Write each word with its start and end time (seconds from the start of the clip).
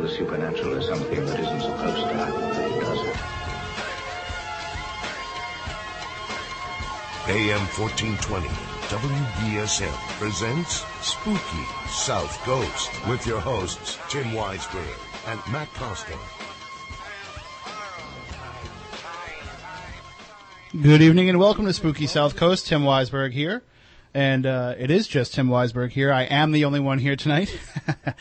the 0.00 0.08
supernatural 0.08 0.74
is 0.74 0.86
something 0.86 1.26
that 1.26 1.38
isn't 1.40 1.60
supposed 1.60 2.08
to 2.08 2.14
happen, 2.14 2.40
but 2.40 2.58
it 2.58 2.80
does. 2.80 3.00
AM 7.28 7.60
1420, 7.76 8.48
WBSM 8.88 10.18
presents 10.18 10.84
Spooky 11.02 11.64
South 11.88 12.34
Coast 12.44 12.90
with 13.08 13.26
your 13.26 13.40
hosts, 13.40 13.98
Tim 14.08 14.24
Weisberg 14.28 14.98
and 15.26 15.38
Matt 15.52 15.68
Costa. 15.74 16.16
Good 20.80 21.02
evening 21.02 21.28
and 21.28 21.38
welcome 21.38 21.66
to 21.66 21.72
Spooky 21.74 22.06
South 22.06 22.36
Coast. 22.36 22.68
Tim 22.68 22.84
Weisberg 22.84 23.32
here. 23.32 23.62
And 24.12 24.44
uh, 24.44 24.74
it 24.76 24.90
is 24.90 25.06
just 25.06 25.34
Tim 25.34 25.48
Weisberg 25.48 25.90
here. 25.90 26.12
I 26.12 26.22
am 26.22 26.50
the 26.50 26.64
only 26.64 26.80
one 26.80 26.98
here 26.98 27.14
tonight 27.14 27.56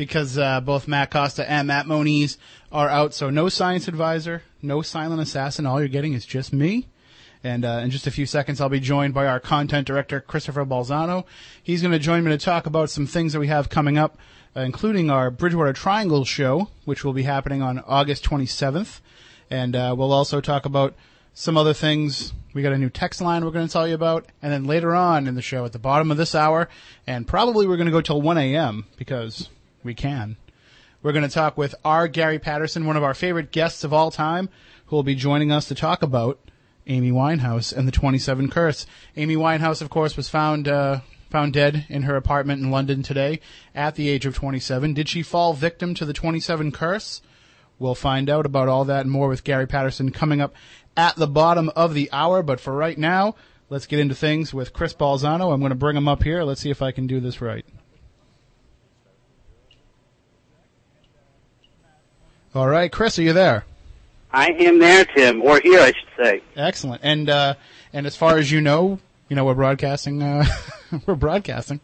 because 0.00 0.38
uh, 0.38 0.62
both 0.62 0.88
Matt 0.88 1.10
Costa 1.10 1.48
and 1.50 1.68
Matt 1.68 1.86
Moniz 1.86 2.38
are 2.72 2.88
out. 2.88 3.12
So 3.12 3.28
no 3.28 3.50
science 3.50 3.86
advisor, 3.86 4.42
no 4.62 4.80
silent 4.80 5.20
assassin. 5.20 5.66
All 5.66 5.78
you're 5.78 5.88
getting 5.90 6.14
is 6.14 6.24
just 6.24 6.54
me. 6.54 6.88
And 7.44 7.66
uh, 7.66 7.82
in 7.84 7.90
just 7.90 8.06
a 8.06 8.10
few 8.10 8.24
seconds, 8.24 8.62
I'll 8.62 8.70
be 8.70 8.80
joined 8.80 9.12
by 9.12 9.26
our 9.26 9.38
content 9.38 9.86
director, 9.86 10.22
Christopher 10.22 10.64
Balzano. 10.64 11.26
He's 11.62 11.82
going 11.82 11.92
to 11.92 11.98
join 11.98 12.24
me 12.24 12.30
to 12.30 12.38
talk 12.38 12.64
about 12.64 12.88
some 12.88 13.06
things 13.06 13.34
that 13.34 13.40
we 13.40 13.48
have 13.48 13.68
coming 13.68 13.98
up, 13.98 14.16
uh, 14.56 14.60
including 14.60 15.10
our 15.10 15.30
Bridgewater 15.30 15.74
Triangle 15.74 16.24
show, 16.24 16.68
which 16.86 17.04
will 17.04 17.12
be 17.12 17.24
happening 17.24 17.60
on 17.60 17.80
August 17.80 18.24
27th. 18.24 19.00
And 19.50 19.76
uh, 19.76 19.94
we'll 19.98 20.14
also 20.14 20.40
talk 20.40 20.64
about 20.64 20.94
some 21.34 21.58
other 21.58 21.74
things. 21.74 22.32
We 22.54 22.62
got 22.62 22.72
a 22.72 22.78
new 22.78 22.88
text 22.88 23.20
line 23.20 23.44
we're 23.44 23.50
going 23.50 23.66
to 23.66 23.72
tell 23.72 23.86
you 23.86 23.96
about. 23.96 24.24
And 24.40 24.50
then 24.50 24.64
later 24.64 24.94
on 24.94 25.26
in 25.26 25.34
the 25.34 25.42
show, 25.42 25.66
at 25.66 25.72
the 25.72 25.78
bottom 25.78 26.10
of 26.10 26.16
this 26.16 26.34
hour, 26.34 26.70
and 27.06 27.28
probably 27.28 27.66
we're 27.66 27.76
going 27.76 27.84
to 27.84 27.92
go 27.92 28.00
till 28.00 28.22
1 28.22 28.38
a.m. 28.38 28.86
because 28.96 29.50
we 29.82 29.94
can. 29.94 30.36
We're 31.02 31.12
going 31.12 31.26
to 31.26 31.34
talk 31.34 31.56
with 31.56 31.74
R. 31.84 32.08
Gary 32.08 32.38
Patterson, 32.38 32.84
one 32.84 32.96
of 32.96 33.02
our 33.02 33.14
favorite 33.14 33.52
guests 33.52 33.84
of 33.84 33.92
all 33.92 34.10
time, 34.10 34.50
who 34.86 34.96
will 34.96 35.02
be 35.02 35.14
joining 35.14 35.50
us 35.50 35.66
to 35.68 35.74
talk 35.74 36.02
about 36.02 36.38
Amy 36.86 37.10
Winehouse 37.10 37.74
and 37.74 37.88
the 37.88 37.92
27 37.92 38.50
Curse. 38.50 38.86
Amy 39.16 39.36
Winehouse, 39.36 39.80
of 39.80 39.88
course, 39.88 40.16
was 40.16 40.28
found 40.28 40.68
uh, 40.68 41.00
found 41.30 41.52
dead 41.52 41.86
in 41.88 42.02
her 42.02 42.16
apartment 42.16 42.60
in 42.60 42.70
London 42.70 43.02
today 43.02 43.40
at 43.74 43.94
the 43.94 44.08
age 44.08 44.26
of 44.26 44.34
27. 44.34 44.94
Did 44.94 45.08
she 45.08 45.22
fall 45.22 45.54
victim 45.54 45.94
to 45.94 46.04
the 46.04 46.12
27 46.12 46.72
Curse? 46.72 47.22
We'll 47.78 47.94
find 47.94 48.28
out 48.28 48.44
about 48.44 48.68
all 48.68 48.84
that 48.84 49.02
and 49.02 49.10
more 49.10 49.28
with 49.28 49.44
Gary 49.44 49.66
Patterson 49.66 50.10
coming 50.10 50.40
up 50.40 50.54
at 50.96 51.16
the 51.16 51.28
bottom 51.28 51.70
of 51.74 51.94
the 51.94 52.10
hour. 52.12 52.42
But 52.42 52.60
for 52.60 52.74
right 52.74 52.98
now, 52.98 53.36
let's 53.70 53.86
get 53.86 54.00
into 54.00 54.14
things 54.14 54.52
with 54.52 54.74
Chris 54.74 54.92
Balzano. 54.92 55.52
I'm 55.52 55.60
going 55.60 55.70
to 55.70 55.76
bring 55.76 55.96
him 55.96 56.08
up 56.08 56.22
here. 56.22 56.42
Let's 56.42 56.60
see 56.60 56.70
if 56.70 56.82
I 56.82 56.92
can 56.92 57.06
do 57.06 57.20
this 57.20 57.40
right. 57.40 57.64
All 62.54 62.68
right, 62.68 62.90
Chris, 62.90 63.18
are 63.18 63.22
you 63.22 63.32
there? 63.32 63.64
I 64.32 64.48
am 64.48 64.78
there, 64.78 65.04
Tim, 65.04 65.42
or 65.42 65.60
here, 65.60 65.80
I 65.80 65.92
should 65.92 66.08
say. 66.24 66.42
Excellent. 66.56 67.00
And 67.04 67.28
uh, 67.30 67.54
and 67.92 68.06
as 68.06 68.16
far 68.16 68.38
as 68.38 68.50
you 68.50 68.60
know, 68.60 68.98
you 69.28 69.36
know 69.36 69.44
we're 69.44 69.54
broadcasting. 69.54 70.22
Uh, 70.22 70.44
we're 71.06 71.14
broadcasting. 71.14 71.80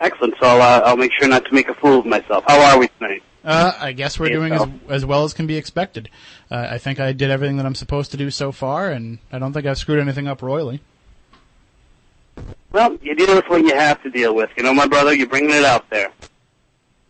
Excellent. 0.00 0.34
So 0.40 0.46
I'll, 0.46 0.62
uh, 0.62 0.86
I'll 0.86 0.96
make 0.96 1.12
sure 1.18 1.28
not 1.28 1.44
to 1.46 1.52
make 1.52 1.68
a 1.68 1.74
fool 1.74 2.00
of 2.00 2.06
myself. 2.06 2.44
How 2.46 2.60
are 2.60 2.78
we 2.78 2.88
tonight? 2.98 3.22
Uh, 3.44 3.72
I 3.78 3.92
guess 3.92 4.18
we're 4.18 4.28
doing 4.28 4.52
as, 4.52 4.66
as 4.88 5.06
well 5.06 5.24
as 5.24 5.32
can 5.32 5.46
be 5.46 5.56
expected. 5.56 6.08
Uh, 6.50 6.66
I 6.70 6.78
think 6.78 6.98
I 6.98 7.12
did 7.12 7.30
everything 7.30 7.56
that 7.58 7.66
I'm 7.66 7.76
supposed 7.76 8.10
to 8.10 8.16
do 8.16 8.30
so 8.30 8.50
far, 8.50 8.90
and 8.90 9.18
I 9.30 9.38
don't 9.38 9.52
think 9.52 9.66
I've 9.66 9.78
screwed 9.78 10.00
anything 10.00 10.26
up 10.26 10.42
royally. 10.42 10.80
Well, 12.72 12.98
you 13.00 13.14
deal 13.14 13.34
with 13.36 13.48
what 13.48 13.62
you 13.62 13.74
have 13.74 14.02
to 14.02 14.10
deal 14.10 14.34
with. 14.34 14.50
You 14.56 14.64
know, 14.64 14.74
my 14.74 14.86
brother, 14.86 15.14
you're 15.14 15.28
bringing 15.28 15.50
it 15.50 15.64
out 15.64 15.88
there. 15.90 16.10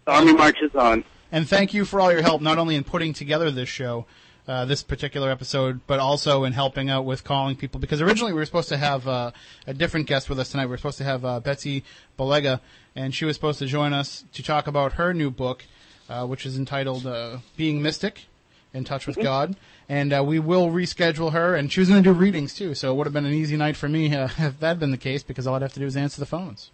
The 0.05 0.12
army 0.12 0.34
marches 0.34 0.75
on. 0.75 1.05
And 1.37 1.47
thank 1.47 1.75
you 1.75 1.85
for 1.85 2.01
all 2.01 2.11
your 2.11 2.23
help, 2.23 2.41
not 2.41 2.57
only 2.57 2.77
in 2.77 2.83
putting 2.83 3.13
together 3.13 3.51
this 3.51 3.69
show, 3.69 4.07
uh, 4.49 4.65
this 4.65 4.83
particular 4.83 5.31
episode, 5.31 5.81
but 5.87 6.01
also 6.01 6.45
in 6.45 6.55
helping 6.55 6.89
out 6.89 7.05
with 7.05 7.25
calling 7.25 7.57
people. 7.57 7.79
Because 7.79 8.01
originally 8.01 8.33
we 8.33 8.39
were 8.39 8.47
supposed 8.47 8.71
to 8.71 8.79
have 8.79 9.07
uh, 9.07 9.33
a 9.67 9.75
different 9.75 10.07
guest 10.07 10.31
with 10.31 10.41
us 10.41 10.51
tonight. 10.51 10.65
We 10.65 10.71
were 10.71 10.77
supposed 10.79 10.97
to 10.97 11.05
have 11.05 11.27
uh, 11.27 11.41
Betsy 11.41 11.85
Belega, 12.19 12.61
and 12.95 13.15
she 13.15 13.27
was 13.27 13.37
supposed 13.37 13.59
to 13.59 13.67
join 13.67 13.93
us 13.93 14.25
to 14.33 14.43
talk 14.43 14.67
about 14.67 14.95
her 14.95 15.13
new 15.13 15.31
book, 15.31 15.67
uh, 16.09 16.25
which 16.25 16.47
is 16.47 16.57
entitled 16.57 17.07
uh, 17.07 17.41
"Being 17.55 17.83
Mystic: 17.83 18.25
In 18.73 18.85
Touch 18.85 19.07
with 19.07 19.17
God." 19.17 19.57
And 19.91 20.15
uh, 20.15 20.25
we 20.25 20.39
will 20.39 20.69
reschedule 20.69 21.33
her, 21.33 21.55
and 21.55 21.71
she 21.71 21.81
was 21.81 21.91
going 21.91 22.03
to 22.03 22.15
do 22.15 22.19
readings 22.19 22.55
too. 22.55 22.75
So 22.75 22.95
it 22.95 22.97
would 22.97 23.07
have 23.07 23.13
been 23.13 23.27
an 23.27 23.35
easy 23.35 23.59
night 23.59 23.77
for 23.77 23.91
me 23.91 24.17
uh, 24.17 24.31
if 24.39 24.59
that 24.61 24.69
had 24.69 24.81
been 24.81 24.91
the 24.91 24.97
case, 24.97 25.23
because 25.23 25.47
all 25.47 25.57
I'd 25.57 25.61
have 25.61 25.75
to 25.75 25.81
do 25.81 25.87
is 25.87 25.99
answer 25.99 26.19
the 26.19 26.25
phones. 26.25 26.71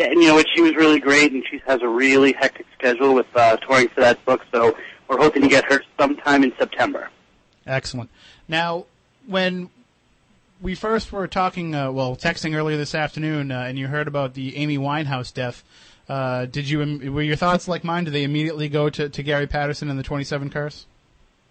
And 0.00 0.20
you 0.20 0.28
know 0.28 0.34
what? 0.34 0.46
She 0.54 0.62
was 0.62 0.74
really 0.74 1.00
great, 1.00 1.32
and 1.32 1.44
she 1.50 1.60
has 1.66 1.82
a 1.82 1.88
really 1.88 2.32
hectic 2.32 2.66
schedule 2.76 3.14
with 3.14 3.26
uh, 3.34 3.56
touring 3.58 3.88
for 3.88 4.00
that 4.00 4.24
book. 4.24 4.44
So 4.52 4.76
we're 5.08 5.18
hoping 5.18 5.42
to 5.42 5.48
get 5.48 5.70
her 5.70 5.82
sometime 5.98 6.42
in 6.44 6.52
September. 6.58 7.10
Excellent. 7.66 8.10
Now, 8.48 8.86
when 9.26 9.70
we 10.60 10.74
first 10.74 11.12
were 11.12 11.28
talking, 11.28 11.74
uh, 11.74 11.92
well, 11.92 12.16
texting 12.16 12.54
earlier 12.54 12.76
this 12.76 12.94
afternoon, 12.94 13.50
uh, 13.50 13.60
and 13.60 13.78
you 13.78 13.88
heard 13.88 14.08
about 14.08 14.34
the 14.34 14.56
Amy 14.56 14.78
Winehouse 14.78 15.32
death, 15.32 15.62
uh, 16.08 16.46
did 16.46 16.68
you 16.68 16.78
were 17.12 17.22
your 17.22 17.36
thoughts 17.36 17.68
like 17.68 17.84
mine? 17.84 18.04
Did 18.04 18.14
they 18.14 18.24
immediately 18.24 18.68
go 18.68 18.90
to, 18.90 19.08
to 19.08 19.22
Gary 19.22 19.46
Patterson 19.46 19.90
and 19.90 19.98
the 19.98 20.02
Twenty 20.02 20.24
Seven 20.24 20.50
Curse? 20.50 20.86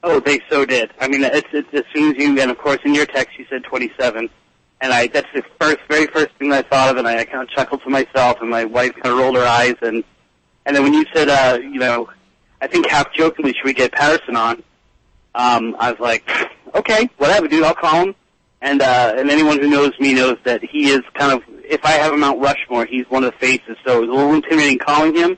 Oh, 0.04 0.20
they 0.20 0.40
so 0.50 0.66
did. 0.66 0.92
I 1.00 1.08
mean, 1.08 1.24
it's, 1.24 1.48
it's 1.52 1.68
as 1.74 1.84
soon 1.94 2.16
as 2.16 2.22
you, 2.22 2.40
and 2.40 2.52
of 2.52 2.58
course 2.58 2.80
in 2.86 2.94
your 2.94 3.06
text 3.06 3.38
you 3.38 3.46
said 3.50 3.64
27, 3.64 4.30
and 4.82 4.94
I 4.94 5.08
that's 5.08 5.28
the 5.34 5.44
first, 5.60 5.80
very 5.90 6.08
first 6.08 6.30
thing 6.38 6.52
I 6.54 6.62
thought 6.62 6.90
of, 6.90 6.98
and 6.98 7.08
I, 7.08 7.20
I 7.20 7.26
kind 7.26 7.44
of 7.44 7.50
chuckled 7.50 7.84
to 7.84 7.90
myself, 7.90 8.38
and 8.42 8.50
my 8.50 8.66
wife 8.66 8.94
kind 8.96 9.14
of 9.14 9.18
rolled 9.18 9.36
her 9.36 9.46
eyes, 9.46 9.76
and 9.82 10.04
and 10.66 10.76
then 10.76 10.84
when 10.84 10.94
you 10.94 11.06
said, 11.14 11.30
uh, 11.30 11.60
you 11.60 11.80
know, 11.80 12.10
I 12.62 12.68
think 12.68 12.88
half 12.88 13.12
jokingly, 13.14 13.54
should 13.54 13.66
we 13.66 13.74
get 13.74 13.92
Patterson 13.92 14.36
on? 14.36 14.64
Um, 15.36 15.76
I 15.80 15.92
was 15.92 16.00
like, 16.00 16.30
okay, 16.76 17.10
whatever, 17.18 17.48
dude, 17.48 17.64
I'll 17.64 17.76
call 17.76 18.08
him. 18.08 18.16
And 18.62 18.82
uh, 18.82 19.16
and 19.18 19.30
anyone 19.30 19.60
who 19.60 19.70
knows 19.70 19.98
me 20.00 20.14
knows 20.14 20.38
that 20.44 20.62
he 20.64 20.90
is 20.90 21.02
kind 21.14 21.32
of, 21.32 21.44
if 21.64 21.84
I 21.86 21.92
have 21.92 22.14
a 22.14 22.18
Mount 22.18 22.42
Rushmore, 22.42 22.86
he's 22.86 23.06
one 23.10 23.24
of 23.24 23.32
the 23.32 23.38
faces. 23.40 23.78
So 23.86 23.98
it 23.98 24.02
was 24.02 24.10
a 24.10 24.14
little 24.14 24.34
intimidating 24.34 24.80
calling 24.80 25.16
him. 25.16 25.38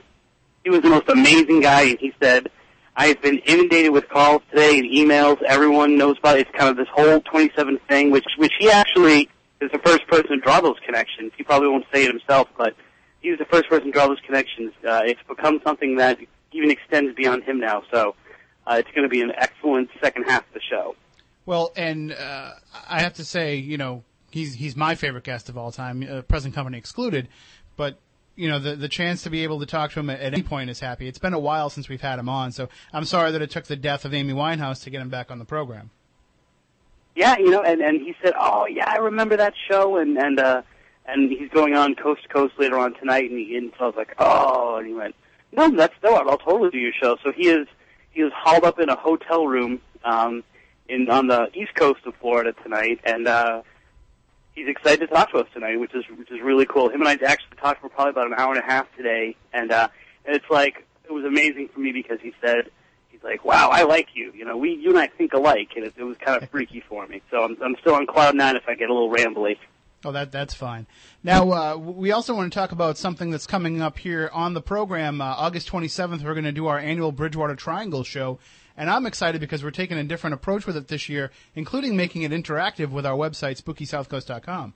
He 0.64 0.70
was 0.70 0.82
the 0.82 0.90
most 0.90 1.08
amazing 1.08 1.60
guy, 1.60 1.82
and 1.82 1.98
he 1.98 2.12
said, 2.20 2.50
I've 2.96 3.22
been 3.22 3.38
inundated 3.38 3.92
with 3.92 4.08
calls 4.08 4.42
today 4.50 4.78
and 4.78 4.88
emails. 4.90 5.40
Everyone 5.42 5.96
knows 5.96 6.18
about 6.18 6.38
it. 6.38 6.48
It's 6.48 6.58
kind 6.58 6.70
of 6.70 6.76
this 6.76 6.88
whole 6.92 7.20
27 7.20 7.78
thing, 7.88 8.10
which 8.10 8.26
which 8.36 8.52
he 8.58 8.70
actually 8.70 9.28
is 9.62 9.70
the 9.72 9.78
first 9.78 10.06
person 10.08 10.30
to 10.30 10.36
draw 10.38 10.60
those 10.60 10.78
connections. 10.84 11.32
He 11.36 11.42
probably 11.42 11.68
won't 11.68 11.86
say 11.92 12.04
it 12.04 12.10
himself, 12.10 12.48
but 12.56 12.74
he 13.20 13.30
was 13.30 13.38
the 13.38 13.44
first 13.46 13.68
person 13.68 13.86
to 13.86 13.92
draw 13.92 14.08
those 14.08 14.20
connections. 14.26 14.72
Uh, 14.86 15.02
it's 15.04 15.20
become 15.28 15.60
something 15.64 15.96
that 15.96 16.18
even 16.52 16.70
extends 16.70 17.14
beyond 17.14 17.44
him 17.44 17.60
now. 17.60 17.82
So 17.92 18.14
uh, 18.66 18.76
it's 18.78 18.90
going 18.90 19.04
to 19.04 19.08
be 19.08 19.22
an 19.22 19.32
excellent 19.36 19.90
second 20.02 20.24
half 20.24 20.46
of 20.46 20.54
the 20.54 20.60
show. 20.68 20.96
Well, 21.44 21.72
and 21.76 22.12
uh, 22.12 22.50
I 22.88 23.00
have 23.00 23.14
to 23.14 23.24
say, 23.24 23.56
you 23.56 23.76
know, 23.76 24.04
he's 24.30 24.54
he's 24.54 24.76
my 24.76 24.94
favorite 24.94 25.24
guest 25.24 25.48
of 25.48 25.58
all 25.58 25.72
time, 25.72 26.06
uh, 26.08 26.22
present 26.22 26.54
company 26.54 26.78
excluded. 26.78 27.28
But 27.76 27.98
you 28.36 28.48
know, 28.48 28.58
the 28.58 28.76
the 28.76 28.88
chance 28.88 29.22
to 29.24 29.30
be 29.30 29.42
able 29.42 29.60
to 29.60 29.66
talk 29.66 29.92
to 29.92 30.00
him 30.00 30.10
at, 30.10 30.20
at 30.20 30.34
any 30.34 30.42
point 30.42 30.70
is 30.70 30.80
happy. 30.80 31.08
It's 31.08 31.18
been 31.18 31.34
a 31.34 31.40
while 31.40 31.68
since 31.70 31.88
we've 31.88 32.00
had 32.00 32.18
him 32.18 32.28
on, 32.28 32.52
so 32.52 32.68
I'm 32.92 33.04
sorry 33.04 33.32
that 33.32 33.42
it 33.42 33.50
took 33.50 33.64
the 33.64 33.76
death 33.76 34.04
of 34.04 34.14
Amy 34.14 34.32
Winehouse 34.32 34.82
to 34.84 34.90
get 34.90 35.00
him 35.00 35.08
back 35.08 35.30
on 35.30 35.38
the 35.38 35.44
program. 35.44 35.90
Yeah, 37.14 37.36
you 37.38 37.50
know, 37.50 37.62
and 37.62 37.80
and 37.80 38.00
he 38.00 38.14
said, 38.22 38.32
"Oh, 38.38 38.66
yeah, 38.66 38.88
I 38.88 38.96
remember 38.96 39.36
that 39.36 39.54
show," 39.68 39.96
and 39.98 40.16
and 40.16 40.40
uh, 40.40 40.62
and 41.04 41.30
he's 41.30 41.50
going 41.50 41.74
on 41.74 41.94
coast 41.94 42.22
to 42.22 42.28
coast 42.28 42.54
later 42.58 42.78
on 42.78 42.94
tonight, 42.94 43.30
and 43.30 43.38
he 43.38 43.56
and 43.56 43.72
so 43.78 43.84
I 43.84 43.86
was 43.88 43.96
like, 43.96 44.14
"Oh," 44.18 44.76
and 44.76 44.86
he 44.86 44.94
went, 44.94 45.14
"No, 45.52 45.68
that's 45.70 45.94
no, 46.02 46.14
I'll 46.14 46.38
totally 46.38 46.70
do 46.70 46.78
your 46.78 46.92
show." 46.92 47.18
So 47.22 47.30
he 47.30 47.48
is 47.48 47.66
he 48.12 48.22
is 48.22 48.32
hauled 48.34 48.64
up 48.64 48.78
in 48.78 48.88
a 48.88 48.96
hotel 48.96 49.46
room 49.46 49.80
um, 50.04 50.42
in 50.88 51.10
on 51.10 51.26
the 51.26 51.50
east 51.54 51.74
coast 51.74 52.00
of 52.06 52.14
Florida 52.16 52.54
tonight, 52.62 53.00
and 53.04 53.28
uh, 53.28 53.62
he's 54.54 54.68
excited 54.68 55.00
to 55.00 55.14
talk 55.14 55.32
to 55.32 55.38
us 55.38 55.48
tonight, 55.52 55.78
which 55.80 55.94
is 55.94 56.04
which 56.16 56.30
is 56.30 56.40
really 56.40 56.66
cool. 56.66 56.88
Him 56.88 57.02
and 57.02 57.08
I 57.08 57.12
actually 57.12 57.56
talked 57.60 57.82
for 57.82 57.90
probably 57.90 58.10
about 58.10 58.26
an 58.26 58.34
hour 58.34 58.54
and 58.54 58.62
a 58.62 58.66
half 58.66 58.86
today, 58.96 59.36
and 59.52 59.70
uh, 59.70 59.88
and 60.24 60.34
it's 60.34 60.48
like 60.50 60.86
it 61.04 61.12
was 61.12 61.24
amazing 61.24 61.68
for 61.74 61.80
me 61.80 61.92
because 61.92 62.20
he 62.22 62.32
said 62.40 62.70
like, 63.24 63.44
"Wow, 63.44 63.70
I 63.70 63.82
like 63.82 64.08
you." 64.14 64.32
You 64.34 64.44
know, 64.44 64.56
we 64.56 64.74
you 64.74 64.90
and 64.90 64.98
I 64.98 65.06
think 65.06 65.32
alike, 65.32 65.70
and 65.76 65.84
it, 65.84 65.94
it 65.96 66.04
was 66.04 66.16
kind 66.18 66.42
of 66.42 66.48
freaky 66.50 66.80
for 66.88 67.06
me. 67.06 67.22
So 67.30 67.42
I'm 67.42 67.56
I'm 67.62 67.76
still 67.80 67.94
on 67.94 68.06
cloud 68.06 68.34
nine 68.34 68.56
if 68.56 68.68
I 68.68 68.74
get 68.74 68.90
a 68.90 68.94
little 68.94 69.10
rambly. 69.10 69.56
Oh, 70.04 70.12
that 70.12 70.32
that's 70.32 70.54
fine. 70.54 70.86
Now 71.22 71.52
uh, 71.52 71.76
we 71.76 72.10
also 72.10 72.34
want 72.34 72.52
to 72.52 72.58
talk 72.58 72.72
about 72.72 72.98
something 72.98 73.30
that's 73.30 73.46
coming 73.46 73.80
up 73.80 73.98
here 73.98 74.30
on 74.32 74.54
the 74.54 74.60
program. 74.62 75.20
Uh, 75.20 75.26
August 75.26 75.68
27th, 75.70 76.22
we're 76.24 76.34
going 76.34 76.44
to 76.44 76.52
do 76.52 76.66
our 76.66 76.78
annual 76.78 77.12
Bridgewater 77.12 77.54
Triangle 77.54 78.02
show, 78.02 78.40
and 78.76 78.90
I'm 78.90 79.06
excited 79.06 79.40
because 79.40 79.62
we're 79.62 79.70
taking 79.70 79.98
a 79.98 80.04
different 80.04 80.34
approach 80.34 80.66
with 80.66 80.76
it 80.76 80.88
this 80.88 81.08
year, 81.08 81.30
including 81.54 81.96
making 81.96 82.22
it 82.22 82.32
interactive 82.32 82.90
with 82.90 83.06
our 83.06 83.16
website, 83.16 83.62
SpookySouthCoast.com. 83.62 84.74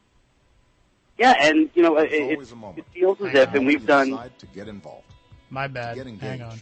Yeah, 1.18 1.34
and 1.40 1.70
you 1.74 1.82
know, 1.82 1.96
it, 1.98 2.12
it, 2.12 2.32
always 2.32 2.52
a 2.52 2.56
moment. 2.56 2.78
it 2.78 2.84
feels 2.92 3.20
as 3.20 3.28
Hang 3.28 3.36
if, 3.36 3.48
on. 3.48 3.56
and 3.56 3.66
we've 3.66 3.86
done. 3.86 4.10
to 4.10 4.46
get 4.54 4.68
involved. 4.68 5.12
My 5.50 5.66
bad. 5.66 5.96
Get 5.96 6.06
engaged. 6.06 6.22
Hang 6.22 6.42
on. 6.42 6.60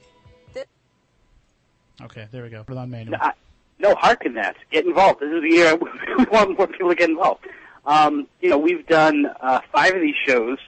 Okay, 2.02 2.26
there 2.32 2.42
we 2.42 2.50
go. 2.50 2.64
Put 2.64 2.76
it 2.76 2.78
on 2.78 2.90
manual. 2.90 3.16
I, 3.20 3.32
no, 3.78 3.94
that. 4.00 4.56
Get 4.70 4.86
involved. 4.86 5.20
This 5.20 5.30
is 5.30 5.42
the 5.42 5.50
year 5.50 5.76
we 6.18 6.24
want 6.24 6.56
more 6.56 6.66
people 6.66 6.88
to 6.88 6.94
get 6.94 7.10
involved. 7.10 7.46
Um, 7.86 8.26
you 8.40 8.48
know, 8.48 8.58
we've 8.58 8.86
done 8.86 9.26
uh, 9.40 9.60
five 9.72 9.94
of 9.94 10.00
these 10.00 10.14
shows. 10.26 10.58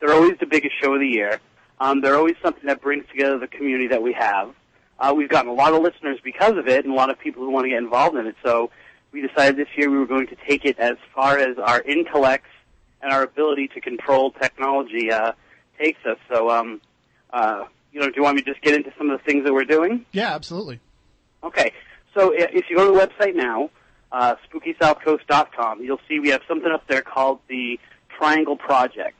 They're 0.00 0.12
always 0.12 0.38
the 0.38 0.46
biggest 0.46 0.74
show 0.80 0.94
of 0.94 1.00
the 1.00 1.08
year. 1.08 1.40
Um, 1.80 2.00
they're 2.00 2.16
always 2.16 2.36
something 2.42 2.66
that 2.66 2.80
brings 2.80 3.06
together 3.08 3.38
the 3.38 3.48
community 3.48 3.88
that 3.88 4.02
we 4.02 4.12
have. 4.12 4.54
Uh, 4.98 5.12
we've 5.16 5.28
gotten 5.28 5.50
a 5.50 5.54
lot 5.54 5.72
of 5.72 5.82
listeners 5.82 6.18
because 6.22 6.56
of 6.56 6.68
it, 6.68 6.84
and 6.84 6.92
a 6.92 6.96
lot 6.96 7.10
of 7.10 7.18
people 7.18 7.42
who 7.42 7.50
want 7.50 7.64
to 7.64 7.70
get 7.70 7.78
involved 7.78 8.16
in 8.16 8.26
it. 8.26 8.36
So 8.44 8.70
we 9.10 9.26
decided 9.26 9.56
this 9.56 9.68
year 9.76 9.90
we 9.90 9.98
were 9.98 10.06
going 10.06 10.26
to 10.28 10.36
take 10.46 10.64
it 10.64 10.78
as 10.78 10.96
far 11.14 11.38
as 11.38 11.58
our 11.58 11.80
intellects 11.82 12.50
and 13.00 13.12
our 13.12 13.22
ability 13.22 13.68
to 13.68 13.80
control 13.80 14.30
technology 14.30 15.10
uh, 15.10 15.32
takes 15.78 16.04
us. 16.06 16.18
So, 16.28 16.50
um, 16.50 16.80
uh, 17.32 17.64
you 17.92 18.00
know, 18.00 18.06
do 18.06 18.14
you 18.16 18.22
want 18.22 18.36
me 18.36 18.42
to 18.42 18.50
just 18.50 18.62
get 18.62 18.74
into 18.74 18.92
some 18.96 19.10
of 19.10 19.18
the 19.18 19.24
things 19.24 19.44
that 19.44 19.52
we're 19.52 19.64
doing? 19.64 20.06
Yeah, 20.12 20.34
absolutely. 20.34 20.80
Okay. 21.44 21.72
So 22.14 22.32
if 22.34 22.64
you 22.68 22.76
go 22.76 22.92
to 22.92 22.98
the 22.98 23.06
website 23.06 23.34
now, 23.34 23.70
uh, 24.10 24.36
SpookySouthCoast.com, 24.50 25.82
you'll 25.82 26.00
see 26.08 26.20
we 26.20 26.28
have 26.30 26.42
something 26.46 26.70
up 26.70 26.86
there 26.86 27.02
called 27.02 27.40
the 27.48 27.78
Triangle 28.16 28.56
Project. 28.56 29.16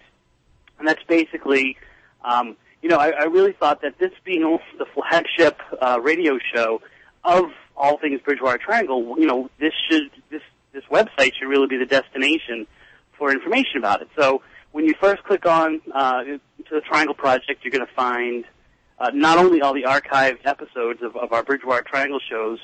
And 0.78 0.86
that's 0.86 1.02
basically, 1.04 1.76
um, 2.24 2.56
you 2.82 2.88
know, 2.88 2.98
I, 2.98 3.10
I 3.10 3.24
really 3.24 3.52
thought 3.52 3.82
that 3.82 3.98
this 3.98 4.12
being 4.24 4.42
the 4.78 4.86
flagship 4.94 5.58
uh, 5.80 6.00
radio 6.02 6.38
show 6.54 6.82
of 7.24 7.44
all 7.76 7.98
things 7.98 8.20
Bridgewater 8.20 8.58
Triangle, 8.58 9.16
you 9.18 9.26
know, 9.26 9.48
this 9.58 9.72
should 9.88 10.10
this 10.30 10.42
this 10.72 10.84
website 10.90 11.32
should 11.34 11.48
really 11.48 11.68
be 11.68 11.76
the 11.76 11.86
destination 11.86 12.66
for 13.18 13.30
information 13.30 13.76
about 13.78 14.02
it. 14.02 14.08
So 14.18 14.42
when 14.72 14.86
you 14.86 14.94
first 15.00 15.22
click 15.24 15.46
on 15.46 15.80
uh, 15.94 16.24
to 16.24 16.40
the 16.70 16.80
Triangle 16.80 17.14
Project, 17.14 17.62
you're 17.62 17.70
going 17.70 17.86
to 17.86 17.94
find 17.94 18.44
uh, 19.02 19.10
not 19.12 19.36
only 19.36 19.60
all 19.60 19.74
the 19.74 19.82
archived 19.82 20.46
episodes 20.46 21.02
of, 21.02 21.16
of 21.16 21.32
our 21.32 21.42
Bridgewater 21.42 21.82
Triangle 21.82 22.20
shows. 22.30 22.60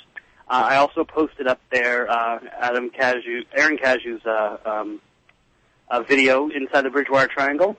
Uh, 0.49 0.67
I 0.70 0.76
also 0.76 1.05
posted 1.05 1.49
up 1.49 1.61
there 1.70 2.08
uh, 2.08 2.38
Adam 2.61 2.90
Cashew, 2.90 3.43
Aaron 3.55 3.76
Cashew's 3.76 4.25
uh, 4.25 4.56
um, 4.64 5.00
video 6.06 6.49
inside 6.49 6.82
the 6.82 6.90
Bridgewater 6.90 7.26
Triangle, 7.26 7.76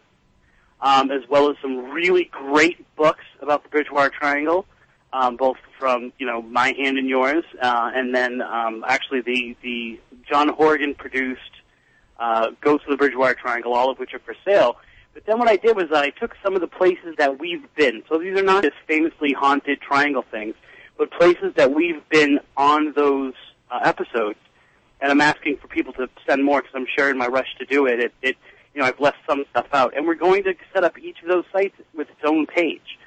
um, 0.82 1.10
as 1.10 1.22
well 1.30 1.50
as 1.50 1.56
some 1.62 1.90
really 1.92 2.26
great 2.26 2.86
books 2.98 3.24
about 3.42 3.64
the 3.64 3.70
Bridgewater 3.70 4.10
Triangle, 4.10 4.66
um, 5.14 5.38
both 5.38 5.58
from 5.80 6.12
you 6.20 6.28
know 6.28 6.42
my 6.42 6.74
hand 6.78 6.98
and 6.98 7.08
yours, 7.08 7.46
uh, 7.62 7.92
and 7.96 8.14
then 8.14 8.42
um, 8.42 8.84
actually 8.86 9.22
the 9.22 9.56
the 9.64 10.00
John 10.30 10.50
Horgan 10.50 10.96
produced 10.96 11.40
uh, 12.20 12.52
of 12.62 12.80
the 12.90 12.98
Bridgewater 12.98 13.36
Triangle, 13.36 13.74
all 13.74 13.90
of 13.90 14.00
which 14.00 14.14
are 14.14 14.20
for 14.20 14.36
sale. 14.46 14.76
But 15.14 15.26
then 15.26 15.40
what 15.40 15.48
I 15.48 15.56
did 15.56 15.76
was 15.76 15.86
I 15.92 16.12
took 16.12 16.36
some 16.44 16.56
of 16.56 16.62
the 16.62 16.68
places 16.68 17.16
that 17.18 17.40
we've 17.40 17.64
been. 17.76 18.04
So 18.10 18.20
these 18.20 18.38
are 18.40 18.44
not 18.44 18.64
just 18.64 18.76
famously 18.88 19.34
haunted 19.34 19.82
triangle 19.82 20.24
things, 20.30 20.56
but 20.98 21.12
places 21.12 21.54
that 21.56 21.74
we've 21.74 22.08
been 22.10 22.40
on 22.56 22.94
those 22.94 23.34
uh, 23.72 23.80
episodes. 23.84 24.38
And 25.02 25.12
I'm 25.12 25.22
asking 25.22 25.58
for 25.58 25.68
people 25.68 25.94
to 25.94 26.10
send 26.28 26.44
more 26.44 26.62
because 26.62 26.76
I'm 26.76 26.88
sure 26.96 27.10
in 27.10 27.18
my 27.18 27.28
rush 27.28 27.48
to 27.60 27.66
do 27.66 27.86
it, 27.88 28.00
it, 28.00 28.14
it, 28.22 28.38
you 28.74 28.82
know, 28.82 28.88
I've 28.88 29.00
left 29.00 29.18
some 29.28 29.46
stuff 29.50 29.68
out. 29.74 29.96
And 29.96 30.06
we're 30.06 30.16
going 30.16 30.44
to 30.44 30.54
set 30.74 30.84
up 30.84 30.98
each 31.00 31.22
of 31.24 31.30
those 31.30 31.46
sites 31.52 31.76
with 31.96 32.10
its 32.10 32.22
own 32.24 32.46
page. 32.46 32.98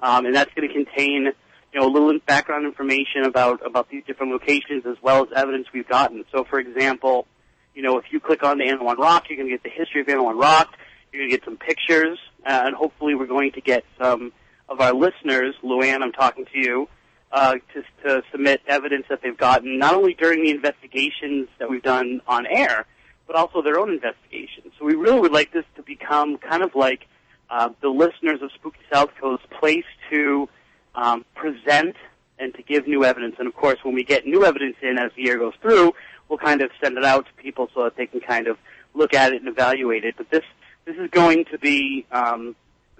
Um, 0.00 0.26
and 0.26 0.34
that's 0.34 0.52
going 0.54 0.68
to 0.68 0.74
contain, 0.74 1.32
you 1.72 1.80
know, 1.80 1.86
a 1.86 1.90
little 1.90 2.16
background 2.26 2.66
information 2.66 3.24
about, 3.24 3.66
about 3.66 3.88
these 3.90 4.04
different 4.06 4.32
locations 4.32 4.86
as 4.86 4.96
well 5.02 5.24
as 5.24 5.28
evidence 5.34 5.66
we've 5.72 5.88
gotten. 5.88 6.24
So 6.32 6.44
for 6.44 6.60
example, 6.60 7.26
you 7.74 7.82
know, 7.82 7.98
if 7.98 8.04
you 8.10 8.20
click 8.20 8.42
on 8.42 8.58
the 8.58 8.64
Anawan 8.64 8.98
Rock, 8.98 9.28
you're 9.28 9.36
going 9.36 9.48
to 9.48 9.54
get 9.54 9.62
the 9.62 9.70
history 9.70 10.02
of 10.02 10.06
Anawan 10.06 10.40
Rock. 10.40 10.76
Going 11.18 11.30
to 11.30 11.36
get 11.36 11.44
some 11.44 11.56
pictures, 11.56 12.16
uh, 12.46 12.62
and 12.66 12.76
hopefully 12.76 13.16
we're 13.16 13.26
going 13.26 13.50
to 13.52 13.60
get 13.60 13.84
some 14.00 14.32
of 14.68 14.80
our 14.80 14.94
listeners, 14.94 15.52
Luann, 15.64 16.00
I'm 16.00 16.12
talking 16.12 16.44
to 16.44 16.58
you, 16.58 16.88
uh, 17.32 17.54
to, 17.74 17.82
to 18.04 18.22
submit 18.30 18.62
evidence 18.68 19.06
that 19.10 19.20
they've 19.20 19.36
gotten, 19.36 19.80
not 19.80 19.94
only 19.94 20.14
during 20.14 20.44
the 20.44 20.50
investigations 20.50 21.48
that 21.58 21.68
we've 21.68 21.82
done 21.82 22.20
on 22.28 22.46
air, 22.46 22.86
but 23.26 23.34
also 23.34 23.62
their 23.62 23.80
own 23.80 23.90
investigations. 23.90 24.72
So 24.78 24.84
we 24.84 24.94
really 24.94 25.18
would 25.18 25.32
like 25.32 25.52
this 25.52 25.64
to 25.74 25.82
become 25.82 26.38
kind 26.38 26.62
of 26.62 26.76
like 26.76 27.08
uh, 27.50 27.70
the 27.80 27.88
listeners 27.88 28.40
of 28.40 28.52
Spooky 28.54 28.78
South 28.92 29.10
Coast 29.20 29.42
place 29.58 29.86
to 30.10 30.48
um, 30.94 31.24
present 31.34 31.96
and 32.38 32.54
to 32.54 32.62
give 32.62 32.86
new 32.86 33.04
evidence. 33.04 33.34
And 33.40 33.48
of 33.48 33.56
course, 33.56 33.78
when 33.82 33.94
we 33.96 34.04
get 34.04 34.24
new 34.24 34.44
evidence 34.44 34.76
in 34.82 34.98
as 34.98 35.10
the 35.16 35.22
year 35.22 35.36
goes 35.36 35.54
through, 35.60 35.94
we'll 36.28 36.38
kind 36.38 36.62
of 36.62 36.70
send 36.80 36.96
it 36.96 37.04
out 37.04 37.26
to 37.26 37.42
people 37.42 37.68
so 37.74 37.82
that 37.82 37.96
they 37.96 38.06
can 38.06 38.20
kind 38.20 38.46
of 38.46 38.56
look 38.94 39.14
at 39.14 39.32
it 39.32 39.42
and 39.42 39.48
evaluate 39.48 40.04
it. 40.04 40.14
But 40.16 40.30
this 40.30 40.44
this 40.88 40.96
is 40.96 41.10
going 41.10 41.44
to 41.44 41.58
be 41.58 42.06
um, 42.10 42.56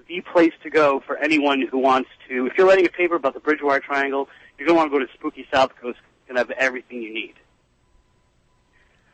the 0.08 0.20
place 0.20 0.52
to 0.62 0.68
go 0.68 1.00
for 1.00 1.16
anyone 1.16 1.62
who 1.62 1.78
wants 1.78 2.10
to. 2.28 2.46
If 2.46 2.52
you're 2.58 2.66
writing 2.66 2.84
a 2.84 2.90
paper 2.90 3.14
about 3.14 3.32
the 3.32 3.40
Bridgewater 3.40 3.80
Triangle, 3.80 4.28
you're 4.58 4.66
going 4.66 4.76
to 4.76 4.78
want 4.78 4.92
to 4.92 4.98
go 4.98 5.04
to 5.04 5.10
Spooky 5.14 5.46
South 5.52 5.74
Coast. 5.80 5.98
It's 5.98 6.28
going 6.28 6.36
to 6.36 6.40
have 6.40 6.50
everything 6.62 7.00
you 7.00 7.14
need. 7.14 7.34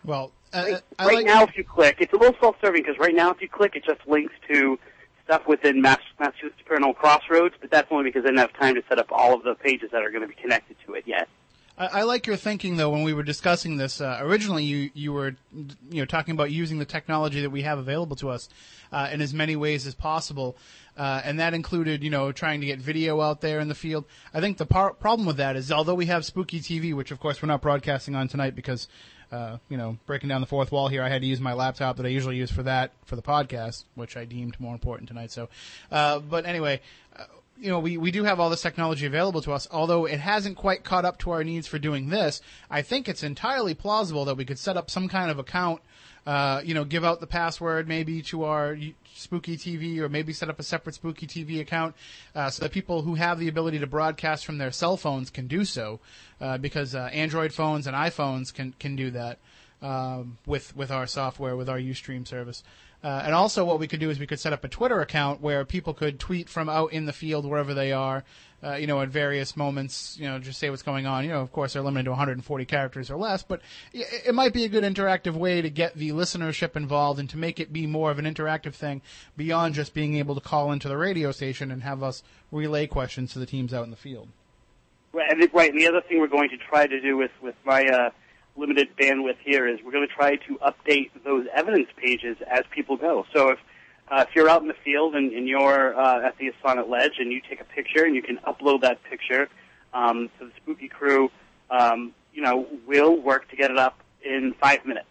Well, 0.04 0.32
uh, 0.52 0.64
Right, 0.64 0.82
right 0.98 1.14
like, 1.18 1.26
now, 1.26 1.44
if 1.44 1.56
you 1.56 1.62
click, 1.62 1.98
it's 2.00 2.12
a 2.12 2.16
little 2.16 2.36
self-serving 2.40 2.82
because 2.82 2.98
right 2.98 3.14
now, 3.14 3.30
if 3.30 3.40
you 3.40 3.48
click, 3.48 3.76
it 3.76 3.84
just 3.84 4.00
links 4.08 4.34
to 4.48 4.76
stuff 5.24 5.46
within 5.46 5.80
Mass- 5.80 6.00
Massachusetts 6.18 6.60
Paranormal 6.68 6.96
Crossroads, 6.96 7.54
but 7.60 7.70
that's 7.70 7.90
only 7.92 8.04
because 8.04 8.24
I 8.24 8.26
didn't 8.26 8.40
have 8.40 8.52
time 8.54 8.74
to 8.74 8.82
set 8.88 8.98
up 8.98 9.06
all 9.12 9.34
of 9.34 9.44
the 9.44 9.54
pages 9.54 9.90
that 9.92 10.02
are 10.02 10.10
going 10.10 10.22
to 10.22 10.28
be 10.28 10.34
connected 10.34 10.76
to 10.86 10.94
it 10.94 11.04
yet. 11.06 11.28
I, 11.76 11.86
I 11.86 12.02
like 12.02 12.26
your 12.26 12.36
thinking 12.36 12.76
though. 12.76 12.90
When 12.90 13.02
we 13.02 13.12
were 13.12 13.22
discussing 13.22 13.76
this 13.76 14.00
uh, 14.00 14.18
originally, 14.20 14.64
you 14.64 14.90
you 14.94 15.12
were 15.12 15.36
you 15.52 16.00
know 16.00 16.04
talking 16.04 16.32
about 16.32 16.50
using 16.50 16.78
the 16.78 16.84
technology 16.84 17.40
that 17.40 17.50
we 17.50 17.62
have 17.62 17.78
available 17.78 18.16
to 18.16 18.30
us 18.30 18.48
uh, 18.92 19.08
in 19.12 19.20
as 19.20 19.34
many 19.34 19.56
ways 19.56 19.86
as 19.86 19.94
possible, 19.94 20.56
uh, 20.96 21.20
and 21.24 21.40
that 21.40 21.54
included 21.54 22.02
you 22.02 22.10
know 22.10 22.32
trying 22.32 22.60
to 22.60 22.66
get 22.66 22.78
video 22.78 23.20
out 23.20 23.40
there 23.40 23.60
in 23.60 23.68
the 23.68 23.74
field. 23.74 24.04
I 24.32 24.40
think 24.40 24.58
the 24.58 24.66
par- 24.66 24.94
problem 24.94 25.26
with 25.26 25.36
that 25.38 25.56
is 25.56 25.72
although 25.72 25.94
we 25.94 26.06
have 26.06 26.24
Spooky 26.24 26.60
TV, 26.60 26.94
which 26.94 27.10
of 27.10 27.20
course 27.20 27.42
we're 27.42 27.48
not 27.48 27.62
broadcasting 27.62 28.14
on 28.14 28.28
tonight 28.28 28.54
because. 28.54 28.88
Uh, 29.32 29.58
you 29.68 29.76
know, 29.76 29.96
breaking 30.06 30.28
down 30.28 30.40
the 30.40 30.46
fourth 30.46 30.70
wall 30.70 30.86
here, 30.86 31.02
I 31.02 31.08
had 31.08 31.22
to 31.22 31.26
use 31.26 31.40
my 31.40 31.54
laptop 31.54 31.96
that 31.96 32.06
I 32.06 32.10
usually 32.10 32.36
use 32.36 32.52
for 32.52 32.62
that 32.64 32.92
for 33.04 33.16
the 33.16 33.22
podcast, 33.22 33.82
which 33.96 34.16
I 34.16 34.26
deemed 34.26 34.60
more 34.60 34.72
important 34.74 35.08
tonight. 35.08 35.32
So, 35.32 35.48
uh, 35.90 36.20
but 36.20 36.46
anyway, 36.46 36.80
uh, 37.16 37.24
you 37.58 37.70
know, 37.70 37.78
we, 37.78 37.96
we 37.96 38.10
do 38.10 38.24
have 38.24 38.40
all 38.40 38.50
this 38.50 38.62
technology 38.62 39.06
available 39.06 39.40
to 39.42 39.52
us, 39.52 39.68
although 39.70 40.06
it 40.06 40.20
hasn't 40.20 40.56
quite 40.56 40.84
caught 40.84 41.04
up 41.04 41.18
to 41.18 41.30
our 41.30 41.44
needs 41.44 41.66
for 41.66 41.78
doing 41.78 42.08
this. 42.08 42.40
I 42.70 42.82
think 42.82 43.08
it's 43.08 43.22
entirely 43.22 43.74
plausible 43.74 44.24
that 44.24 44.36
we 44.36 44.44
could 44.44 44.58
set 44.58 44.76
up 44.76 44.90
some 44.90 45.08
kind 45.08 45.30
of 45.30 45.38
account, 45.38 45.80
uh, 46.26 46.62
you 46.64 46.74
know, 46.74 46.84
give 46.84 47.04
out 47.04 47.20
the 47.20 47.26
password 47.26 47.86
maybe 47.86 48.22
to 48.22 48.44
our 48.44 48.76
Spooky 49.14 49.56
TV 49.56 49.98
or 49.98 50.08
maybe 50.08 50.32
set 50.32 50.48
up 50.48 50.58
a 50.58 50.64
separate 50.64 50.96
Spooky 50.96 51.26
TV 51.26 51.60
account, 51.60 51.94
uh, 52.34 52.50
so 52.50 52.64
that 52.64 52.72
people 52.72 53.02
who 53.02 53.14
have 53.14 53.38
the 53.38 53.48
ability 53.48 53.78
to 53.78 53.86
broadcast 53.86 54.44
from 54.44 54.58
their 54.58 54.72
cell 54.72 54.96
phones 54.96 55.30
can 55.30 55.46
do 55.46 55.64
so, 55.64 56.00
uh, 56.40 56.58
because, 56.58 56.94
uh, 56.94 57.08
Android 57.12 57.52
phones 57.52 57.86
and 57.86 57.96
iPhones 57.96 58.52
can, 58.52 58.74
can 58.80 58.96
do 58.96 59.12
that, 59.12 59.38
um, 59.80 60.38
with, 60.44 60.76
with 60.76 60.90
our 60.90 61.06
software, 61.06 61.56
with 61.56 61.68
our 61.68 61.78
Ustream 61.78 62.26
service. 62.26 62.64
Uh, 63.04 63.20
and 63.26 63.34
also, 63.34 63.66
what 63.66 63.78
we 63.78 63.86
could 63.86 64.00
do 64.00 64.08
is 64.08 64.18
we 64.18 64.26
could 64.26 64.40
set 64.40 64.54
up 64.54 64.64
a 64.64 64.68
Twitter 64.68 65.02
account 65.02 65.42
where 65.42 65.62
people 65.66 65.92
could 65.92 66.18
tweet 66.18 66.48
from 66.48 66.70
out 66.70 66.90
in 66.90 67.04
the 67.04 67.12
field 67.12 67.44
wherever 67.44 67.74
they 67.74 67.92
are, 67.92 68.24
uh, 68.62 68.76
you 68.76 68.86
know, 68.86 68.98
at 69.02 69.10
various 69.10 69.58
moments, 69.58 70.16
you 70.18 70.26
know, 70.26 70.38
just 70.38 70.58
say 70.58 70.70
what's 70.70 70.82
going 70.82 71.04
on. 71.04 71.22
You 71.22 71.28
know, 71.28 71.42
of 71.42 71.52
course, 71.52 71.74
they're 71.74 71.82
limited 71.82 72.04
to 72.04 72.12
140 72.12 72.64
characters 72.64 73.10
or 73.10 73.18
less, 73.18 73.42
but 73.42 73.60
it, 73.92 74.06
it 74.28 74.34
might 74.34 74.54
be 74.54 74.64
a 74.64 74.70
good 74.70 74.84
interactive 74.84 75.34
way 75.34 75.60
to 75.60 75.68
get 75.68 75.94
the 75.94 76.12
listenership 76.12 76.76
involved 76.76 77.20
and 77.20 77.28
to 77.28 77.36
make 77.36 77.60
it 77.60 77.74
be 77.74 77.86
more 77.86 78.10
of 78.10 78.18
an 78.18 78.24
interactive 78.24 78.72
thing 78.72 79.02
beyond 79.36 79.74
just 79.74 79.92
being 79.92 80.16
able 80.16 80.34
to 80.34 80.40
call 80.40 80.72
into 80.72 80.88
the 80.88 80.96
radio 80.96 81.30
station 81.30 81.70
and 81.70 81.82
have 81.82 82.02
us 82.02 82.22
relay 82.50 82.86
questions 82.86 83.34
to 83.34 83.38
the 83.38 83.44
teams 83.44 83.74
out 83.74 83.84
in 83.84 83.90
the 83.90 83.96
field. 83.96 84.28
Right, 85.12 85.30
and, 85.30 85.46
right, 85.52 85.70
and 85.70 85.78
the 85.78 85.88
other 85.88 86.00
thing 86.00 86.20
we're 86.20 86.26
going 86.26 86.48
to 86.48 86.56
try 86.56 86.86
to 86.86 87.00
do 87.02 87.18
with, 87.18 87.32
with 87.42 87.54
my 87.66 87.84
uh, 87.84 88.10
limited 88.56 88.88
bandwidth 88.96 89.38
here 89.44 89.66
is 89.66 89.80
we're 89.84 89.92
going 89.92 90.06
to 90.06 90.14
try 90.14 90.36
to 90.36 90.58
update 90.58 91.10
those 91.24 91.46
evidence 91.52 91.88
pages 91.96 92.36
as 92.48 92.62
people 92.70 92.96
go. 92.96 93.26
So 93.34 93.50
if 93.50 93.58
uh, 94.10 94.24
if 94.28 94.36
you're 94.36 94.50
out 94.50 94.60
in 94.60 94.68
the 94.68 94.76
field 94.84 95.14
and, 95.14 95.32
and 95.32 95.48
you're 95.48 95.98
uh, 95.98 96.26
at 96.26 96.36
the 96.36 96.52
Sonnet 96.62 96.90
Ledge 96.90 97.14
and 97.18 97.32
you 97.32 97.40
take 97.48 97.60
a 97.60 97.64
picture 97.64 98.04
and 98.04 98.14
you 98.14 98.22
can 98.22 98.36
upload 98.38 98.82
that 98.82 99.02
picture 99.04 99.48
um, 99.94 100.28
the 100.38 100.50
Spooky 100.58 100.88
Crew, 100.88 101.30
um, 101.70 102.12
you 102.34 102.42
know, 102.42 102.66
we'll 102.86 103.16
work 103.16 103.48
to 103.50 103.56
get 103.56 103.70
it 103.70 103.78
up 103.78 103.98
in 104.22 104.54
five 104.60 104.84
minutes 104.84 105.06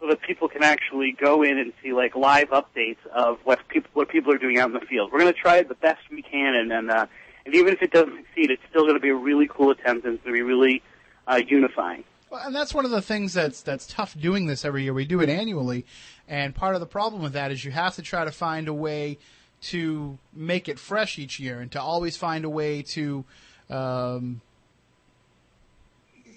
so 0.00 0.06
that 0.08 0.20
people 0.22 0.48
can 0.48 0.62
actually 0.62 1.16
go 1.18 1.42
in 1.42 1.58
and 1.58 1.72
see 1.82 1.92
like 1.92 2.14
live 2.14 2.50
updates 2.50 3.04
of 3.12 3.38
what 3.44 3.66
people 3.68 3.90
what 3.94 4.08
people 4.08 4.32
are 4.32 4.38
doing 4.38 4.58
out 4.58 4.68
in 4.68 4.74
the 4.74 4.86
field. 4.86 5.10
We're 5.12 5.20
going 5.20 5.32
to 5.32 5.38
try 5.38 5.62
the 5.62 5.74
best 5.74 6.00
we 6.10 6.22
can, 6.22 6.54
and 6.54 6.72
and, 6.72 6.90
uh, 6.90 7.06
and 7.44 7.54
even 7.54 7.72
if 7.72 7.82
it 7.82 7.90
doesn't 7.90 8.14
succeed, 8.16 8.50
it's 8.50 8.62
still 8.70 8.82
going 8.82 8.94
to 8.94 9.00
be 9.00 9.08
a 9.08 9.14
really 9.14 9.48
cool 9.48 9.70
attempt, 9.70 10.04
and 10.04 10.14
it's 10.14 10.24
going 10.24 10.34
to 10.34 10.38
be 10.38 10.42
really 10.42 10.82
uh, 11.26 11.40
unifying. 11.46 12.04
And 12.32 12.54
that's 12.54 12.74
one 12.74 12.84
of 12.84 12.90
the 12.90 13.02
things 13.02 13.34
that's 13.34 13.62
that's 13.62 13.86
tough 13.86 14.18
doing 14.18 14.46
this 14.46 14.64
every 14.64 14.82
year. 14.82 14.92
We 14.92 15.04
do 15.04 15.20
it 15.20 15.28
annually, 15.28 15.86
and 16.26 16.54
part 16.54 16.74
of 16.74 16.80
the 16.80 16.86
problem 16.86 17.22
with 17.22 17.34
that 17.34 17.52
is 17.52 17.64
you 17.64 17.70
have 17.70 17.94
to 17.96 18.02
try 18.02 18.24
to 18.24 18.32
find 18.32 18.66
a 18.66 18.74
way 18.74 19.18
to 19.62 20.18
make 20.34 20.68
it 20.68 20.78
fresh 20.78 21.18
each 21.18 21.38
year, 21.38 21.60
and 21.60 21.70
to 21.72 21.80
always 21.80 22.16
find 22.16 22.44
a 22.44 22.50
way 22.50 22.82
to. 22.82 23.24
Um, 23.70 24.40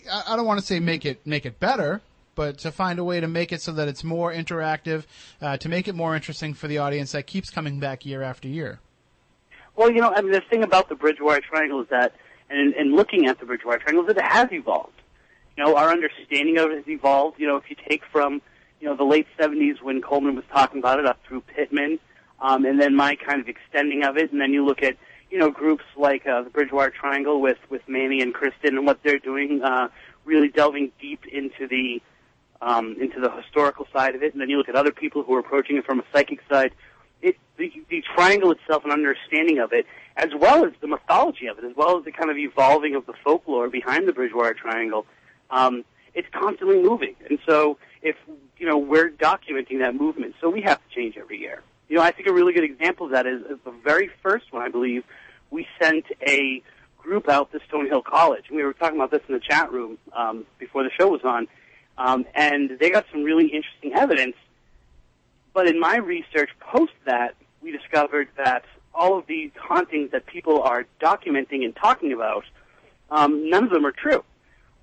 I, 0.09 0.23
I 0.29 0.35
don't 0.35 0.45
want 0.45 0.59
to 0.59 0.65
say 0.65 0.79
make 0.79 1.05
it 1.05 1.25
make 1.25 1.45
it 1.45 1.59
better, 1.59 2.01
but 2.35 2.59
to 2.59 2.71
find 2.71 2.99
a 2.99 3.03
way 3.03 3.19
to 3.19 3.27
make 3.27 3.51
it 3.51 3.61
so 3.61 3.71
that 3.71 3.87
it's 3.87 4.03
more 4.03 4.31
interactive, 4.31 5.05
uh, 5.41 5.57
to 5.57 5.69
make 5.69 5.87
it 5.87 5.95
more 5.95 6.15
interesting 6.15 6.53
for 6.53 6.67
the 6.67 6.77
audience 6.77 7.11
that 7.13 7.25
keeps 7.25 7.49
coming 7.49 7.79
back 7.79 8.05
year 8.05 8.21
after 8.21 8.47
year. 8.47 8.79
Well, 9.75 9.89
you 9.89 10.01
know, 10.01 10.13
I 10.15 10.21
mean, 10.21 10.31
the 10.31 10.41
thing 10.41 10.63
about 10.63 10.87
the 10.87 10.95
Bridgewater 10.95 11.41
Triangle 11.41 11.81
is 11.81 11.87
that, 11.89 12.13
and 12.49 12.73
in 12.75 12.95
looking 12.95 13.25
at 13.27 13.39
the 13.39 13.45
Bridgewater 13.45 13.79
Triangle, 13.79 14.03
is 14.03 14.13
that 14.13 14.17
it 14.17 14.31
has 14.31 14.51
evolved. 14.51 14.98
You 15.59 15.65
know, 15.65 15.75
our 15.75 15.89
understanding 15.89 16.57
of 16.57 16.71
it 16.71 16.77
has 16.77 16.87
evolved. 16.87 17.37
You 17.37 17.45
know, 17.45 17.57
if 17.57 17.69
you 17.69 17.75
take 17.89 18.03
from, 18.13 18.41
you 18.79 18.87
know, 18.87 18.95
the 18.95 19.03
late 19.03 19.27
70s 19.37 19.81
when 19.81 20.01
Coleman 20.01 20.37
was 20.37 20.45
talking 20.53 20.79
about 20.79 20.99
it 20.99 21.05
up 21.05 21.19
through 21.27 21.41
Pittman, 21.41 21.99
um, 22.39 22.63
and 22.63 22.79
then 22.79 22.95
my 22.95 23.17
kind 23.17 23.41
of 23.41 23.49
extending 23.49 24.05
of 24.05 24.15
it, 24.15 24.31
and 24.31 24.39
then 24.39 24.53
you 24.53 24.65
look 24.65 24.81
at 24.81 24.95
you 25.29 25.37
know 25.37 25.51
groups 25.51 25.83
like 25.97 26.25
uh, 26.25 26.43
the 26.43 26.49
Bridgewater 26.49 26.91
Triangle 26.91 27.41
with 27.41 27.57
with 27.69 27.81
Manny 27.89 28.21
and 28.21 28.33
Kristen 28.33 28.77
and 28.77 28.85
what 28.85 29.03
they're 29.03 29.19
doing, 29.19 29.61
uh, 29.61 29.89
really 30.23 30.47
delving 30.47 30.93
deep 31.01 31.25
into 31.25 31.67
the 31.67 32.01
um, 32.61 32.95
into 33.01 33.19
the 33.19 33.29
historical 33.29 33.85
side 33.91 34.15
of 34.15 34.23
it, 34.23 34.31
and 34.31 34.39
then 34.39 34.49
you 34.49 34.55
look 34.55 34.69
at 34.69 34.77
other 34.77 34.93
people 34.93 35.23
who 35.23 35.33
are 35.33 35.39
approaching 35.39 35.75
it 35.75 35.85
from 35.85 35.99
a 35.99 36.03
psychic 36.13 36.39
side. 36.49 36.71
It, 37.21 37.35
the, 37.57 37.69
the 37.89 38.01
triangle 38.15 38.53
itself, 38.53 38.85
and 38.85 38.93
understanding 38.93 39.59
of 39.59 39.73
it, 39.73 39.85
as 40.15 40.29
well 40.39 40.63
as 40.63 40.71
the 40.79 40.87
mythology 40.87 41.47
of 41.47 41.57
it, 41.57 41.65
as 41.65 41.75
well 41.75 41.99
as 41.99 42.05
the 42.05 42.13
kind 42.13 42.31
of 42.31 42.37
evolving 42.37 42.95
of 42.95 43.05
the 43.05 43.13
folklore 43.25 43.69
behind 43.69 44.07
the 44.07 44.13
Bridgewater 44.13 44.53
Triangle, 44.53 45.05
um, 45.51 45.83
it's 46.13 46.27
constantly 46.31 46.81
moving. 46.81 47.15
And 47.29 47.39
so, 47.47 47.77
if 48.01 48.15
you 48.57 48.67
know, 48.67 48.77
we're 48.77 49.09
documenting 49.09 49.79
that 49.79 49.95
movement, 49.95 50.35
so 50.41 50.49
we 50.49 50.61
have 50.61 50.77
to 50.77 50.95
change 50.95 51.17
every 51.17 51.39
year. 51.39 51.61
You 51.87 51.97
know, 51.97 52.03
I 52.03 52.11
think 52.11 52.27
a 52.27 52.33
really 52.33 52.53
good 52.53 52.63
example 52.63 53.07
of 53.07 53.11
that 53.13 53.25
is, 53.25 53.41
is 53.41 53.57
the 53.65 53.73
very 53.83 54.09
first 54.21 54.51
one, 54.51 54.61
I 54.61 54.69
believe, 54.69 55.03
we 55.49 55.65
sent 55.81 56.05
a 56.25 56.61
group 56.97 57.29
out 57.29 57.51
to 57.51 57.59
Stonehill 57.59 58.03
College. 58.03 58.45
And 58.49 58.57
we 58.57 58.63
were 58.63 58.73
talking 58.73 58.97
about 58.97 59.11
this 59.11 59.21
in 59.27 59.33
the 59.33 59.39
chat 59.39 59.71
room 59.71 59.97
um, 60.15 60.45
before 60.59 60.83
the 60.83 60.91
show 60.99 61.07
was 61.07 61.21
on, 61.23 61.47
um, 61.97 62.25
and 62.35 62.77
they 62.79 62.89
got 62.91 63.05
some 63.11 63.23
really 63.23 63.45
interesting 63.45 63.93
evidence. 63.93 64.35
But 65.53 65.67
in 65.67 65.79
my 65.79 65.97
research 65.97 66.49
post 66.59 66.93
that, 67.05 67.35
we 67.61 67.71
discovered 67.71 68.29
that 68.37 68.63
all 68.93 69.17
of 69.17 69.25
these 69.27 69.51
hauntings 69.59 70.11
that 70.11 70.25
people 70.25 70.61
are 70.61 70.85
documenting 71.01 71.65
and 71.65 71.75
talking 71.75 72.13
about, 72.13 72.43
um, 73.09 73.49
none 73.49 73.63
of 73.63 73.69
them 73.69 73.85
are 73.85 73.91
true. 73.91 74.23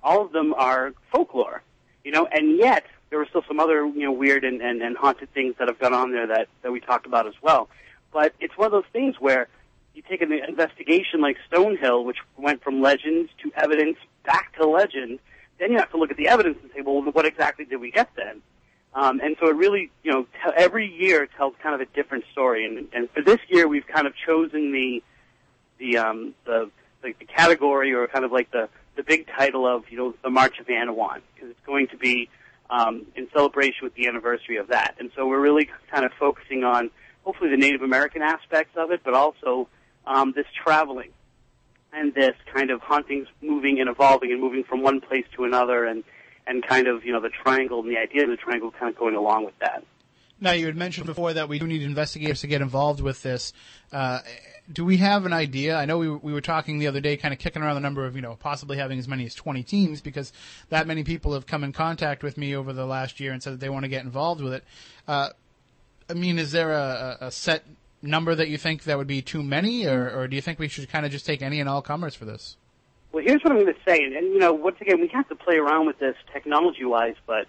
All 0.03 0.21
of 0.21 0.31
them 0.31 0.53
are 0.53 0.93
folklore, 1.11 1.61
you 2.03 2.11
know, 2.11 2.27
and 2.31 2.57
yet 2.57 2.85
there 3.09 3.19
were 3.19 3.25
still 3.25 3.43
some 3.47 3.59
other, 3.59 3.85
you 3.85 4.03
know, 4.03 4.11
weird 4.11 4.43
and, 4.43 4.61
and, 4.61 4.81
and 4.81 4.97
haunted 4.97 5.33
things 5.33 5.55
that 5.59 5.67
have 5.67 5.79
gone 5.79 5.93
on 5.93 6.11
there 6.11 6.27
that, 6.27 6.47
that 6.61 6.71
we 6.71 6.79
talked 6.79 7.05
about 7.05 7.27
as 7.27 7.33
well. 7.41 7.69
But 8.11 8.33
it's 8.39 8.57
one 8.57 8.65
of 8.67 8.71
those 8.71 8.89
things 8.91 9.15
where 9.19 9.47
you 9.93 10.03
take 10.07 10.21
an 10.21 10.31
investigation 10.31 11.21
like 11.21 11.37
Stonehill, 11.51 12.05
which 12.05 12.17
went 12.37 12.63
from 12.63 12.81
legends 12.81 13.31
to 13.43 13.51
evidence 13.55 13.97
back 14.25 14.55
to 14.57 14.67
legend, 14.67 15.19
then 15.59 15.71
you 15.71 15.77
have 15.77 15.89
to 15.91 15.97
look 15.97 16.11
at 16.11 16.17
the 16.17 16.27
evidence 16.27 16.57
and 16.61 16.71
say, 16.75 16.81
well, 16.81 17.01
what 17.01 17.25
exactly 17.25 17.65
did 17.65 17.77
we 17.77 17.91
get 17.91 18.09
then? 18.15 18.41
Um, 18.93 19.19
and 19.19 19.35
so 19.39 19.47
it 19.47 19.55
really, 19.55 19.91
you 20.03 20.11
know, 20.11 20.23
t- 20.23 20.51
every 20.55 20.87
year 20.87 21.27
tells 21.37 21.53
kind 21.61 21.75
of 21.75 21.81
a 21.81 21.85
different 21.93 22.25
story. 22.31 22.65
And, 22.65 22.87
and 22.93 23.09
for 23.11 23.21
this 23.21 23.39
year, 23.47 23.67
we've 23.67 23.85
kind 23.87 24.07
of 24.07 24.13
chosen 24.15 24.71
the 24.71 25.03
the 25.77 25.97
um, 25.97 26.33
the, 26.45 26.71
the 27.03 27.13
the 27.19 27.25
category 27.25 27.93
or 27.93 28.07
kind 28.07 28.25
of 28.25 28.31
like 28.31 28.49
the 28.51 28.69
the 28.97 29.03
big 29.03 29.27
title 29.27 29.65
of 29.65 29.83
you 29.89 29.97
know 29.97 30.13
the 30.23 30.29
March 30.29 30.59
of 30.59 30.67
Anawan 30.67 31.21
because 31.33 31.51
it's 31.51 31.65
going 31.65 31.87
to 31.87 31.97
be 31.97 32.29
um, 32.69 33.05
in 33.15 33.29
celebration 33.31 33.79
with 33.83 33.95
the 33.95 34.07
anniversary 34.07 34.57
of 34.57 34.67
that. 34.67 34.95
And 34.99 35.11
so 35.15 35.25
we're 35.25 35.39
really 35.39 35.69
kind 35.89 36.03
of 36.03 36.11
focusing 36.19 36.65
on 36.65 36.89
hopefully 37.23 37.49
the 37.49 37.57
Native 37.57 37.81
American 37.81 38.21
aspects 38.21 38.75
of 38.75 38.91
it, 38.91 39.01
but 39.05 39.13
also 39.13 39.69
um, 40.05 40.33
this 40.35 40.47
traveling 40.61 41.11
and 41.93 42.13
this 42.13 42.35
kind 42.53 42.69
of 42.69 42.81
hauntings 42.81 43.27
moving 43.41 43.79
and 43.79 43.89
evolving 43.89 44.31
and 44.31 44.41
moving 44.41 44.63
from 44.63 44.81
one 44.81 44.99
place 44.99 45.25
to 45.35 45.45
another 45.45 45.85
and 45.85 46.03
and 46.45 46.65
kind 46.65 46.87
of 46.87 47.05
you 47.05 47.13
know 47.13 47.21
the 47.21 47.29
triangle 47.29 47.79
and 47.79 47.89
the 47.89 47.97
idea 47.97 48.23
of 48.23 48.29
the 48.29 48.37
triangle 48.37 48.71
kind 48.71 48.89
of 48.89 48.97
going 48.97 49.15
along 49.15 49.45
with 49.45 49.57
that. 49.59 49.83
Now, 50.39 50.51
you 50.51 50.67
had 50.67 50.75
mentioned 50.75 51.07
before 51.07 51.33
that 51.33 51.49
we 51.49 51.57
do 51.57 51.65
need 51.65 51.81
investigators 51.81 52.41
to 52.41 52.47
get 52.47 52.61
involved 52.61 53.01
with 53.01 53.23
this. 53.23 53.53
Uh, 53.91 54.19
do 54.71 54.85
we 54.85 54.97
have 54.97 55.25
an 55.25 55.33
idea? 55.33 55.75
I 55.75 55.85
know 55.85 55.97
we, 55.97 56.09
we 56.09 56.33
were 56.33 56.41
talking 56.41 56.77
the 56.77 56.87
other 56.87 56.99
day, 56.99 57.17
kind 57.17 57.33
of 57.33 57.39
kicking 57.39 57.61
around 57.61 57.75
the 57.75 57.81
number 57.81 58.05
of, 58.05 58.15
you 58.15 58.21
know, 58.21 58.35
possibly 58.35 58.77
having 58.77 58.99
as 58.99 59.07
many 59.07 59.25
as 59.25 59.33
20 59.33 59.63
teams 59.63 60.01
because 60.01 60.31
that 60.69 60.85
many 60.85 61.03
people 61.03 61.33
have 61.33 61.47
come 61.47 61.63
in 61.63 61.71
contact 61.73 62.21
with 62.21 62.37
me 62.37 62.55
over 62.55 62.73
the 62.73 62.85
last 62.85 63.19
year 63.19 63.31
and 63.31 63.41
said 63.41 63.53
that 63.53 63.59
they 63.59 63.69
want 63.69 63.83
to 63.83 63.89
get 63.89 64.03
involved 64.03 64.41
with 64.41 64.53
it. 64.53 64.63
Uh, 65.07 65.29
I 66.09 66.13
mean, 66.13 66.37
is 66.37 66.51
there 66.51 66.71
a, 66.71 67.17
a 67.21 67.31
set 67.31 67.63
number 68.01 68.35
that 68.35 68.49
you 68.49 68.57
think 68.57 68.83
that 68.83 68.97
would 68.97 69.07
be 69.07 69.21
too 69.21 69.41
many, 69.41 69.85
or, 69.85 70.09
or 70.11 70.27
do 70.27 70.35
you 70.35 70.41
think 70.41 70.59
we 70.59 70.67
should 70.67 70.89
kind 70.89 71.05
of 71.05 71.11
just 71.11 71.25
take 71.25 71.41
any 71.41 71.59
and 71.59 71.67
all 71.67 71.81
comers 71.81 72.15
for 72.15 72.25
this? 72.25 72.57
Well, 73.11 73.23
here's 73.25 73.41
what 73.41 73.53
I'm 73.53 73.63
going 73.63 73.73
to 73.73 73.79
say, 73.87 74.03
and, 74.03 74.13
and 74.13 74.27
you 74.33 74.39
know, 74.39 74.53
once 74.53 74.77
again, 74.81 74.99
we 75.01 75.07
have 75.07 75.27
to 75.29 75.35
play 75.35 75.55
around 75.55 75.87
with 75.87 75.97
this 75.99 76.15
technology-wise, 76.31 77.15
but 77.25 77.47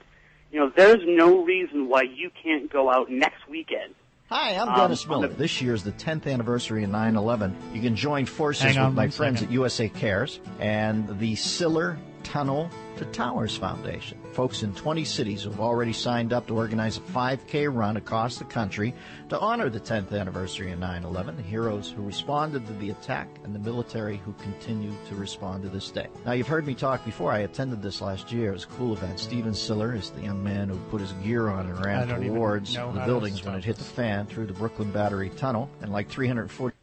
you 0.53 0.59
know, 0.61 0.71
there's 0.75 1.01
no 1.05 1.45
reason 1.45 1.89
why 1.89 2.03
you 2.03 2.31
can't 2.43 2.71
go 2.71 2.91
out 2.91 3.11
next 3.11 3.47
weekend. 3.49 3.95
Hi, 4.31 4.51
I'm 4.57 4.69
Um, 4.69 4.77
Dennis 4.77 5.05
on 5.05 5.11
Miller. 5.11 5.29
the- 5.29 5.35
This 5.37 5.63
year's 5.63 5.83
the 5.85 5.93
10th 5.93 6.27
anniversary 6.27 6.85
of 6.85 6.91
9/11. 6.91 7.55
You 7.73 7.81
can 7.81 7.97
join 7.97 8.27
forces 8.27 8.77
on 8.77 8.87
with 8.89 8.95
my 8.95 9.09
friends 9.09 9.39
second. 9.41 9.49
at 9.49 9.53
USA 9.55 9.89
Cares 9.89 10.41
and 10.61 11.19
the 11.19 11.35
Siller 11.35 11.97
Tunnel 12.25 12.69
to 12.99 13.05
Towers 13.07 13.57
Foundation. 13.57 14.19
Folks 14.39 14.63
in 14.63 14.73
20 14.73 15.05
cities 15.05 15.43
have 15.43 15.59
already 15.59 15.93
signed 15.93 16.33
up 16.33 16.47
to 16.47 16.55
organize 16.55 16.97
a 16.97 17.01
5K 17.01 17.75
run 17.75 17.97
across 17.97 18.39
the 18.39 18.45
country 18.45 18.95
to 19.31 19.41
honor 19.41 19.69
the 19.69 19.81
10th 19.81 20.13
anniversary 20.13 20.71
of 20.71 20.79
9/11, 20.79 21.35
the 21.35 21.43
heroes 21.43 21.91
who 21.91 22.03
responded 22.03 22.65
to 22.69 22.73
the 22.75 22.91
attack 22.91 23.27
and 23.43 23.53
the 23.53 23.59
military 23.59 24.19
who 24.19 24.33
continue 24.35 24.93
to 25.09 25.17
respond 25.17 25.65
to 25.65 25.69
this 25.69 25.91
day. 25.91 26.07
Now, 26.25 26.35
you've 26.35 26.47
heard 26.47 26.69
me 26.69 26.77
talk 26.77 27.05
before. 27.05 27.33
I 27.33 27.41
attended 27.41 27.83
this 27.83 28.01
last 28.01 28.31
year. 28.31 28.51
It 28.51 28.53
was 28.53 28.63
a 28.63 28.69
cool 28.69 28.93
event. 28.93 29.19
Stephen 29.19 29.55
Siller 29.55 29.93
is 29.93 30.11
the 30.11 30.23
young 30.23 30.45
man 30.45 30.69
who 30.69 30.77
put 30.89 31.01
his 31.01 31.11
gear 31.15 31.49
on 31.49 31.67
and 31.67 31.85
ran 31.85 32.07
towards 32.07 32.75
the 32.75 33.03
buildings 33.07 33.45
when 33.45 33.57
it 33.57 33.65
hit 33.65 33.77
the 33.77 33.83
fan 33.83 34.27
through 34.27 34.47
the 34.47 34.53
Brooklyn 34.53 34.93
Battery 34.93 35.31
Tunnel, 35.31 35.69
and 35.83 35.91
like 35.91 36.09
340 36.09 36.77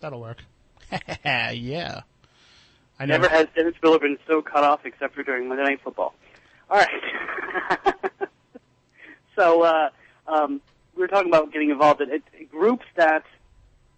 That'll 0.00 0.20
work. 0.20 0.44
yeah. 1.24 2.02
I 3.00 3.06
know. 3.06 3.14
Never 3.14 3.30
has 3.30 3.46
Dennis 3.56 3.76
Miller 3.82 3.98
been 3.98 4.18
so 4.26 4.42
cut 4.42 4.62
off 4.62 4.84
except 4.84 5.14
for 5.14 5.22
during 5.22 5.48
Monday 5.48 5.64
Night 5.64 5.80
Football. 5.82 6.14
All 6.72 6.78
right. 6.78 7.84
so 9.36 9.60
uh, 9.60 9.90
um, 10.26 10.62
we 10.96 11.02
were 11.02 11.06
talking 11.06 11.28
about 11.28 11.52
getting 11.52 11.68
involved 11.68 12.00
in 12.00 12.10
it, 12.10 12.22
groups 12.50 12.86
that 12.96 13.24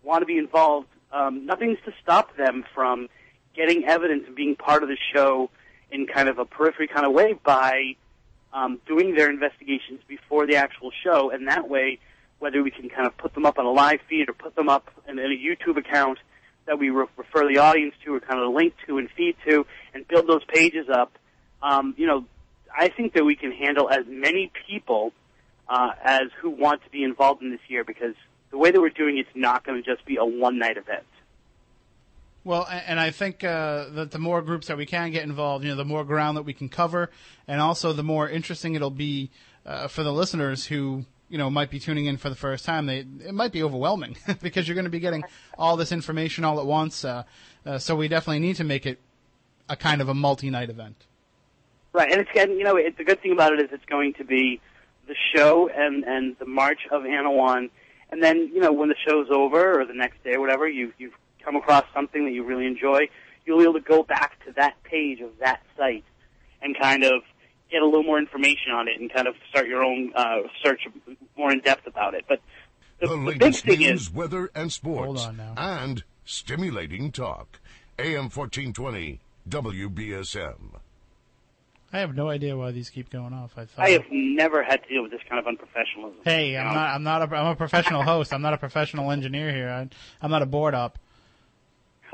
want 0.02 0.22
to 0.22 0.26
be 0.26 0.38
involved. 0.38 0.88
Um, 1.12 1.46
nothing's 1.46 1.78
to 1.84 1.92
stop 2.02 2.36
them 2.36 2.64
from 2.74 3.08
getting 3.54 3.84
evidence 3.84 4.24
and 4.26 4.34
being 4.34 4.56
part 4.56 4.82
of 4.82 4.88
the 4.88 4.96
show 5.14 5.50
in 5.92 6.08
kind 6.08 6.28
of 6.28 6.40
a 6.40 6.44
periphery 6.44 6.88
kind 6.88 7.06
of 7.06 7.12
way 7.12 7.34
by 7.44 7.94
um, 8.52 8.80
doing 8.88 9.14
their 9.14 9.30
investigations 9.30 10.00
before 10.08 10.44
the 10.44 10.56
actual 10.56 10.90
show, 11.04 11.30
and 11.30 11.46
that 11.46 11.68
way, 11.68 12.00
whether 12.40 12.60
we 12.60 12.72
can 12.72 12.88
kind 12.88 13.06
of 13.06 13.16
put 13.16 13.34
them 13.34 13.46
up 13.46 13.60
on 13.60 13.66
a 13.66 13.70
live 13.70 14.00
feed 14.08 14.28
or 14.28 14.32
put 14.32 14.56
them 14.56 14.68
up 14.68 14.90
in, 15.08 15.20
in 15.20 15.30
a 15.30 15.36
YouTube 15.36 15.76
account 15.76 16.18
that 16.66 16.80
we 16.80 16.90
re- 16.90 17.06
refer 17.16 17.46
the 17.46 17.58
audience 17.58 17.94
to 18.04 18.16
or 18.16 18.18
kind 18.18 18.40
of 18.40 18.52
link 18.52 18.74
to 18.88 18.98
and 18.98 19.08
feed 19.16 19.36
to 19.46 19.64
and 19.94 20.08
build 20.08 20.26
those 20.26 20.42
pages 20.46 20.88
up, 20.88 21.12
um, 21.62 21.94
you 21.96 22.08
know, 22.08 22.24
I 22.76 22.88
think 22.88 23.14
that 23.14 23.24
we 23.24 23.36
can 23.36 23.52
handle 23.52 23.88
as 23.88 24.04
many 24.06 24.50
people 24.66 25.12
uh, 25.68 25.92
as 26.02 26.28
who 26.40 26.50
want 26.50 26.82
to 26.84 26.90
be 26.90 27.02
involved 27.02 27.42
in 27.42 27.50
this 27.50 27.60
year 27.68 27.84
because 27.84 28.14
the 28.50 28.58
way 28.58 28.70
that 28.70 28.80
we're 28.80 28.90
doing 28.90 29.18
it's 29.18 29.28
not 29.34 29.64
going 29.64 29.82
to 29.82 29.94
just 29.94 30.04
be 30.04 30.16
a 30.16 30.24
one 30.24 30.58
night 30.58 30.76
event. 30.76 31.04
Well, 32.44 32.68
and 32.68 33.00
I 33.00 33.10
think 33.10 33.42
uh, 33.42 33.86
that 33.90 34.10
the 34.10 34.18
more 34.18 34.42
groups 34.42 34.66
that 34.66 34.76
we 34.76 34.84
can 34.84 35.10
get 35.10 35.22
involved, 35.22 35.64
you 35.64 35.70
know, 35.70 35.76
the 35.76 35.84
more 35.84 36.04
ground 36.04 36.36
that 36.36 36.42
we 36.42 36.52
can 36.52 36.68
cover, 36.68 37.10
and 37.48 37.58
also 37.58 37.94
the 37.94 38.02
more 38.02 38.28
interesting 38.28 38.74
it'll 38.74 38.90
be 38.90 39.30
uh, 39.64 39.88
for 39.88 40.02
the 40.02 40.12
listeners 40.12 40.66
who, 40.66 41.06
you 41.30 41.38
know, 41.38 41.48
might 41.48 41.70
be 41.70 41.80
tuning 41.80 42.04
in 42.04 42.18
for 42.18 42.28
the 42.28 42.36
first 42.36 42.66
time. 42.66 42.84
They 42.84 42.98
it 42.98 43.32
might 43.32 43.50
be 43.50 43.62
overwhelming 43.62 44.18
because 44.42 44.68
you're 44.68 44.74
going 44.74 44.84
to 44.84 44.90
be 44.90 45.00
getting 45.00 45.24
all 45.56 45.78
this 45.78 45.90
information 45.90 46.44
all 46.44 46.60
at 46.60 46.66
once. 46.66 47.02
Uh, 47.02 47.22
uh, 47.64 47.78
so 47.78 47.96
we 47.96 48.08
definitely 48.08 48.40
need 48.40 48.56
to 48.56 48.64
make 48.64 48.84
it 48.84 49.00
a 49.70 49.76
kind 49.76 50.02
of 50.02 50.10
a 50.10 50.14
multi-night 50.14 50.68
event. 50.68 51.06
Right, 51.94 52.10
and 52.10 52.20
it's 52.20 52.30
and 52.36 52.58
you 52.58 52.64
know 52.64 52.76
it, 52.76 52.98
the 52.98 53.04
good 53.04 53.22
thing 53.22 53.30
about 53.30 53.52
it 53.52 53.60
is 53.60 53.68
it's 53.70 53.84
going 53.84 54.14
to 54.14 54.24
be 54.24 54.60
the 55.06 55.14
show 55.34 55.70
and 55.72 56.02
and 56.02 56.36
the 56.40 56.44
March 56.44 56.80
of 56.90 57.02
Anawan, 57.02 57.70
and 58.10 58.20
then 58.20 58.50
you 58.52 58.60
know 58.60 58.72
when 58.72 58.88
the 58.88 58.96
show's 59.08 59.28
over 59.30 59.80
or 59.80 59.86
the 59.86 59.94
next 59.94 60.22
day 60.24 60.34
or 60.34 60.40
whatever 60.40 60.68
you 60.68 60.92
you've 60.98 61.14
come 61.44 61.54
across 61.54 61.84
something 61.94 62.24
that 62.24 62.32
you 62.32 62.42
really 62.42 62.66
enjoy, 62.66 63.02
you'll 63.46 63.58
be 63.58 63.62
able 63.62 63.74
to 63.74 63.80
go 63.80 64.02
back 64.02 64.44
to 64.44 64.52
that 64.56 64.74
page 64.82 65.20
of 65.20 65.30
that 65.38 65.62
site 65.76 66.04
and 66.60 66.76
kind 66.76 67.04
of 67.04 67.22
get 67.70 67.80
a 67.80 67.84
little 67.84 68.02
more 68.02 68.18
information 68.18 68.72
on 68.72 68.88
it 68.88 69.00
and 69.00 69.12
kind 69.12 69.28
of 69.28 69.36
start 69.50 69.68
your 69.68 69.84
own 69.84 70.12
uh, 70.16 70.38
search 70.64 70.80
more 71.36 71.52
in 71.52 71.60
depth 71.60 71.86
about 71.86 72.14
it. 72.14 72.24
But 72.28 72.40
the, 72.98 73.06
The 73.06 73.16
the 73.16 73.24
big 73.32 73.42
latest 73.42 73.64
thing 73.64 73.78
news, 73.78 74.00
is 74.02 74.12
weather, 74.12 74.50
and 74.52 74.72
sports. 74.72 75.24
Hold 75.24 75.28
on 75.28 75.36
now. 75.36 75.54
And 75.56 76.02
stimulating 76.24 77.12
talk. 77.12 77.60
AM 78.00 78.30
1420, 78.30 79.20
WBSM. 79.48 80.80
I 81.94 81.98
have 81.98 82.16
no 82.16 82.28
idea 82.28 82.56
why 82.56 82.72
these 82.72 82.90
keep 82.90 83.08
going 83.08 83.32
off. 83.32 83.52
I 83.56 83.66
thought. 83.66 83.86
I 83.86 83.90
have 83.90 84.06
never 84.10 84.64
had 84.64 84.82
to 84.82 84.88
deal 84.88 85.02
with 85.04 85.12
this 85.12 85.20
kind 85.28 85.38
of 85.38 85.46
unprofessionalism. 85.46 86.24
Hey, 86.24 86.56
I'm 86.56 86.74
not. 86.74 86.88
I'm 86.88 87.02
not. 87.04 87.22
A, 87.22 87.36
I'm 87.36 87.46
a 87.46 87.54
professional 87.54 88.02
host. 88.12 88.32
I'm 88.32 88.42
not 88.42 88.52
a 88.52 88.58
professional 88.58 89.12
engineer 89.12 89.52
here. 89.52 89.68
I, 89.68 89.88
I'm 90.20 90.30
not 90.32 90.42
a 90.42 90.46
board 90.46 90.74
up. 90.74 90.98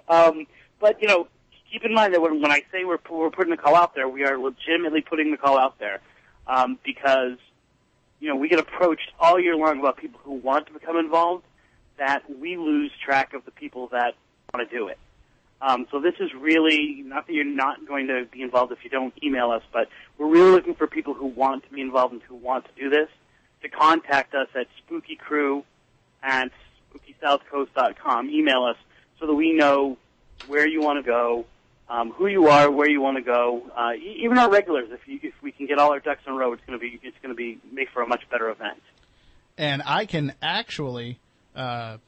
Um, 0.07 0.47
but 0.81 1.01
you 1.01 1.09
know, 1.09 1.29
keep 1.73 1.83
in 1.83 1.95
mind 1.95 2.13
that 2.13 2.21
when, 2.21 2.43
when 2.43 2.51
I 2.53 2.63
say 2.71 2.85
we're 2.85 2.99
we're 3.11 3.31
putting 3.31 3.53
the 3.53 3.57
call 3.57 3.75
out 3.75 3.95
there, 3.95 4.07
we 4.07 4.23
are 4.25 4.39
legitimately 4.39 5.01
putting 5.01 5.31
the 5.31 5.39
call 5.39 5.59
out 5.59 5.79
there 5.79 6.01
um, 6.47 6.79
because 6.85 7.39
you 8.21 8.29
know 8.29 8.37
we 8.37 8.51
get 8.51 8.59
approached 8.59 9.11
all 9.19 9.41
year 9.41 9.57
long 9.57 9.81
about 9.81 9.97
people 9.97 10.21
who 10.25 10.33
want 10.33 10.67
to 10.67 10.75
become 10.75 10.99
involved. 10.99 11.45
That 11.97 12.25
we 12.39 12.59
lose 12.59 12.93
track 13.03 13.33
of 13.33 13.47
the 13.47 13.51
people 13.51 13.89
that 13.93 14.15
want 14.53 14.69
to 14.69 14.77
do 14.77 14.89
it. 14.89 14.99
Um, 15.63 15.87
so 15.91 16.01
this 16.01 16.15
is 16.21 16.31
really 16.35 17.03
not 17.05 17.27
that 17.27 17.35
you're 17.35 17.45
not 17.45 17.87
going 17.87 18.07
to 18.07 18.27
be 18.31 18.43
involved 18.43 18.73
if 18.73 18.83
you 18.83 18.91
don't 18.91 19.13
email 19.23 19.51
us, 19.51 19.63
but 19.73 19.89
we're 20.17 20.29
really 20.29 20.51
looking 20.53 20.75
for 20.75 20.87
people 20.87 21.13
who 21.13 21.27
want 21.27 21.65
to 21.65 21.71
be 21.71 21.81
involved 21.81 22.15
and 22.15 22.23
who 22.23 22.35
want 22.35 22.65
to 22.65 22.71
do 22.81 22.89
this 22.89 23.09
to 23.63 23.69
contact 23.69 24.35
us 24.35 24.49
at 24.55 24.67
spookycrew 24.89 25.63
at 26.23 26.51
spookysouthcoast.com. 27.23 28.31
Email 28.31 28.65
us 28.65 28.77
so 29.19 29.27
that 29.27 29.35
we 29.35 29.53
know 29.53 29.99
where 30.47 30.67
you 30.67 30.81
want 30.81 31.05
to 31.05 31.09
go, 31.09 31.45
um, 31.91 32.13
who 32.13 32.27
you 32.27 32.49
are, 32.49 32.71
where 32.71 32.89
you 32.89 33.03
want 33.03 33.19
to 33.19 33.23
go. 33.23 33.63
Uh, 33.77 33.93
even 33.95 34.39
our 34.39 34.51
regulars, 34.51 34.89
if 34.91 35.07
you, 35.07 35.21
if 35.23 35.35
we 35.43 35.53
can 35.53 35.67
get 35.67 35.79
all 35.79 35.93
our 35.93 36.01
ducks 36.01 36.23
in 36.27 36.33
a 36.33 36.37
row, 36.37 36.53
it's 36.55 36.65
going 36.67 36.79
to 36.79 36.83
be 36.83 36.99
it's 37.03 37.17
going 37.23 37.35
to 37.35 37.37
be 37.37 37.59
make 37.71 37.91
for 37.91 38.03
a 38.03 38.07
much 38.07 38.23
better 38.31 38.49
event. 38.49 38.81
And 39.59 39.83
I 39.85 40.07
can 40.07 40.33
actually 40.41 41.19
uh, 41.55 41.99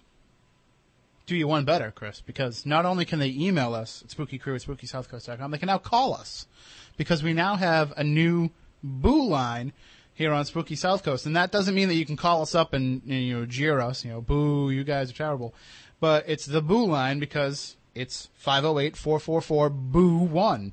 do 1.33 1.39
you 1.39 1.49
one 1.49 1.65
better, 1.65 1.91
Chris, 1.91 2.21
because 2.21 2.65
not 2.65 2.87
only 2.87 3.05
can 3.05 3.19
they 3.19 3.31
email 3.31 3.75
us 3.75 4.05
at 4.05 4.11
spookycrew 4.11 4.55
at 4.55 4.63
spookysouthcoast.com, 4.63 5.51
they 5.51 5.59
can 5.59 5.67
now 5.67 5.79
call 5.79 6.15
us 6.15 6.47
because 6.97 7.21
we 7.23 7.33
now 7.33 7.57
have 7.57 7.93
a 7.97 8.05
new 8.05 8.51
boo 8.83 9.27
line 9.27 9.73
here 10.15 10.33
on 10.33 10.45
Spooky 10.45 10.77
South 10.77 11.03
Coast. 11.03 11.27
And 11.27 11.35
that 11.37 11.51
doesn't 11.51 11.75
mean 11.75 11.89
that 11.89 11.95
you 11.95 12.07
can 12.07 12.17
call 12.17 12.43
us 12.43 12.55
up 12.55 12.75
and, 12.75 13.03
you 13.05 13.39
know, 13.39 13.47
jeer 13.47 13.81
us, 13.81 14.05
you 14.05 14.11
know, 14.11 14.21
boo, 14.21 14.71
you 14.71 14.85
guys 14.85 15.11
are 15.11 15.15
terrible. 15.15 15.55
But 16.01 16.25
it's 16.29 16.45
the 16.47 16.61
boo 16.61 16.87
line 16.87 17.19
because 17.19 17.77
it's 17.95 18.29
508-444-BOO-1. 18.45 20.73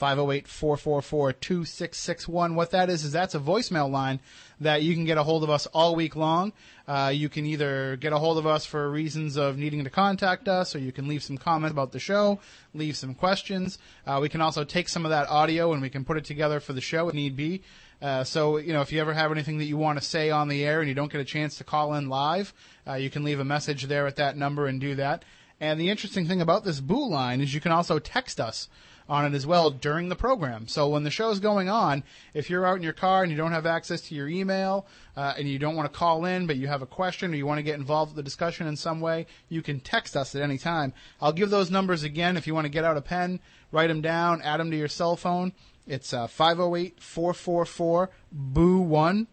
508-444-2661. 0.00 2.54
What 2.54 2.70
that 2.72 2.90
is, 2.90 3.04
is 3.04 3.12
that's 3.12 3.34
a 3.34 3.40
voicemail 3.40 3.90
line 3.90 4.20
that 4.60 4.82
you 4.82 4.94
can 4.94 5.04
get 5.04 5.18
a 5.18 5.22
hold 5.22 5.42
of 5.42 5.50
us 5.50 5.66
all 5.66 5.94
week 5.94 6.16
long. 6.16 6.52
Uh, 6.88 7.12
you 7.14 7.28
can 7.28 7.44
either 7.46 7.96
get 7.96 8.12
a 8.12 8.18
hold 8.18 8.38
of 8.38 8.46
us 8.46 8.64
for 8.64 8.90
reasons 8.90 9.36
of 9.36 9.58
needing 9.58 9.84
to 9.84 9.90
contact 9.90 10.48
us, 10.48 10.74
or 10.74 10.78
you 10.78 10.92
can 10.92 11.08
leave 11.08 11.22
some 11.22 11.36
comments 11.36 11.72
about 11.72 11.92
the 11.92 11.98
show, 11.98 12.38
leave 12.74 12.96
some 12.96 13.14
questions. 13.14 13.78
Uh, 14.06 14.18
we 14.20 14.28
can 14.28 14.40
also 14.40 14.64
take 14.64 14.88
some 14.88 15.04
of 15.04 15.10
that 15.10 15.28
audio 15.28 15.72
and 15.72 15.82
we 15.82 15.90
can 15.90 16.04
put 16.04 16.16
it 16.16 16.24
together 16.24 16.60
for 16.60 16.72
the 16.72 16.80
show 16.80 17.08
if 17.08 17.14
need 17.14 17.36
be. 17.36 17.62
Uh, 18.00 18.24
so, 18.24 18.58
you 18.58 18.72
know, 18.72 18.82
if 18.82 18.92
you 18.92 19.00
ever 19.00 19.14
have 19.14 19.32
anything 19.32 19.58
that 19.58 19.64
you 19.64 19.76
want 19.76 19.98
to 19.98 20.04
say 20.04 20.30
on 20.30 20.48
the 20.48 20.64
air 20.64 20.80
and 20.80 20.88
you 20.88 20.94
don't 20.94 21.10
get 21.10 21.20
a 21.20 21.24
chance 21.24 21.58
to 21.58 21.64
call 21.64 21.94
in 21.94 22.08
live, 22.08 22.52
uh, 22.86 22.94
you 22.94 23.08
can 23.08 23.24
leave 23.24 23.40
a 23.40 23.44
message 23.44 23.84
there 23.84 24.06
at 24.06 24.16
that 24.16 24.36
number 24.36 24.66
and 24.66 24.80
do 24.80 24.94
that. 24.94 25.24
And 25.60 25.80
the 25.80 25.88
interesting 25.88 26.26
thing 26.26 26.42
about 26.42 26.64
this 26.64 26.80
boo 26.80 27.08
line 27.08 27.40
is 27.40 27.54
you 27.54 27.60
can 27.60 27.72
also 27.72 27.98
text 27.98 28.38
us 28.38 28.68
on 29.08 29.24
it 29.24 29.34
as 29.34 29.46
well 29.46 29.70
during 29.70 30.08
the 30.08 30.16
program. 30.16 30.66
So 30.68 30.88
when 30.88 31.04
the 31.04 31.10
show's 31.10 31.38
going 31.38 31.68
on, 31.68 32.02
if 32.34 32.50
you're 32.50 32.66
out 32.66 32.76
in 32.76 32.82
your 32.82 32.92
car 32.92 33.22
and 33.22 33.30
you 33.30 33.38
don't 33.38 33.52
have 33.52 33.66
access 33.66 34.00
to 34.02 34.14
your 34.14 34.28
email 34.28 34.86
uh, 35.16 35.34
and 35.38 35.48
you 35.48 35.58
don't 35.58 35.76
want 35.76 35.92
to 35.92 35.96
call 35.96 36.24
in, 36.24 36.46
but 36.46 36.56
you 36.56 36.66
have 36.66 36.82
a 36.82 36.86
question 36.86 37.32
or 37.32 37.36
you 37.36 37.46
want 37.46 37.58
to 37.58 37.62
get 37.62 37.78
involved 37.78 38.10
with 38.10 38.16
the 38.16 38.22
discussion 38.22 38.66
in 38.66 38.76
some 38.76 39.00
way, 39.00 39.26
you 39.48 39.62
can 39.62 39.80
text 39.80 40.16
us 40.16 40.34
at 40.34 40.42
any 40.42 40.58
time. 40.58 40.92
I'll 41.20 41.32
give 41.32 41.50
those 41.50 41.70
numbers 41.70 42.02
again 42.02 42.36
if 42.36 42.46
you 42.46 42.54
want 42.54 42.64
to 42.64 42.70
get 42.70 42.84
out 42.84 42.96
a 42.96 43.02
pen, 43.02 43.40
write 43.70 43.88
them 43.88 44.00
down, 44.00 44.42
add 44.42 44.58
them 44.58 44.70
to 44.70 44.76
your 44.76 44.88
cell 44.88 45.16
phone. 45.16 45.52
It's 45.86 46.12
uh, 46.12 46.26
508 46.26 47.00
444 47.00 48.10
BOO 48.32 48.80
1, 48.80 49.26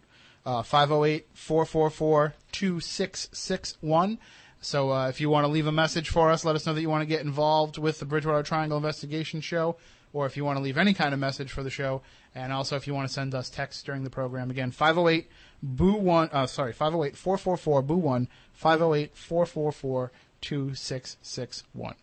uh, 0.45 0.61
508 0.61 1.27
444 1.33 2.35
2661. 2.51 4.19
So 4.63 4.91
uh, 4.91 5.09
if 5.09 5.19
you 5.19 5.29
want 5.29 5.45
to 5.45 5.51
leave 5.51 5.67
a 5.67 5.71
message 5.71 6.09
for 6.09 6.31
us, 6.31 6.45
let 6.45 6.55
us 6.55 6.65
know 6.65 6.73
that 6.73 6.81
you 6.81 6.89
want 6.89 7.01
to 7.01 7.05
get 7.07 7.21
involved 7.21 7.77
with 7.77 7.99
the 7.99 8.05
Bridgewater 8.05 8.43
Triangle 8.43 8.77
Investigation 8.77 9.41
Show, 9.41 9.75
or 10.13 10.25
if 10.25 10.37
you 10.37 10.45
want 10.45 10.57
to 10.57 10.63
leave 10.63 10.77
any 10.77 10.93
kind 10.93 11.13
of 11.13 11.19
message 11.19 11.51
for 11.51 11.63
the 11.63 11.69
show, 11.69 12.01
and 12.33 12.53
also 12.53 12.77
if 12.77 12.87
you 12.87 12.93
want 12.93 13.07
to 13.07 13.13
send 13.13 13.35
us 13.35 13.49
text 13.49 13.85
during 13.85 14.03
the 14.03 14.09
program. 14.09 14.49
Again, 14.49 14.71
508 14.71 15.29
Boo 15.61 15.93
one, 15.93 16.29
uh, 16.31 16.45
sorry, 16.45 16.71
508 16.71 17.17
444 17.17 17.81
Boo 17.81 17.95
one, 17.95 18.29
508 18.53 19.17
444 19.17 20.11
2661. 20.41 21.95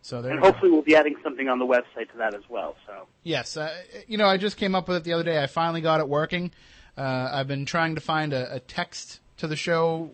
So 0.00 0.22
there 0.22 0.30
And 0.30 0.40
hopefully 0.40 0.70
we'll 0.70 0.82
be 0.82 0.94
adding 0.94 1.16
something 1.22 1.48
on 1.48 1.58
the 1.58 1.66
website 1.66 2.10
to 2.12 2.18
that 2.18 2.32
as 2.32 2.42
well. 2.48 2.76
So 2.86 3.08
Yes, 3.24 3.56
uh, 3.56 3.74
you 4.06 4.16
know, 4.16 4.26
I 4.26 4.36
just 4.36 4.56
came 4.56 4.74
up 4.74 4.88
with 4.88 4.98
it 4.98 5.04
the 5.04 5.12
other 5.12 5.24
day. 5.24 5.42
I 5.42 5.48
finally 5.48 5.80
got 5.80 6.00
it 6.00 6.08
working. 6.08 6.52
Uh, 6.96 7.28
I've 7.32 7.48
been 7.48 7.66
trying 7.66 7.94
to 7.96 8.00
find 8.00 8.32
a, 8.32 8.54
a 8.54 8.60
text 8.60 9.20
to 9.38 9.46
the 9.46 9.56
show, 9.56 10.12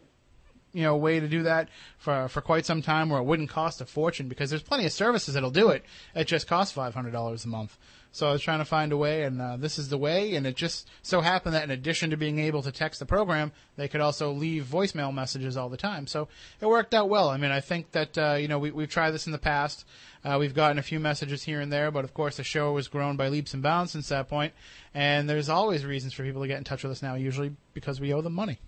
you 0.72 0.82
know, 0.82 0.96
way 0.96 1.20
to 1.20 1.28
do 1.28 1.42
that 1.44 1.68
for 1.98 2.28
for 2.28 2.40
quite 2.40 2.66
some 2.66 2.82
time, 2.82 3.11
where 3.11 3.20
it 3.20 3.24
wouldn't 3.24 3.50
cost 3.50 3.80
a 3.80 3.87
fortune 3.87 4.28
because 4.28 4.50
there's 4.50 4.62
plenty 4.62 4.87
of 4.87 4.92
services 4.92 5.35
that'll 5.35 5.50
do 5.50 5.68
it. 5.68 5.85
It 6.14 6.26
just 6.26 6.46
costs 6.46 6.72
five 6.72 6.94
hundred 6.94 7.12
dollars 7.12 7.44
a 7.44 7.48
month. 7.48 7.76
So 8.14 8.28
I 8.28 8.32
was 8.32 8.42
trying 8.42 8.58
to 8.58 8.66
find 8.66 8.92
a 8.92 8.96
way, 8.96 9.22
and 9.22 9.40
uh, 9.40 9.56
this 9.56 9.78
is 9.78 9.88
the 9.88 9.96
way. 9.96 10.35
And 10.35 10.46
it 10.46 10.54
just 10.54 10.88
so 11.00 11.22
happened 11.22 11.54
that 11.54 11.64
in 11.64 11.70
addition 11.70 12.11
to 12.11 12.18
being 12.18 12.38
able 12.38 12.62
to 12.62 12.70
text 12.70 13.00
the 13.00 13.06
program, 13.06 13.52
they 13.76 13.88
could 13.88 14.02
also 14.02 14.32
leave 14.32 14.64
voicemail 14.64 15.14
messages 15.14 15.56
all 15.56 15.70
the 15.70 15.78
time. 15.78 16.06
So 16.06 16.28
it 16.61 16.66
worked 16.66 16.92
out 16.92 17.08
well. 17.08 17.30
I 17.30 17.38
mean, 17.38 17.50
I 17.50 17.61
think 17.61 17.92
that 17.92 18.18
uh, 18.18 18.35
you 18.35 18.48
know 18.48 18.58
we, 18.58 18.70
we've 18.70 18.90
tried 18.90 19.12
this 19.12 19.26
in 19.26 19.32
the 19.32 19.38
past. 19.38 19.87
Uh, 20.24 20.37
we've 20.38 20.54
gotten 20.54 20.78
a 20.78 20.82
few 20.82 21.00
messages 21.00 21.42
here 21.42 21.61
and 21.61 21.72
there, 21.72 21.90
but 21.90 22.04
of 22.04 22.14
course 22.14 22.37
the 22.37 22.44
show 22.44 22.76
has 22.76 22.87
grown 22.87 23.16
by 23.16 23.28
leaps 23.28 23.54
and 23.54 23.62
bounds 23.62 23.92
since 23.92 24.08
that 24.08 24.28
point. 24.28 24.52
And 24.94 25.28
there's 25.28 25.48
always 25.48 25.85
reasons 25.85 26.12
for 26.12 26.22
people 26.22 26.42
to 26.42 26.48
get 26.48 26.58
in 26.58 26.64
touch 26.64 26.82
with 26.82 26.92
us 26.92 27.02
now, 27.02 27.14
usually 27.14 27.56
because 27.72 28.00
we 28.00 28.12
owe 28.12 28.20
them 28.20 28.35
money. 28.35 28.58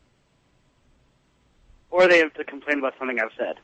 Or 1.95 2.09
they 2.09 2.19
have 2.19 2.35
to 2.35 2.43
complain 2.43 2.81
about 2.81 2.95
something 2.99 3.21
I've 3.21 3.31
said. 3.39 3.61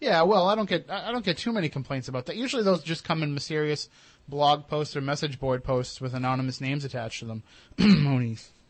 Yeah, 0.00 0.22
well, 0.22 0.46
I 0.48 0.54
don't 0.54 0.68
get 0.68 0.88
I 0.88 1.10
don't 1.10 1.24
get 1.24 1.36
too 1.36 1.52
many 1.52 1.68
complaints 1.68 2.08
about 2.08 2.26
that. 2.26 2.36
Usually 2.36 2.62
those 2.62 2.82
just 2.82 3.04
come 3.04 3.22
in 3.22 3.34
mysterious 3.34 3.88
blog 4.28 4.68
posts 4.68 4.94
or 4.96 5.00
message 5.00 5.40
board 5.40 5.64
posts 5.64 6.00
with 6.00 6.14
anonymous 6.14 6.60
names 6.60 6.84
attached 6.84 7.18
to 7.20 7.24
them. 7.24 7.42
Monies. 7.78 8.50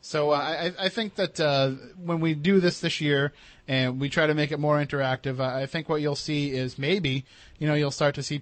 So 0.00 0.30
uh, 0.30 0.36
I, 0.36 0.86
I 0.86 0.88
think 0.88 1.16
that 1.16 1.38
uh, 1.38 1.72
when 2.02 2.20
we 2.20 2.32
do 2.32 2.60
this 2.60 2.80
this 2.80 2.98
year 3.00 3.32
and 3.66 4.00
we 4.00 4.08
try 4.08 4.26
to 4.26 4.32
make 4.32 4.52
it 4.52 4.58
more 4.58 4.78
interactive, 4.78 5.38
I 5.38 5.62
I 5.62 5.66
think 5.66 5.88
what 5.88 6.00
you'll 6.00 6.16
see 6.16 6.52
is 6.52 6.78
maybe 6.78 7.26
you 7.58 7.66
know 7.66 7.74
you'll 7.74 7.90
start 7.90 8.14
to 8.14 8.22
see 8.22 8.40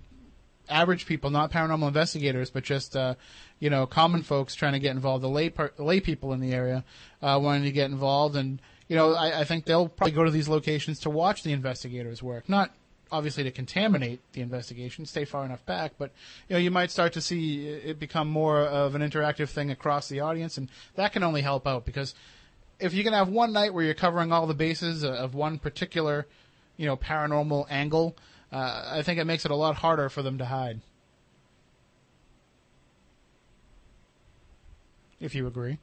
average 0.68 1.06
people, 1.06 1.30
not 1.30 1.50
paranormal 1.50 1.88
investigators, 1.88 2.50
but 2.50 2.62
just 2.62 2.94
uh, 2.94 3.14
you 3.58 3.70
know 3.70 3.86
common 3.86 4.22
folks 4.22 4.54
trying 4.54 4.72
to 4.72 4.78
get 4.78 4.92
involved, 4.92 5.22
the 5.22 5.28
lay 5.28 5.50
per- 5.50 5.72
lay 5.78 6.00
people 6.00 6.32
in 6.32 6.40
the 6.40 6.52
area 6.52 6.84
uh, 7.22 7.38
wanting 7.42 7.64
to 7.64 7.72
get 7.72 7.90
involved, 7.90 8.36
and 8.36 8.60
you 8.88 8.96
know 8.96 9.14
I, 9.14 9.40
I 9.40 9.44
think 9.44 9.64
they'll 9.64 9.88
probably 9.88 10.12
go 10.12 10.24
to 10.24 10.30
these 10.30 10.48
locations 10.48 11.00
to 11.00 11.10
watch 11.10 11.42
the 11.42 11.52
investigators 11.52 12.22
work, 12.22 12.48
not 12.48 12.70
obviously 13.12 13.44
to 13.44 13.52
contaminate 13.52 14.20
the 14.32 14.40
investigation, 14.40 15.06
stay 15.06 15.24
far 15.24 15.44
enough 15.44 15.64
back, 15.64 15.92
but 15.98 16.10
you 16.48 16.54
know 16.54 16.60
you 16.60 16.70
might 16.70 16.90
start 16.90 17.12
to 17.12 17.20
see 17.20 17.66
it 17.68 17.98
become 17.98 18.28
more 18.28 18.60
of 18.60 18.94
an 18.94 19.02
interactive 19.02 19.48
thing 19.48 19.70
across 19.70 20.08
the 20.08 20.20
audience, 20.20 20.58
and 20.58 20.68
that 20.94 21.12
can 21.12 21.22
only 21.22 21.42
help 21.42 21.66
out 21.66 21.84
because 21.84 22.14
if 22.78 22.92
you 22.92 23.02
can 23.02 23.12
have 23.12 23.28
one 23.28 23.52
night 23.52 23.72
where 23.72 23.84
you're 23.84 23.94
covering 23.94 24.32
all 24.32 24.46
the 24.46 24.54
bases 24.54 25.04
of 25.04 25.34
one 25.34 25.58
particular, 25.58 26.26
you 26.76 26.86
know, 26.86 26.96
paranormal 26.96 27.66
angle, 27.70 28.16
uh, 28.52 28.84
I 28.92 29.02
think 29.02 29.18
it 29.18 29.24
makes 29.24 29.44
it 29.44 29.50
a 29.50 29.56
lot 29.56 29.76
harder 29.76 30.08
for 30.08 30.22
them 30.22 30.38
to 30.38 30.44
hide. 30.44 30.80
If 35.20 35.34
you 35.34 35.46
agree. 35.46 35.78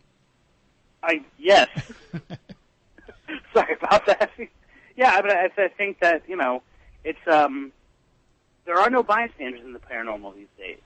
I 1.02 1.24
yes. 1.38 1.70
Sorry 3.54 3.76
about 3.82 4.06
that. 4.06 4.32
Yeah, 4.96 5.22
but 5.22 5.32
I, 5.32 5.50
I 5.58 5.68
think 5.70 6.00
that 6.00 6.24
you 6.28 6.36
know 6.36 6.62
it's 7.04 7.20
um 7.28 7.72
there 8.66 8.80
are 8.80 8.90
no 8.90 9.04
bystanders 9.04 9.62
in 9.64 9.74
the 9.74 9.80
paranormal 9.80 10.36
these 10.36 10.48
days. 10.58 10.80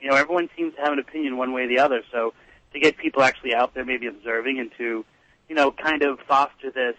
You 0.00 0.08
know, 0.10 0.16
everyone 0.16 0.48
seems 0.56 0.74
to 0.76 0.80
have 0.80 0.92
an 0.92 0.98
opinion 0.98 1.36
one 1.36 1.52
way 1.52 1.64
or 1.64 1.68
the 1.68 1.78
other. 1.78 2.02
So 2.10 2.32
to 2.72 2.80
get 2.80 2.96
people 2.96 3.22
actually 3.22 3.54
out 3.54 3.74
there, 3.74 3.84
maybe 3.84 4.06
observing, 4.06 4.58
and 4.58 4.70
to 4.78 5.04
you 5.48 5.54
know 5.54 5.70
kind 5.70 6.02
of 6.02 6.20
foster 6.20 6.70
this 6.70 6.96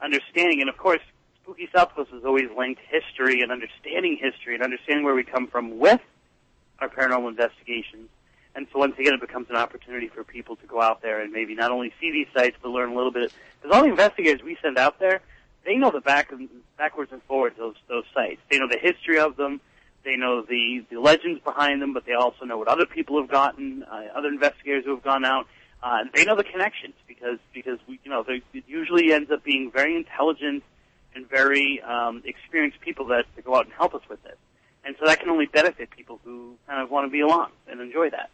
understanding, 0.00 0.60
and 0.60 0.68
of 0.68 0.76
course, 0.76 1.00
Spooky 1.42 1.68
South 1.74 1.94
Coast 1.94 2.10
has 2.10 2.24
always 2.24 2.50
linked 2.56 2.80
history 2.90 3.40
and 3.40 3.50
understanding 3.50 4.18
history 4.20 4.54
and 4.54 4.62
understanding 4.62 5.04
where 5.04 5.14
we 5.14 5.22
come 5.22 5.46
from 5.46 5.78
with 5.78 6.00
our 6.80 6.88
paranormal 6.88 7.28
investigations. 7.28 8.08
And 8.56 8.66
so 8.72 8.78
once 8.78 8.98
again, 8.98 9.12
it 9.12 9.20
becomes 9.20 9.50
an 9.50 9.56
opportunity 9.56 10.08
for 10.08 10.24
people 10.24 10.56
to 10.56 10.66
go 10.66 10.80
out 10.80 11.02
there 11.02 11.20
and 11.20 11.30
maybe 11.30 11.54
not 11.54 11.70
only 11.70 11.92
see 12.00 12.10
these 12.10 12.26
sites, 12.34 12.56
but 12.62 12.70
learn 12.70 12.90
a 12.90 12.94
little 12.94 13.12
bit. 13.12 13.30
Because 13.60 13.76
all 13.76 13.82
the 13.82 13.90
investigators 13.90 14.42
we 14.42 14.56
send 14.62 14.78
out 14.78 14.98
there, 14.98 15.20
they 15.66 15.76
know 15.76 15.90
the 15.90 16.00
back 16.00 16.32
and 16.32 16.48
backwards 16.78 17.12
and 17.12 17.22
forwards 17.24 17.56
those 17.58 17.74
those 17.88 18.04
sites. 18.14 18.40
They 18.50 18.58
know 18.58 18.66
the 18.66 18.78
history 18.78 19.18
of 19.18 19.36
them. 19.36 19.60
They 20.04 20.16
know 20.16 20.40
the 20.40 20.86
the 20.90 20.98
legends 20.98 21.42
behind 21.44 21.82
them, 21.82 21.92
but 21.92 22.06
they 22.06 22.14
also 22.14 22.46
know 22.46 22.56
what 22.56 22.68
other 22.68 22.86
people 22.86 23.20
have 23.20 23.30
gotten, 23.30 23.82
uh, 23.82 24.04
other 24.16 24.28
investigators 24.28 24.84
who 24.86 24.92
have 24.92 25.04
gone 25.04 25.26
out. 25.26 25.46
Uh, 25.82 26.04
they 26.14 26.24
know 26.24 26.34
the 26.34 26.44
connections 26.44 26.94
because 27.06 27.38
because 27.52 27.78
we 27.86 28.00
you 28.04 28.10
know 28.10 28.24
they, 28.26 28.40
it 28.56 28.64
usually 28.66 29.12
ends 29.12 29.30
up 29.30 29.44
being 29.44 29.70
very 29.70 29.94
intelligent 29.94 30.62
and 31.14 31.28
very 31.28 31.82
um, 31.82 32.22
experienced 32.24 32.80
people 32.80 33.06
that, 33.08 33.24
that 33.34 33.44
go 33.44 33.54
out 33.56 33.64
and 33.64 33.74
help 33.74 33.94
us 33.94 34.02
with 34.08 34.22
this. 34.22 34.36
And 34.84 34.94
so 34.98 35.06
that 35.06 35.18
can 35.18 35.28
only 35.28 35.46
benefit 35.46 35.90
people 35.90 36.20
who 36.24 36.54
kind 36.66 36.80
of 36.80 36.90
want 36.90 37.06
to 37.06 37.10
be 37.10 37.20
along 37.20 37.50
and 37.68 37.80
enjoy 37.80 38.10
that. 38.10 38.30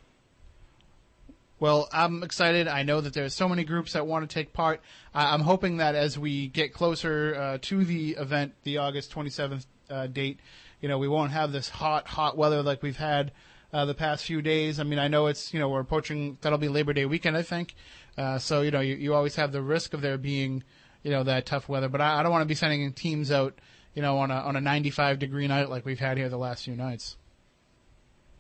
Well, 1.63 1.89
I'm 1.93 2.25
excited. 2.25 2.67
I 2.67 2.83
know 2.83 3.01
that 3.01 3.15
there's 3.15 3.35
so 3.35 3.49
many 3.49 3.63
groups 3.63 3.93
that 3.93 4.05
want 4.05 4.29
to 4.29 4.35
take 4.35 4.53
part. 4.53 4.81
I- 5.15 5.33
I'm 5.33 5.43
hoping 5.43 5.77
that 5.77 5.95
as 5.95 6.19
we 6.19 6.49
get 6.49 6.75
closer 6.75 7.37
uh, 7.37 7.59
to 7.63 7.85
the 7.85 8.17
event, 8.19 8.55
the 8.65 8.79
August 8.79 9.15
27th 9.15 9.65
uh, 9.89 10.09
date, 10.09 10.41
you 10.81 10.89
know, 10.89 10.99
we 10.99 11.07
won't 11.07 11.31
have 11.31 11.53
this 11.53 11.69
hot, 11.69 12.09
hot 12.09 12.37
weather 12.37 12.65
like 12.65 12.83
we've 12.83 12.97
had 12.97 13.31
uh, 13.73 13.85
the 13.85 13.95
past 13.95 14.25
few 14.25 14.43
days. 14.43 14.81
I 14.81 14.83
mean, 14.83 14.99
I 14.99 15.07
know 15.07 15.29
it's, 15.29 15.55
you 15.55 15.61
know, 15.61 15.69
we're 15.69 15.79
approaching, 15.79 16.37
that'll 16.41 16.59
be 16.59 16.67
Labor 16.69 16.95
Day 16.95 17.07
weekend, 17.07 17.37
I 17.37 17.43
think. 17.43 17.77
Uh, 18.19 18.41
so, 18.41 18.63
you 18.63 18.73
know, 18.73 18.81
you, 18.81 18.97
you 18.97 19.15
always 19.15 19.37
have 19.37 19.53
the 19.53 19.63
risk 19.63 19.95
of 19.95 20.01
there 20.01 20.19
being, 20.19 20.65
you 21.05 21.13
know, 21.13 21.23
that 21.23 21.47
tough 21.47 21.69
weather. 21.69 21.89
But 21.89 22.01
I, 22.01 22.19
I 22.19 22.23
don't 22.25 22.33
want 22.33 22.43
to 22.43 22.47
be 22.47 22.57
sending 22.57 22.93
teams 22.93 23.31
out, 23.31 23.57
you 23.95 24.03
know, 24.03 24.19
on 24.19 24.33
a, 24.33 24.35
on 24.35 24.57
a 24.57 24.61
95 24.61 25.21
degree 25.21 25.47
night 25.47 25.71
like 25.71 25.87
we've 25.87 26.01
had 26.01 26.19
here 26.19 26.29
the 26.29 26.37
last 26.39 26.65
few 26.65 26.75
nights. 26.75 27.17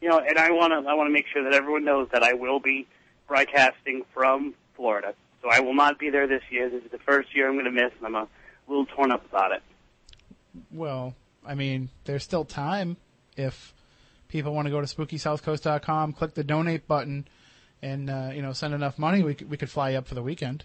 You 0.00 0.08
know, 0.08 0.18
and 0.18 0.36
I 0.36 0.50
want 0.50 0.72
to 0.72 0.90
I 0.90 0.94
want 0.94 1.06
to 1.06 1.12
make 1.12 1.26
sure 1.32 1.44
that 1.44 1.54
everyone 1.54 1.84
knows 1.84 2.08
that 2.10 2.24
I 2.24 2.32
will 2.32 2.58
be 2.58 2.88
broadcasting 3.32 4.04
from 4.12 4.52
Florida. 4.76 5.14
So 5.40 5.48
I 5.50 5.60
will 5.60 5.72
not 5.72 5.98
be 5.98 6.10
there 6.10 6.26
this 6.26 6.42
year. 6.50 6.68
This 6.68 6.84
is 6.84 6.90
the 6.90 6.98
first 6.98 7.34
year 7.34 7.48
I'm 7.48 7.54
going 7.54 7.64
to 7.64 7.70
miss, 7.70 7.90
and 7.96 8.04
I'm 8.04 8.14
a 8.14 8.28
little 8.68 8.84
torn 8.84 9.10
up 9.10 9.24
about 9.24 9.52
it. 9.52 9.62
Well, 10.70 11.14
I 11.46 11.54
mean, 11.54 11.88
there's 12.04 12.22
still 12.22 12.44
time 12.44 12.98
if 13.34 13.72
people 14.28 14.54
want 14.54 14.66
to 14.66 14.70
go 14.70 14.82
to 14.82 14.86
SpookySouthCoast.com, 14.86 16.12
click 16.12 16.34
the 16.34 16.44
donate 16.44 16.86
button, 16.86 17.26
and 17.80 18.10
uh, 18.10 18.32
you 18.34 18.42
know 18.42 18.52
send 18.52 18.74
enough 18.74 18.98
money. 18.98 19.22
We 19.22 19.34
could, 19.34 19.48
we 19.48 19.56
could 19.56 19.70
fly 19.70 19.90
you 19.90 19.98
up 19.98 20.06
for 20.06 20.14
the 20.14 20.22
weekend. 20.22 20.64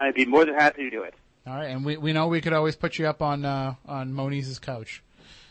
I'd 0.00 0.14
be 0.14 0.26
more 0.26 0.44
than 0.44 0.54
happy 0.54 0.84
to 0.84 0.90
do 0.90 1.02
it. 1.02 1.14
All 1.44 1.54
right, 1.54 1.66
and 1.66 1.84
we 1.84 1.96
we 1.96 2.12
know 2.12 2.28
we 2.28 2.40
could 2.40 2.52
always 2.52 2.76
put 2.76 3.00
you 3.00 3.08
up 3.08 3.20
on 3.20 3.44
uh, 3.44 3.74
on 3.84 4.12
Moniz's 4.12 4.60
couch. 4.60 5.02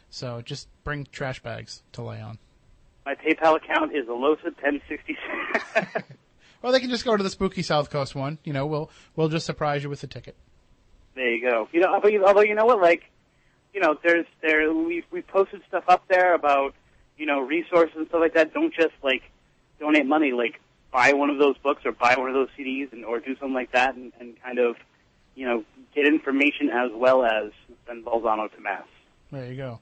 So 0.09 0.41
just 0.41 0.69
bring 0.85 1.05
trash 1.11 1.43
bags 1.43 1.83
to 1.91 2.01
lay 2.01 2.21
on. 2.21 2.37
My 3.05 3.15
PayPal 3.15 3.55
account 3.57 3.95
is 3.95 4.05
Alosa1066. 4.07 6.03
Well, 6.61 6.71
they 6.71 6.79
can 6.79 6.91
just 6.91 7.03
go 7.05 7.17
to 7.17 7.23
the 7.23 7.29
Spooky 7.31 7.63
South 7.63 7.89
Coast 7.89 8.13
one. 8.13 8.37
You 8.43 8.53
know, 8.53 8.67
we'll 8.67 8.91
we'll 9.15 9.29
just 9.29 9.47
surprise 9.47 9.81
you 9.81 9.89
with 9.89 10.01
the 10.01 10.05
ticket. 10.07 10.35
there 11.15 11.33
you 11.33 11.41
go. 11.41 11.67
You 11.71 11.79
know, 11.79 11.87
although 11.91 12.09
you, 12.09 12.23
although 12.23 12.41
you 12.41 12.53
know 12.53 12.65
what, 12.65 12.79
like, 12.79 13.09
you 13.73 13.79
know, 13.81 13.97
there's 14.03 14.27
there 14.43 14.71
we 14.71 15.03
we 15.09 15.23
posted 15.23 15.61
stuff 15.67 15.85
up 15.87 16.03
there 16.07 16.35
about 16.35 16.75
you 17.17 17.25
know 17.25 17.39
resources 17.39 17.95
and 17.97 18.07
stuff 18.09 18.21
like 18.21 18.35
that. 18.35 18.53
Don't 18.53 18.71
just 18.75 18.93
like 19.01 19.23
donate 19.79 20.05
money. 20.05 20.33
Like 20.33 20.61
buy 20.93 21.13
one 21.13 21.31
of 21.31 21.39
those 21.39 21.57
books 21.57 21.81
or 21.83 21.93
buy 21.93 22.13
one 22.15 22.27
of 22.27 22.35
those 22.35 22.49
CDs 22.55 22.91
and 22.93 23.05
or 23.05 23.19
do 23.19 23.35
something 23.37 23.55
like 23.55 23.71
that 23.71 23.95
and, 23.95 24.11
and 24.19 24.39
kind 24.43 24.59
of 24.59 24.75
you 25.33 25.47
know 25.47 25.63
get 25.95 26.05
information 26.05 26.69
as 26.69 26.91
well 26.93 27.25
as 27.25 27.51
send 27.87 28.05
Balzano 28.05 28.53
to 28.53 28.61
mass. 28.61 28.85
There 29.31 29.47
you 29.47 29.57
go. 29.57 29.79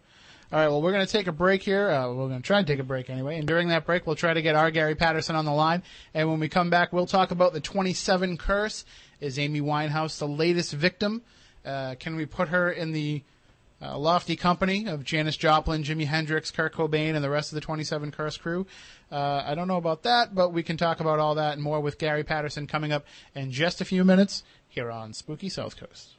All 0.51 0.59
right, 0.59 0.67
well, 0.67 0.81
we're 0.81 0.91
going 0.91 1.05
to 1.05 1.11
take 1.11 1.27
a 1.27 1.31
break 1.31 1.61
here. 1.61 1.91
Uh, 1.91 2.07
we're 2.07 2.27
going 2.27 2.41
to 2.41 2.47
try 2.47 2.57
and 2.57 2.65
take 2.65 2.79
a 2.79 2.83
break 2.83 3.11
anyway. 3.11 3.37
And 3.37 3.47
during 3.47 3.67
that 3.67 3.85
break, 3.85 4.07
we'll 4.07 4.15
try 4.15 4.33
to 4.33 4.41
get 4.41 4.55
R. 4.55 4.71
Gary 4.71 4.95
Patterson 4.95 5.35
on 5.35 5.45
the 5.45 5.51
line. 5.51 5.83
And 6.15 6.27
when 6.27 6.39
we 6.39 6.49
come 6.49 6.71
back, 6.71 6.91
we'll 6.91 7.05
talk 7.05 7.29
about 7.29 7.53
the 7.53 7.59
27 7.59 8.35
curse. 8.37 8.83
Is 9.21 9.37
Amy 9.37 9.61
Winehouse 9.61 10.17
the 10.17 10.27
latest 10.27 10.73
victim? 10.73 11.21
Uh, 11.63 11.93
can 11.99 12.15
we 12.15 12.25
put 12.25 12.47
her 12.49 12.71
in 12.71 12.93
the 12.93 13.21
uh, 13.81 13.97
lofty 13.97 14.35
company 14.35 14.87
of 14.87 15.03
Janis 15.03 15.37
Joplin, 15.37 15.83
Jimi 15.83 16.05
Hendrix, 16.05 16.51
Kurt 16.51 16.73
Cobain, 16.73 17.15
and 17.15 17.23
the 17.23 17.29
rest 17.29 17.51
of 17.51 17.55
the 17.55 17.61
27 17.61 18.11
Curse 18.11 18.37
crew. 18.37 18.65
Uh, 19.11 19.43
I 19.45 19.55
don't 19.55 19.67
know 19.67 19.77
about 19.77 20.03
that, 20.03 20.35
but 20.35 20.51
we 20.51 20.63
can 20.63 20.77
talk 20.77 20.99
about 20.99 21.19
all 21.19 21.35
that 21.35 21.53
and 21.53 21.61
more 21.61 21.79
with 21.79 21.97
Gary 21.97 22.23
Patterson 22.23 22.67
coming 22.67 22.91
up 22.91 23.05
in 23.35 23.51
just 23.51 23.81
a 23.81 23.85
few 23.85 24.03
minutes 24.03 24.43
here 24.67 24.91
on 24.91 25.13
Spooky 25.13 25.49
South 25.49 25.77
Coast. 25.77 26.15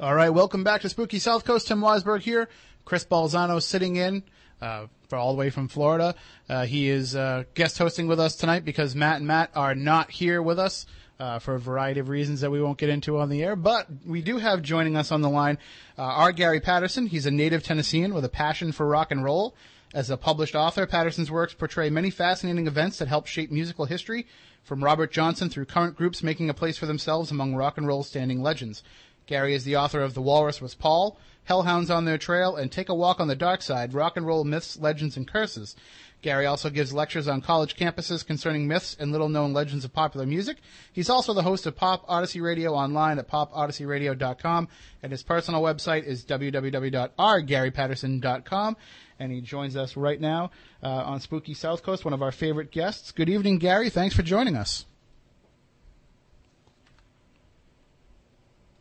All 0.00 0.14
right, 0.14 0.30
welcome 0.30 0.64
back 0.64 0.80
to 0.80 0.88
Spooky 0.88 1.18
South 1.18 1.44
Coast. 1.44 1.68
Tim 1.68 1.80
Weisberg 1.80 2.22
here. 2.22 2.48
Chris 2.84 3.04
Balzano 3.04 3.62
sitting 3.62 3.96
in 3.96 4.22
uh, 4.60 4.86
for 5.08 5.16
all 5.16 5.32
the 5.32 5.38
way 5.38 5.50
from 5.50 5.68
Florida. 5.68 6.14
Uh, 6.48 6.64
he 6.64 6.88
is 6.88 7.16
uh, 7.16 7.44
guest 7.54 7.78
hosting 7.78 8.06
with 8.06 8.20
us 8.20 8.36
tonight 8.36 8.64
because 8.64 8.94
Matt 8.94 9.18
and 9.18 9.26
Matt 9.26 9.50
are 9.54 9.74
not 9.74 10.10
here 10.10 10.42
with 10.42 10.58
us 10.58 10.86
uh, 11.18 11.38
for 11.38 11.54
a 11.54 11.60
variety 11.60 12.00
of 12.00 12.08
reasons 12.08 12.40
that 12.40 12.50
we 12.50 12.62
won't 12.62 12.78
get 12.78 12.88
into 12.88 13.18
on 13.18 13.28
the 13.28 13.42
air. 13.42 13.56
But 13.56 13.86
we 14.06 14.22
do 14.22 14.38
have 14.38 14.62
joining 14.62 14.96
us 14.96 15.12
on 15.12 15.20
the 15.20 15.28
line 15.28 15.58
uh, 15.98 16.02
R. 16.02 16.32
Gary 16.32 16.60
Patterson. 16.60 17.06
He's 17.06 17.26
a 17.26 17.30
native 17.30 17.62
Tennessean 17.62 18.14
with 18.14 18.24
a 18.24 18.28
passion 18.28 18.72
for 18.72 18.86
rock 18.86 19.10
and 19.10 19.22
roll. 19.22 19.54
As 19.92 20.08
a 20.08 20.16
published 20.16 20.54
author, 20.54 20.86
Patterson's 20.86 21.32
works 21.32 21.52
portray 21.52 21.90
many 21.90 22.10
fascinating 22.10 22.68
events 22.68 22.98
that 22.98 23.08
help 23.08 23.26
shape 23.26 23.50
musical 23.50 23.86
history, 23.86 24.26
from 24.62 24.84
Robert 24.84 25.10
Johnson 25.10 25.48
through 25.48 25.64
current 25.64 25.96
groups 25.96 26.22
making 26.22 26.50
a 26.50 26.54
place 26.54 26.78
for 26.78 26.86
themselves 26.86 27.30
among 27.30 27.54
rock 27.54 27.78
and 27.78 27.86
roll 27.86 28.02
standing 28.02 28.42
legends. 28.42 28.82
Gary 29.30 29.54
is 29.54 29.62
the 29.62 29.76
author 29.76 30.00
of 30.00 30.14
The 30.14 30.20
Walrus 30.20 30.60
Was 30.60 30.74
Paul, 30.74 31.16
Hellhounds 31.48 31.88
on 31.88 32.04
Their 32.04 32.18
Trail, 32.18 32.56
and 32.56 32.72
Take 32.72 32.88
a 32.88 32.94
Walk 32.94 33.20
on 33.20 33.28
the 33.28 33.36
Dark 33.36 33.62
Side, 33.62 33.94
Rock 33.94 34.16
and 34.16 34.26
Roll 34.26 34.42
Myths, 34.42 34.76
Legends, 34.76 35.16
and 35.16 35.24
Curses. 35.24 35.76
Gary 36.20 36.46
also 36.46 36.68
gives 36.68 36.92
lectures 36.92 37.28
on 37.28 37.40
college 37.40 37.76
campuses 37.76 38.26
concerning 38.26 38.66
myths 38.66 38.96
and 38.98 39.12
little 39.12 39.28
known 39.28 39.52
legends 39.52 39.84
of 39.84 39.92
popular 39.92 40.26
music. 40.26 40.56
He's 40.92 41.08
also 41.08 41.32
the 41.32 41.44
host 41.44 41.64
of 41.66 41.76
Pop 41.76 42.04
Odyssey 42.08 42.40
Radio 42.40 42.74
online 42.74 43.20
at 43.20 43.28
popodysseyradio.com, 43.28 44.66
and 45.00 45.12
his 45.12 45.22
personal 45.22 45.62
website 45.62 46.02
is 46.02 46.24
www.rgarypatterson.com. 46.24 48.76
And 49.20 49.30
he 49.30 49.40
joins 49.42 49.76
us 49.76 49.96
right 49.96 50.20
now 50.20 50.50
uh, 50.82 50.88
on 50.88 51.20
Spooky 51.20 51.54
South 51.54 51.84
Coast, 51.84 52.04
one 52.04 52.14
of 52.14 52.22
our 52.22 52.32
favorite 52.32 52.72
guests. 52.72 53.12
Good 53.12 53.28
evening, 53.28 53.58
Gary. 53.58 53.90
Thanks 53.90 54.16
for 54.16 54.22
joining 54.22 54.56
us. 54.56 54.86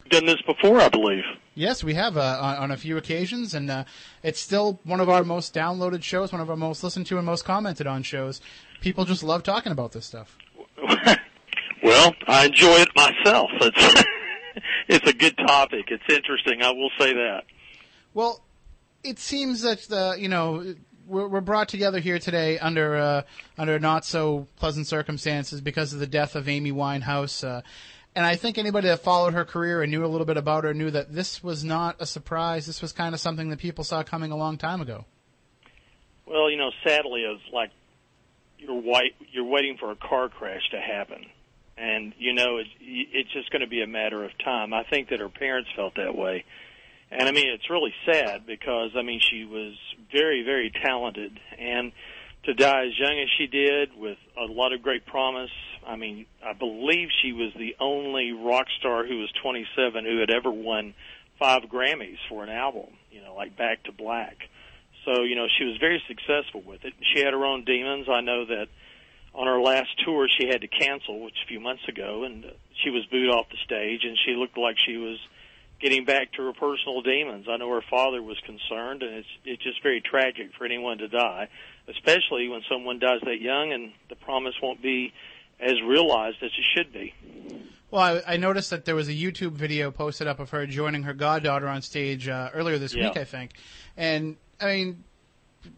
Done 0.10 0.26
this 0.26 0.42
before, 0.46 0.80
I 0.80 0.90
believe. 0.90 1.24
Yes, 1.56 1.84
we 1.84 1.94
have 1.96 2.18
uh, 2.18 2.38
on, 2.42 2.58
on 2.58 2.72
a 2.72 2.78
few 2.78 2.98
occasions, 2.98 3.54
and 3.54 3.70
uh, 3.70 3.84
it's 4.24 4.40
still 4.40 4.80
one 4.84 5.00
of 5.00 5.10
our 5.10 5.24
most 5.24 5.54
downloaded 5.54 6.04
shows, 6.04 6.32
one 6.32 6.42
of 6.42 6.50
our 6.50 6.56
most 6.56 6.84
listened 6.84 7.06
to 7.08 7.18
and 7.18 7.26
most 7.26 7.46
commented 7.46 7.88
on 7.88 8.04
shows. 8.04 8.42
People 8.82 9.06
just 9.06 9.24
love 9.24 9.44
talking 9.44 9.72
about 9.72 9.92
this 9.92 10.06
stuff. 10.06 10.38
well, 11.84 12.14
I 12.28 12.46
enjoy 12.46 12.78
it 12.80 12.90
myself. 12.96 13.50
It's 14.92 15.06
it's 15.06 15.08
a 15.10 15.14
good 15.14 15.38
topic. 15.38 15.86
It's 15.90 16.04
interesting. 16.10 16.64
I 16.64 16.72
will 16.72 16.90
say 17.00 17.14
that. 17.14 17.44
Well, 18.14 18.42
it 19.04 19.20
seems 19.20 19.62
that 19.62 19.82
the 19.84 20.18
you 20.20 20.28
know 20.28 20.76
we're, 21.10 21.28
we're 21.28 21.42
brought 21.42 21.70
together 21.70 22.00
here 22.00 22.20
today 22.20 22.58
under 22.60 22.96
uh, 22.96 23.22
under 23.58 23.80
not 23.80 24.06
so 24.06 24.48
pleasant 24.58 24.88
circumstances 24.88 25.62
because 25.62 25.94
of 25.94 26.00
the 26.00 26.08
death 26.08 26.36
of 26.36 26.48
Amy 26.50 26.72
Winehouse. 26.72 27.64
And 28.16 28.26
I 28.26 28.36
think 28.36 28.58
anybody 28.58 28.88
that 28.88 29.00
followed 29.00 29.34
her 29.34 29.46
career 29.46 29.82
and 29.82 29.92
knew 29.92 30.04
a 30.04 30.08
little 30.08 30.26
bit 30.26 30.38
about 30.38 30.64
her 30.64 30.74
knew 30.74 30.92
that 30.92 31.14
this 31.14 31.44
was 31.44 31.64
not 31.64 31.96
a 32.00 32.06
surprise. 32.06 32.66
This 32.66 32.82
was 32.82 32.92
kind 32.92 33.14
of 33.14 33.22
something 33.22 33.50
that 33.50 33.60
people 33.60 33.84
saw 33.84 34.04
coming 34.04 34.32
a 34.32 34.36
long 34.36 34.58
time 34.58 34.82
ago. 34.82 35.06
Well, 36.26 36.50
you 36.50 36.58
know, 36.58 36.72
sadly, 36.84 37.22
it's 37.22 37.42
like 37.54 37.72
you're 38.60 38.80
white, 38.80 39.16
you're 39.32 39.46
waiting 39.46 39.78
for 39.80 39.92
a 39.92 39.96
car 39.96 40.30
crash 40.30 40.62
to 40.72 40.80
happen, 40.80 41.26
and 41.78 42.14
you 42.18 42.34
know 42.34 42.58
it's, 42.58 42.70
it's 42.80 43.32
just 43.32 43.50
going 43.52 43.62
to 43.62 43.68
be 43.68 43.82
a 43.82 43.88
matter 43.88 44.24
of 44.24 44.32
time. 44.44 44.74
I 44.74 44.84
think 44.84 45.10
that 45.10 45.20
her 45.20 45.30
parents 45.30 45.70
felt 45.76 45.96
that 45.96 46.16
way, 46.16 46.46
and 47.10 47.28
I 47.28 47.32
mean 47.32 47.50
it's 47.50 47.70
really 47.70 47.94
sad 48.06 48.46
because 48.46 48.92
I 48.96 49.02
mean 49.02 49.20
she 49.28 49.46
was 49.46 49.74
very, 50.12 50.44
very 50.44 50.72
talented, 50.84 51.40
and 51.58 51.92
to 52.44 52.54
die 52.54 52.86
as 52.86 53.00
young 53.00 53.20
as 53.20 53.30
she 53.38 53.48
did 53.48 53.98
with 53.98 54.18
a 54.38 54.46
lot 54.46 54.74
of 54.74 54.82
great 54.82 55.06
promise. 55.06 55.52
I 55.90 55.96
mean, 55.96 56.28
I 56.46 56.54
believe 56.54 57.10
she 57.24 57.34
was 57.34 57.52
the 57.58 57.76
only 57.80 58.32
rock 58.32 58.68
star 58.80 59.08
who 59.08 59.18
was 59.18 59.32
27 59.42 60.06
who 60.06 60.20
had 60.20 60.30
ever 60.30 60.52
won 60.52 60.94
five 61.40 61.64
Grammys 61.64 62.20
for 62.30 62.44
an 62.44 62.50
album, 62.50 62.94
you 63.12 63.24
know, 63.24 63.34
like 63.34 63.58
Back 63.58 63.84
to 63.86 63.92
Black. 63.92 64.38
So, 65.04 65.24
you 65.24 65.36
know, 65.36 65.48
she 65.58 65.64
was 65.64 65.78
very 65.80 66.02
successful 66.08 66.62
with 66.62 66.86
it. 66.86 66.94
She 67.14 67.24
had 67.24 67.34
her 67.34 67.44
own 67.44 67.66
demons. 67.66 68.08
I 68.08 68.22
know 68.22 68.46
that 68.46 68.68
on 69.34 69.48
her 69.48 69.60
last 69.60 69.90
tour 70.06 70.28
she 70.40 70.48
had 70.48 70.62
to 70.62 70.68
cancel, 70.68 71.22
which 71.22 71.34
a 71.44 71.48
few 71.48 71.60
months 71.60 71.88
ago, 71.88 72.24
and 72.24 72.46
she 72.84 72.92
was 72.92 73.06
booed 73.08 73.30
off 73.30 73.50
the 73.50 73.58
stage 73.66 74.02
and 74.04 74.16
she 74.26 74.36
looked 74.36 74.60
like 74.60 74.76
she 74.86 74.98
was 74.98 75.18
getting 75.82 76.06
back 76.06 76.34
to 76.34 76.44
her 76.44 76.54
personal 76.54 77.02
demons. 77.02 77.48
I 77.50 77.58
know 77.58 77.70
her 77.72 77.84
father 77.90 78.22
was 78.22 78.38
concerned 78.46 79.02
and 79.02 79.16
it's 79.16 79.28
it's 79.44 79.64
just 79.64 79.82
very 79.82 80.02
tragic 80.02 80.52
for 80.56 80.66
anyone 80.66 81.00
to 81.00 81.08
die 81.08 81.50
especially 81.90 82.48
when 82.48 82.62
someone 82.70 83.00
dies 83.00 83.22
that 83.24 83.42
young 83.42 83.74
and 83.74 83.92
the 84.10 84.16
promise 84.16 84.54
won't 84.62 84.82
be 84.82 85.12
as 85.60 85.74
realized 85.86 86.38
as 86.42 86.52
it 86.58 86.66
should 86.76 86.94
be. 86.94 87.14
Well, 87.92 88.22
I, 88.28 88.34
I 88.34 88.38
noticed 88.38 88.70
that 88.70 88.86
there 88.86 88.96
was 88.96 89.08
a 89.10 89.14
YouTube 89.14 89.54
video 89.54 89.90
posted 89.92 90.28
up 90.28 90.40
of 90.40 90.52
her 90.52 90.66
joining 90.68 91.04
her 91.04 91.14
goddaughter 91.14 91.68
on 91.68 91.82
stage 91.82 92.28
uh, 92.28 92.50
earlier 92.54 92.78
this 92.78 92.94
Yeah. 92.94 93.08
week, 93.08 93.18
I 93.18 93.24
think. 93.24 93.52
And 93.98 94.38
I 94.62 94.66
mean, 94.76 95.04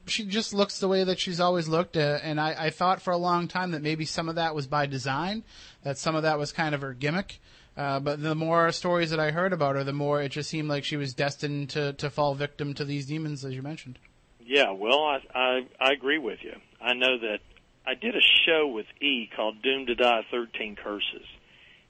she 0.07 0.25
just 0.25 0.53
looks 0.53 0.79
the 0.79 0.87
way 0.87 1.03
that 1.05 1.19
she's 1.19 1.39
always 1.39 1.67
looked. 1.67 1.95
Uh, 1.95 2.19
and 2.21 2.39
I, 2.39 2.65
I 2.65 2.69
thought 2.69 3.01
for 3.01 3.11
a 3.11 3.17
long 3.17 3.47
time 3.47 3.71
that 3.71 3.81
maybe 3.81 4.05
some 4.05 4.27
of 4.29 4.35
that 4.35 4.53
was 4.53 4.67
by 4.67 4.85
design, 4.87 5.43
that 5.83 5.97
some 5.97 6.15
of 6.15 6.23
that 6.23 6.37
was 6.37 6.51
kind 6.51 6.75
of 6.75 6.81
her 6.81 6.93
gimmick. 6.93 7.39
Uh, 7.77 8.01
but 8.01 8.21
the 8.21 8.35
more 8.35 8.69
stories 8.73 9.11
that 9.11 9.19
I 9.19 9.31
heard 9.31 9.53
about 9.53 9.75
her, 9.75 9.83
the 9.85 9.93
more 9.93 10.21
it 10.21 10.29
just 10.29 10.49
seemed 10.49 10.67
like 10.67 10.83
she 10.83 10.97
was 10.97 11.13
destined 11.13 11.69
to, 11.69 11.93
to 11.93 12.09
fall 12.09 12.35
victim 12.35 12.73
to 12.73 12.83
these 12.83 13.05
demons, 13.05 13.45
as 13.45 13.53
you 13.55 13.61
mentioned. 13.61 13.97
Yeah, 14.45 14.71
well, 14.71 14.99
I, 15.05 15.19
I 15.33 15.59
I 15.79 15.91
agree 15.93 16.17
with 16.17 16.39
you. 16.43 16.53
I 16.81 16.93
know 16.93 17.17
that 17.19 17.39
I 17.85 17.95
did 17.95 18.15
a 18.15 18.21
show 18.45 18.67
with 18.67 18.85
E 19.01 19.29
called 19.35 19.61
"Doomed 19.61 19.87
to 19.87 19.95
Die: 19.95 20.25
Thirteen 20.29 20.75
Curses," 20.75 21.25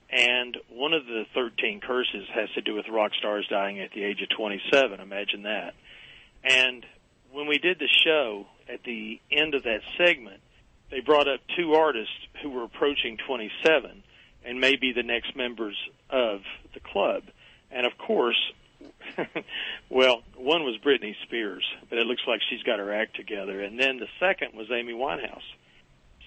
and 0.09 0.57
one 0.69 0.93
of 0.93 1.05
the 1.05 1.25
thirteen 1.33 1.79
curses 1.79 2.27
has 2.33 2.49
to 2.51 2.61
do 2.61 2.75
with 2.75 2.87
rock 2.89 3.11
stars 3.17 3.47
dying 3.49 3.79
at 3.79 3.91
the 3.91 4.03
age 4.03 4.21
of 4.21 4.29
27. 4.29 4.99
Imagine 4.99 5.43
that. 5.43 5.73
And 6.43 6.85
when 7.31 7.47
we 7.47 7.57
did 7.57 7.79
the 7.79 7.89
show, 8.03 8.47
at 8.67 8.83
the 8.83 9.19
end 9.31 9.53
of 9.53 9.63
that 9.63 9.81
segment, 9.97 10.41
they 10.89 10.99
brought 10.99 11.27
up 11.27 11.39
two 11.55 11.73
artists 11.73 12.13
who 12.41 12.49
were 12.49 12.63
approaching 12.63 13.17
27 13.25 14.03
and 14.43 14.59
may 14.59 14.75
be 14.75 14.91
the 14.93 15.03
next 15.03 15.35
members 15.35 15.77
of 16.09 16.41
the 16.73 16.79
club. 16.79 17.23
And 17.69 17.85
of 17.85 17.97
course, 17.97 18.39
well, 19.89 20.23
one 20.35 20.63
was 20.63 20.77
Britney 20.83 21.15
Spears, 21.23 21.65
but 21.89 21.99
it 21.99 22.07
looks 22.07 22.23
like 22.27 22.41
she's 22.49 22.63
got 22.63 22.79
her 22.79 22.93
act 22.93 23.15
together. 23.15 23.61
And 23.61 23.79
then 23.79 23.97
the 23.97 24.07
second 24.19 24.53
was 24.55 24.67
Amy 24.71 24.93
Winehouse. 24.93 25.43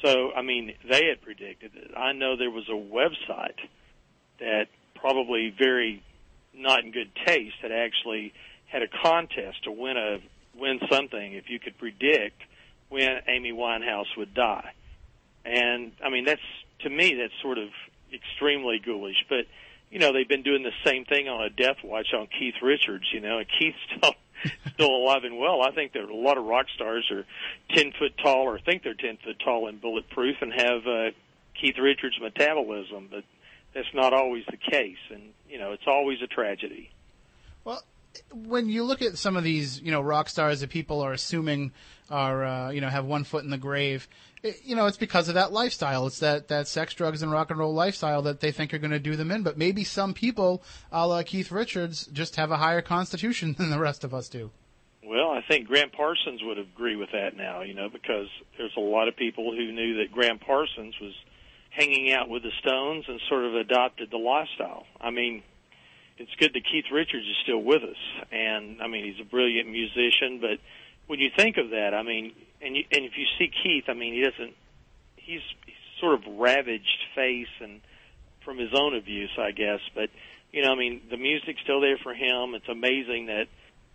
So, 0.04 0.32
I 0.36 0.42
mean, 0.42 0.74
they 0.88 1.06
had 1.06 1.22
predicted 1.22 1.72
it. 1.74 1.92
I 1.96 2.12
know 2.12 2.36
there 2.36 2.50
was 2.50 2.68
a 2.68 2.72
website 2.72 3.56
that 4.38 4.66
probably 4.94 5.54
very 5.56 6.02
not 6.54 6.84
in 6.84 6.92
good 6.92 7.10
taste 7.26 7.56
had 7.62 7.72
actually 7.72 8.34
had 8.66 8.82
a 8.82 8.88
contest 9.02 9.64
to 9.64 9.72
win 9.72 9.96
a 9.96 10.18
win 10.56 10.80
something 10.90 11.32
if 11.32 11.48
you 11.48 11.58
could 11.58 11.76
predict 11.78 12.40
when 12.90 13.20
Amy 13.26 13.52
Winehouse 13.52 14.14
would 14.16 14.34
die. 14.34 14.72
And 15.44 15.92
I 16.04 16.10
mean, 16.10 16.24
that's 16.26 16.40
to 16.80 16.90
me 16.90 17.14
that's 17.14 17.32
sort 17.42 17.58
of 17.58 17.70
extremely 18.12 18.80
ghoulish. 18.84 19.24
But 19.28 19.46
you 19.90 20.00
know, 20.00 20.12
they've 20.12 20.28
been 20.28 20.42
doing 20.42 20.62
the 20.62 20.72
same 20.84 21.04
thing 21.06 21.28
on 21.28 21.44
a 21.44 21.50
death 21.50 21.78
watch 21.82 22.08
on 22.12 22.26
Keith 22.26 22.56
Richards. 22.62 23.04
You 23.12 23.20
know, 23.20 23.38
and 23.38 23.46
Keith's 23.58 23.78
still 23.96 24.14
still 24.74 24.94
alive 24.94 25.24
and 25.24 25.38
well. 25.38 25.62
I 25.62 25.70
think 25.72 25.94
are 25.96 26.08
a 26.08 26.14
lot 26.14 26.38
of 26.38 26.44
rock 26.44 26.66
stars 26.74 27.10
are 27.10 27.24
ten 27.74 27.92
foot 27.98 28.12
tall 28.22 28.42
or 28.42 28.58
think 28.58 28.82
they're 28.82 28.94
ten 28.94 29.18
foot 29.24 29.38
tall 29.44 29.68
and 29.68 29.80
bulletproof 29.80 30.36
and 30.40 30.52
have 30.52 30.86
uh, 30.86 31.10
Keith 31.60 31.78
Richards 31.78 32.18
metabolism, 32.20 33.08
but 33.10 33.24
that's 33.74 33.92
not 33.94 34.12
always 34.12 34.44
the 34.50 34.56
case. 34.56 34.98
And 35.10 35.32
you 35.48 35.58
know, 35.58 35.72
it's 35.72 35.86
always 35.86 36.20
a 36.22 36.26
tragedy. 36.26 36.90
Well, 37.64 37.82
when 38.32 38.68
you 38.68 38.84
look 38.84 39.02
at 39.02 39.18
some 39.18 39.36
of 39.36 39.44
these, 39.44 39.80
you 39.80 39.90
know, 39.90 40.00
rock 40.00 40.28
stars 40.28 40.60
that 40.60 40.70
people 40.70 41.00
are 41.00 41.12
assuming 41.12 41.72
are, 42.10 42.44
uh, 42.44 42.70
you 42.70 42.80
know, 42.80 42.88
have 42.88 43.04
one 43.04 43.24
foot 43.24 43.44
in 43.44 43.50
the 43.50 43.58
grave, 43.58 44.08
it, 44.42 44.60
you 44.62 44.76
know, 44.76 44.86
it's 44.86 44.96
because 44.96 45.28
of 45.28 45.34
that 45.34 45.52
lifestyle. 45.52 46.06
It's 46.06 46.18
that, 46.20 46.48
that 46.48 46.68
sex, 46.68 46.94
drugs, 46.94 47.22
and 47.22 47.32
rock 47.32 47.50
and 47.50 47.58
roll 47.58 47.72
lifestyle 47.72 48.22
that 48.22 48.40
they 48.40 48.52
think 48.52 48.74
are 48.74 48.78
going 48.78 48.90
to 48.90 48.98
do 48.98 49.16
them 49.16 49.30
in. 49.30 49.42
But 49.42 49.58
maybe 49.58 49.84
some 49.84 50.14
people, 50.14 50.62
a 50.92 51.06
la 51.06 51.22
Keith 51.22 51.50
Richards, 51.50 52.06
just 52.06 52.36
have 52.36 52.50
a 52.50 52.58
higher 52.58 52.82
constitution 52.82 53.54
than 53.58 53.70
the 53.70 53.78
rest 53.78 54.04
of 54.04 54.14
us 54.14 54.28
do. 54.28 54.50
Well, 55.06 55.30
I 55.30 55.42
think 55.46 55.68
Gram 55.68 55.90
Parsons 55.90 56.40
would 56.42 56.58
agree 56.58 56.96
with 56.96 57.10
that 57.12 57.36
now, 57.36 57.60
you 57.60 57.74
know, 57.74 57.88
because 57.90 58.26
there's 58.56 58.72
a 58.76 58.80
lot 58.80 59.08
of 59.08 59.16
people 59.16 59.52
who 59.52 59.70
knew 59.70 59.98
that 59.98 60.12
Gram 60.12 60.38
Parsons 60.38 60.94
was 61.00 61.12
hanging 61.70 62.12
out 62.12 62.28
with 62.28 62.42
the 62.42 62.52
Stones 62.60 63.04
and 63.08 63.20
sort 63.28 63.44
of 63.44 63.54
adopted 63.54 64.10
the 64.10 64.16
lifestyle. 64.16 64.86
I 65.00 65.10
mean, 65.10 65.42
it's 66.16 66.34
good 66.38 66.52
that 66.54 66.62
Keith 66.64 66.86
Richards 66.92 67.26
is 67.26 67.36
still 67.42 67.62
with 67.62 67.82
us, 67.82 67.96
and 68.30 68.80
I 68.80 68.88
mean 68.88 69.04
he's 69.04 69.20
a 69.20 69.28
brilliant 69.28 69.68
musician. 69.68 70.38
But 70.40 70.58
when 71.06 71.18
you 71.18 71.30
think 71.36 71.56
of 71.56 71.70
that, 71.70 71.92
I 71.94 72.02
mean, 72.02 72.32
and 72.62 72.76
you, 72.76 72.84
and 72.90 73.04
if 73.04 73.12
you 73.16 73.26
see 73.38 73.50
Keith, 73.62 73.84
I 73.88 73.94
mean 73.94 74.14
he 74.14 74.22
doesn't. 74.22 74.54
He's, 75.16 75.40
he's 75.64 75.74
sort 76.00 76.14
of 76.14 76.38
ravaged 76.38 77.06
face 77.14 77.48
and 77.60 77.80
from 78.44 78.58
his 78.58 78.70
own 78.74 78.94
abuse, 78.94 79.30
I 79.38 79.52
guess. 79.52 79.80
But 79.94 80.10
you 80.52 80.62
know, 80.62 80.72
I 80.72 80.76
mean, 80.76 81.02
the 81.10 81.16
music's 81.16 81.60
still 81.62 81.80
there 81.80 81.98
for 82.02 82.14
him. 82.14 82.54
It's 82.54 82.68
amazing 82.68 83.26
that 83.26 83.46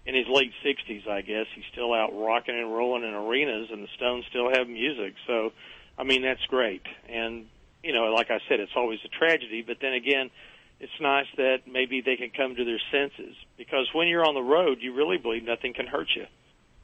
in 0.05 0.15
his 0.15 0.25
late 0.27 0.51
60s, 0.65 1.07
I 1.07 1.21
guess 1.21 1.45
he's 1.55 1.65
still 1.71 1.93
out 1.93 2.11
rocking 2.13 2.57
and 2.57 2.73
rolling 2.73 3.03
in 3.03 3.13
arenas, 3.13 3.69
and 3.71 3.83
the 3.83 3.87
Stones 3.95 4.25
still 4.29 4.49
have 4.49 4.67
music. 4.67 5.13
So, 5.27 5.51
I 5.97 6.03
mean, 6.03 6.23
that's 6.23 6.43
great. 6.47 6.81
And 7.07 7.45
you 7.83 7.93
know, 7.93 8.11
like 8.13 8.29
I 8.29 8.39
said, 8.49 8.59
it's 8.59 8.73
always 8.75 8.99
a 9.05 9.07
tragedy. 9.07 9.63
But 9.65 9.77
then 9.81 9.93
again 9.93 10.31
it's 10.79 10.91
nice 11.01 11.27
that 11.37 11.67
maybe 11.67 12.01
they 12.01 12.15
can 12.15 12.29
come 12.29 12.55
to 12.55 12.63
their 12.63 12.79
senses 12.91 13.35
because 13.57 13.89
when 13.93 14.07
you're 14.07 14.25
on 14.25 14.33
the 14.33 14.41
road, 14.41 14.77
you 14.81 14.93
really 14.93 15.17
believe 15.17 15.43
nothing 15.43 15.73
can 15.73 15.87
hurt 15.87 16.07
you. 16.15 16.25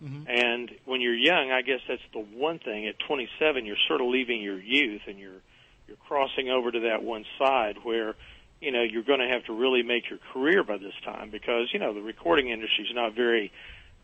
Mm-hmm. 0.03 0.23
And 0.27 0.71
when 0.85 0.99
you're 0.99 1.15
young, 1.15 1.51
I 1.51 1.61
guess 1.61 1.79
that's 1.87 2.01
the 2.13 2.19
one 2.19 2.59
thing. 2.59 2.87
At 2.87 2.95
27, 3.07 3.65
you're 3.65 3.77
sort 3.87 4.01
of 4.01 4.07
leaving 4.07 4.41
your 4.41 4.59
youth 4.59 5.01
and 5.07 5.17
you're 5.17 5.41
you're 5.87 5.97
crossing 6.07 6.49
over 6.49 6.71
to 6.71 6.79
that 6.81 7.03
one 7.03 7.25
side 7.37 7.77
where 7.83 8.15
you 8.59 8.71
know 8.71 8.81
you're 8.81 9.03
going 9.03 9.19
to 9.19 9.27
have 9.27 9.45
to 9.45 9.53
really 9.53 9.83
make 9.83 10.09
your 10.09 10.19
career 10.33 10.63
by 10.63 10.77
this 10.77 10.93
time 11.05 11.29
because 11.29 11.69
you 11.71 11.79
know 11.79 11.93
the 11.93 12.01
recording 12.01 12.49
industry 12.49 12.85
is 12.85 12.95
not 12.95 13.15
very 13.15 13.51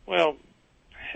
well. 0.06 0.38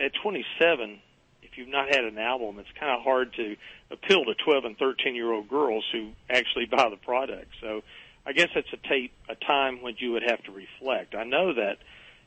At 0.04 0.12
27, 0.22 1.00
if 1.44 1.58
you've 1.58 1.70
not 1.70 1.88
had 1.88 2.04
an 2.04 2.18
album, 2.18 2.60
it's 2.60 2.70
kind 2.78 2.92
of 2.92 3.04
hard 3.04 3.34
to 3.36 3.56
appeal 3.92 4.26
to 4.26 4.34
12 4.34 4.66
and 4.66 4.78
13 4.78 5.16
year 5.16 5.32
old 5.32 5.48
girls 5.48 5.86
who 5.94 6.12
actually 6.30 6.66
buy 6.66 6.90
the 6.90 6.98
product. 6.98 7.48
So 7.62 7.82
I 8.26 8.34
guess 8.34 8.50
it's 8.56 8.72
a 8.74 8.88
tape, 8.88 9.14
a 9.30 9.36
time 9.36 9.82
when 9.82 9.96
you 10.00 10.14
would 10.14 10.24
have 10.24 10.44
to 10.44 10.52
reflect. 10.52 11.14
I 11.16 11.24
know 11.24 11.54
that, 11.54 11.78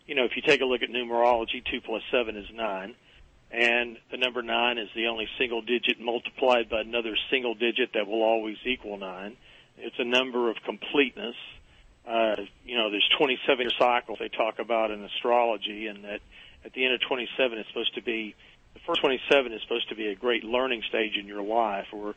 you 0.06 0.14
know, 0.14 0.24
if 0.24 0.32
you 0.36 0.42
take 0.42 0.60
a 0.60 0.64
look 0.64 0.82
at 0.82 0.90
numerology, 0.90 1.64
two 1.64 1.80
plus 1.80 2.02
seven 2.10 2.36
is 2.36 2.46
nine, 2.54 2.94
and 3.50 3.96
the 4.10 4.16
number 4.16 4.42
nine 4.42 4.78
is 4.78 4.88
the 4.94 5.06
only 5.06 5.26
single 5.38 5.60
digit 5.62 6.00
multiplied 6.00 6.68
by 6.68 6.82
another 6.82 7.16
single 7.30 7.54
digit 7.54 7.90
that 7.94 8.06
will 8.06 8.22
always 8.22 8.56
equal 8.64 8.96
nine. 8.96 9.36
It's 9.76 9.98
a 9.98 10.04
number 10.04 10.50
of 10.50 10.56
completeness. 10.64 11.36
Uh, 12.06 12.36
you 12.64 12.76
know, 12.76 12.90
there's 12.90 13.08
27 13.18 13.60
year 13.60 13.70
cycles 13.78 14.18
they 14.20 14.28
talk 14.28 14.58
about 14.58 14.90
in 14.90 15.02
astrology, 15.02 15.88
and 15.88 16.04
that 16.04 16.20
at 16.64 16.72
the 16.74 16.84
end 16.84 16.94
of 16.94 17.00
27 17.08 17.58
it's 17.58 17.68
supposed 17.68 17.94
to 17.94 18.02
be 18.02 18.34
the 18.74 18.80
first 18.86 19.00
27 19.00 19.52
is 19.52 19.62
supposed 19.62 19.88
to 19.88 19.96
be 19.96 20.06
a 20.08 20.14
great 20.14 20.44
learning 20.44 20.82
stage 20.88 21.16
in 21.16 21.26
your 21.26 21.42
life, 21.42 21.86
or 21.92 22.14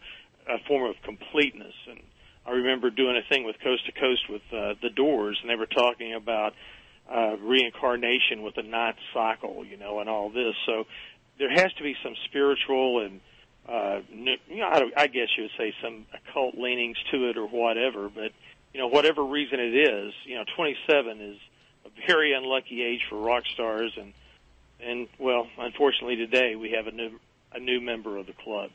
a 0.48 0.60
form 0.68 0.90
of 0.90 0.96
completeness 1.04 1.74
and 1.90 2.00
I 2.46 2.52
remember 2.52 2.90
doing 2.90 3.16
a 3.18 3.28
thing 3.28 3.46
with 3.46 3.56
Coast 3.64 3.86
to 3.86 3.92
Coast 3.92 4.30
with 4.30 4.42
uh, 4.52 4.74
the 4.82 4.90
Doors, 4.90 5.38
and 5.42 5.50
they 5.50 5.56
were 5.56 5.68
talking 5.68 6.14
about 6.14 6.54
uh, 7.10 7.36
reincarnation 7.38 8.42
with 8.42 8.56
the 8.56 8.64
ninth 8.64 8.98
cycle, 9.14 9.64
you 9.66 9.78
know, 9.78 10.00
and 10.00 10.10
all 10.10 10.30
this. 10.30 10.56
So 10.66 10.86
there 11.38 11.52
has 11.52 11.72
to 11.74 11.84
be 11.84 11.96
some 12.04 12.16
spiritual 12.26 13.06
and 13.06 13.22
uh, 13.70 14.02
you 14.12 14.58
know, 14.58 14.90
I 14.98 15.08
guess 15.08 15.28
you 15.38 15.44
would 15.44 15.52
say 15.58 15.74
some 15.84 16.06
occult 16.14 16.56
leanings 16.56 16.98
to 17.12 17.30
it 17.30 17.38
or 17.38 17.46
whatever. 17.46 18.10
But 18.10 18.32
you 18.74 18.80
know, 18.80 18.88
whatever 18.88 19.24
reason 19.24 19.60
it 19.60 19.76
is, 19.76 20.14
you 20.26 20.36
know, 20.36 20.46
27 20.56 21.22
is 21.22 21.38
a 21.86 22.08
very 22.08 22.34
unlucky 22.34 22.82
age 22.84 23.02
for 23.10 23.18
rock 23.18 23.44
stars, 23.54 23.92
and 23.98 24.14
and 24.84 25.08
well, 25.20 25.48
unfortunately 25.58 26.16
today 26.16 26.56
we 26.56 26.72
have 26.72 26.88
a 26.88 26.92
new 26.92 27.20
a 27.54 27.60
new 27.60 27.82
member 27.82 28.18
of 28.18 28.26
the 28.26 28.34
club. 28.34 28.72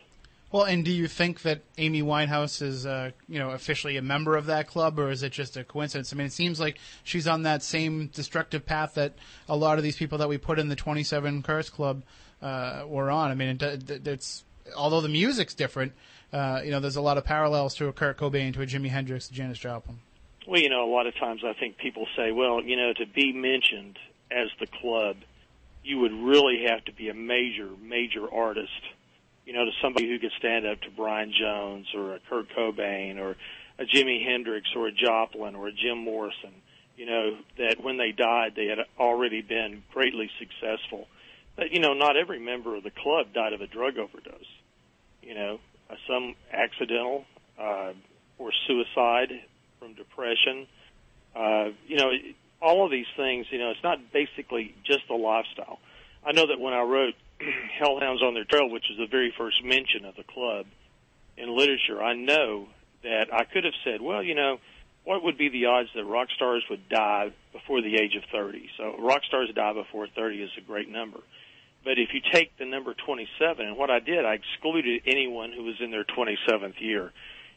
Well, 0.52 0.62
and 0.62 0.84
do 0.84 0.92
you 0.92 1.08
think 1.08 1.42
that 1.42 1.62
Amy 1.76 2.02
Winehouse 2.02 2.62
is, 2.62 2.86
uh, 2.86 3.10
you 3.28 3.38
know, 3.38 3.50
officially 3.50 3.96
a 3.96 4.02
member 4.02 4.36
of 4.36 4.46
that 4.46 4.68
club, 4.68 4.98
or 4.98 5.10
is 5.10 5.22
it 5.22 5.32
just 5.32 5.56
a 5.56 5.64
coincidence? 5.64 6.12
I 6.12 6.16
mean, 6.16 6.28
it 6.28 6.32
seems 6.32 6.60
like 6.60 6.78
she's 7.02 7.26
on 7.26 7.42
that 7.42 7.62
same 7.64 8.06
destructive 8.08 8.64
path 8.64 8.94
that 8.94 9.14
a 9.48 9.56
lot 9.56 9.76
of 9.76 9.84
these 9.84 9.96
people 9.96 10.18
that 10.18 10.28
we 10.28 10.38
put 10.38 10.58
in 10.58 10.68
the 10.68 10.76
27 10.76 11.42
Curse 11.42 11.68
Club 11.68 12.04
uh, 12.40 12.84
were 12.86 13.10
on. 13.10 13.32
I 13.32 13.34
mean, 13.34 13.58
it, 13.60 14.06
it's 14.06 14.44
although 14.76 15.00
the 15.00 15.08
music's 15.08 15.54
different, 15.54 15.92
uh, 16.32 16.60
you 16.64 16.70
know, 16.70 16.78
there's 16.78 16.96
a 16.96 17.02
lot 17.02 17.18
of 17.18 17.24
parallels 17.24 17.74
to 17.76 17.88
a 17.88 17.92
Kurt 17.92 18.16
Cobain, 18.16 18.54
to 18.54 18.62
a 18.62 18.66
Jimi 18.66 18.88
Hendrix, 18.88 19.26
to 19.28 19.34
Janis 19.34 19.58
Joplin. 19.58 19.98
Well, 20.46 20.60
you 20.60 20.70
know, 20.70 20.88
a 20.88 20.92
lot 20.92 21.08
of 21.08 21.16
times 21.16 21.42
I 21.44 21.54
think 21.58 21.76
people 21.76 22.06
say, 22.16 22.30
well, 22.30 22.62
you 22.62 22.76
know, 22.76 22.92
to 22.92 23.06
be 23.06 23.32
mentioned 23.32 23.98
as 24.30 24.48
the 24.60 24.66
club, 24.66 25.16
you 25.82 25.98
would 25.98 26.12
really 26.12 26.66
have 26.68 26.84
to 26.84 26.92
be 26.92 27.08
a 27.08 27.14
major, 27.14 27.68
major 27.82 28.32
artist 28.32 28.70
you 29.46 29.52
know, 29.52 29.64
to 29.64 29.70
somebody 29.80 30.08
who 30.08 30.18
could 30.18 30.32
stand 30.38 30.66
up 30.66 30.80
to 30.82 30.90
Brian 30.90 31.32
Jones 31.32 31.86
or 31.94 32.16
a 32.16 32.20
Kurt 32.28 32.48
Cobain 32.50 33.18
or 33.18 33.36
a 33.78 33.84
Jimi 33.84 34.24
Hendrix 34.24 34.68
or 34.74 34.88
a 34.88 34.92
Joplin 34.92 35.54
or 35.54 35.68
a 35.68 35.72
Jim 35.72 35.98
Morrison, 35.98 36.52
you 36.96 37.06
know, 37.06 37.36
that 37.56 37.82
when 37.82 37.96
they 37.96 38.10
died, 38.10 38.54
they 38.56 38.66
had 38.66 38.78
already 38.98 39.42
been 39.42 39.84
greatly 39.92 40.30
successful. 40.38 41.06
But, 41.54 41.70
you 41.70 41.80
know, 41.80 41.94
not 41.94 42.16
every 42.16 42.40
member 42.40 42.74
of 42.74 42.82
the 42.82 42.90
club 42.90 43.32
died 43.32 43.52
of 43.52 43.60
a 43.60 43.66
drug 43.66 43.98
overdose. 43.98 44.50
You 45.22 45.34
know, 45.34 45.60
uh, 45.88 45.94
some 46.08 46.34
accidental 46.52 47.24
uh, 47.58 47.92
or 48.38 48.50
suicide 48.66 49.30
from 49.78 49.94
depression. 49.94 50.66
Uh, 51.34 51.70
you 51.86 51.96
know, 51.96 52.10
all 52.60 52.84
of 52.84 52.90
these 52.90 53.06
things, 53.16 53.46
you 53.50 53.58
know, 53.58 53.70
it's 53.70 53.82
not 53.84 53.98
basically 54.12 54.74
just 54.84 55.08
a 55.10 55.14
lifestyle. 55.14 55.78
I 56.24 56.32
know 56.32 56.48
that 56.48 56.58
when 56.58 56.72
I 56.72 56.82
wrote 56.82 57.14
Hellhounds 57.78 58.22
on 58.22 58.34
Their 58.34 58.44
Trail, 58.44 58.70
which 58.70 58.90
is 58.90 58.98
the 58.98 59.06
very 59.06 59.32
first 59.36 59.64
mention 59.64 60.04
of 60.04 60.16
the 60.16 60.24
club 60.24 60.66
in 61.36 61.56
literature, 61.56 62.02
I 62.02 62.14
know 62.14 62.68
that 63.02 63.32
I 63.32 63.44
could 63.44 63.64
have 63.64 63.74
said, 63.84 64.00
well, 64.00 64.22
you 64.22 64.34
know, 64.34 64.58
what 65.04 65.22
would 65.22 65.38
be 65.38 65.48
the 65.48 65.66
odds 65.66 65.88
that 65.94 66.04
rock 66.04 66.28
stars 66.34 66.64
would 66.68 66.88
die 66.88 67.32
before 67.52 67.80
the 67.80 67.94
age 67.96 68.16
of 68.16 68.24
30? 68.32 68.68
So 68.76 68.96
rock 68.98 69.22
stars 69.24 69.50
die 69.54 69.72
before 69.72 70.08
30 70.08 70.42
is 70.42 70.50
a 70.58 70.60
great 70.60 70.88
number. 70.88 71.20
But 71.84 71.98
if 71.98 72.08
you 72.12 72.20
take 72.32 72.58
the 72.58 72.64
number 72.64 72.94
27, 72.94 73.64
and 73.64 73.76
what 73.76 73.90
I 73.90 74.00
did, 74.00 74.24
I 74.24 74.34
excluded 74.34 75.02
anyone 75.06 75.52
who 75.52 75.62
was 75.62 75.76
in 75.80 75.92
their 75.92 76.04
27th 76.04 76.80
year. 76.80 77.12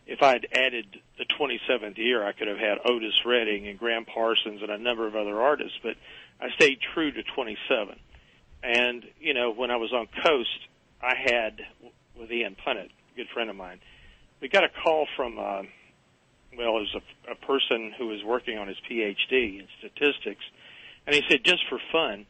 If 0.06 0.22
I 0.22 0.30
had 0.30 0.48
added 0.52 0.86
the 1.18 1.26
27th 1.26 1.98
year, 1.98 2.24
I 2.24 2.34
could 2.34 2.48
have 2.48 2.60
had 2.60 2.78
Otis 2.86 3.26
Redding 3.26 3.68
and 3.68 3.80
Gram 3.80 4.06
Parsons 4.06 4.62
and 4.62 4.70
a 4.70 4.78
number 4.78 5.08
of 5.08 5.16
other 5.16 5.42
artists, 5.42 5.78
but 5.82 5.96
I 6.40 6.52
stayed 6.52 6.80
true 6.94 7.12
to 7.12 7.24
27. 7.24 7.96
And 8.64 9.04
you 9.20 9.34
know, 9.34 9.52
when 9.52 9.72
I 9.72 9.78
was 9.78 9.92
on 9.94 10.08
Coast, 10.24 10.68
I 11.02 11.14
had 11.16 11.62
with 12.20 12.32
Ian 12.32 12.56
Punnett, 12.56 12.90
a 12.90 13.16
good 13.16 13.28
friend 13.34 13.50
of 13.50 13.56
mine. 13.56 13.80
We 14.42 14.50
got 14.50 14.64
a 14.64 14.70
call 14.84 15.08
from, 15.16 15.38
uh, 15.38 15.64
well, 16.58 16.78
it 16.78 16.86
was 16.86 16.96
a, 16.96 17.32
a 17.32 17.36
person 17.36 17.94
who 17.98 18.08
was 18.08 18.24
working 18.24 18.58
on 18.58 18.68
his 18.68 18.78
PhD 18.90 19.60
in 19.60 19.68
statistics, 19.80 20.44
and 21.06 21.16
he 21.16 21.24
said 21.30 21.44
just 21.44 21.64
for 21.70 21.80
fun 21.92 22.26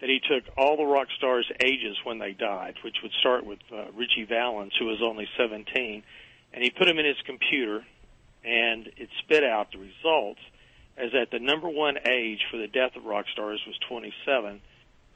that 0.00 0.08
he 0.08 0.20
took 0.20 0.44
all 0.56 0.76
the 0.76 0.84
rock 0.84 1.08
stars' 1.16 1.50
ages 1.60 1.96
when 2.04 2.18
they 2.18 2.32
died, 2.32 2.74
which 2.82 2.96
would 3.02 3.12
start 3.20 3.46
with 3.46 3.60
uh, 3.72 3.86
Ritchie 3.94 4.26
Valens, 4.28 4.72
who 4.78 4.86
was 4.86 5.00
only 5.02 5.26
17, 5.38 6.02
and 6.52 6.62
he 6.62 6.70
put 6.70 6.86
them 6.86 6.98
in 6.98 7.06
his 7.06 7.16
computer, 7.24 7.84
and 8.44 8.86
it 8.96 9.08
spit 9.22 9.44
out 9.44 9.72
the 9.72 9.78
results 9.78 10.40
as 10.96 11.12
that 11.12 11.30
the 11.30 11.38
number 11.38 11.68
one 11.68 11.96
age 12.06 12.40
for 12.50 12.56
the 12.56 12.68
death 12.68 12.96
of 12.96 13.04
rock 13.04 13.26
stars 13.32 13.60
was 13.66 13.76
27 13.88 14.60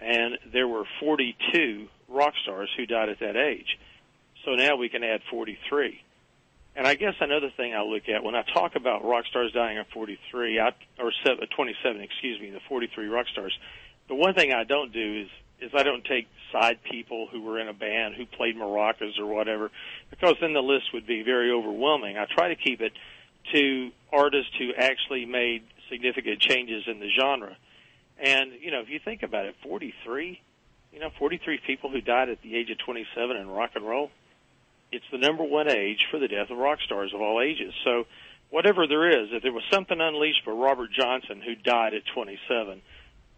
and 0.01 0.39
there 0.53 0.69
were 0.69 0.85
42 1.01 1.89
rock 2.09 2.35
stars 2.43 2.71
who 2.77 2.87
died 2.87 3.09
at 3.09 3.21
that 3.21 3.37
age. 3.37 3.79
So 4.45 4.53
now 4.53 4.77
we 4.77 4.89
can 4.89 5.05
add 5.05 5.21
43. 5.31 6.01
And 6.77 6.87
I 6.87 6.95
guess 6.95 7.15
another 7.21 7.51
thing 7.57 7.75
I 7.75 7.83
look 7.83 8.09
at 8.09 8.23
when 8.23 8.37
I 8.37 8.43
talk 8.55 8.77
about 8.77 9.05
rock 9.05 9.27
stars 9.27 9.53
dying 9.53 9.79
at 9.79 9.91
43, 9.91 10.61
I, 10.61 10.73
or 11.01 11.13
27, 11.57 12.01
excuse 12.01 12.41
me, 12.41 12.51
the 12.51 12.61
43 12.69 13.09
rock 13.09 13.27
stars, 13.33 13.57
the 14.09 14.15
one 14.15 14.35
thing 14.35 14.53
I 14.53 14.65
don't 14.65 14.93
do 14.93 15.23
is 15.23 15.29
is 15.61 15.73
I 15.75 15.83
don't 15.83 16.05
take 16.05 16.29
side 16.53 16.79
people 16.89 17.27
who 17.31 17.43
were 17.43 17.59
in 17.59 17.69
a 17.69 17.73
band 17.73 18.15
who 18.15 18.27
played 18.27 18.57
maracas 18.57 19.19
or 19.19 19.27
whatever, 19.27 19.71
because 20.09 20.37
then 20.41 20.53
the 20.53 20.63
list 20.63 20.93
would 20.95 21.07
be 21.07 21.23
very 21.23 21.51
overwhelming. 21.51 22.17
I 22.17 22.27
try 22.27 22.49
to 22.49 22.55
keep 22.55 22.81
it 22.81 22.93
to 23.53 23.91
artists 24.13 24.53
who 24.59 24.73
actually 24.77 25.25
made 25.27 25.65
significant 25.91 26.41
changes 26.41 26.85
in 26.87 27.01
the 27.01 27.09
genre. 27.11 27.57
And, 28.19 28.53
you 28.61 28.71
know, 28.71 28.81
if 28.81 28.89
you 28.89 28.99
think 29.05 29.23
about 29.23 29.47
it, 29.47 29.55
43, 29.63 30.41
you 30.93 31.01
know, 31.01 31.11
43 31.19 31.61
people 31.67 31.91
who 31.91 32.01
died 32.01 32.29
at 32.29 32.43
the 32.43 32.57
age 32.57 32.71
of 32.71 32.79
27 32.79 33.37
in 33.37 33.49
rock 33.49 33.71
and 33.75 33.87
roll, 33.87 34.11
it's 34.91 35.05
the 35.13 35.19
number 35.19 35.45
one 35.45 35.71
age 35.71 35.99
for 36.11 36.19
the 36.19 36.29
death 36.29 36.51
of 36.51 36.59
rock 36.59 36.79
stars 36.85 37.13
of 37.15 37.21
all 37.21 37.41
ages. 37.41 37.73
So, 37.85 38.07
whatever 38.51 38.87
there 38.87 39.09
is, 39.09 39.29
if 39.33 39.43
there 39.43 39.53
was 39.53 39.65
something 39.71 40.01
unleashed 40.01 40.43
for 40.45 40.55
Robert 40.55 40.91
Johnson, 40.99 41.43
who 41.45 41.55
died 41.55 41.95
at 41.95 42.03
27 42.15 42.81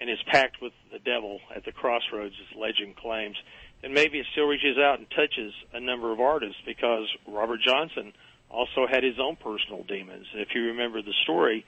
and 0.00 0.10
is 0.10 0.18
packed 0.26 0.62
with 0.62 0.72
the 0.92 0.98
devil 0.98 1.40
at 1.54 1.64
the 1.64 1.72
crossroads, 1.72 2.34
as 2.40 2.56
legend 2.56 2.96
claims, 2.96 3.36
then 3.82 3.92
maybe 3.92 4.18
it 4.18 4.26
still 4.32 4.46
reaches 4.46 4.78
out 4.78 4.98
and 4.98 5.10
touches 5.10 5.52
a 5.74 5.80
number 5.80 6.12
of 6.12 6.20
artists 6.20 6.60
because 6.64 7.06
Robert 7.26 7.60
Johnson 7.66 8.12
also 8.48 8.86
had 8.90 9.04
his 9.04 9.18
own 9.18 9.36
personal 9.36 9.84
demons. 9.84 10.26
If 10.34 10.54
you 10.54 10.66
remember 10.66 11.02
the 11.02 11.14
story, 11.22 11.64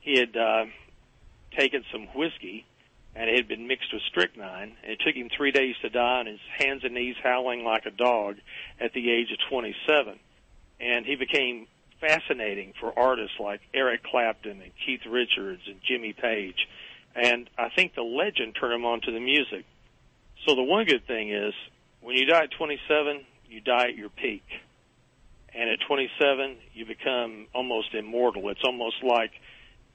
he 0.00 0.18
had 0.18 0.36
uh, 0.36 0.64
taken 1.56 1.84
some 1.92 2.06
whiskey 2.14 2.66
and 3.16 3.30
it 3.30 3.36
had 3.36 3.48
been 3.48 3.68
mixed 3.68 3.92
with 3.92 4.02
strychnine. 4.02 4.76
It 4.82 5.00
took 5.04 5.14
him 5.14 5.28
three 5.34 5.52
days 5.52 5.76
to 5.82 5.88
die 5.88 6.18
on 6.18 6.26
his 6.26 6.40
hands 6.58 6.82
and 6.84 6.94
knees 6.94 7.16
howling 7.22 7.64
like 7.64 7.86
a 7.86 7.90
dog 7.90 8.36
at 8.80 8.92
the 8.92 9.10
age 9.10 9.30
of 9.30 9.38
27. 9.48 10.18
And 10.80 11.06
he 11.06 11.14
became 11.14 11.68
fascinating 12.00 12.74
for 12.80 12.96
artists 12.98 13.36
like 13.38 13.60
Eric 13.72 14.02
Clapton 14.02 14.60
and 14.60 14.72
Keith 14.84 15.06
Richards 15.08 15.62
and 15.66 15.76
Jimmy 15.86 16.12
Page. 16.12 16.66
And 17.14 17.48
I 17.56 17.68
think 17.68 17.94
the 17.94 18.02
legend 18.02 18.56
turned 18.58 18.74
him 18.74 18.84
on 18.84 19.00
to 19.02 19.12
the 19.12 19.20
music. 19.20 19.64
So 20.46 20.56
the 20.56 20.62
one 20.62 20.84
good 20.84 21.06
thing 21.06 21.30
is 21.30 21.54
when 22.00 22.16
you 22.16 22.26
die 22.26 22.44
at 22.44 22.50
27, 22.50 23.24
you 23.48 23.60
die 23.60 23.88
at 23.88 23.96
your 23.96 24.08
peak. 24.08 24.42
And 25.54 25.70
at 25.70 25.78
27, 25.86 26.56
you 26.74 26.84
become 26.84 27.46
almost 27.54 27.94
immortal. 27.94 28.48
It's 28.48 28.64
almost 28.64 28.96
like 29.04 29.30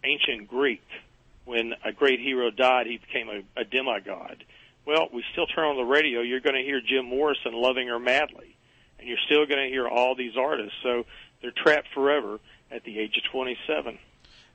ancient 0.05 0.47
Greek. 0.47 0.81
When 1.49 1.73
a 1.83 1.91
great 1.91 2.19
hero 2.19 2.51
died, 2.51 2.85
he 2.85 2.97
became 2.97 3.27
a, 3.27 3.61
a 3.61 3.63
demigod. 3.63 4.43
Well, 4.85 5.09
we 5.11 5.23
still 5.31 5.47
turn 5.47 5.65
on 5.65 5.77
the 5.77 5.83
radio, 5.83 6.21
you're 6.21 6.41
going 6.41 6.55
to 6.55 6.61
hear 6.61 6.79
Jim 6.79 7.05
Morrison 7.05 7.53
loving 7.53 7.87
her 7.87 7.97
madly. 7.97 8.55
And 8.99 9.07
you're 9.07 9.17
still 9.25 9.47
going 9.47 9.63
to 9.63 9.67
hear 9.67 9.87
all 9.87 10.13
these 10.13 10.37
artists. 10.37 10.75
So 10.83 11.05
they're 11.41 11.53
trapped 11.57 11.87
forever 11.91 12.39
at 12.69 12.83
the 12.83 12.99
age 12.99 13.17
of 13.17 13.31
27. 13.31 13.97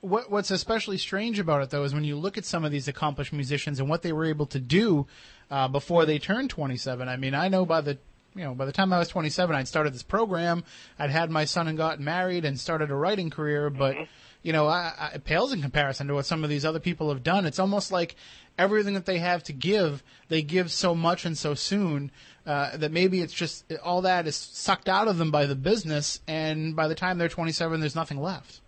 What, 0.03 0.31
what's 0.31 0.53
especially 0.53 0.99
strange 0.99 1.41
about 1.41 1.63
it, 1.63 1.71
though, 1.71 1.83
is 1.83 1.93
when 1.93 2.05
you 2.05 2.15
look 2.15 2.39
at 2.39 2.45
some 2.45 2.65
of 2.65 2.71
these 2.71 2.87
accomplished 2.87 3.33
musicians 3.33 3.81
and 3.81 3.89
what 3.89 4.03
they 4.03 4.13
were 4.13 4.27
able 4.27 4.47
to 4.47 4.61
do 4.61 5.09
uh, 5.51 5.67
before 5.67 6.07
they 6.07 6.21
turned 6.21 6.51
27. 6.51 7.09
I 7.09 7.17
mean, 7.17 7.35
I 7.35 7.49
know 7.49 7.67
by 7.67 7.81
the 7.81 7.99
you 8.37 8.45
know, 8.45 8.55
by 8.55 8.67
the 8.67 8.73
time 8.73 8.93
I 8.93 8.99
was 8.99 9.09
27, 9.09 9.55
I'd 9.55 9.69
started 9.69 9.95
this 9.95 10.03
program, 10.03 10.65
I'd 10.99 11.11
had 11.11 11.31
my 11.31 11.45
son 11.45 11.69
and 11.69 11.79
gotten 11.79 12.05
married 12.05 12.45
and 12.45 12.59
started 12.59 12.91
a 12.91 12.95
writing 12.95 13.31
career, 13.31 13.71
but, 13.71 13.95
mm-hmm. 13.95 14.05
You 14.45 14.53
know, 14.53 14.69
I, 14.69 14.93
I, 14.97 15.07
it 15.15 15.25
pales 15.25 15.53
in 15.53 15.63
comparison 15.63 16.07
to 16.07 16.15
what 16.15 16.27
some 16.27 16.45
of 16.45 16.51
these 16.51 16.65
other 16.67 16.79
people 16.79 17.09
have 17.09 17.25
done. 17.25 17.47
It's 17.47 17.59
almost 17.59 17.91
like 17.91 18.15
everything 18.59 18.93
that 18.95 19.07
they 19.07 19.19
have 19.19 19.43
to 19.45 19.53
give, 19.53 20.05
they 20.29 20.43
give 20.43 20.71
so 20.71 20.95
much 20.95 21.25
and 21.25 21.37
so 21.37 21.55
soon, 21.55 22.13
uh, 22.47 22.77
that 22.77 22.93
maybe 22.93 23.23
it's 23.23 23.33
just 23.33 23.65
all 23.83 24.03
that 24.03 24.27
is 24.27 24.37
sucked 24.37 24.89
out 24.89 25.09
of 25.09 25.17
them 25.17 25.31
by 25.31 25.47
the 25.47 25.57
business, 25.57 26.21
and 26.29 26.77
by 26.77 26.87
the 26.87 26.95
time 26.95 27.17
they're 27.17 27.29
27, 27.29 27.81
there's 27.81 27.97
nothing 27.97 28.21
left. 28.21 28.61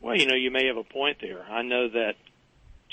Well, 0.00 0.16
you 0.16 0.26
know, 0.26 0.36
you 0.36 0.52
may 0.52 0.66
have 0.68 0.76
a 0.76 0.84
point 0.84 1.18
there. 1.20 1.42
I 1.42 1.62
know 1.62 1.88
that 1.88 2.14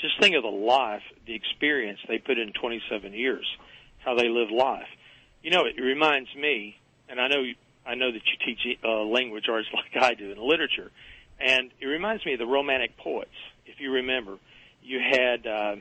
just 0.00 0.20
think 0.20 0.34
of 0.34 0.42
the 0.42 0.48
life, 0.48 1.02
the 1.26 1.34
experience 1.34 2.00
they 2.08 2.18
put 2.18 2.38
in 2.38 2.52
27 2.52 3.12
years, 3.12 3.46
how 4.04 4.16
they 4.16 4.28
live 4.28 4.50
life. 4.50 4.88
You 5.44 5.52
know, 5.52 5.64
it 5.64 5.80
reminds 5.80 6.34
me, 6.34 6.76
and 7.08 7.20
I 7.20 7.28
know 7.28 7.44
I 7.86 7.94
know 7.94 8.10
that 8.10 8.20
you 8.26 8.36
teach 8.44 8.78
uh, 8.82 9.04
language 9.04 9.44
arts 9.48 9.68
like 9.74 10.02
I 10.02 10.14
do 10.14 10.32
in 10.32 10.38
literature, 10.38 10.90
and 11.40 11.70
it 11.80 11.86
reminds 11.86 12.24
me 12.24 12.34
of 12.34 12.38
the 12.38 12.46
Romantic 12.46 12.96
poets. 12.96 13.30
If 13.66 13.80
you 13.80 13.92
remember, 13.92 14.38
you 14.82 14.98
had 14.98 15.46
uh, 15.46 15.76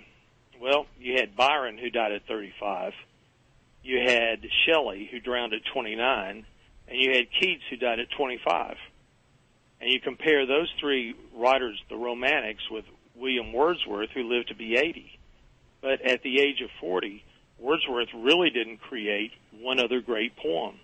well, 0.59 0.85
you 0.99 1.15
had 1.19 1.35
Byron 1.35 1.77
who 1.77 1.89
died 1.89 2.11
at 2.11 2.25
35, 2.27 2.93
you 3.83 3.99
had 3.99 4.45
Shelley 4.65 5.07
who 5.11 5.19
drowned 5.19 5.53
at 5.53 5.61
29, 5.73 6.45
and 6.87 6.99
you 6.99 7.11
had 7.11 7.25
Keats 7.39 7.63
who 7.69 7.77
died 7.77 7.99
at 7.99 8.07
25. 8.17 8.77
And 9.81 9.91
you 9.91 9.99
compare 9.99 10.45
those 10.45 10.71
three 10.79 11.15
writers, 11.35 11.79
the 11.89 11.97
Romantics, 11.97 12.63
with 12.71 12.85
William 13.15 13.53
Wordsworth, 13.53 14.09
who 14.11 14.23
lived 14.23 14.47
to 14.47 14.55
be 14.55 14.75
80. 14.75 15.19
But 15.81 16.01
at 16.01 16.23
the 16.23 16.39
age 16.39 16.61
of 16.61 16.69
40, 16.79 17.23
Wordsworth 17.59 18.09
really 18.15 18.49
didn't 18.49 18.77
create 18.77 19.31
one 19.59 19.79
other 19.79 20.01
great 20.01 20.35
poem. 20.37 20.79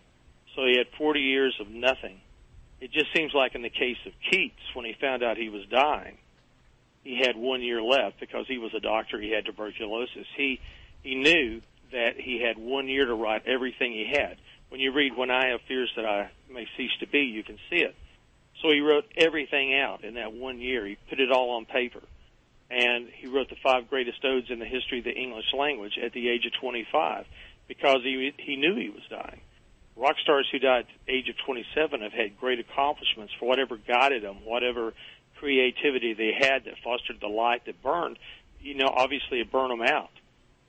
So 0.55 0.65
he 0.65 0.77
had 0.77 0.87
40 0.97 1.19
years 1.21 1.55
of 1.59 1.69
nothing. 1.69 2.21
It 2.81 2.91
just 2.91 3.13
seems 3.15 3.33
like 3.33 3.55
in 3.55 3.61
the 3.61 3.69
case 3.69 3.97
of 4.05 4.13
Keats, 4.29 4.59
when 4.73 4.85
he 4.85 4.93
found 4.99 5.23
out 5.23 5.37
he 5.37 5.49
was 5.49 5.63
dying, 5.69 6.17
he 7.03 7.17
had 7.17 7.37
one 7.37 7.61
year 7.61 7.81
left 7.81 8.19
because 8.19 8.45
he 8.47 8.57
was 8.57 8.73
a 8.73 8.79
doctor. 8.79 9.19
He 9.19 9.31
had 9.31 9.45
tuberculosis. 9.45 10.27
He 10.35 10.59
he 11.03 11.15
knew 11.15 11.61
that 11.91 12.11
he 12.17 12.41
had 12.41 12.57
one 12.57 12.87
year 12.87 13.05
to 13.05 13.13
write 13.13 13.47
everything 13.47 13.91
he 13.91 14.05
had. 14.05 14.37
When 14.69 14.81
you 14.81 14.91
read 14.91 15.15
"When 15.15 15.31
I 15.31 15.47
Have 15.49 15.61
Fears 15.67 15.91
That 15.95 16.05
I 16.05 16.31
May 16.49 16.67
Cease 16.77 16.91
to 16.99 17.07
Be," 17.07 17.19
you 17.19 17.43
can 17.43 17.57
see 17.69 17.77
it. 17.77 17.95
So 18.61 18.71
he 18.71 18.81
wrote 18.81 19.05
everything 19.17 19.75
out 19.75 20.03
in 20.03 20.15
that 20.15 20.33
one 20.33 20.59
year. 20.59 20.85
He 20.85 20.97
put 21.09 21.19
it 21.19 21.31
all 21.31 21.51
on 21.51 21.65
paper 21.65 22.01
and 22.71 23.09
he 23.09 23.27
wrote 23.27 23.49
the 23.49 23.57
five 23.61 23.89
greatest 23.89 24.23
odes 24.23 24.49
in 24.49 24.59
the 24.59 24.65
history 24.65 24.99
of 24.99 25.03
the 25.03 25.13
English 25.13 25.53
language 25.53 25.99
at 26.03 26.13
the 26.13 26.29
age 26.29 26.45
of 26.45 26.53
25 26.59 27.25
because 27.67 27.99
he 28.03 28.33
he 28.37 28.55
knew 28.55 28.75
he 28.75 28.89
was 28.89 29.03
dying. 29.09 29.41
Rock 29.95 30.15
stars 30.23 30.47
who 30.51 30.59
died 30.59 30.81
at 30.81 30.85
the 31.05 31.13
age 31.13 31.29
of 31.29 31.35
27 31.45 32.01
have 32.01 32.13
had 32.13 32.39
great 32.39 32.59
accomplishments 32.59 33.33
for 33.39 33.47
whatever 33.47 33.77
guided 33.77 34.23
them, 34.23 34.37
whatever 34.45 34.93
creativity 35.37 36.13
they 36.13 36.31
had 36.37 36.65
that 36.65 36.75
fostered 36.83 37.19
the 37.19 37.27
light 37.27 37.65
that 37.65 37.81
burned. 37.81 38.17
You 38.61 38.75
know, 38.75 38.87
obviously 38.87 39.39
it 39.39 39.51
burned 39.51 39.71
them 39.71 39.81
out, 39.81 40.11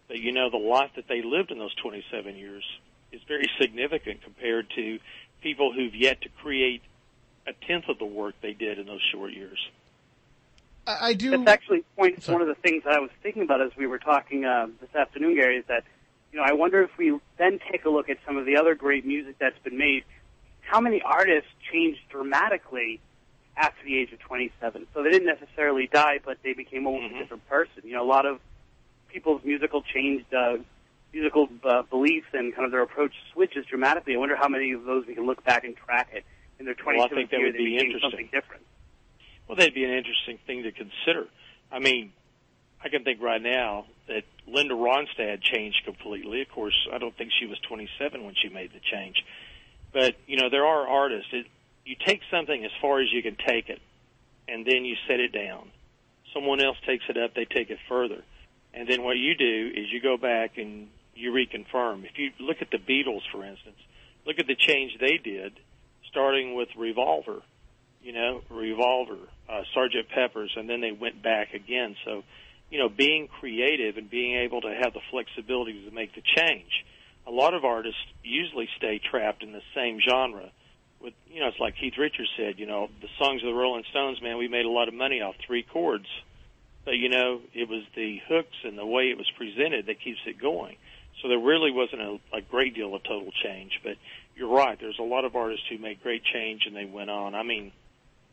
but 0.08 0.18
you 0.18 0.32
know 0.32 0.50
the 0.50 0.56
life 0.56 0.90
that 0.96 1.08
they 1.08 1.22
lived 1.22 1.50
in 1.50 1.58
those 1.58 1.74
27 1.76 2.36
years 2.36 2.64
is 3.12 3.20
very 3.28 3.48
significant 3.60 4.22
compared 4.22 4.68
to 4.76 4.98
people 5.42 5.72
who've 5.72 5.94
yet 5.94 6.20
to 6.22 6.28
create 6.28 6.82
a 7.46 7.52
tenth 7.66 7.88
of 7.88 7.98
the 7.98 8.04
work 8.04 8.34
they 8.40 8.52
did 8.52 8.78
in 8.78 8.86
those 8.86 9.02
short 9.12 9.32
years. 9.32 9.58
I 10.86 11.14
do. 11.14 11.30
That's 11.30 11.46
actually 11.46 11.84
points 11.96 12.26
one 12.26 12.42
of 12.42 12.48
the 12.48 12.56
things 12.56 12.82
that 12.84 12.94
I 12.94 12.98
was 12.98 13.10
thinking 13.22 13.42
about 13.42 13.60
as 13.60 13.70
we 13.76 13.86
were 13.86 13.98
talking 13.98 14.44
uh, 14.44 14.66
this 14.80 14.92
afternoon, 14.94 15.36
Gary. 15.36 15.58
Is 15.58 15.64
that 15.68 15.84
you 16.32 16.38
know 16.38 16.44
I 16.48 16.52
wonder 16.52 16.82
if 16.82 16.90
we 16.98 17.18
then 17.38 17.60
take 17.70 17.84
a 17.84 17.90
look 17.90 18.08
at 18.08 18.18
some 18.26 18.36
of 18.36 18.46
the 18.46 18.56
other 18.56 18.74
great 18.74 19.06
music 19.06 19.36
that's 19.38 19.58
been 19.62 19.78
made. 19.78 20.04
How 20.60 20.80
many 20.80 21.02
artists 21.02 21.50
changed 21.70 22.00
dramatically 22.10 23.00
after 23.56 23.84
the 23.84 23.98
age 23.98 24.12
of 24.12 24.20
27? 24.20 24.86
So 24.94 25.02
they 25.02 25.10
didn't 25.10 25.26
necessarily 25.26 25.88
die, 25.92 26.20
but 26.24 26.38
they 26.42 26.54
became 26.54 26.86
almost 26.86 27.06
mm-hmm. 27.06 27.16
a 27.16 27.18
different 27.18 27.48
person. 27.48 27.82
You 27.84 27.94
know, 27.94 28.02
a 28.02 28.08
lot 28.08 28.26
of 28.26 28.40
people's 29.08 29.42
musical 29.44 29.82
changed. 29.82 30.32
Uh, 30.32 30.58
musical 31.12 31.48
uh, 31.64 31.82
beliefs 31.82 32.28
and 32.32 32.54
kind 32.54 32.64
of 32.64 32.72
their 32.72 32.82
approach 32.82 33.12
switches 33.32 33.66
dramatically. 33.66 34.14
I 34.14 34.18
wonder 34.18 34.36
how 34.36 34.48
many 34.48 34.72
of 34.72 34.84
those 34.84 35.06
we 35.06 35.14
can 35.14 35.26
look 35.26 35.44
back 35.44 35.64
and 35.64 35.76
track 35.76 36.08
it 36.12 36.24
in 36.58 36.64
their 36.64 36.74
27th 36.74 36.96
well, 36.96 37.04
I 37.04 37.08
think 37.08 37.30
that 37.30 37.36
year. 37.38 37.46
Would 37.48 37.54
they 37.54 37.58
be 37.58 37.74
became 37.74 37.86
interesting. 37.86 38.10
something 38.10 38.28
different. 38.32 38.62
Well, 39.46 39.56
that'd 39.56 39.74
be 39.74 39.84
an 39.84 39.92
interesting 39.92 40.38
thing 40.46 40.62
to 40.62 40.72
consider. 40.72 41.28
I 41.70 41.78
mean, 41.78 42.12
I 42.82 42.88
can 42.88 43.04
think 43.04 43.20
right 43.20 43.42
now 43.42 43.86
that 44.12 44.24
Linda 44.46 44.74
Ronstadt 44.74 45.42
changed 45.42 45.82
completely. 45.84 46.42
Of 46.42 46.48
course, 46.48 46.74
I 46.92 46.98
don't 46.98 47.16
think 47.16 47.30
she 47.38 47.46
was 47.46 47.58
27 47.68 48.24
when 48.24 48.34
she 48.34 48.48
made 48.48 48.72
the 48.72 48.80
change. 48.80 49.16
But, 49.92 50.14
you 50.26 50.36
know, 50.36 50.50
there 50.50 50.66
are 50.66 50.86
artists. 50.86 51.28
It, 51.32 51.46
you 51.84 51.96
take 52.06 52.20
something 52.30 52.64
as 52.64 52.70
far 52.80 53.00
as 53.00 53.08
you 53.12 53.22
can 53.22 53.36
take 53.36 53.68
it, 53.68 53.80
and 54.48 54.64
then 54.66 54.84
you 54.84 54.96
set 55.08 55.20
it 55.20 55.32
down. 55.32 55.70
Someone 56.34 56.62
else 56.62 56.76
takes 56.86 57.04
it 57.08 57.16
up, 57.16 57.34
they 57.34 57.44
take 57.44 57.70
it 57.70 57.78
further. 57.88 58.22
And 58.72 58.88
then 58.88 59.02
what 59.02 59.16
you 59.16 59.34
do 59.34 59.70
is 59.74 59.92
you 59.92 60.00
go 60.00 60.16
back 60.16 60.56
and 60.56 60.88
you 61.14 61.32
reconfirm. 61.32 62.04
If 62.04 62.16
you 62.16 62.30
look 62.40 62.58
at 62.62 62.70
the 62.70 62.78
Beatles, 62.78 63.20
for 63.30 63.44
instance, 63.44 63.76
look 64.26 64.38
at 64.38 64.46
the 64.46 64.56
change 64.56 64.92
they 64.98 65.18
did, 65.18 65.52
starting 66.08 66.54
with 66.54 66.68
Revolver 66.76 67.42
you 68.02 68.12
know, 68.12 68.42
Revolver, 68.50 69.18
uh, 69.48 69.62
Sergeant 69.74 70.08
Pepper's, 70.08 70.52
and 70.56 70.68
then 70.68 70.80
they 70.80 70.92
went 70.92 71.22
back 71.22 71.54
again. 71.54 71.96
So, 72.04 72.24
you 72.72 72.78
know, 72.78 72.88
being 72.88 73.28
creative 73.28 73.98
and 73.98 74.08
being 74.08 74.34
able 74.34 74.62
to 74.62 74.74
have 74.82 74.94
the 74.94 75.02
flexibility 75.10 75.84
to 75.84 75.90
make 75.94 76.14
the 76.14 76.22
change. 76.22 76.86
A 77.26 77.30
lot 77.30 77.52
of 77.52 77.66
artists 77.66 78.00
usually 78.24 78.66
stay 78.78 78.98
trapped 78.98 79.42
in 79.42 79.52
the 79.52 79.60
same 79.74 80.00
genre. 80.00 80.50
With 80.98 81.12
you 81.28 81.40
know, 81.40 81.48
it's 81.48 81.60
like 81.60 81.76
Keith 81.76 81.98
Richards 81.98 82.30
said, 82.34 82.58
you 82.58 82.64
know, 82.64 82.88
the 83.02 83.08
songs 83.18 83.42
of 83.42 83.48
the 83.48 83.54
Rolling 83.54 83.84
Stones, 83.90 84.22
man, 84.22 84.38
we 84.38 84.48
made 84.48 84.64
a 84.64 84.70
lot 84.70 84.88
of 84.88 84.94
money 84.94 85.20
off 85.20 85.34
three 85.46 85.62
chords. 85.62 86.06
But 86.86 86.92
you 86.92 87.10
know, 87.10 87.42
it 87.52 87.68
was 87.68 87.82
the 87.94 88.20
hooks 88.26 88.56
and 88.64 88.78
the 88.78 88.86
way 88.86 89.10
it 89.10 89.18
was 89.18 89.30
presented 89.36 89.84
that 89.86 90.00
keeps 90.00 90.20
it 90.26 90.40
going. 90.40 90.76
So 91.20 91.28
there 91.28 91.38
really 91.38 91.72
wasn't 91.72 92.00
a, 92.00 92.18
a 92.32 92.40
great 92.40 92.74
deal 92.74 92.94
of 92.94 93.02
total 93.02 93.32
change. 93.44 93.80
But 93.84 93.98
you're 94.34 94.48
right, 94.48 94.80
there's 94.80 94.98
a 94.98 95.04
lot 95.04 95.26
of 95.26 95.36
artists 95.36 95.66
who 95.68 95.76
made 95.76 96.02
great 96.02 96.22
change 96.24 96.62
and 96.66 96.74
they 96.74 96.86
went 96.86 97.10
on. 97.10 97.34
I 97.34 97.42
mean, 97.42 97.70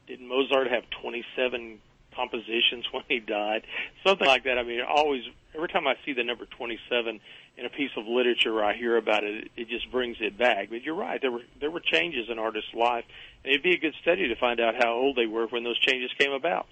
didn't 0.07 0.29
Mozart 0.29 0.71
have 0.71 0.83
27 1.01 1.79
compositions 2.15 2.85
when 2.91 3.03
he 3.07 3.19
died? 3.19 3.63
Something 4.05 4.27
like 4.27 4.43
that. 4.43 4.57
I 4.57 4.63
mean, 4.63 4.81
always 4.81 5.23
every 5.55 5.67
time 5.67 5.87
I 5.87 5.95
see 6.05 6.13
the 6.13 6.23
number 6.23 6.45
27, 6.45 7.19
in 7.57 7.65
a 7.65 7.69
piece 7.69 7.91
of 7.97 8.07
literature 8.07 8.63
I 8.63 8.75
hear 8.75 8.95
about 8.97 9.23
it, 9.23 9.51
it 9.57 9.67
just 9.67 9.91
brings 9.91 10.17
it 10.21 10.37
back. 10.37 10.69
But 10.69 10.83
you're 10.83 10.95
right, 10.95 11.19
there 11.21 11.31
were 11.31 11.43
there 11.59 11.71
were 11.71 11.81
changes 11.81 12.29
in 12.29 12.39
artists' 12.39 12.73
life, 12.73 13.05
and 13.43 13.51
it'd 13.51 13.63
be 13.63 13.73
a 13.73 13.79
good 13.79 13.95
study 14.01 14.27
to 14.29 14.35
find 14.35 14.59
out 14.59 14.75
how 14.75 14.93
old 14.93 15.17
they 15.17 15.25
were 15.25 15.47
when 15.47 15.63
those 15.63 15.79
changes 15.79 16.11
came 16.17 16.31
about. 16.31 16.67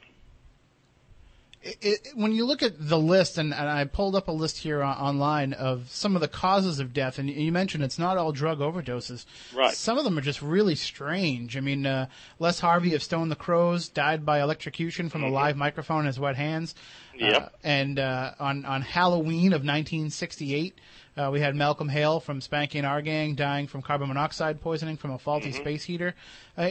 It, 1.67 1.77
it, 1.81 2.07
when 2.15 2.31
you 2.31 2.45
look 2.45 2.63
at 2.63 2.73
the 2.79 2.97
list, 2.97 3.37
and, 3.37 3.53
and 3.53 3.69
I 3.69 3.83
pulled 3.83 4.15
up 4.15 4.27
a 4.27 4.31
list 4.31 4.57
here 4.57 4.81
on, 4.81 4.97
online 4.97 5.53
of 5.53 5.89
some 5.89 6.15
of 6.15 6.21
the 6.21 6.27
causes 6.27 6.79
of 6.79 6.93
death, 6.93 7.19
and 7.19 7.29
you 7.29 7.51
mentioned 7.51 7.83
it's 7.83 7.99
not 7.99 8.17
all 8.17 8.31
drug 8.31 8.59
overdoses. 8.59 9.25
Right. 9.53 9.73
Some 9.73 9.97
of 9.97 10.03
them 10.03 10.17
are 10.17 10.21
just 10.21 10.41
really 10.41 10.75
strange. 10.75 11.57
I 11.57 11.59
mean, 11.59 11.85
uh, 11.85 12.07
Les 12.39 12.59
Harvey 12.59 12.95
of 12.95 13.03
Stone 13.03 13.29
the 13.29 13.35
Crows 13.35 13.89
died 13.89 14.25
by 14.25 14.41
electrocution 14.41 15.09
from 15.09 15.23
a 15.23 15.29
live 15.29 15.57
microphone 15.57 16.01
in 16.01 16.05
his 16.07 16.19
wet 16.19 16.35
hands. 16.37 16.73
Yep. 17.15 17.41
Uh, 17.41 17.49
and 17.63 17.99
uh, 17.99 18.33
on 18.39 18.63
on 18.65 18.81
Halloween 18.81 19.53
of 19.53 19.61
1968, 19.61 20.79
uh, 21.17 21.29
we 21.31 21.39
had 21.39 21.55
Malcolm 21.55 21.89
Hale 21.89 22.19
from 22.19 22.39
Spanky 22.41 22.75
and 22.75 22.85
Our 22.85 23.01
Gang 23.01 23.33
dying 23.35 23.67
from 23.67 23.81
carbon 23.81 24.07
monoxide 24.07 24.61
poisoning 24.61 24.97
from 24.97 25.11
a 25.11 25.17
faulty 25.17 25.51
space 25.51 25.83
heater. 25.83 26.13
Uh, 26.57 26.69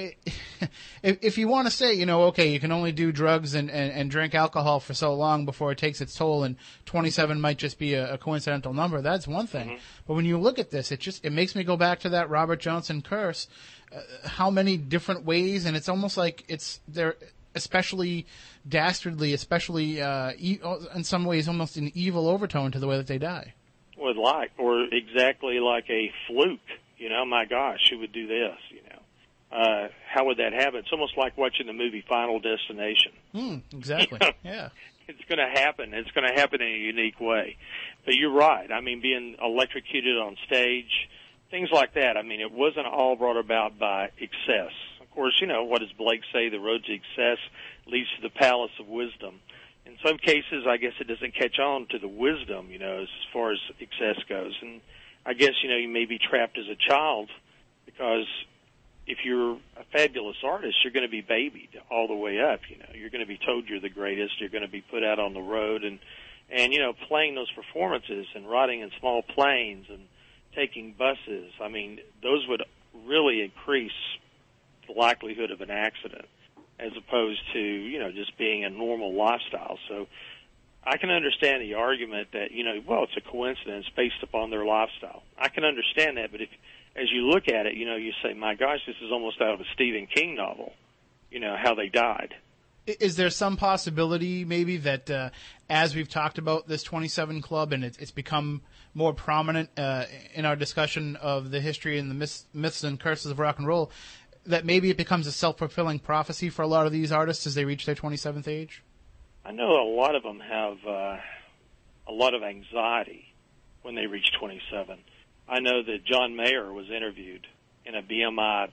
if, 1.02 1.18
if 1.22 1.38
you 1.38 1.48
want 1.48 1.66
to 1.66 1.70
say, 1.72 1.94
you 1.94 2.06
know, 2.06 2.24
okay, 2.24 2.52
you 2.52 2.60
can 2.60 2.70
only 2.70 2.92
do 2.92 3.10
drugs 3.10 3.54
and, 3.54 3.70
and, 3.70 3.92
and 3.92 4.10
drink 4.10 4.34
alcohol 4.34 4.78
for 4.78 4.94
so 4.94 5.14
long 5.14 5.44
before 5.44 5.72
it 5.72 5.78
takes 5.78 6.00
its 6.00 6.14
toll, 6.14 6.44
and 6.44 6.56
27 6.84 7.40
might 7.40 7.58
just 7.58 7.78
be 7.78 7.94
a, 7.94 8.14
a 8.14 8.18
coincidental 8.18 8.72
number. 8.72 9.00
That's 9.02 9.26
one 9.26 9.46
thing. 9.46 9.78
But 10.06 10.14
when 10.14 10.24
you 10.24 10.38
look 10.38 10.58
at 10.58 10.70
this, 10.70 10.92
it 10.92 11.00
just 11.00 11.24
it 11.24 11.30
makes 11.32 11.54
me 11.56 11.64
go 11.64 11.76
back 11.76 12.00
to 12.00 12.08
that 12.10 12.30
Robert 12.30 12.60
Johnson 12.60 13.02
curse. 13.02 13.48
Uh, 13.94 14.28
how 14.28 14.50
many 14.50 14.76
different 14.76 15.24
ways, 15.24 15.64
and 15.64 15.76
it's 15.76 15.88
almost 15.88 16.16
like 16.16 16.44
it's 16.48 16.80
they're 16.86 17.16
especially 17.56 18.26
dastardly, 18.68 19.32
especially 19.32 20.00
uh, 20.00 20.32
e- 20.38 20.60
in 20.94 21.02
some 21.02 21.24
ways 21.24 21.48
almost 21.48 21.76
an 21.76 21.90
evil 21.94 22.28
overtone 22.28 22.70
to 22.70 22.78
the 22.78 22.86
way 22.86 22.96
that 22.96 23.06
they 23.06 23.18
die. 23.18 23.54
Would 23.96 24.16
like, 24.16 24.52
or 24.58 24.84
exactly 24.84 25.58
like 25.60 25.88
a 25.90 26.12
fluke. 26.26 26.60
You 26.98 27.10
know, 27.10 27.24
my 27.24 27.44
gosh, 27.44 27.90
who 27.90 27.98
would 27.98 28.12
do 28.12 28.26
this? 28.26 28.56
You 28.70 28.80
know, 28.90 29.58
uh, 29.58 29.88
how 30.08 30.26
would 30.26 30.38
that 30.38 30.52
happen? 30.52 30.80
It's 30.80 30.92
almost 30.92 31.16
like 31.16 31.36
watching 31.36 31.66
the 31.66 31.72
movie 31.72 32.04
Final 32.08 32.40
Destination. 32.40 33.12
Hmm, 33.32 33.56
exactly. 33.76 34.18
yeah. 34.42 34.70
It's 35.08 35.22
going 35.28 35.38
to 35.38 35.60
happen. 35.60 35.94
It's 35.94 36.10
going 36.10 36.26
to 36.26 36.34
happen 36.34 36.60
in 36.60 36.66
a 36.68 36.78
unique 36.78 37.20
way. 37.20 37.56
But 38.04 38.14
you're 38.14 38.32
right. 38.32 38.70
I 38.72 38.80
mean, 38.80 39.00
being 39.00 39.36
electrocuted 39.40 40.18
on 40.18 40.36
stage, 40.46 41.08
things 41.50 41.68
like 41.70 41.94
that. 41.94 42.16
I 42.16 42.22
mean, 42.22 42.40
it 42.40 42.50
wasn't 42.50 42.86
all 42.86 43.14
brought 43.14 43.36
about 43.36 43.78
by 43.78 44.10
excess. 44.20 44.72
Of 45.00 45.10
course, 45.12 45.38
you 45.40 45.46
know 45.46 45.64
what 45.64 45.80
does 45.80 45.92
Blake 45.92 46.22
say? 46.32 46.48
The 46.48 46.58
road 46.58 46.84
to 46.86 46.92
excess 46.92 47.38
leads 47.86 48.08
to 48.16 48.22
the 48.22 48.30
palace 48.30 48.72
of 48.80 48.88
wisdom 48.88 49.40
in 49.86 49.96
some 50.04 50.18
cases, 50.18 50.66
I 50.68 50.76
guess 50.76 50.92
it 51.00 51.06
doesn't 51.06 51.34
catch 51.34 51.58
on 51.58 51.86
to 51.90 51.98
the 51.98 52.08
wisdom, 52.08 52.70
you 52.70 52.78
know, 52.78 53.02
as 53.02 53.08
far 53.32 53.52
as 53.52 53.58
excess 53.80 54.22
goes. 54.28 54.54
And 54.60 54.80
I 55.24 55.32
guess, 55.32 55.52
you 55.62 55.70
know, 55.70 55.76
you 55.76 55.88
may 55.88 56.04
be 56.04 56.18
trapped 56.18 56.58
as 56.58 56.66
a 56.68 56.76
child 56.76 57.30
because 57.84 58.26
if 59.06 59.18
you're 59.24 59.52
a 59.52 59.84
fabulous 59.92 60.36
artist, 60.44 60.76
you're 60.82 60.92
going 60.92 61.06
to 61.06 61.10
be 61.10 61.20
babied 61.20 61.80
all 61.90 62.08
the 62.08 62.14
way 62.14 62.40
up, 62.40 62.60
you 62.68 62.78
know. 62.78 62.86
You're 62.94 63.10
going 63.10 63.24
to 63.24 63.28
be 63.28 63.38
told 63.38 63.68
you're 63.68 63.80
the 63.80 63.88
greatest, 63.88 64.40
you're 64.40 64.50
going 64.50 64.64
to 64.64 64.70
be 64.70 64.82
put 64.82 65.04
out 65.04 65.18
on 65.18 65.34
the 65.34 65.40
road 65.40 65.84
and 65.84 65.98
and 66.48 66.72
you 66.72 66.78
know, 66.78 66.92
playing 67.08 67.34
those 67.34 67.50
performances 67.50 68.26
and 68.36 68.48
riding 68.48 68.80
in 68.80 68.92
small 69.00 69.22
planes 69.22 69.86
and 69.88 70.06
taking 70.54 70.92
buses. 70.92 71.52
I 71.60 71.68
mean, 71.68 71.98
those 72.22 72.46
would 72.48 72.62
really 73.04 73.42
increase 73.42 73.90
the 74.86 74.92
likelihood 74.92 75.50
of 75.50 75.60
an 75.60 75.70
accident 75.70 76.26
as 76.78 76.92
opposed 76.96 77.40
to 77.52 77.60
you 77.60 77.98
know 77.98 78.12
just 78.12 78.36
being 78.38 78.64
a 78.64 78.70
normal 78.70 79.14
lifestyle. 79.14 79.78
So 79.88 80.06
I 80.84 80.96
can 80.98 81.10
understand 81.10 81.62
the 81.62 81.74
argument 81.74 82.28
that 82.32 82.52
you 82.52 82.64
know 82.64 82.80
well 82.86 83.04
it's 83.04 83.16
a 83.16 83.30
coincidence 83.30 83.86
based 83.96 84.22
upon 84.22 84.50
their 84.50 84.64
lifestyle. 84.64 85.22
I 85.38 85.48
can 85.48 85.64
understand 85.64 86.16
that, 86.18 86.32
but 86.32 86.40
if 86.40 86.48
as 86.94 87.10
you 87.12 87.28
look 87.28 87.48
at 87.48 87.66
it, 87.66 87.74
you 87.74 87.86
know 87.86 87.96
you 87.96 88.12
say, 88.22 88.34
my 88.34 88.54
gosh, 88.54 88.80
this 88.86 88.96
is 89.02 89.10
almost 89.12 89.40
out 89.40 89.54
of 89.54 89.60
a 89.60 89.66
Stephen 89.74 90.06
King 90.06 90.36
novel. 90.36 90.72
You 91.30 91.40
know 91.40 91.56
how 91.60 91.74
they 91.74 91.88
died. 91.88 92.34
Is 92.86 93.16
there 93.16 93.30
some 93.30 93.56
possibility, 93.56 94.44
maybe, 94.44 94.76
that 94.76 95.10
uh, 95.10 95.30
as 95.68 95.96
we've 95.96 96.08
talked 96.08 96.38
about 96.38 96.68
this 96.68 96.84
27 96.84 97.42
Club 97.42 97.72
and 97.72 97.84
it's, 97.84 97.98
it's 97.98 98.12
become 98.12 98.62
more 98.94 99.12
prominent 99.12 99.70
uh, 99.76 100.04
in 100.34 100.44
our 100.44 100.54
discussion 100.54 101.16
of 101.16 101.50
the 101.50 101.60
history 101.60 101.98
and 101.98 102.08
the 102.08 102.14
myths, 102.14 102.46
myths 102.54 102.84
and 102.84 103.00
curses 103.00 103.32
of 103.32 103.40
rock 103.40 103.58
and 103.58 103.66
roll, 103.66 103.90
that 104.46 104.64
maybe 104.64 104.90
it 104.90 104.96
becomes 104.96 105.26
a 105.26 105.32
self 105.32 105.58
fulfilling 105.58 105.98
prophecy 105.98 106.48
for 106.50 106.62
a 106.62 106.66
lot 106.66 106.86
of 106.86 106.92
these 106.92 107.12
artists 107.12 107.46
as 107.46 107.54
they 107.54 107.64
reach 107.64 107.86
their 107.86 107.94
27th 107.94 108.48
age? 108.48 108.82
I 109.44 109.52
know 109.52 109.80
a 109.80 109.88
lot 109.94 110.14
of 110.14 110.22
them 110.22 110.40
have 110.40 110.78
uh, 110.86 111.16
a 112.08 112.12
lot 112.12 112.34
of 112.34 112.42
anxiety 112.42 113.32
when 113.82 113.94
they 113.94 114.06
reach 114.06 114.32
27. 114.40 114.98
I 115.48 115.60
know 115.60 115.82
that 115.82 116.04
John 116.04 116.34
Mayer 116.34 116.72
was 116.72 116.90
interviewed 116.90 117.46
in 117.84 117.94
a 117.94 118.02
BMI 118.02 118.70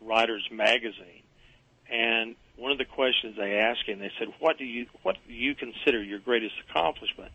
Writers 0.00 0.48
magazine, 0.50 1.22
and 1.90 2.34
one 2.56 2.72
of 2.72 2.78
the 2.78 2.84
questions 2.84 3.36
they 3.36 3.54
asked 3.58 3.86
him, 3.86 4.00
they 4.00 4.10
said, 4.18 4.28
"What 4.40 4.58
do 4.58 4.64
you 4.64 4.86
what 5.02 5.16
do 5.26 5.32
you 5.32 5.54
consider 5.54 6.02
your 6.02 6.18
greatest 6.18 6.54
accomplishment?" 6.68 7.32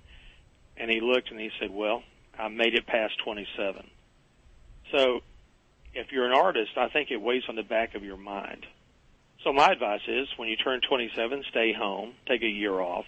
And 0.76 0.92
he 0.92 1.00
looked 1.00 1.32
and 1.32 1.40
he 1.40 1.50
said, 1.60 1.72
"Well, 1.72 2.04
I 2.38 2.50
made 2.50 2.76
it 2.76 2.86
past 2.86 3.18
27." 3.24 3.90
So, 4.92 5.22
if 5.94 6.12
you're 6.12 6.26
an 6.26 6.34
artist, 6.34 6.72
I 6.78 6.90
think 6.90 7.12
it 7.12 7.22
weighs 7.22 7.44
on 7.50 7.56
the 7.56 7.64
back 7.64 7.96
of 7.96 8.04
your 8.04 8.18
mind. 8.18 8.66
So 9.44 9.52
my 9.52 9.68
advice 9.68 10.02
is, 10.08 10.28
when 10.38 10.48
you 10.48 10.56
turn 10.56 10.82
27, 10.88 11.44
stay 11.50 11.74
home, 11.74 12.14
take 12.28 12.42
a 12.42 12.48
year 12.48 12.80
off, 12.80 13.06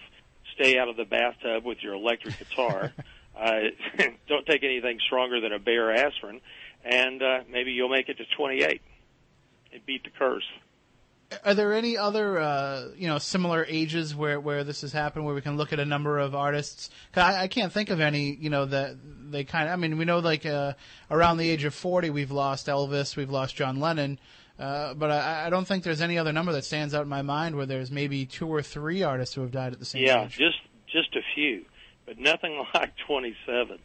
stay 0.54 0.78
out 0.78 0.88
of 0.88 0.96
the 0.96 1.04
bathtub 1.04 1.64
with 1.64 1.78
your 1.82 1.94
electric 1.94 2.38
guitar. 2.38 2.92
uh, 3.38 3.60
don't 4.28 4.46
take 4.46 4.62
anything 4.62 4.98
stronger 5.06 5.40
than 5.40 5.52
a 5.52 5.58
Bayer 5.58 5.90
aspirin, 5.90 6.40
and 6.84 7.22
uh, 7.22 7.40
maybe 7.50 7.72
you'll 7.72 7.88
make 7.88 8.08
it 8.08 8.18
to 8.18 8.24
28 8.36 8.80
and 9.72 9.86
beat 9.86 10.04
the 10.04 10.10
curse. 10.10 10.44
Are 11.44 11.54
there 11.54 11.72
any 11.72 11.96
other, 11.96 12.38
uh, 12.38 12.88
you 12.96 13.08
know, 13.08 13.18
similar 13.18 13.66
ages 13.68 14.14
where, 14.14 14.38
where 14.38 14.62
this 14.62 14.82
has 14.82 14.92
happened, 14.92 15.24
where 15.24 15.34
we 15.34 15.40
can 15.40 15.56
look 15.56 15.72
at 15.72 15.80
a 15.80 15.84
number 15.84 16.18
of 16.18 16.34
artists? 16.36 16.88
Cause 17.12 17.22
I, 17.24 17.42
I 17.42 17.48
can't 17.48 17.72
think 17.72 17.90
of 17.90 18.00
any, 18.00 18.34
you 18.34 18.48
know, 18.48 18.64
that 18.66 18.96
they 19.30 19.42
kind 19.42 19.68
of, 19.68 19.72
I 19.72 19.76
mean, 19.76 19.98
we 19.98 20.04
know 20.04 20.20
like, 20.20 20.46
uh, 20.46 20.74
around 21.10 21.38
the 21.38 21.50
age 21.50 21.64
of 21.64 21.74
40, 21.74 22.10
we've 22.10 22.30
lost 22.30 22.68
Elvis, 22.68 23.16
we've 23.16 23.30
lost 23.30 23.56
John 23.56 23.80
Lennon, 23.80 24.20
uh, 24.58 24.94
but 24.94 25.10
I, 25.10 25.46
I 25.46 25.50
don't 25.50 25.66
think 25.66 25.84
there's 25.84 26.00
any 26.00 26.16
other 26.16 26.32
number 26.32 26.52
that 26.52 26.64
stands 26.64 26.94
out 26.94 27.02
in 27.02 27.08
my 27.08 27.22
mind 27.22 27.56
where 27.56 27.66
there's 27.66 27.90
maybe 27.90 28.24
two 28.24 28.48
or 28.48 28.62
three 28.62 29.02
artists 29.02 29.34
who 29.34 29.42
have 29.42 29.50
died 29.50 29.72
at 29.72 29.78
the 29.78 29.84
same 29.84 30.06
time. 30.06 30.22
Yeah, 30.22 30.28
just 30.28 30.58
just 30.86 31.14
a 31.14 31.20
few, 31.34 31.64
but 32.06 32.18
nothing 32.18 32.64
like 32.74 32.92
27. 33.06 33.78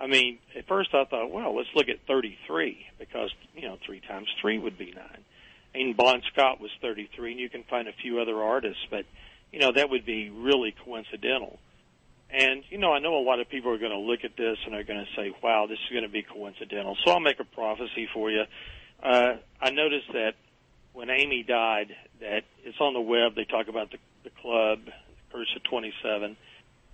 I 0.00 0.06
mean, 0.06 0.38
at 0.56 0.66
first 0.66 0.90
I 0.94 1.04
thought, 1.04 1.30
well, 1.30 1.54
let's 1.56 1.68
look 1.74 1.88
at 1.88 1.98
33 2.06 2.86
because 2.98 3.30
you 3.54 3.68
know 3.68 3.78
three 3.84 4.00
times 4.00 4.28
three 4.40 4.58
would 4.58 4.78
be 4.78 4.92
nine. 4.92 5.24
And 5.78 5.96
Bon 5.96 6.22
Scott 6.32 6.60
was 6.60 6.70
33, 6.80 7.32
and 7.32 7.40
you 7.40 7.48
can 7.48 7.62
find 7.64 7.88
a 7.88 7.92
few 7.92 8.20
other 8.20 8.42
artists, 8.42 8.84
but 8.90 9.04
you 9.52 9.60
know 9.60 9.72
that 9.72 9.90
would 9.90 10.04
be 10.04 10.30
really 10.30 10.74
coincidental. 10.84 11.58
And 12.30 12.62
you 12.68 12.78
know, 12.78 12.92
I 12.92 12.98
know 12.98 13.16
a 13.16 13.24
lot 13.24 13.40
of 13.40 13.48
people 13.48 13.72
are 13.72 13.78
going 13.78 13.92
to 13.92 13.98
look 13.98 14.20
at 14.24 14.36
this 14.36 14.58
and 14.66 14.74
are 14.74 14.84
going 14.84 14.98
to 14.98 15.16
say, 15.16 15.34
"Wow, 15.42 15.66
this 15.66 15.78
is 15.78 15.92
going 15.92 16.02
to 16.04 16.10
be 16.10 16.22
coincidental." 16.22 16.96
So 17.04 17.12
I'll 17.12 17.20
make 17.20 17.40
a 17.40 17.44
prophecy 17.44 18.08
for 18.12 18.30
you. 18.30 18.44
Uh, 19.02 19.36
I 19.60 19.70
noticed 19.70 20.12
that 20.12 20.34
when 20.92 21.10
Amy 21.10 21.44
died, 21.46 21.94
that 22.20 22.42
it's 22.64 22.80
on 22.80 22.92
the 22.92 23.00
web. 23.00 23.36
They 23.36 23.44
talk 23.44 23.68
about 23.68 23.92
the, 23.92 23.98
the 24.24 24.30
club, 24.42 24.80
Curse 25.32 25.54
of 25.54 25.62
27, 25.64 26.36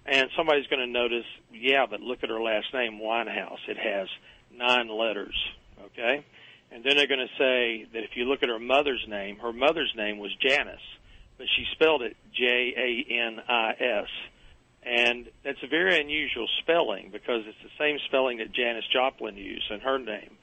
and 0.07 0.31
somebody's 0.37 0.67
going 0.67 0.81
to 0.81 0.93
notice, 0.93 1.25
yeah, 1.53 1.87
but 1.89 2.01
look 2.01 2.23
at 2.23 2.29
her 2.29 2.41
last 2.41 2.67
name, 2.75 3.01
Winehouse. 3.03 3.67
It 3.67 3.79
has 3.79 4.09
nine 4.55 4.89
letters. 4.89 5.35
Okay, 5.87 6.25
and 6.75 6.83
then 6.83 6.97
they're 6.97 7.07
going 7.07 7.21
to 7.21 7.39
say 7.39 7.87
that 7.93 8.03
if 8.03 8.17
you 8.17 8.25
look 8.25 8.43
at 8.43 8.49
her 8.49 8.59
mother's 8.59 9.05
name, 9.09 9.39
her 9.39 9.53
mother's 9.53 9.93
name 9.97 10.19
was 10.19 10.35
Janice, 10.41 10.83
but 11.39 11.47
she 11.57 11.65
spelled 11.73 12.03
it 12.03 12.17
J 12.35 12.75
A 12.77 13.13
N 13.15 13.39
I 13.49 13.71
S. 14.03 14.09
And 14.85 15.29
that's 15.45 15.63
a 15.63 15.69
very 15.69 16.01
unusual 16.01 16.49
spelling 16.63 17.11
because 17.13 17.43
it's 17.47 17.63
the 17.63 17.71
same 17.79 17.99
spelling 18.09 18.39
that 18.39 18.53
Janis 18.53 18.85
Joplin 18.93 19.37
used 19.37 19.71
in 19.71 19.81
her 19.81 20.01
name. 20.01 20.37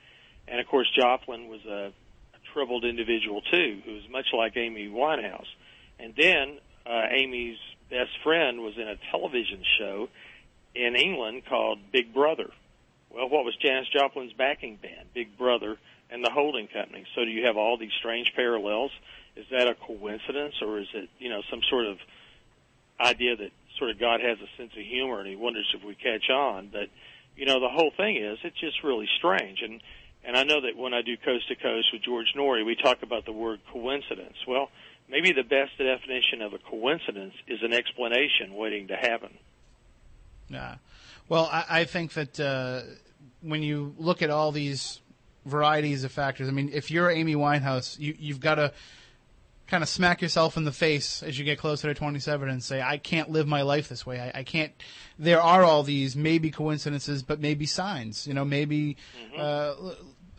And 0.47 0.61
of 0.61 0.67
course, 0.67 0.87
Joplin 0.97 1.49
was 1.49 1.65
a, 1.65 1.91
a 1.91 2.53
troubled 2.53 2.85
individual 2.85 3.41
too, 3.51 3.81
who 3.85 3.93
was 3.93 4.03
much 4.09 4.27
like 4.31 4.55
Amy 4.55 4.87
Winehouse. 4.87 5.51
And 5.99 6.13
then 6.17 6.59
uh, 6.87 7.07
Amy's 7.11 7.57
best 7.89 8.11
friend 8.23 8.61
was 8.61 8.73
in 8.77 8.87
a 8.87 8.95
television 9.11 9.63
show 9.77 10.07
in 10.73 10.95
England 10.95 11.43
called 11.47 11.79
Big 11.91 12.13
Brother. 12.13 12.49
Well, 13.09 13.27
what 13.27 13.43
was 13.43 13.53
Janis 13.61 13.89
Joplin's 13.93 14.31
backing 14.31 14.77
band? 14.77 15.09
Big 15.13 15.37
Brother 15.37 15.77
and 16.11 16.23
the 16.23 16.29
holding 16.29 16.67
company. 16.67 17.05
So 17.15 17.23
do 17.23 17.31
you 17.31 17.45
have 17.45 17.57
all 17.57 17.77
these 17.77 17.93
strange 17.99 18.31
parallels? 18.35 18.91
Is 19.35 19.45
that 19.49 19.67
a 19.67 19.75
coincidence, 19.75 20.55
or 20.61 20.79
is 20.79 20.87
it 20.93 21.09
you 21.19 21.29
know 21.29 21.41
some 21.49 21.61
sort 21.69 21.87
of 21.87 21.97
idea 22.99 23.35
that 23.37 23.51
sort 23.79 23.89
of 23.89 23.99
God 23.99 24.19
has 24.19 24.37
a 24.39 24.61
sense 24.61 24.73
of 24.77 24.83
humor 24.83 25.19
and 25.19 25.27
He 25.27 25.35
wonders 25.35 25.67
if 25.73 25.83
we 25.83 25.95
catch 25.95 26.29
on? 26.29 26.69
But 26.71 26.89
you 27.35 27.45
know 27.45 27.59
the 27.59 27.69
whole 27.69 27.91
thing 27.95 28.17
is 28.17 28.37
it's 28.43 28.59
just 28.59 28.83
really 28.83 29.07
strange 29.17 29.61
and. 29.61 29.81
And 30.23 30.37
I 30.37 30.43
know 30.43 30.61
that 30.61 30.77
when 30.77 30.93
I 30.93 31.01
do 31.01 31.17
Coast 31.17 31.47
to 31.47 31.55
Coast 31.55 31.87
with 31.91 32.03
George 32.03 32.27
Noory, 32.37 32.63
we 32.63 32.75
talk 32.75 33.01
about 33.01 33.25
the 33.25 33.31
word 33.31 33.59
coincidence. 33.73 34.35
Well, 34.47 34.69
maybe 35.09 35.31
the 35.31 35.41
best 35.41 35.75
definition 35.79 36.43
of 36.43 36.53
a 36.53 36.59
coincidence 36.59 37.33
is 37.47 37.63
an 37.63 37.73
explanation 37.73 38.53
waiting 38.53 38.89
to 38.89 38.95
happen. 38.95 39.31
Yeah. 40.47 40.75
Well, 41.27 41.49
I, 41.51 41.65
I 41.67 41.83
think 41.85 42.13
that 42.13 42.39
uh, 42.39 42.81
when 43.41 43.63
you 43.63 43.95
look 43.97 44.21
at 44.21 44.29
all 44.29 44.51
these 44.51 45.00
varieties 45.45 46.03
of 46.03 46.11
factors, 46.11 46.47
I 46.47 46.51
mean, 46.51 46.69
if 46.73 46.91
you're 46.91 47.09
Amy 47.09 47.35
Winehouse, 47.35 47.99
you, 47.99 48.15
you've 48.17 48.39
got 48.39 48.55
to 48.55 48.73
kind 49.71 49.83
of 49.83 49.89
smack 49.89 50.21
yourself 50.21 50.57
in 50.57 50.65
the 50.65 50.71
face 50.71 51.23
as 51.23 51.39
you 51.39 51.45
get 51.45 51.57
closer 51.57 51.87
to 51.87 51.93
27 51.93 52.49
and 52.49 52.61
say, 52.61 52.81
I 52.81 52.97
can't 52.97 53.29
live 53.29 53.47
my 53.47 53.61
life 53.61 53.87
this 53.87 54.05
way. 54.05 54.19
I, 54.19 54.39
I 54.39 54.43
can't. 54.43 54.73
There 55.17 55.41
are 55.41 55.63
all 55.63 55.83
these 55.83 56.13
maybe 56.13 56.51
coincidences, 56.51 57.23
but 57.23 57.39
maybe 57.39 57.65
signs. 57.65 58.27
You 58.27 58.33
know, 58.33 58.43
maybe 58.43 58.97
uh, 59.37 59.73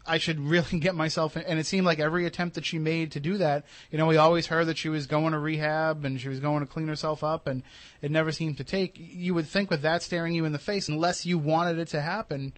I 0.07 0.19
should 0.19 0.39
really 0.39 0.79
get 0.81 0.95
myself. 0.95 1.35
In, 1.37 1.45
and 1.45 1.59
it 1.59 1.65
seemed 1.65 1.87
like 1.87 1.99
every 1.99 2.27
attempt 2.27 2.57
that 2.57 2.67
she 2.67 2.79
made 2.79 3.13
to 3.13 3.21
do 3.21 3.39
that, 3.39 3.65
you 3.91 3.97
know, 3.97 4.07
we 4.07 4.19
always 4.19 4.47
heard 4.47 4.67
that 4.67 4.77
she 4.77 4.91
was 4.91 5.07
going 5.07 5.33
to 5.33 5.39
rehab 5.39 6.05
and 6.05 6.21
she 6.21 6.29
was 6.29 6.39
going 6.39 6.61
to 6.61 6.67
clean 6.67 6.89
herself 6.89 7.25
up, 7.25 7.47
and 7.47 7.63
it 8.03 8.11
never 8.11 8.33
seemed 8.33 8.59
to 8.59 8.65
take. 8.65 8.97
You 8.99 9.33
would 9.35 9.49
think 9.49 9.71
with 9.71 9.81
that 9.81 10.03
staring 10.03 10.35
you 10.35 10.45
in 10.45 10.53
the 10.53 10.59
face, 10.59 10.89
unless 10.89 11.25
you 11.25 11.39
wanted 11.39 11.79
it 11.79 11.89
to 11.89 12.03
happen, 12.03 12.53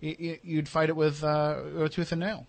you'd 0.00 0.68
fight 0.68 0.88
it 0.88 0.96
with 0.96 1.24
uh, 1.24 1.88
tooth 1.90 2.12
and 2.12 2.20
nail. 2.20 2.46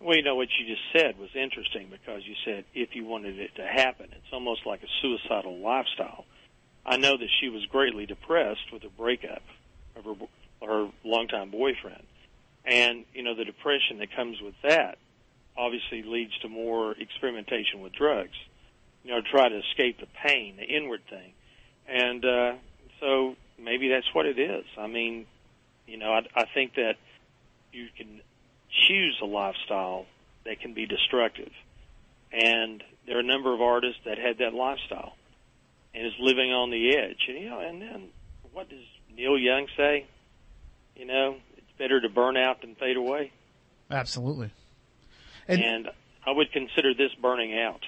Well, 0.00 0.16
you 0.16 0.22
know 0.22 0.36
what 0.36 0.48
you 0.58 0.66
just 0.66 0.82
said 0.92 1.18
was 1.18 1.30
interesting 1.34 1.88
because 1.90 2.22
you 2.24 2.34
said 2.44 2.64
if 2.74 2.94
you 2.94 3.04
wanted 3.04 3.38
it 3.38 3.54
to 3.56 3.66
happen, 3.66 4.06
it's 4.12 4.32
almost 4.32 4.64
like 4.64 4.82
a 4.82 4.86
suicidal 5.02 5.58
lifestyle. 5.58 6.24
I 6.86 6.96
know 6.96 7.16
that 7.16 7.28
she 7.40 7.48
was 7.48 7.66
greatly 7.66 8.06
depressed 8.06 8.72
with 8.72 8.82
the 8.82 8.88
breakup 8.88 9.42
of 9.96 10.04
her 10.04 10.14
her 10.66 10.88
longtime 11.04 11.50
boyfriend, 11.50 12.02
and 12.64 13.04
you 13.12 13.22
know 13.22 13.34
the 13.34 13.44
depression 13.44 13.98
that 13.98 14.14
comes 14.14 14.40
with 14.40 14.54
that 14.62 14.98
obviously 15.56 16.02
leads 16.02 16.36
to 16.38 16.48
more 16.48 16.92
experimentation 16.92 17.80
with 17.80 17.92
drugs. 17.92 18.36
You 19.04 19.10
know, 19.10 19.20
try 19.20 19.48
to 19.48 19.58
escape 19.58 19.98
the 20.00 20.06
pain, 20.24 20.56
the 20.56 20.64
inward 20.64 21.02
thing, 21.10 21.32
and 21.88 22.24
uh, 22.24 22.52
so 23.00 23.36
maybe 23.58 23.88
that's 23.88 24.12
what 24.14 24.26
it 24.26 24.38
is. 24.38 24.64
I 24.78 24.86
mean, 24.86 25.26
you 25.88 25.96
know, 25.96 26.12
I, 26.12 26.20
I 26.34 26.44
think 26.52 26.74
that 26.74 26.94
you 27.72 27.86
can 27.96 28.20
choose 28.86 29.18
a 29.22 29.26
lifestyle 29.26 30.06
that 30.44 30.60
can 30.60 30.74
be 30.74 30.86
destructive. 30.86 31.50
And 32.32 32.82
there 33.06 33.16
are 33.16 33.20
a 33.20 33.26
number 33.26 33.54
of 33.54 33.60
artists 33.60 34.00
that 34.04 34.18
had 34.18 34.38
that 34.38 34.52
lifestyle 34.54 35.16
and 35.94 36.06
is 36.06 36.12
living 36.20 36.52
on 36.52 36.70
the 36.70 36.96
edge. 36.96 37.24
And 37.28 37.38
you 37.38 37.48
know, 37.48 37.60
and 37.60 37.80
then 37.80 38.08
what 38.52 38.68
does 38.68 38.84
Neil 39.16 39.38
Young 39.38 39.66
say? 39.76 40.06
You 40.94 41.06
know, 41.06 41.36
it's 41.56 41.78
better 41.78 42.00
to 42.00 42.08
burn 42.08 42.36
out 42.36 42.60
than 42.60 42.74
fade 42.74 42.96
away. 42.96 43.32
Absolutely. 43.90 44.50
And, 45.46 45.62
And- 45.62 45.88
I 46.26 46.32
would 46.32 46.52
consider 46.52 46.92
this 46.92 47.14
burning 47.22 47.58
out. 47.58 47.80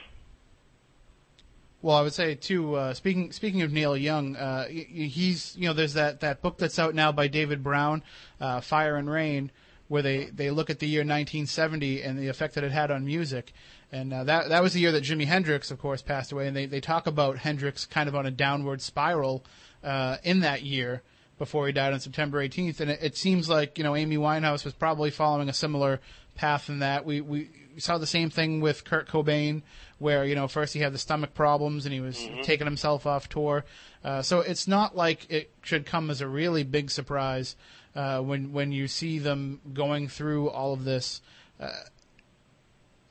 Well, 1.83 1.97
I 1.97 2.03
would 2.03 2.13
say 2.13 2.35
too. 2.35 2.75
Uh, 2.75 2.95
speaking 2.95 3.33
speaking 3.33 3.63
of 3.63 3.73
Neil 3.73 3.97
Young, 3.97 4.37
uh, 4.37 4.69
he's 4.69 5.57
you 5.57 5.67
know 5.67 5.73
there's 5.73 5.95
that, 5.95 6.21
that 6.21 6.43
book 6.43 6.59
that's 6.59 6.79
out 6.79 6.95
now 6.95 7.11
by 7.11 7.27
David 7.27 7.63
Brown, 7.63 8.03
uh, 8.39 8.61
Fire 8.61 8.97
and 8.97 9.09
Rain, 9.09 9.51
where 9.89 10.03
they, 10.03 10.27
they 10.27 10.51
look 10.51 10.69
at 10.69 10.79
the 10.79 10.87
year 10.87 11.01
1970 11.01 12.03
and 12.03 12.19
the 12.19 12.29
effect 12.29 12.55
that 12.55 12.65
it 12.65 12.71
had 12.71 12.91
on 12.91 13.07
music, 13.07 13.53
and 13.91 14.13
uh, 14.13 14.25
that 14.25 14.51
that 14.51 14.63
was 14.63 14.75
the 14.75 14.81
year 14.81 14.93
that 14.93 15.05
Jimi 15.05 15.25
Hendrix, 15.25 15.71
of 15.71 15.79
course, 15.79 16.03
passed 16.03 16.33
away, 16.33 16.47
and 16.47 16.57
they 16.57 16.67
they 16.67 16.81
talk 16.81 17.07
about 17.07 17.39
Hendrix 17.39 17.87
kind 17.87 18.11
of 18.11 18.15
on 18.15 18.27
a 18.27 18.31
downward 18.31 18.83
spiral 18.83 19.43
uh, 19.83 20.19
in 20.23 20.41
that 20.41 20.63
year 20.63 21.03
before 21.39 21.67
he 21.67 21.73
died 21.73 21.95
on 21.95 22.01
September 22.01 22.47
18th, 22.47 22.81
and 22.81 22.91
it, 22.91 22.99
it 23.03 23.17
seems 23.17 23.49
like 23.49 23.79
you 23.79 23.85
know 23.85 23.97
Amy 23.97 24.19
Winehouse 24.19 24.67
was 24.67 24.75
probably 24.75 25.11
following 25.11 25.49
a 25.49 25.55
similar 25.55 25.99
path 26.35 26.69
in 26.69 26.81
that 26.81 27.07
we 27.07 27.23
we 27.23 27.49
saw 27.79 27.99
the 27.99 28.07
same 28.07 28.31
thing 28.31 28.61
with 28.61 28.85
Kurt 28.85 29.09
Cobain, 29.09 29.63
where 30.01 30.25
you 30.25 30.35
know 30.35 30.49
first 30.49 30.75
he 30.75 30.81
had 30.81 30.93
the 30.93 30.99
stomach 30.99 31.35
problems 31.35 31.85
and 31.85 31.93
he 31.93 32.01
was 32.01 32.19
taking 32.43 32.67
himself 32.67 33.07
off 33.07 33.29
tour. 33.29 33.65
Uh, 34.03 34.23
so 34.23 34.41
it's 34.41 34.67
not 34.67 34.97
like 34.97 35.31
it 35.31 35.51
should 35.63 35.87
come 35.87 36.11
as 36.11 36.21
a 36.21 36.27
really 36.27 36.65
big 36.65 36.91
surprise 36.91 37.55
uh, 37.95 38.21
when 38.21 38.53
when 38.53 38.73
you 38.73 38.89
see 38.89 39.19
them 39.19 39.61
going 39.73 40.09
through 40.09 40.49
all 40.51 40.73
of 40.73 40.85
this. 40.85 41.21
Uh, 41.61 41.71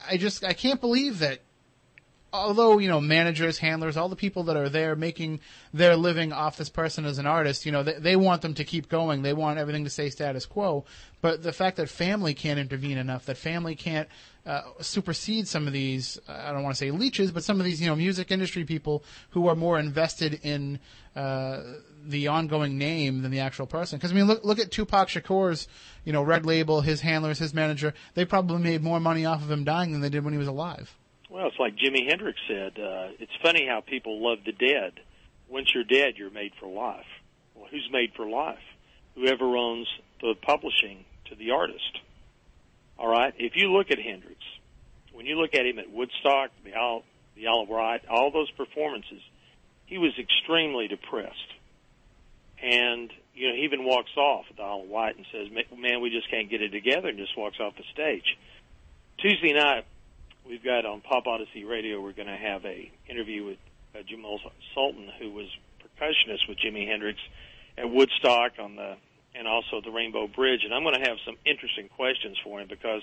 I 0.09 0.17
just 0.17 0.43
I 0.43 0.53
can't 0.53 0.81
believe 0.81 1.19
that. 1.19 1.39
Although 2.31 2.77
you 2.77 2.87
know 2.87 3.01
managers, 3.01 3.57
handlers, 3.57 3.97
all 3.97 4.07
the 4.07 4.15
people 4.15 4.43
that 4.43 4.55
are 4.55 4.69
there 4.69 4.95
making 4.95 5.39
their 5.73 5.95
living 5.95 6.31
off 6.31 6.57
this 6.57 6.69
person 6.69 7.05
as 7.05 7.17
an 7.17 7.25
artist, 7.25 7.65
you 7.65 7.71
know 7.71 7.81
they, 7.81 7.93
they 7.93 8.15
want 8.15 8.43
them 8.43 8.53
to 8.55 8.63
keep 8.63 8.87
going. 8.87 9.23
They 9.23 9.33
want 9.33 9.57
everything 9.57 9.83
to 9.85 9.89
stay 9.89 10.11
status 10.11 10.45
quo. 10.45 10.85
But 11.21 11.41
the 11.41 11.51
fact 11.51 11.77
that 11.77 11.89
family 11.89 12.35
can't 12.35 12.59
intervene 12.59 12.99
enough, 12.99 13.25
that 13.25 13.37
family 13.37 13.75
can't 13.75 14.07
uh, 14.45 14.61
supersede 14.81 15.47
some 15.47 15.67
of 15.67 15.73
these 15.73 16.19
I 16.27 16.51
don't 16.51 16.63
want 16.63 16.75
to 16.75 16.79
say 16.79 16.91
leeches, 16.91 17.31
but 17.31 17.43
some 17.43 17.59
of 17.59 17.65
these 17.65 17.81
you 17.81 17.87
know 17.87 17.95
music 17.95 18.31
industry 18.31 18.63
people 18.65 19.03
who 19.31 19.47
are 19.47 19.55
more 19.55 19.79
invested 19.79 20.39
in 20.43 20.79
uh, 21.15 21.61
the 22.05 22.27
ongoing 22.27 22.77
name 22.77 23.21
than 23.21 23.31
the 23.31 23.39
actual 23.39 23.67
person. 23.67 23.97
Because 23.97 24.11
I 24.11 24.15
mean, 24.15 24.25
look 24.25 24.43
look 24.43 24.59
at 24.59 24.71
Tupac 24.71 25.09
Shakur's 25.09 25.67
you 26.05 26.13
know 26.13 26.23
Red 26.23 26.45
Label, 26.45 26.81
his 26.81 27.01
handlers, 27.01 27.39
his 27.39 27.53
manager. 27.53 27.93
They 28.13 28.25
probably 28.25 28.59
made 28.59 28.81
more 28.81 28.99
money 28.99 29.25
off 29.25 29.41
of 29.41 29.51
him 29.51 29.63
dying 29.63 29.91
than 29.91 30.01
they 30.01 30.09
did 30.09 30.23
when 30.23 30.33
he 30.33 30.39
was 30.39 30.47
alive. 30.47 30.95
Well, 31.29 31.47
it's 31.47 31.59
like 31.59 31.75
Jimi 31.75 32.09
Hendrix 32.09 32.39
said. 32.47 32.79
Uh, 32.79 33.09
it's 33.19 33.31
funny 33.43 33.67
how 33.67 33.81
people 33.81 34.23
love 34.23 34.39
the 34.45 34.51
dead. 34.51 34.93
Once 35.47 35.71
you're 35.73 35.83
dead, 35.83 36.13
you're 36.17 36.31
made 36.31 36.53
for 36.59 36.67
life. 36.67 37.05
Well, 37.55 37.67
who's 37.69 37.87
made 37.91 38.13
for 38.15 38.27
life? 38.27 38.57
Whoever 39.15 39.55
owns 39.55 39.87
the 40.21 40.33
publishing 40.41 41.05
to 41.25 41.35
the 41.35 41.51
artist. 41.51 41.99
All 42.99 43.07
right. 43.07 43.33
If 43.37 43.53
you 43.55 43.71
look 43.71 43.91
at 43.91 43.97
Hendrix, 43.97 44.41
when 45.13 45.25
you 45.25 45.39
look 45.39 45.55
at 45.55 45.65
him 45.65 45.79
at 45.79 45.89
Woodstock, 45.89 46.51
the 46.65 46.73
Isle, 46.73 47.03
the 47.35 47.47
Isle 47.47 47.61
of 47.61 47.69
Wight, 47.69 48.01
all 48.09 48.29
those 48.29 48.51
performances, 48.51 49.21
he 49.85 49.97
was 49.97 50.11
extremely 50.19 50.89
depressed. 50.89 51.53
And 52.61 53.09
you 53.33 53.47
know, 53.47 53.55
he 53.55 53.61
even 53.61 53.85
walks 53.85 54.11
off 54.17 54.45
at 54.49 54.57
the 54.57 54.63
Isle 54.63 54.81
of 54.83 54.89
Wight 54.89 55.15
and 55.15 55.25
says, 55.31 55.47
"Man, 55.49 56.01
we 56.01 56.09
just 56.09 56.29
can't 56.29 56.49
get 56.49 56.61
it 56.61 56.71
together," 56.71 57.07
and 57.07 57.17
just 57.17 57.37
walks 57.37 57.57
off 57.61 57.77
the 57.77 57.83
stage. 57.93 58.37
Tuesday 59.17 59.53
night, 59.53 59.85
we've 60.45 60.63
got 60.63 60.85
on 60.85 60.99
Pop 60.99 61.25
Odyssey 61.25 61.63
Radio. 61.63 62.01
We're 62.01 62.11
going 62.11 62.27
to 62.27 62.35
have 62.35 62.65
a 62.65 62.91
interview 63.07 63.45
with 63.45 63.57
uh, 63.95 63.99
Jamal 64.05 64.41
Sultan, 64.75 65.09
who 65.19 65.31
was 65.31 65.47
percussionist 65.79 66.49
with 66.49 66.57
Jimi 66.59 66.85
Hendrix 66.85 67.17
at 67.77 67.89
Woodstock 67.89 68.59
on 68.59 68.75
the 68.75 68.97
and 69.35 69.47
also 69.47 69.81
the 69.83 69.91
Rainbow 69.91 70.27
Bridge. 70.27 70.61
And 70.63 70.73
I'm 70.73 70.83
going 70.83 70.95
to 71.01 71.07
have 71.07 71.17
some 71.25 71.35
interesting 71.45 71.89
questions 71.89 72.37
for 72.43 72.59
him 72.59 72.67
because, 72.67 73.01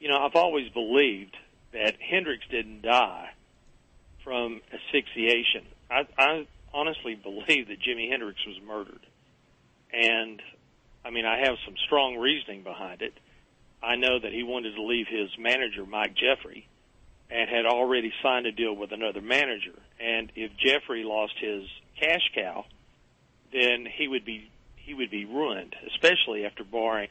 you 0.00 0.08
know, 0.08 0.18
I've 0.18 0.36
always 0.36 0.68
believed 0.70 1.36
that 1.72 1.94
Hendrix 2.00 2.44
didn't 2.50 2.82
die 2.82 3.30
from 4.22 4.60
asphyxiation. 4.72 5.66
I, 5.90 6.06
I 6.18 6.46
honestly 6.72 7.14
believe 7.14 7.68
that 7.68 7.78
Jimi 7.80 8.10
Hendrix 8.10 8.40
was 8.46 8.56
murdered. 8.66 9.06
And, 9.92 10.40
I 11.04 11.10
mean, 11.10 11.24
I 11.26 11.38
have 11.46 11.56
some 11.64 11.74
strong 11.86 12.16
reasoning 12.16 12.62
behind 12.62 13.02
it. 13.02 13.12
I 13.82 13.96
know 13.96 14.18
that 14.18 14.32
he 14.32 14.42
wanted 14.42 14.74
to 14.74 14.82
leave 14.82 15.06
his 15.08 15.28
manager, 15.38 15.84
Mike 15.86 16.14
Jeffery, 16.14 16.66
and 17.30 17.48
had 17.48 17.66
already 17.66 18.12
signed 18.22 18.46
a 18.46 18.52
deal 18.52 18.74
with 18.74 18.92
another 18.92 19.20
manager. 19.20 19.78
And 20.00 20.32
if 20.34 20.52
Jeffery 20.56 21.04
lost 21.04 21.34
his 21.38 21.64
cash 22.00 22.30
cow, 22.34 22.64
then 23.52 23.86
he 23.86 24.08
would 24.08 24.24
be 24.24 24.50
he 24.84 24.94
would 24.94 25.10
be 25.10 25.24
ruined, 25.24 25.74
especially 25.88 26.44
after 26.44 26.64
borrowing 26.64 27.08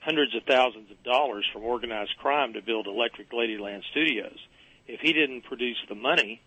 hundreds 0.00 0.34
of 0.34 0.44
thousands 0.44 0.90
of 0.90 1.02
dollars 1.02 1.44
from 1.52 1.64
organized 1.64 2.16
crime 2.18 2.52
to 2.52 2.62
build 2.62 2.86
Electric 2.86 3.30
Ladyland 3.30 3.82
Studios. 3.90 4.38
If 4.86 5.00
he 5.00 5.12
didn't 5.12 5.42
produce 5.42 5.78
the 5.88 5.96
money, 5.96 6.40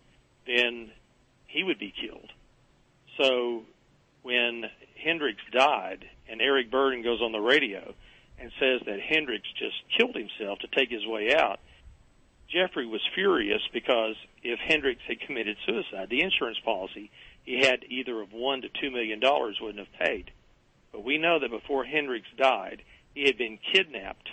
then 0.46 0.90
he 1.46 1.62
would 1.62 1.78
be 1.78 1.92
killed. 1.92 2.30
So 3.20 3.62
when 4.22 4.64
Hendrix 5.02 5.38
died 5.52 6.06
and 6.28 6.40
Eric 6.40 6.70
Burdon 6.70 7.02
goes 7.02 7.20
on 7.20 7.32
the 7.32 7.40
radio 7.40 7.94
and 8.38 8.50
says 8.58 8.80
that 8.86 9.00
Hendrix 9.00 9.46
just 9.58 9.76
killed 9.96 10.16
himself 10.16 10.60
to 10.60 10.68
take 10.68 10.90
his 10.90 11.06
way 11.06 11.34
out, 11.34 11.60
Jeffery 12.48 12.86
was 12.86 13.02
furious 13.14 13.62
because 13.72 14.16
if 14.42 14.58
Hendrix 14.58 15.00
had 15.06 15.20
committed 15.20 15.56
suicide, 15.66 16.08
the 16.08 16.22
insurance 16.22 16.58
policy 16.64 17.10
he 17.44 17.60
had 17.60 17.84
either 17.88 18.20
of 18.20 18.32
one 18.32 18.62
to 18.62 18.68
two 18.68 18.90
million 18.90 19.20
dollars 19.20 19.58
wouldn't 19.60 19.86
have 19.86 19.98
paid. 19.98 20.30
But 20.92 21.04
we 21.04 21.18
know 21.18 21.38
that 21.38 21.50
before 21.50 21.84
Hendrix 21.84 22.26
died, 22.36 22.82
he 23.14 23.24
had 23.24 23.38
been 23.38 23.58
kidnapped. 23.72 24.28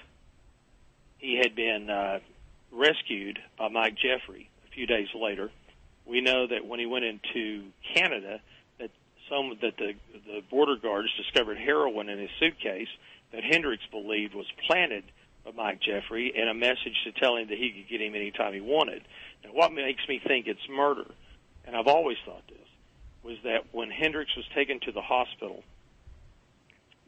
He 1.17 1.37
had 1.37 1.55
been 1.55 1.89
uh, 1.89 2.19
rescued 2.71 3.39
by 3.57 3.69
Mike 3.69 3.95
Jeffery 3.95 4.49
a 4.67 4.71
few 4.71 4.85
days 4.85 5.07
later. 5.15 5.51
We 6.05 6.21
know 6.21 6.47
that 6.47 6.65
when 6.65 6.79
he 6.79 6.85
went 6.85 7.05
into 7.05 7.65
Canada, 7.93 8.39
that 8.79 8.91
some 9.29 9.57
that 9.61 9.77
the 9.77 9.93
the 10.13 10.41
border 10.49 10.77
guards 10.77 11.09
discovered 11.17 11.57
heroin 11.57 12.09
in 12.09 12.19
his 12.19 12.29
suitcase 12.39 12.87
that 13.31 13.43
Hendrix 13.43 13.83
believed 13.91 14.33
was 14.33 14.45
planted 14.67 15.03
by 15.43 15.51
Mike 15.51 15.81
Jeffery 15.81 16.33
and 16.37 16.49
a 16.49 16.53
message 16.53 16.95
to 17.03 17.11
tell 17.11 17.35
him 17.35 17.49
that 17.49 17.57
he 17.57 17.71
could 17.71 17.89
get 17.89 18.01
him 18.01 18.15
anytime 18.15 18.53
he 18.53 18.61
wanted. 18.61 19.03
Now, 19.43 19.51
what 19.51 19.73
makes 19.73 20.07
me 20.07 20.21
think 20.25 20.47
it's 20.47 20.67
murder, 20.69 21.05
and 21.65 21.75
I've 21.75 21.87
always 21.87 22.17
thought 22.25 22.43
this, 22.47 22.57
was 23.23 23.37
that 23.43 23.73
when 23.73 23.89
Hendrix 23.89 24.35
was 24.35 24.45
taken 24.55 24.79
to 24.81 24.91
the 24.91 25.01
hospital, 25.01 25.63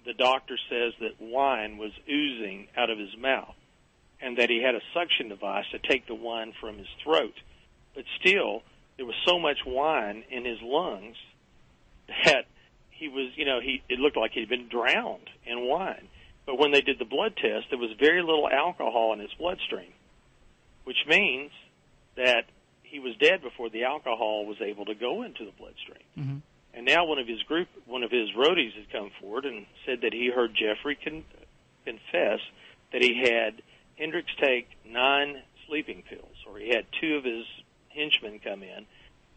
the 0.06 0.14
doctor 0.14 0.58
says 0.70 0.94
that 1.00 1.22
wine 1.22 1.78
was 1.78 1.92
oozing 2.10 2.68
out 2.78 2.90
of 2.90 2.98
his 2.98 3.16
mouth 3.18 3.56
and 4.22 4.38
that 4.38 4.50
he 4.50 4.62
had 4.62 4.76
a 4.76 4.82
suction 4.94 5.30
device 5.30 5.66
to 5.72 5.80
take 5.80 6.08
the 6.08 6.16
wine 6.16 6.54
from 6.60 6.78
his 6.78 6.88
throat. 7.04 7.36
But 7.96 8.04
still, 8.20 8.64
there 8.98 9.06
was 9.06 9.16
so 9.26 9.40
much 9.40 9.60
wine 9.66 10.24
in 10.30 10.46
his 10.46 10.60
lungs 10.62 11.16
that 12.26 12.46
he 12.92 13.08
was, 13.08 13.32
you 13.36 13.46
know, 13.46 13.60
he 13.62 13.82
it 13.90 14.00
looked 14.00 14.18
like 14.18 14.32
he'd 14.34 14.50
been 14.50 14.68
drowned 14.68 15.30
in 15.46 15.68
wine. 15.68 16.08
But 16.46 16.60
when 16.60 16.72
they 16.72 16.82
did 16.82 17.00
the 17.00 17.06
blood 17.06 17.36
test, 17.38 17.68
there 17.70 17.80
was 17.80 17.92
very 18.00 18.22
little 18.22 18.50
alcohol 18.50 19.14
in 19.14 19.20
his 19.20 19.30
bloodstream, 19.38 19.94
which 20.84 20.98
means 21.08 21.52
that 22.16 22.46
he 22.84 23.00
was 23.00 23.16
dead 23.18 23.42
before 23.42 23.70
the 23.70 23.84
alcohol 23.84 24.46
was 24.46 24.58
able 24.62 24.86
to 24.86 24.96
go 24.96 25.22
into 25.22 25.46
the 25.46 25.52
bloodstream. 25.52 26.04
Mm-hmm. 26.18 26.38
And 26.74 26.86
now 26.86 27.06
one 27.06 27.20
of 27.20 27.28
his 27.28 27.42
group, 27.44 27.68
one 27.86 28.04
of 28.04 28.12
his 28.12 28.30
roadies, 28.32 28.74
has 28.74 28.86
come 28.92 29.12
forward 29.20 29.46
and 29.46 29.66
said 29.86 30.02
that 30.02 30.14
he 30.14 30.30
heard 30.34 30.54
Jeffery 30.56 30.96
con- 30.96 31.26
confess 31.84 32.40
that 32.92 33.02
he 33.02 33.24
had 33.24 33.62
Hendrix 33.98 34.30
take 34.40 34.68
nine 34.86 35.42
sleeping 35.68 36.04
pills, 36.08 36.36
or 36.48 36.58
he 36.58 36.70
had 36.70 36.86
two 37.00 37.16
of 37.16 37.24
his 37.24 37.46
henchmen 37.90 38.40
come 38.40 38.64
in, 38.64 38.86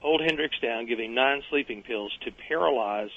hold 0.01 0.21
Hendrix 0.21 0.59
down, 0.61 0.87
him 0.87 1.15
nine 1.15 1.43
sleeping 1.51 1.83
pills 1.83 2.13
to 2.25 2.31
paralyze 2.49 3.11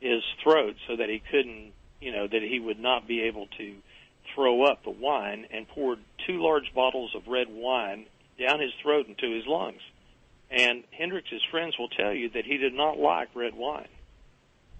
his 0.00 0.22
throat 0.42 0.76
so 0.86 0.96
that 0.96 1.08
he 1.08 1.22
couldn't, 1.30 1.72
you 2.00 2.12
know, 2.12 2.26
that 2.26 2.42
he 2.42 2.60
would 2.60 2.78
not 2.78 3.06
be 3.06 3.22
able 3.22 3.46
to 3.58 3.74
throw 4.34 4.64
up 4.64 4.84
the 4.84 4.90
wine, 4.90 5.46
and 5.50 5.68
poured 5.68 5.98
two 6.26 6.42
large 6.42 6.74
bottles 6.74 7.14
of 7.14 7.26
red 7.28 7.48
wine 7.48 8.06
down 8.38 8.60
his 8.60 8.72
throat 8.82 9.06
into 9.06 9.34
his 9.34 9.46
lungs. 9.46 9.80
And 10.50 10.84
Hendrix's 10.90 11.42
friends 11.50 11.76
will 11.78 11.88
tell 11.88 12.12
you 12.12 12.30
that 12.30 12.44
he 12.44 12.56
did 12.56 12.72
not 12.72 12.98
like 12.98 13.28
red 13.34 13.54
wine. 13.54 13.88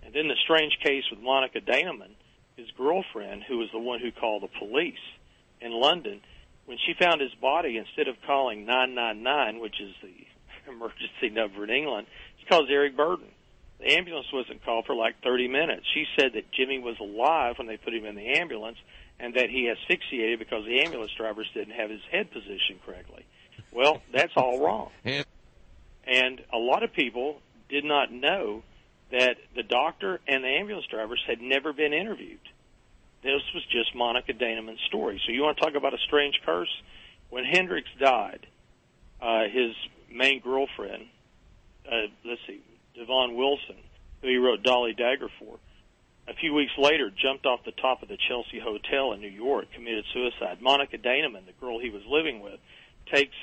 And 0.05 0.15
then 0.15 0.29
the 0.29 0.37
strange 0.45 0.79
case 0.83 1.05
with 1.11 1.21
Monika 1.21 1.61
Dannemann, 1.61 2.15
his 2.57 2.71
girlfriend, 2.77 3.43
who 3.43 3.59
was 3.59 3.69
the 3.73 3.79
one 3.79 4.01
who 4.01 4.13
called 4.13 4.43
the 4.43 4.59
police 4.59 4.95
in 5.61 5.73
London, 5.73 6.21
when 6.67 6.79
she 6.79 6.95
found 6.95 7.21
his 7.21 7.35
body, 7.35 7.77
instead 7.77 8.09
of 8.09 8.17
calling 8.27 8.67
999, 8.67 9.61
which 9.61 9.81
is 9.81 9.95
the 10.03 10.71
emergency 10.71 11.31
number 11.31 11.65
in 11.65 11.71
England, 11.71 12.07
she 12.39 12.47
calls 12.47 12.69
Eric 12.71 12.97
Burdon. 12.97 13.31
The 13.79 13.93
ambulance 13.93 14.27
wasn't 14.33 14.65
called 14.65 14.87
for 14.87 14.95
like 14.95 15.23
30 15.23 15.49
minutes. 15.49 15.87
She 15.93 16.07
said 16.19 16.33
that 16.35 16.51
Jimi 16.53 16.81
was 16.81 16.97
alive 16.99 17.59
when 17.59 17.67
they 17.67 17.77
put 17.77 17.93
him 17.93 18.07
in 18.07 18.15
the 18.15 18.39
ambulance 18.39 18.79
and 19.21 19.35
that 19.35 19.51
he 19.51 19.69
asphyxiated 19.69 20.39
because 20.39 20.65
the 20.65 20.81
ambulance 20.81 21.13
drivers 21.17 21.49
didn't 21.53 21.75
have 21.75 21.91
his 21.91 22.01
head 22.11 22.31
positioned 22.31 22.81
correctly. 22.85 23.25
Well, 23.73 24.03
that's 24.13 24.33
all 24.37 24.61
wrong. 24.65 24.91
And 26.07 26.41
a 26.53 26.59
lot 26.59 26.83
of 26.83 26.93
people 26.93 27.41
did 27.69 27.85
not 27.85 28.13
know 28.13 28.63
that 29.11 29.37
the 29.55 29.63
doctor 29.63 30.21
and 30.27 30.45
the 30.45 30.49
ambulance 30.49 30.87
drivers 30.87 31.23
had 31.27 31.41
never 31.41 31.73
been 31.73 31.93
interviewed. 31.93 32.41
This 33.23 33.43
was 33.55 33.65
just 33.71 33.95
Monika 33.95 34.41
Dannemann's 34.41 34.81
story. 34.87 35.21
So 35.27 35.33
you 35.33 35.43
want 35.43 35.57
to 35.59 35.65
talk 35.65 35.75
about 35.75 35.95
a 35.95 35.99
strange 36.07 36.35
curse? 36.45 36.71
When 37.31 37.45
Hendrix 37.45 37.89
died, 37.99 38.47
uh, 39.21 39.45
his 39.53 39.75
main 40.13 40.41
girlfriend, 40.41 41.07
uh, 41.87 42.07
let's 42.25 42.41
see, 42.47 42.61
Devon 42.95 43.37
Wilson, 43.37 43.77
who 44.23 44.29
he 44.29 44.37
wrote 44.37 44.63
Dolly 44.63 44.93
Dagger 44.93 45.29
for, 45.39 45.59
a 46.29 46.35
few 46.35 46.55
weeks 46.55 46.73
later 46.79 47.11
jumped 47.11 47.47
off 47.47 47.65
the 47.65 47.73
top 47.73 48.03
of 48.03 48.09
the 48.09 48.19
Chelsea 48.29 48.59
Hotel 48.59 49.13
in 49.13 49.21
New 49.21 49.31
York, 49.31 49.67
committed 49.73 50.05
suicide. 50.13 50.59
Monika 50.61 51.01
Dannemann, 51.01 51.47
the 51.47 51.53
girl 51.61 51.79
he 51.79 51.91
was 51.91 52.03
living 52.09 52.41
with, 52.41 52.59
takes 53.13 53.35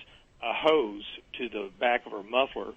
a 0.43 0.53
hose 0.53 1.05
to 1.37 1.49
the 1.49 1.69
back 1.79 2.05
of 2.05 2.11
her 2.11 2.23
muffler 2.23 2.73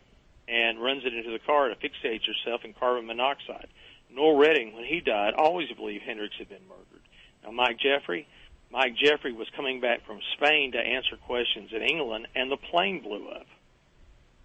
and 0.48 0.80
runs 0.80 1.04
it 1.04 1.14
into 1.14 1.32
the 1.32 1.40
car 1.40 1.68
to 1.68 1.74
fixate 1.74 2.20
herself 2.24 2.64
in 2.64 2.72
carbon 2.74 3.06
monoxide. 3.06 3.68
Noel 4.10 4.36
Redding, 4.36 4.74
when 4.74 4.84
he 4.84 5.00
died, 5.00 5.34
always 5.34 5.68
believed 5.72 6.04
Hendrix 6.04 6.34
had 6.38 6.48
been 6.48 6.66
murdered. 6.68 7.02
Now, 7.44 7.50
Mike 7.50 7.78
Jeffery, 7.78 8.28
Mike 8.70 8.94
Jeffery 8.96 9.32
was 9.32 9.48
coming 9.56 9.80
back 9.80 10.06
from 10.06 10.20
Spain 10.36 10.72
to 10.72 10.78
answer 10.78 11.16
questions 11.26 11.70
in 11.72 11.82
England, 11.82 12.28
and 12.34 12.50
the 12.50 12.56
plane 12.56 13.00
blew 13.02 13.28
up. 13.28 13.46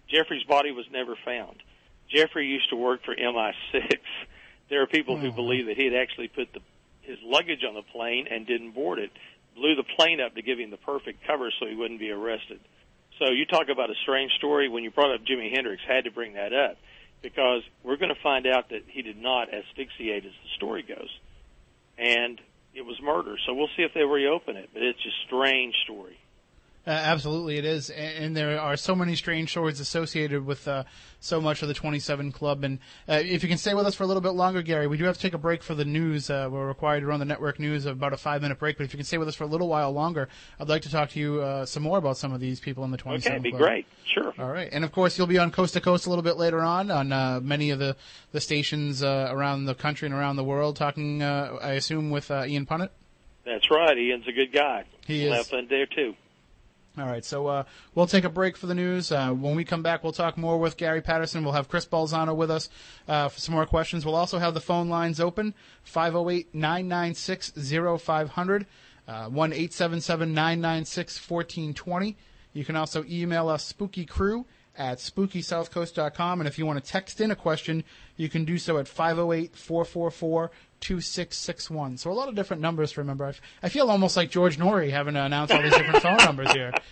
Jeffery's 0.08 0.44
body 0.44 0.72
was 0.72 0.86
never 0.90 1.16
found. 1.24 1.62
Jeffery 2.08 2.46
used 2.46 2.68
to 2.70 2.76
work 2.76 3.04
for 3.04 3.14
MI6. 3.14 3.96
There 4.70 4.80
are 4.80 4.86
people 4.86 5.18
who 5.18 5.28
oh. 5.28 5.32
believe 5.32 5.66
that 5.66 5.76
he 5.76 5.84
had 5.84 5.92
actually 5.92 6.28
put 6.28 6.50
the, 6.54 6.60
his 7.02 7.18
luggage 7.22 7.62
on 7.62 7.74
the 7.74 7.82
plane 7.82 8.26
and 8.30 8.46
didn't 8.46 8.70
board 8.70 9.00
it, 9.00 9.10
blew 9.54 9.74
the 9.74 9.82
plane 9.82 10.18
up 10.18 10.34
to 10.34 10.40
give 10.40 10.58
him 10.58 10.70
the 10.70 10.78
perfect 10.78 11.26
cover 11.26 11.52
so 11.60 11.66
he 11.66 11.76
wouldn't 11.76 12.00
be 12.00 12.10
arrested. 12.10 12.58
So 13.18 13.30
you 13.30 13.46
talk 13.46 13.68
about 13.70 13.90
a 13.90 13.94
strange 14.02 14.32
story. 14.32 14.68
When 14.68 14.84
you 14.84 14.90
brought 14.90 15.14
up 15.14 15.20
Jimi 15.24 15.54
Hendrix, 15.54 15.82
had 15.86 16.04
to 16.04 16.10
bring 16.10 16.34
that 16.34 16.52
up 16.52 16.76
because 17.22 17.62
we're 17.84 17.96
going 17.96 18.14
to 18.14 18.20
find 18.22 18.46
out 18.46 18.70
that 18.70 18.82
he 18.88 19.02
did 19.02 19.20
not 19.20 19.48
asphyxiate 19.52 20.24
as 20.24 20.32
the 20.32 20.48
story 20.56 20.82
goes, 20.82 21.10
and 21.98 22.40
it 22.74 22.82
was 22.82 23.00
murder. 23.02 23.36
So 23.46 23.54
we'll 23.54 23.70
see 23.76 23.82
if 23.82 23.94
they 23.94 24.02
reopen 24.02 24.56
it. 24.56 24.70
But 24.72 24.82
it's 24.82 24.98
a 24.98 25.26
strange 25.26 25.74
story. 25.84 26.18
Uh, 26.84 26.90
absolutely, 26.90 27.58
it 27.58 27.64
is, 27.64 27.90
and, 27.90 28.24
and 28.24 28.36
there 28.36 28.60
are 28.60 28.76
so 28.76 28.96
many 28.96 29.14
strange 29.14 29.50
stories 29.50 29.78
associated 29.78 30.44
with 30.44 30.66
uh, 30.66 30.82
so 31.20 31.40
much 31.40 31.62
of 31.62 31.68
the 31.68 31.74
27 31.74 32.32
Club. 32.32 32.64
And 32.64 32.80
uh, 33.08 33.20
if 33.24 33.44
you 33.44 33.48
can 33.48 33.58
stay 33.58 33.72
with 33.74 33.86
us 33.86 33.94
for 33.94 34.02
a 34.02 34.06
little 34.06 34.20
bit 34.20 34.30
longer, 34.30 34.62
Gary, 34.62 34.88
we 34.88 34.96
do 34.96 35.04
have 35.04 35.14
to 35.14 35.22
take 35.22 35.34
a 35.34 35.38
break 35.38 35.62
for 35.62 35.76
the 35.76 35.84
news. 35.84 36.28
Uh, 36.28 36.48
we're 36.50 36.66
required 36.66 37.00
to 37.00 37.06
run 37.06 37.20
the 37.20 37.24
network 37.24 37.60
news 37.60 37.86
of 37.86 37.96
about 37.96 38.12
a 38.12 38.16
five-minute 38.16 38.58
break. 38.58 38.78
But 38.78 38.84
if 38.84 38.92
you 38.92 38.96
can 38.96 39.06
stay 39.06 39.18
with 39.18 39.28
us 39.28 39.36
for 39.36 39.44
a 39.44 39.46
little 39.46 39.68
while 39.68 39.92
longer, 39.92 40.28
I'd 40.58 40.68
like 40.68 40.82
to 40.82 40.90
talk 40.90 41.10
to 41.10 41.20
you 41.20 41.40
uh, 41.40 41.66
some 41.66 41.84
more 41.84 41.98
about 41.98 42.16
some 42.16 42.32
of 42.32 42.40
these 42.40 42.58
people 42.58 42.82
in 42.82 42.90
the 42.90 42.96
27 42.96 43.38
Okay, 43.38 43.50
be 43.50 43.56
great. 43.56 43.86
Sure. 44.12 44.34
All 44.38 44.50
right, 44.50 44.68
and 44.72 44.84
of 44.84 44.90
course 44.90 45.16
you'll 45.16 45.28
be 45.28 45.38
on 45.38 45.52
Coast 45.52 45.74
to 45.74 45.80
Coast 45.80 46.06
a 46.06 46.08
little 46.08 46.24
bit 46.24 46.36
later 46.36 46.60
on 46.60 46.90
on 46.90 47.12
uh, 47.12 47.40
many 47.40 47.70
of 47.70 47.78
the 47.78 47.96
the 48.32 48.40
stations 48.40 49.02
uh, 49.02 49.28
around 49.30 49.66
the 49.66 49.74
country 49.74 50.06
and 50.06 50.14
around 50.14 50.36
the 50.36 50.44
world, 50.44 50.76
talking, 50.76 51.22
uh, 51.22 51.58
I 51.62 51.72
assume, 51.72 52.10
with 52.10 52.30
uh, 52.30 52.44
Ian 52.46 52.66
Punnett. 52.66 52.90
That's 53.44 53.70
right. 53.70 53.96
Ian's 53.96 54.26
a 54.26 54.32
good 54.32 54.52
guy. 54.52 54.84
He 55.06 55.24
is. 55.24 55.30
Left 55.30 55.52
in 55.52 55.66
there 55.68 55.86
too. 55.86 56.14
All 56.98 57.06
right, 57.06 57.24
so 57.24 57.46
uh, 57.46 57.64
we'll 57.94 58.06
take 58.06 58.24
a 58.24 58.28
break 58.28 58.54
for 58.54 58.66
the 58.66 58.74
news. 58.74 59.10
Uh, 59.10 59.30
when 59.30 59.56
we 59.56 59.64
come 59.64 59.82
back, 59.82 60.02
we'll 60.02 60.12
talk 60.12 60.36
more 60.36 60.58
with 60.58 60.76
Gary 60.76 61.00
Patterson. 61.00 61.42
We'll 61.42 61.54
have 61.54 61.66
Chris 61.66 61.86
Balzano 61.86 62.36
with 62.36 62.50
us 62.50 62.68
uh, 63.08 63.30
for 63.30 63.40
some 63.40 63.54
more 63.54 63.64
questions. 63.64 64.04
We'll 64.04 64.14
also 64.14 64.38
have 64.38 64.52
the 64.52 64.60
phone 64.60 64.90
lines 64.90 65.18
open 65.18 65.54
508 65.84 66.54
996 66.54 67.52
0500, 67.56 68.66
1 69.06 69.26
877 69.32 70.34
996 70.34 71.30
1420. 71.30 72.16
You 72.52 72.64
can 72.66 72.76
also 72.76 73.04
email 73.08 73.48
us 73.48 73.72
spookycrew 73.72 74.44
at 74.76 74.98
spookysouthcoast.com. 74.98 76.40
And 76.42 76.46
if 76.46 76.58
you 76.58 76.66
want 76.66 76.84
to 76.84 76.90
text 76.90 77.22
in 77.22 77.30
a 77.30 77.36
question, 77.36 77.84
you 78.16 78.28
can 78.28 78.44
do 78.44 78.58
so 78.58 78.76
at 78.76 78.86
508 78.86 79.56
444 79.56 80.50
2661. 80.82 81.96
So 81.96 82.10
a 82.10 82.12
lot 82.12 82.28
of 82.28 82.34
different 82.34 82.60
numbers 82.60 82.92
to 82.92 83.00
remember. 83.00 83.24
I, 83.24 83.30
f- 83.30 83.40
I 83.62 83.68
feel 83.70 83.90
almost 83.90 84.16
like 84.16 84.30
George 84.30 84.58
Noory 84.58 84.90
having 84.90 85.14
to 85.14 85.22
announce 85.22 85.50
all 85.50 85.62
these 85.62 85.74
different 85.74 86.02
phone 86.02 86.18
numbers 86.18 86.52
here. 86.52 86.72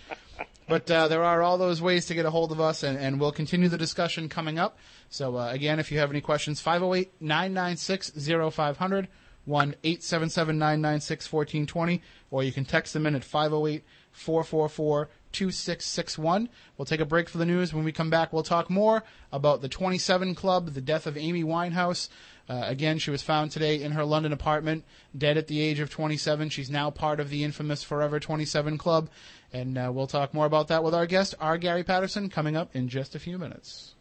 But 0.69 0.89
uh, 0.89 1.09
there 1.09 1.25
are 1.25 1.43
all 1.43 1.59
those 1.59 1.83
ways 1.83 2.07
to 2.07 2.15
get 2.15 2.27
a 2.27 2.31
hold 2.31 2.53
of 2.53 2.61
us, 2.61 2.85
and, 2.85 2.97
and 2.97 3.19
we'll 3.19 3.33
continue 3.33 3.69
the 3.69 3.77
discussion 3.77 4.29
coming 4.29 4.57
up. 4.57 4.79
So, 5.09 5.37
uh, 5.37 5.51
again, 5.51 5.81
if 5.81 5.91
you 5.91 5.99
have 5.99 6.11
any 6.11 6.21
questions, 6.21 6.61
508 6.61 7.11
996 7.21 8.13
0500, 8.55 9.09
1 9.47 9.75
877 9.83 10.59
996 10.59 11.33
1420, 11.33 12.03
or 12.31 12.45
you 12.45 12.53
can 12.53 12.65
text 12.65 12.93
them 12.93 13.05
in 13.05 13.17
at 13.17 13.25
508 13.25 13.83
444 14.13 15.09
2661. 15.33 16.49
We'll 16.77 16.87
take 16.87 17.01
a 17.01 17.05
break 17.05 17.29
for 17.29 17.39
the 17.39 17.47
news. 17.47 17.75
When 17.75 17.85
we 17.85 17.91
come 17.91 18.11
back, 18.11 18.33
we'll 18.33 18.45
talk 18.45 18.71
more 18.71 19.03
about 19.33 19.63
the 19.63 19.69
27 19.69 20.37
Club, 20.37 20.75
the 20.75 20.81
death 20.81 21.07
of 21.07 21.17
Amy 21.17 21.43
Winehouse. 21.43 22.09
Uh, 22.51 22.65
again, 22.67 22.99
she 22.99 23.13
was 23.13 23.23
found 23.23 23.53
today 23.53 23.81
in 23.81 23.93
her 23.93 24.05
London 24.05 24.33
apartment, 24.33 24.83
dead 25.17 25.37
at 25.37 25.47
the 25.47 25.61
age 25.61 25.79
of 25.79 25.89
27. 25.89 26.49
She's 26.49 26.69
now 26.69 26.91
part 26.91 27.21
of 27.21 27.31
the 27.31 27.45
infamous 27.45 27.85
Forever 27.85 28.19
27 28.19 28.77
Club. 28.77 29.09
And 29.53 29.79
uh, 29.79 29.93
we'll 29.95 30.09
talk 30.09 30.35
more 30.35 30.47
about 30.47 30.67
that 30.67 30.83
with 30.83 30.93
our 30.93 31.07
guest, 31.07 31.37
R. 31.39 31.59
Gary 31.59 31.85
Patterson, 31.85 32.29
coming 32.29 32.57
up 32.57 32.75
in 32.75 32.89
just 32.89 33.15
a 33.15 33.21
few 33.21 33.39
minutes. 33.39 33.95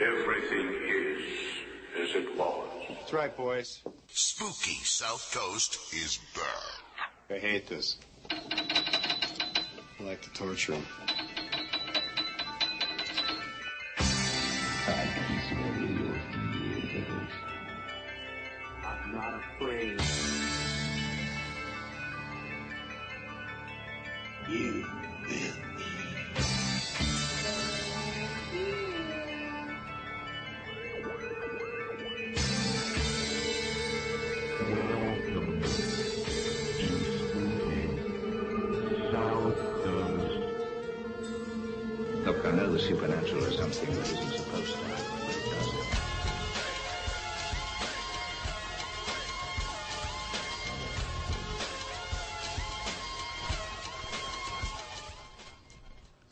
Everything 0.00 0.68
is 0.68 1.24
as 2.00 2.14
it 2.14 2.36
was. 2.38 2.68
That's 2.90 3.12
right, 3.12 3.36
boys. 3.36 3.80
Spooky 4.06 4.78
South 4.84 5.28
Coast 5.34 5.92
is 5.92 6.20
back. 6.36 7.36
I 7.36 7.40
hate 7.40 7.66
this. 7.66 7.96
I 8.30 10.04
like 10.04 10.22
to 10.22 10.30
torture 10.34 10.74
him. 10.74 11.03
Not 19.24 19.40
afraid. 19.56 20.13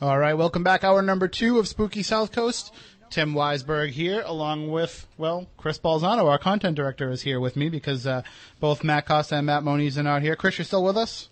All 0.02 0.18
right, 0.18 0.34
welcome 0.34 0.64
back. 0.64 0.82
Hour 0.82 1.00
number 1.00 1.28
two 1.28 1.60
of 1.60 1.68
Spooky 1.68 2.02
South 2.02 2.32
Coast. 2.32 2.74
Tim 3.08 3.34
Weisberg 3.34 3.90
here, 3.90 4.20
along 4.26 4.68
with, 4.68 5.06
well, 5.16 5.46
Chris 5.56 5.78
Balzano, 5.78 6.28
our 6.28 6.38
content 6.38 6.74
director, 6.74 7.08
is 7.12 7.22
here 7.22 7.38
with 7.38 7.54
me 7.54 7.68
because 7.68 8.04
uh, 8.04 8.22
both 8.58 8.82
Matt 8.82 9.06
Costa 9.06 9.36
and 9.36 9.46
Matt 9.46 9.62
Moniz 9.62 9.96
are 9.96 10.02
not 10.02 10.22
here. 10.22 10.34
Chris, 10.34 10.58
you're 10.58 10.64
still 10.64 10.82
with 10.82 10.96
us? 10.96 11.28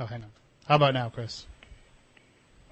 Oh, 0.00 0.06
hang 0.06 0.22
on. 0.22 0.30
How 0.66 0.76
about 0.76 0.94
now, 0.94 1.10
Chris? 1.10 1.44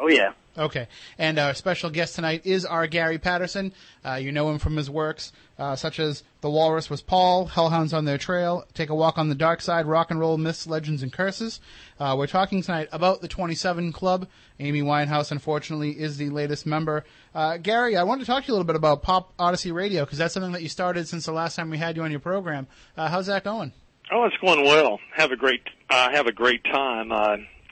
Oh 0.00 0.08
yeah. 0.08 0.32
Okay. 0.58 0.88
And 1.18 1.38
our 1.38 1.54
special 1.54 1.90
guest 1.90 2.14
tonight 2.14 2.46
is 2.46 2.64
R. 2.64 2.86
Gary 2.86 3.18
Patterson. 3.18 3.72
Uh, 4.04 4.14
you 4.14 4.32
know 4.32 4.50
him 4.50 4.58
from 4.58 4.76
his 4.76 4.88
works, 4.88 5.32
uh, 5.58 5.76
such 5.76 5.98
as 6.00 6.22
The 6.40 6.50
Walrus 6.50 6.88
Was 6.88 7.02
Paul, 7.02 7.46
Hellhounds 7.46 7.92
on 7.92 8.06
Their 8.06 8.16
Trail, 8.16 8.64
Take 8.72 8.88
a 8.88 8.94
Walk 8.94 9.18
on 9.18 9.28
the 9.28 9.34
Dark 9.34 9.60
Side, 9.60 9.86
Rock 9.86 10.10
and 10.10 10.18
Roll 10.18 10.38
Myths, 10.38 10.66
Legends, 10.66 11.02
and 11.02 11.12
Curses. 11.12 11.60
Uh, 12.00 12.14
we're 12.16 12.26
talking 12.26 12.62
tonight 12.62 12.88
about 12.90 13.20
the 13.20 13.28
27 13.28 13.92
Club. 13.92 14.28
Amy 14.58 14.80
Winehouse, 14.80 15.30
unfortunately, 15.30 15.90
is 15.90 16.16
the 16.16 16.30
latest 16.30 16.64
member. 16.64 17.04
Uh, 17.34 17.58
Gary, 17.58 17.96
I 17.96 18.04
wanted 18.04 18.20
to 18.20 18.26
talk 18.26 18.44
to 18.44 18.48
you 18.48 18.52
a 18.52 18.56
little 18.56 18.66
bit 18.66 18.76
about 18.76 19.02
Pop 19.02 19.34
Odyssey 19.38 19.72
Radio, 19.72 20.04
because 20.04 20.18
that's 20.18 20.32
something 20.32 20.52
that 20.52 20.62
you 20.62 20.68
started 20.68 21.06
since 21.06 21.26
the 21.26 21.32
last 21.32 21.56
time 21.56 21.68
we 21.68 21.76
had 21.78 21.96
you 21.96 22.02
on 22.02 22.10
your 22.10 22.20
program. 22.20 22.66
Uh, 22.96 23.08
how's 23.08 23.26
that 23.26 23.44
going? 23.44 23.72
Oh, 24.10 24.24
it's 24.24 24.36
going 24.38 24.64
well. 24.64 25.00
Have 25.14 25.32
a 25.32 25.36
great, 25.36 25.62
uh, 25.90 26.10
have 26.10 26.26
a 26.26 26.32
great 26.32 26.64
time. 26.64 27.12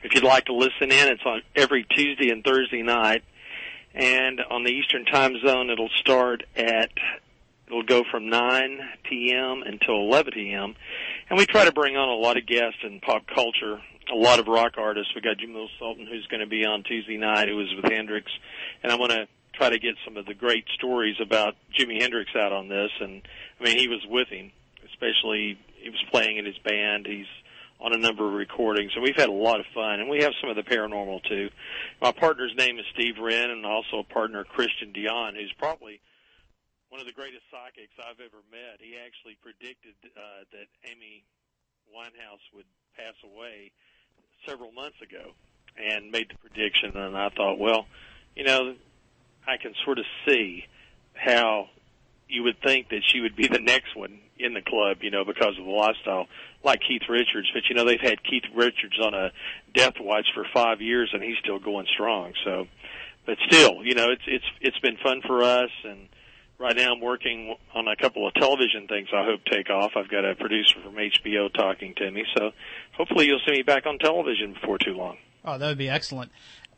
If 0.05 0.15
you'd 0.15 0.23
like 0.23 0.45
to 0.45 0.53
listen 0.53 0.93
in, 0.93 1.09
it's 1.09 1.23
on 1.25 1.41
every 1.57 1.85
Tuesday 1.85 2.29
and 2.29 2.45
Thursday 2.45 2.83
night. 2.83 3.25
And 3.95 4.39
on 4.51 4.63
the 4.63 4.71
Eastern 4.71 5.07
Time 5.07 5.35
Zone, 5.45 5.71
it'll 5.71 5.89
start 5.97 6.43
at, 6.55 6.91
it'll 7.67 7.85
go 7.85 8.03
from 8.11 8.29
9 8.29 8.81
p.m. 9.09 9.63
until 9.65 9.95
11 9.95 10.33
p.m. 10.35 10.75
And 11.31 11.39
we 11.39 11.47
try 11.47 11.65
to 11.65 11.73
bring 11.73 11.97
on 11.97 12.11
a 12.11 12.21
lot 12.21 12.37
of 12.37 12.47
guests 12.47 12.81
in 12.83 13.01
pop 13.01 13.27
culture, 13.35 13.81
a 14.13 14.15
lot 14.15 14.41
of 14.41 14.47
rock 14.47 14.75
artists. 14.77 15.15
We 15.15 15.23
got 15.23 15.39
Jamil 15.39 15.69
Sultan, 15.79 16.07
who's 16.07 16.27
going 16.27 16.41
to 16.41 16.47
be 16.47 16.67
on 16.67 16.83
Tuesday 16.83 17.17
night, 17.17 17.49
who 17.49 17.57
was 17.57 17.73
with 17.75 17.91
Hendrix. 17.91 18.31
And 18.83 18.93
I'm 18.93 18.99
going 18.99 19.09
to 19.11 19.27
try 19.55 19.71
to 19.71 19.79
get 19.79 19.95
some 20.05 20.19
of 20.19 20.27
the 20.27 20.35
great 20.35 20.67
stories 20.75 21.17
about 21.19 21.55
Jimi 21.79 22.03
Hendrix 22.03 22.31
out 22.37 22.53
on 22.53 22.69
this. 22.69 22.91
And, 23.01 23.23
I 23.59 23.65
mean, 23.65 23.79
he 23.79 23.89
was 23.89 24.05
with 24.07 24.29
him, 24.29 24.53
especially, 24.85 25.57
he 25.81 25.89
was 25.89 26.05
playing 26.11 26.37
in 26.37 26.45
his 26.45 26.59
band. 26.59 27.07
He's, 27.07 27.27
on 27.85 27.93
a 27.93 27.99
number 27.99 28.27
of 28.27 28.33
recordings, 28.33 28.93
and 28.95 29.03
we've 29.05 29.17
had 29.17 29.29
a 29.29 29.33
lot 29.33 29.61
of 29.61 29.67
fun. 29.75 30.01
And 30.01 30.09
we 30.09 30.23
have 30.23 30.33
some 30.41 30.49
of 30.49 30.57
the 30.57 30.63
paranormal 30.63 31.23
too. 31.29 31.51
My 32.01 32.13
partner's 32.13 32.55
name 32.57 32.79
is 32.79 32.87
Steve 32.95 33.17
Wren, 33.21 33.51
and 33.51 33.67
also 33.67 33.99
a 33.99 34.05
partner 34.05 34.43
Christian 34.43 34.91
Dion, 34.93 35.35
who's 35.35 35.53
probably 35.59 36.01
one 36.89 36.99
of 36.99 37.07
the 37.07 37.13
greatest 37.13 37.43
psychics 37.51 37.93
I've 38.01 38.25
ever 38.25 38.41
met. 38.51 38.81
He 38.81 38.97
actually 38.97 39.37
predicted 39.43 39.93
uh, 40.17 40.49
that 40.53 40.67
Amy 40.91 41.25
Winehouse 41.95 42.41
would 42.55 42.65
pass 42.97 43.15
away 43.23 43.71
several 44.49 44.73
months 44.73 44.97
ago, 45.03 45.33
and 45.77 46.11
made 46.11 46.31
the 46.31 46.39
prediction. 46.49 46.97
And 46.97 47.17
I 47.17 47.29
thought, 47.31 47.59
well, 47.59 47.87
you 48.35 48.45
know, 48.45 48.75
I 49.47 49.57
can 49.61 49.75
sort 49.85 49.99
of 49.99 50.07
see 50.27 50.65
how 51.13 51.69
you 52.29 52.43
would 52.45 52.61
think 52.63 52.89
that 52.91 53.03
she 53.07 53.21
would 53.21 53.37
be 53.37 53.47
the 53.47 53.61
next 53.61 53.95
one 53.97 54.19
in 54.39 54.55
the 54.55 54.63
club, 54.63 54.99
you 55.03 55.11
know, 55.11 55.25
because 55.25 55.57
of 55.59 55.65
the 55.65 55.71
lifestyle, 55.71 56.27
like 56.65 56.81
Keith 56.87 57.03
Richards. 57.09 57.49
But 57.53 57.63
you 57.69 57.75
know, 57.75 57.85
they've 57.85 58.01
had 58.01 58.23
Keith 58.25 58.45
Richards 58.55 58.99
on 59.01 59.15
a 59.15 59.31
death 59.73 59.95
watch 60.01 60.27
for 60.35 60.45
five 60.53 60.81
years, 60.81 61.11
and 61.13 61.23
he's 61.23 61.37
still 61.41 61.59
going 61.59 61.87
strong. 61.93 62.33
So, 62.45 62.67
but 63.27 63.37
still, 63.47 63.85
you 63.85 63.95
know, 63.95 64.11
it's 64.11 64.25
it's 64.27 64.45
it's 64.61 64.79
been 64.81 64.97
fun 65.03 65.23
for 65.27 65.43
us, 65.43 65.71
and 65.85 66.09
right 66.59 66.77
now 66.77 66.93
I'm 66.93 67.01
working 67.01 67.55
on 67.75 67.89
a 67.89 67.97
couple 67.97 68.27
of 68.27 68.35
television 68.35 68.87
things. 68.89 69.09
I 69.15 69.25
hope 69.25 69.45
take 69.45 69.71
off. 69.71 69.93
I've 69.97 70.09
got 70.09 70.25
a 70.25 70.35
producer 70.35 70.81
from 70.83 70.95
HBO 70.95 71.53
talking 71.53 71.95
to 71.97 72.11
me, 72.11 72.25
so 72.37 72.51
hopefully 72.97 73.27
you'll 73.27 73.41
see 73.47 73.53
me 73.53 73.63
back 73.63 73.87
on 73.87 73.99
television 73.99 74.55
before 74.55 74.79
too 74.79 74.95
long. 74.95 75.17
Oh, 75.45 75.59
that 75.59 75.69
would 75.69 75.79
be 75.79 75.91
excellent. 75.91 76.33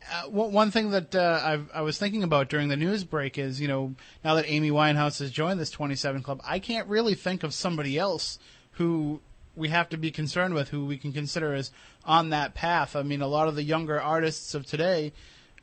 Uh, 0.09 0.29
one 0.29 0.71
thing 0.71 0.91
that 0.91 1.13
uh, 1.15 1.59
I 1.73 1.81
was 1.81 1.97
thinking 1.97 2.23
about 2.23 2.49
during 2.49 2.69
the 2.69 2.77
news 2.77 3.03
break 3.03 3.37
is, 3.37 3.59
you 3.59 3.67
know, 3.67 3.95
now 4.23 4.35
that 4.35 4.45
Amy 4.47 4.71
Winehouse 4.71 5.19
has 5.19 5.31
joined 5.31 5.59
this 5.59 5.69
27 5.69 6.23
Club, 6.23 6.41
I 6.45 6.59
can't 6.59 6.87
really 6.87 7.13
think 7.13 7.43
of 7.43 7.53
somebody 7.53 7.97
else 7.97 8.39
who 8.71 9.19
we 9.55 9.69
have 9.69 9.89
to 9.89 9.97
be 9.97 10.11
concerned 10.11 10.53
with, 10.53 10.69
who 10.69 10.85
we 10.85 10.97
can 10.97 11.11
consider 11.11 11.53
as 11.53 11.71
on 12.05 12.29
that 12.29 12.53
path. 12.53 12.95
I 12.95 13.03
mean, 13.03 13.21
a 13.21 13.27
lot 13.27 13.47
of 13.47 13.55
the 13.55 13.63
younger 13.63 13.99
artists 13.99 14.53
of 14.53 14.65
today, 14.65 15.11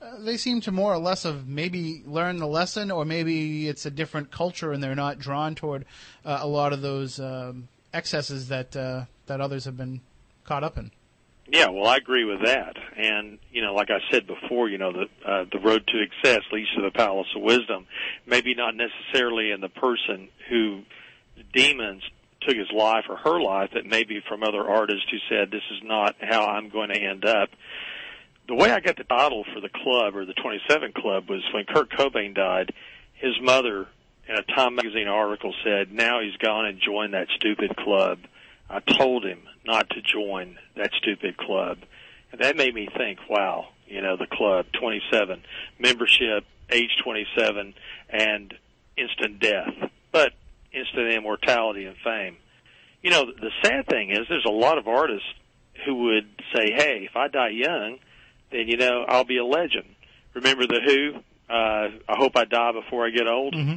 uh, 0.03 0.19
they 0.19 0.37
seem 0.37 0.61
to 0.63 0.73
more 0.73 0.93
or 0.93 0.99
less 0.99 1.23
have 1.23 1.47
maybe 1.47 2.03
learned 2.05 2.41
the 2.41 2.47
lesson, 2.47 2.91
or 2.91 3.05
maybe 3.05 3.69
it's 3.69 3.87
a 3.87 3.91
different 3.91 4.31
culture 4.31 4.73
and 4.73 4.83
they're 4.83 4.95
not 4.95 5.19
drawn 5.19 5.55
toward 5.55 5.87
uh, 6.25 6.41
a 6.43 6.47
lot 6.47 6.73
of 6.73 6.83
those 6.83 7.21
um, 7.21 7.69
excesses 7.95 8.49
that 8.49 8.77
uh, 8.77 9.05
that 9.27 9.41
others 9.41 9.65
have 9.65 9.77
been 9.77 10.01
caught 10.45 10.65
up 10.65 10.77
in. 10.77 10.91
Yeah, 11.47 11.69
well, 11.69 11.87
I 11.87 11.97
agree 11.97 12.25
with 12.25 12.43
that. 12.45 12.77
And 12.97 13.39
you 13.53 13.63
know, 13.63 13.75
like 13.75 13.91
I 13.91 13.99
said 14.11 14.27
before, 14.27 14.69
you 14.69 14.79
know, 14.79 14.93
the 14.93 15.31
uh, 15.31 15.45
the 15.53 15.59
road 15.59 15.87
to 15.87 16.05
success 16.05 16.43
leads 16.53 16.71
to 16.75 16.83
the 16.83 16.91
palace 16.91 17.27
of 17.37 17.43
wisdom. 17.43 17.87
Maybe 18.27 18.55
not 18.55 18.75
necessarily 18.75 19.51
in 19.51 19.61
the 19.61 19.69
person 19.69 20.29
who 20.49 20.83
demons 21.53 22.03
took 22.41 22.57
his 22.57 22.71
life 22.75 23.05
or 23.09 23.17
her 23.17 23.41
life, 23.41 23.71
but 23.73 23.87
maybe 23.87 24.23
from 24.27 24.43
other 24.43 24.63
artists 24.69 25.05
who 25.11 25.19
said, 25.29 25.51
"This 25.51 25.63
is 25.71 25.83
not 25.83 26.17
how 26.21 26.47
I'm 26.47 26.71
going 26.71 26.89
to 26.91 26.99
end 27.01 27.25
up." 27.25 27.51
The 28.49 28.55
way 28.55 28.71
I 28.71 28.81
got 28.81 28.97
the 28.97 29.05
title 29.05 29.45
for 29.55 29.61
the 29.61 29.71
club 29.71 30.17
or 30.17 30.27
the 30.27 30.35
27 30.35 30.93
Club 30.93 31.31
was 31.31 31.43
when 31.55 31.65
Kurt 31.65 31.91
Cobain 31.91 32.35
died. 32.35 32.75
His 33.15 33.33
mother, 33.41 33.87
in 34.29 34.37
a 34.37 34.43
Time 34.43 34.75
magazine 34.75 35.09
article, 35.09 35.55
said, 35.65 35.93
"Now 35.93 36.21
he's 36.21 36.37
gone 36.37 36.67
and 36.67 36.81
joined 36.81 37.15
that 37.15 37.29
stupid 37.37 37.77
club." 37.77 38.19
I 38.69 38.81
told 38.81 39.25
him 39.25 39.43
not 39.65 39.91
to 39.91 40.03
join 40.03 40.59
that 40.77 40.91
stupid 40.99 41.37
club. 41.37 41.79
And 42.33 42.41
that 42.41 42.57
made 42.57 42.75
me 42.75 42.89
think, 42.97 43.19
wow, 43.29 43.69
you 43.87 44.03
know, 44.03 44.17
the 44.17 44.27
club, 44.27 44.67
27, 44.81 45.43
membership, 45.79 46.45
age 46.71 46.97
27, 47.03 47.75
and 48.09 48.55
instant 48.97 49.41
death, 49.41 49.91
but 50.13 50.33
instant 50.73 51.13
immortality 51.13 51.85
and 51.85 51.97
fame. 52.03 52.37
You 53.03 53.11
know, 53.11 53.27
the 53.27 53.51
sad 53.63 53.87
thing 53.87 54.11
is 54.11 54.27
there's 54.29 54.47
a 54.47 54.53
lot 54.53 54.79
of 54.79 54.89
artists 54.89 55.29
who 55.85 55.95
would 56.05 56.29
say, 56.55 56.73
hey, 56.75 57.07
if 57.09 57.17
I 57.17 57.29
die 57.29 57.51
young, 57.51 57.99
then, 58.51 58.69
you 58.69 58.77
know, 58.77 59.05
I'll 59.07 59.25
be 59.25 59.39
a 59.39 59.45
legend. 59.45 59.87
Remember 60.33 60.67
The 60.67 60.81
Who? 60.85 61.53
Uh, 61.53 61.89
I 62.09 62.17
hope 62.17 62.33
I 62.37 62.45
die 62.45 62.73
before 62.73 63.07
I 63.07 63.11
get 63.11 63.29
old. 63.29 63.55
Mm-hmm. 63.55 63.77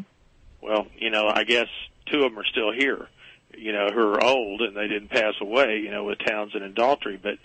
Well, 0.62 0.88
you 0.98 1.10
know, 1.10 1.28
I 1.28 1.44
guess 1.44 1.68
two 2.06 2.24
of 2.24 2.32
them 2.32 2.40
are 2.40 2.46
still 2.46 2.72
here 2.72 3.10
you 3.58 3.74
know, 3.74 3.88
who 3.94 4.00
are 4.00 4.24
old 4.24 4.62
and 4.62 4.76
they 4.76 4.88
didn't 4.88 5.10
pass 5.10 5.34
away, 5.42 5.80
you 5.84 5.92
know, 5.92 6.04
with 6.04 6.20
Townshend 6.26 6.64
and 6.64 6.76
Daltrey, 6.76 7.22
but 7.22 7.38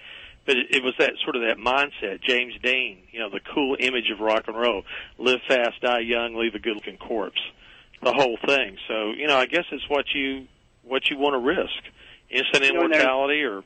but 0.44 0.56
it, 0.56 0.66
it 0.70 0.82
was 0.82 0.94
that 0.98 1.12
sort 1.22 1.36
of 1.36 1.42
that 1.42 1.58
mindset. 1.58 2.20
James 2.22 2.54
Dean, 2.62 2.98
you 3.12 3.20
know, 3.20 3.30
the 3.30 3.40
cool 3.54 3.76
image 3.78 4.10
of 4.12 4.20
rock 4.20 4.44
and 4.48 4.56
roll: 4.56 4.82
live 5.18 5.40
fast, 5.46 5.80
die 5.80 6.00
young, 6.00 6.34
leave 6.34 6.54
a 6.54 6.58
good-looking 6.58 6.98
corpse. 6.98 7.40
The 8.02 8.12
whole 8.12 8.36
thing. 8.44 8.78
So, 8.88 9.12
you 9.12 9.28
know, 9.28 9.36
I 9.36 9.46
guess 9.46 9.64
it's 9.70 9.88
what 9.88 10.06
you 10.14 10.46
what 10.82 11.08
you 11.10 11.18
want 11.18 11.34
to 11.34 11.38
risk: 11.38 11.82
instant 12.30 12.64
immortality, 12.64 13.42
or 13.42 13.62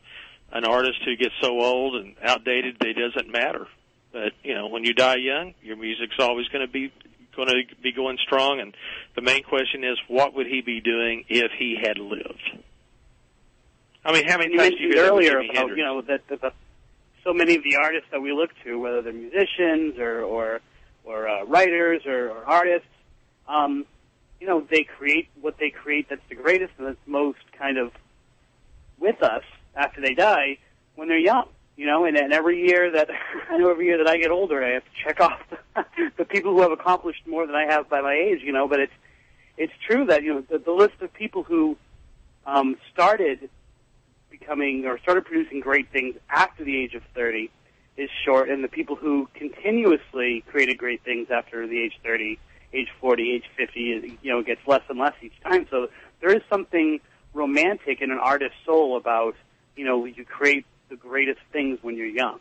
an 0.52 0.64
artist 0.64 0.98
who 1.04 1.16
gets 1.16 1.34
so 1.40 1.60
old 1.60 1.96
and 1.96 2.14
outdated 2.22 2.76
they 2.80 2.92
doesn't 2.92 3.30
matter. 3.30 3.66
But 4.12 4.32
you 4.42 4.54
know, 4.54 4.68
when 4.68 4.84
you 4.84 4.92
die 4.92 5.16
young, 5.16 5.54
your 5.62 5.76
music's 5.76 6.16
always 6.18 6.46
going 6.48 6.66
to 6.66 6.72
be 6.72 6.92
going 7.36 7.48
to 7.48 7.76
be 7.82 7.92
going 7.92 8.18
strong. 8.24 8.60
And 8.60 8.74
the 9.14 9.22
main 9.22 9.42
question 9.42 9.84
is, 9.84 9.98
what 10.08 10.34
would 10.34 10.46
he 10.46 10.62
be 10.62 10.80
doing 10.80 11.24
if 11.28 11.52
he 11.58 11.76
had 11.80 11.98
lived? 11.98 12.42
I 14.04 14.12
mean, 14.12 14.28
how 14.28 14.38
many 14.38 14.52
you 14.52 14.58
times 14.58 14.70
mentioned 14.70 14.92
you 14.92 14.98
hear 14.98 15.10
earlier 15.10 15.38
about 15.38 15.76
you 15.76 15.84
know 15.84 16.00
that, 16.02 16.26
that, 16.28 16.40
that 16.40 16.54
so 17.24 17.34
many 17.34 17.56
of 17.56 17.64
the 17.64 17.76
artists 17.76 18.08
that 18.12 18.20
we 18.20 18.32
look 18.32 18.50
to, 18.64 18.78
whether 18.78 19.02
they're 19.02 19.12
musicians 19.12 19.98
or 19.98 20.22
or 20.22 20.60
or 21.04 21.28
uh, 21.28 21.44
writers 21.44 22.02
or, 22.06 22.30
or 22.30 22.44
artists, 22.44 22.88
um, 23.48 23.84
you 24.40 24.46
know, 24.46 24.66
they 24.70 24.82
create 24.84 25.28
what 25.40 25.56
they 25.58 25.70
create 25.70 26.08
that's 26.08 26.20
the 26.28 26.34
greatest 26.34 26.72
and 26.78 26.86
that's 26.88 26.98
most 27.06 27.38
kind 27.58 27.78
of 27.78 27.92
with 28.98 29.22
us 29.22 29.44
after 29.74 30.00
they 30.00 30.14
die 30.14 30.58
when 30.94 31.08
they're 31.08 31.18
young. 31.18 31.48
You 31.76 31.86
know, 31.86 32.06
and, 32.06 32.16
and 32.16 32.32
every 32.32 32.66
year 32.66 32.90
that 32.92 33.10
I 33.50 33.58
know 33.58 33.70
every 33.70 33.86
year 33.86 33.98
that 33.98 34.08
I 34.08 34.16
get 34.16 34.30
older, 34.30 34.64
I 34.64 34.70
have 34.74 34.84
to 34.84 34.90
check 35.04 35.20
off 35.20 35.40
the, 35.50 35.84
the 36.18 36.24
people 36.24 36.52
who 36.52 36.62
have 36.62 36.72
accomplished 36.72 37.26
more 37.26 37.46
than 37.46 37.54
I 37.54 37.66
have 37.66 37.88
by 37.88 38.00
my 38.00 38.14
age. 38.14 38.40
You 38.42 38.52
know, 38.52 38.66
but 38.68 38.80
it's 38.80 38.92
it's 39.56 39.72
true 39.86 40.06
that 40.06 40.22
you 40.22 40.34
know 40.34 40.44
the, 40.48 40.58
the 40.58 40.72
list 40.72 41.00
of 41.00 41.12
people 41.12 41.42
who 41.42 41.76
um, 42.46 42.76
started 42.92 43.50
becoming 44.30 44.86
or 44.86 44.98
started 44.98 45.24
producing 45.24 45.60
great 45.60 45.90
things 45.90 46.16
after 46.30 46.64
the 46.64 46.76
age 46.76 46.94
of 46.94 47.02
30 47.14 47.50
is 47.96 48.10
short, 48.24 48.50
and 48.50 48.62
the 48.62 48.68
people 48.68 48.96
who 48.96 49.28
continuously 49.34 50.44
created 50.50 50.76
great 50.76 51.02
things 51.02 51.28
after 51.30 51.66
the 51.66 51.80
age 51.80 51.98
30, 52.02 52.38
age 52.72 52.88
40, 53.00 53.32
age 53.32 53.44
50, 53.56 54.18
you 54.22 54.30
know, 54.30 54.42
gets 54.42 54.60
less 54.66 54.82
and 54.88 54.98
less 54.98 55.14
each 55.22 55.38
time. 55.42 55.66
So 55.70 55.88
there 56.20 56.34
is 56.34 56.42
something 56.50 57.00
romantic 57.32 58.02
in 58.02 58.10
an 58.10 58.18
artist's 58.18 58.58
soul 58.66 58.96
about, 58.96 59.34
you 59.76 59.84
know, 59.84 60.04
you 60.04 60.24
create 60.24 60.66
the 60.88 60.96
greatest 60.96 61.40
things 61.52 61.78
when 61.82 61.96
you're 61.96 62.06
young. 62.06 62.38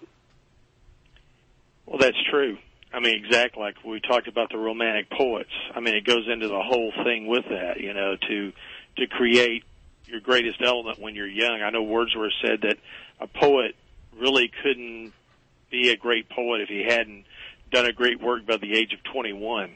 Well, 1.85 1.97
that's 1.99 2.17
true. 2.29 2.57
I 2.93 2.99
mean, 2.99 3.15
exactly 3.15 3.61
like 3.61 3.75
we 3.83 3.99
talked 3.99 4.27
about 4.27 4.49
the 4.51 4.57
romantic 4.57 5.09
poets. 5.09 5.49
I 5.73 5.79
mean, 5.81 5.95
it 5.95 6.05
goes 6.05 6.27
into 6.31 6.47
the 6.47 6.61
whole 6.61 6.93
thing 7.03 7.27
with 7.27 7.45
that, 7.49 7.79
you 7.79 7.93
know, 7.93 8.15
to 8.15 8.53
to 8.97 9.07
create 9.07 9.63
your 10.05 10.21
greatest 10.21 10.61
element 10.63 10.99
when 10.99 11.15
you're 11.15 11.27
young. 11.27 11.61
I 11.61 11.69
know 11.71 11.83
Wordsworth 11.83 12.31
said 12.41 12.61
that 12.61 12.77
a 13.19 13.27
poet 13.27 13.75
really 14.17 14.49
couldn't 14.63 15.11
be 15.69 15.89
a 15.89 15.97
great 15.97 16.29
poet 16.29 16.61
if 16.61 16.69
he 16.69 16.85
hadn't 16.87 17.25
done 17.71 17.85
a 17.85 17.91
great 17.91 18.21
work 18.21 18.45
by 18.45 18.57
the 18.57 18.77
age 18.77 18.93
of 18.93 19.03
21. 19.11 19.75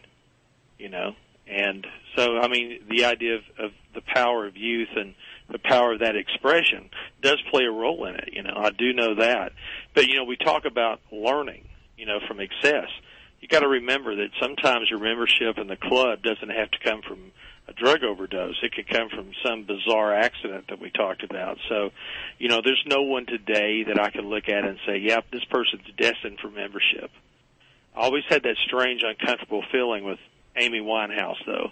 You 0.77 0.87
know, 0.89 1.15
and 1.45 1.85
so 2.15 2.37
I 2.37 2.47
mean, 2.47 2.79
the 2.89 3.05
idea 3.05 3.35
of, 3.35 3.41
of 3.57 3.71
the 3.93 4.01
power 4.01 4.45
of 4.45 4.55
youth 4.55 4.89
and 4.95 5.13
the 5.51 5.59
power 5.59 5.93
of 5.93 5.99
that 5.99 6.15
expression 6.15 6.89
does 7.21 7.41
play 7.51 7.63
a 7.63 7.71
role 7.71 8.05
in 8.05 8.15
it. 8.15 8.29
You 8.33 8.43
know, 8.43 8.53
I 8.55 8.69
do 8.69 8.93
know 8.93 9.15
that. 9.15 9.51
But 9.93 10.07
you 10.07 10.15
know, 10.17 10.23
we 10.23 10.37
talk 10.37 10.65
about 10.65 10.99
learning. 11.11 11.65
You 11.97 12.05
know, 12.05 12.19
from 12.29 12.39
excess. 12.39 12.87
You 13.41 13.49
got 13.49 13.59
to 13.59 13.67
remember 13.67 14.15
that 14.15 14.29
sometimes 14.39 14.89
your 14.89 14.99
membership 14.99 15.57
in 15.57 15.67
the 15.67 15.75
club 15.75 16.21
doesn't 16.23 16.49
have 16.49 16.71
to 16.71 16.79
come 16.79 17.01
from 17.01 17.33
a 17.67 17.73
drug 17.73 18.03
overdose. 18.03 18.55
It 18.63 18.73
could 18.73 18.87
come 18.87 19.09
from 19.09 19.31
some 19.45 19.63
bizarre 19.63 20.15
accident 20.15 20.69
that 20.69 20.79
we 20.79 20.91
talked 20.91 21.23
about. 21.23 21.57
So, 21.67 21.89
you 22.37 22.47
know, 22.47 22.61
there's 22.63 22.81
no 22.87 23.01
one 23.01 23.25
today 23.25 23.83
that 23.83 23.99
I 23.99 24.11
can 24.11 24.29
look 24.29 24.47
at 24.47 24.63
and 24.63 24.79
say, 24.85 24.99
"Yep, 24.99 25.25
this 25.31 25.43
person's 25.45 25.87
destined 25.97 26.39
for 26.39 26.49
membership." 26.49 27.11
I 27.95 28.03
always 28.03 28.23
had 28.29 28.43
that 28.43 28.55
strange, 28.65 29.03
uncomfortable 29.03 29.63
feeling 29.71 30.05
with 30.05 30.19
Amy 30.55 30.79
Winehouse, 30.79 31.43
though. 31.45 31.71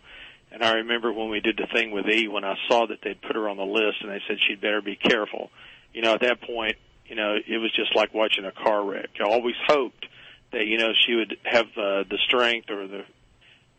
And 0.51 0.63
I 0.63 0.75
remember 0.75 1.11
when 1.11 1.29
we 1.29 1.39
did 1.39 1.57
the 1.57 1.67
thing 1.73 1.91
with 1.91 2.07
E, 2.07 2.27
when 2.27 2.43
I 2.43 2.55
saw 2.67 2.87
that 2.87 2.99
they'd 3.03 3.21
put 3.21 3.35
her 3.35 3.49
on 3.49 3.57
the 3.57 3.65
list 3.65 3.97
and 4.01 4.09
they 4.09 4.21
said 4.27 4.37
she'd 4.47 4.61
better 4.61 4.81
be 4.81 4.95
careful. 4.95 5.49
You 5.93 6.01
know, 6.01 6.13
at 6.13 6.21
that 6.21 6.41
point, 6.41 6.77
you 7.05 7.15
know, 7.15 7.35
it 7.35 7.57
was 7.57 7.71
just 7.75 7.95
like 7.95 8.13
watching 8.13 8.45
a 8.45 8.51
car 8.51 8.83
wreck. 8.83 9.09
I 9.19 9.23
always 9.23 9.55
hoped 9.67 10.05
that 10.51 10.65
you 10.65 10.77
know 10.77 10.91
she 11.05 11.15
would 11.15 11.37
have 11.43 11.65
uh, 11.77 12.03
the 12.09 12.17
strength 12.27 12.69
or 12.69 12.87
the 12.87 13.03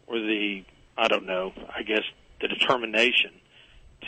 or 0.06 0.18
the 0.18 0.64
I 0.96 1.08
don't 1.08 1.26
know 1.26 1.52
I 1.74 1.82
guess 1.82 2.02
the 2.40 2.48
determination 2.48 3.32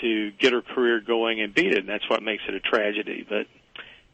to 0.00 0.30
get 0.32 0.52
her 0.52 0.62
career 0.62 1.00
going 1.00 1.40
and 1.40 1.54
beat 1.54 1.72
it, 1.72 1.78
and 1.78 1.88
that's 1.88 2.08
what 2.08 2.22
makes 2.22 2.42
it 2.48 2.54
a 2.54 2.60
tragedy. 2.60 3.26
But 3.28 3.46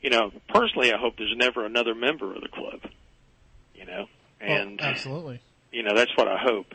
you 0.01 0.11
know, 0.11 0.33
personally, 0.49 0.93
I 0.93 0.99
hope 0.99 1.17
there's 1.19 1.37
never 1.37 1.65
another 1.65 1.95
member 1.95 2.35
of 2.35 2.43
the 2.43 2.49
club. 2.49 2.81
You 3.75 3.85
know, 3.85 4.07
and 4.41 4.81
oh, 4.83 4.85
absolutely, 4.85 5.41
you 5.73 5.83
know 5.83 5.95
that's 5.95 6.17
what 6.17 6.29
I 6.29 6.39
hope. 6.39 6.67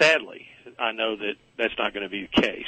Sadly, 0.00 0.46
I 0.78 0.92
know 0.92 1.16
that 1.16 1.34
that's 1.58 1.74
not 1.78 1.92
going 1.92 2.04
to 2.04 2.08
be 2.08 2.22
the 2.22 2.42
case. 2.42 2.64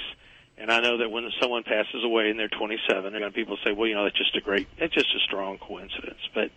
And 0.59 0.71
I 0.71 0.81
know 0.81 0.99
that 0.99 1.11
when 1.11 1.29
someone 1.41 1.63
passes 1.63 2.05
away 2.05 2.29
and 2.29 2.39
they're 2.39 2.49
27, 2.49 3.15
and 3.15 3.35
people 3.35 3.57
say, 3.65 3.73
"Well, 3.73 3.89
you 3.89 3.95
know, 3.95 4.05
that's 4.05 4.19
just 4.19 4.37
a 4.37 4.41
great, 4.41 4.69
that's 4.79 4.93
just 4.93 5.09
a 5.17 5.21
strong 5.21 5.59
coincidence." 5.59 6.21
But 6.35 6.51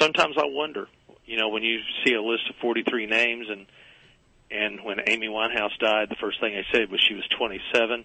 sometimes 0.00 0.36
I 0.36 0.46
wonder, 0.46 0.88
you 1.24 1.36
know, 1.36 1.48
when 1.48 1.62
you 1.62 1.80
see 2.04 2.14
a 2.14 2.22
list 2.22 2.50
of 2.50 2.56
43 2.56 3.06
names 3.06 3.46
and 3.48 3.66
and 4.50 4.84
when 4.84 5.00
Amy 5.08 5.28
Winehouse 5.28 5.76
died, 5.78 6.08
the 6.08 6.16
first 6.20 6.40
thing 6.40 6.56
I 6.56 6.64
said 6.72 6.90
was 6.90 7.00
she 7.00 7.14
was 7.14 7.24
27. 7.36 8.04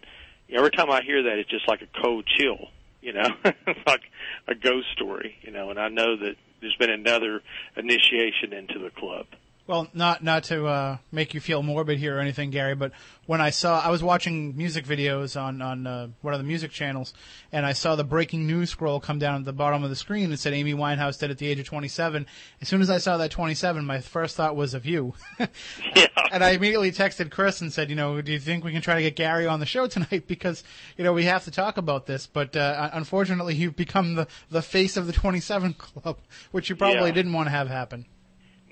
Every 0.52 0.72
time 0.72 0.90
I 0.90 1.02
hear 1.02 1.24
that, 1.24 1.38
it's 1.38 1.50
just 1.50 1.68
like 1.68 1.82
a 1.82 2.02
cold 2.02 2.26
chill, 2.38 2.70
you 3.02 3.14
know, 3.14 3.30
like 3.88 4.02
a 4.48 4.56
ghost 4.56 4.88
story, 4.94 5.38
you 5.42 5.52
know. 5.52 5.70
And 5.70 5.80
I 5.80 5.90
know 5.90 6.18
that 6.18 6.36
there's 6.62 6.76
been 6.78 6.90
another 6.90 7.42
initiation 7.76 8.54
into 8.54 8.80
the 8.80 8.90
club. 8.90 9.28
Well, 9.72 9.88
not 9.94 10.22
not 10.22 10.44
to 10.46 10.68
uh, 10.68 10.98
make 11.14 11.34
you 11.34 11.40
feel 11.40 11.64
morbid 11.64 11.98
here 11.98 12.18
or 12.18 12.20
anything, 12.20 12.50
Gary, 12.50 12.76
but 12.76 12.92
when 13.26 13.40
I 13.40 13.52
saw, 13.52 13.80
I 13.80 13.90
was 13.90 14.04
watching 14.04 14.58
music 14.58 14.86
videos 14.86 15.42
on 15.42 15.62
on 15.62 15.88
uh, 15.88 16.08
one 16.20 16.34
of 16.34 16.42
the 16.42 16.44
music 16.46 16.72
channels, 16.72 17.14
and 17.54 17.66
I 17.66 17.72
saw 17.72 17.96
the 17.96 18.04
breaking 18.04 18.46
news 18.46 18.70
scroll 18.70 19.00
come 19.00 19.18
down 19.18 19.36
at 19.36 19.46
the 19.46 19.54
bottom 19.54 19.82
of 19.86 19.90
the 19.90 19.96
screen 19.96 20.26
and 20.26 20.38
said 20.38 20.52
Amy 20.52 20.74
Winehouse 20.74 21.18
dead 21.18 21.32
at 21.32 21.38
the 21.38 21.48
age 21.48 21.58
of 21.58 21.66
27. 21.68 22.26
As 22.60 22.68
soon 22.68 22.82
as 22.82 22.90
I 22.90 22.98
saw 22.98 23.16
that 23.16 23.32
27, 23.32 23.86
my 23.86 24.02
first 24.02 24.36
thought 24.36 24.58
was 24.58 24.74
of 24.74 24.86
you. 24.86 25.14
yeah. 25.40 26.08
And 26.34 26.44
I 26.44 26.50
immediately 26.50 26.92
texted 26.92 27.32
Chris 27.32 27.62
and 27.62 27.72
said, 27.72 27.90
you 27.90 27.96
know, 27.96 28.20
do 28.20 28.34
you 28.34 28.40
think 28.42 28.66
we 28.66 28.74
can 28.74 28.82
try 28.82 28.96
to 28.96 29.02
get 29.02 29.16
Gary 29.16 29.48
on 29.48 29.62
the 29.62 29.66
show 29.66 29.88
tonight 29.88 30.26
because 30.28 30.66
you 30.98 31.06
know 31.06 31.14
we 31.14 31.24
have 31.24 31.46
to 31.46 31.52
talk 31.52 31.78
about 31.78 32.08
this, 32.08 32.28
but 32.28 32.58
uh, 32.58 32.90
unfortunately 32.92 33.56
you've 33.56 33.78
become 33.78 34.16
the 34.16 34.28
the 34.50 34.62
face 34.62 34.98
of 34.98 35.08
the 35.08 35.14
27 35.14 35.74
club, 35.78 36.18
which 36.52 36.70
you 36.70 36.76
probably 36.76 37.08
Yeah. 37.08 37.16
didn't 37.16 37.32
want 37.32 37.48
to 37.48 37.52
have 37.52 37.70
happen. 37.70 38.06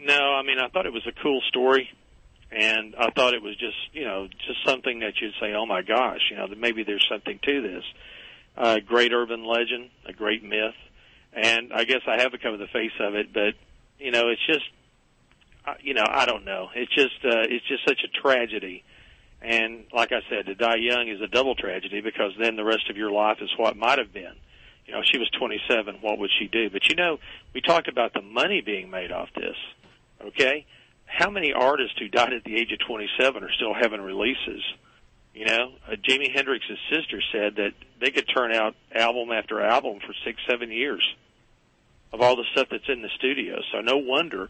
No, 0.01 0.33
I 0.33 0.43
mean 0.43 0.59
I 0.59 0.69
thought 0.69 0.85
it 0.85 0.93
was 0.93 1.05
a 1.07 1.21
cool 1.21 1.41
story, 1.49 1.89
and 2.51 2.95
I 2.95 3.11
thought 3.11 3.33
it 3.33 3.41
was 3.41 3.55
just 3.57 3.77
you 3.93 4.05
know 4.05 4.27
just 4.27 4.65
something 4.65 4.99
that 4.99 5.13
you'd 5.21 5.33
say, 5.39 5.53
oh 5.53 5.65
my 5.65 5.81
gosh, 5.81 6.21
you 6.31 6.37
know 6.37 6.47
that 6.47 6.59
maybe 6.59 6.83
there's 6.83 7.05
something 7.09 7.39
to 7.43 7.61
this. 7.61 7.83
Uh, 8.57 8.77
great 8.85 9.13
urban 9.13 9.45
legend, 9.45 9.89
a 10.05 10.13
great 10.13 10.43
myth, 10.43 10.75
and 11.33 11.71
I 11.73 11.83
guess 11.83 12.01
I 12.07 12.21
have 12.21 12.31
become 12.31 12.57
the 12.57 12.67
face 12.67 12.91
of 12.99 13.15
it. 13.15 13.33
But 13.33 13.53
you 13.99 14.11
know, 14.11 14.29
it's 14.29 14.45
just 14.47 14.65
you 15.81 15.93
know 15.93 16.05
I 16.07 16.25
don't 16.25 16.45
know. 16.45 16.69
It's 16.73 16.93
just 16.93 17.23
uh, 17.23 17.43
it's 17.49 17.67
just 17.67 17.85
such 17.87 18.01
a 18.03 18.21
tragedy. 18.21 18.83
And 19.41 19.85
like 19.93 20.11
I 20.11 20.19
said, 20.29 20.47
to 20.47 20.55
die 20.55 20.77
young 20.77 21.07
is 21.07 21.21
a 21.21 21.27
double 21.27 21.55
tragedy 21.55 22.01
because 22.01 22.33
then 22.37 22.57
the 22.57 22.63
rest 22.65 22.89
of 22.89 22.97
your 22.97 23.11
life 23.11 23.37
is 23.41 23.49
what 23.55 23.77
might 23.77 23.97
have 23.97 24.11
been. 24.11 24.35
You 24.85 24.95
know, 24.95 25.01
she 25.03 25.17
was 25.17 25.29
27. 25.39 25.99
What 26.01 26.17
would 26.17 26.31
she 26.39 26.47
do? 26.47 26.69
But 26.69 26.89
you 26.89 26.95
know, 26.95 27.19
we 27.53 27.61
talked 27.61 27.87
about 27.87 28.13
the 28.13 28.21
money 28.21 28.61
being 28.61 28.89
made 28.89 29.11
off 29.11 29.29
this. 29.35 29.55
Okay, 30.27 30.65
how 31.05 31.29
many 31.29 31.53
artists 31.53 31.97
who 31.97 32.07
died 32.07 32.33
at 32.33 32.43
the 32.43 32.55
age 32.55 32.71
of 32.71 32.79
27 32.85 33.43
are 33.43 33.51
still 33.53 33.73
having 33.73 34.01
releases? 34.01 34.61
You 35.33 35.45
know, 35.45 35.73
uh, 35.87 35.95
Jimi 35.95 36.35
Hendrix's 36.35 36.79
sister 36.91 37.21
said 37.31 37.55
that 37.55 37.71
they 38.01 38.11
could 38.11 38.25
turn 38.27 38.51
out 38.51 38.75
album 38.93 39.31
after 39.31 39.61
album 39.61 39.99
for 40.05 40.13
six, 40.25 40.41
seven 40.49 40.71
years 40.71 41.03
of 42.11 42.21
all 42.21 42.35
the 42.35 42.45
stuff 42.51 42.67
that's 42.71 42.89
in 42.89 43.01
the 43.01 43.09
studio. 43.17 43.59
So 43.71 43.81
no 43.81 43.97
wonder 43.97 44.49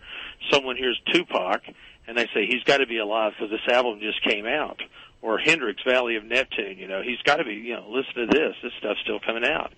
someone 0.51 0.77
hears 0.77 0.99
Tupac 1.13 1.61
and 2.07 2.17
they 2.17 2.25
say 2.33 2.47
he's 2.47 2.63
got 2.63 2.77
to 2.77 2.87
be 2.87 2.97
alive 2.97 3.33
because 3.37 3.51
this 3.51 3.73
album 3.73 3.99
just 3.99 4.23
came 4.23 4.47
out. 4.47 4.81
Or 5.21 5.37
Hendrix, 5.37 5.81
Valley 5.85 6.15
of 6.15 6.23
Neptune. 6.23 6.77
You 6.77 6.87
know, 6.87 7.01
he's 7.01 7.21
got 7.23 7.35
to 7.35 7.43
be. 7.43 7.55
You 7.55 7.75
know, 7.75 7.89
listen 7.89 8.13
to 8.15 8.25
this. 8.25 8.55
This 8.63 8.71
stuff's 8.79 9.01
still 9.01 9.19
coming 9.19 9.45
out. 9.45 9.73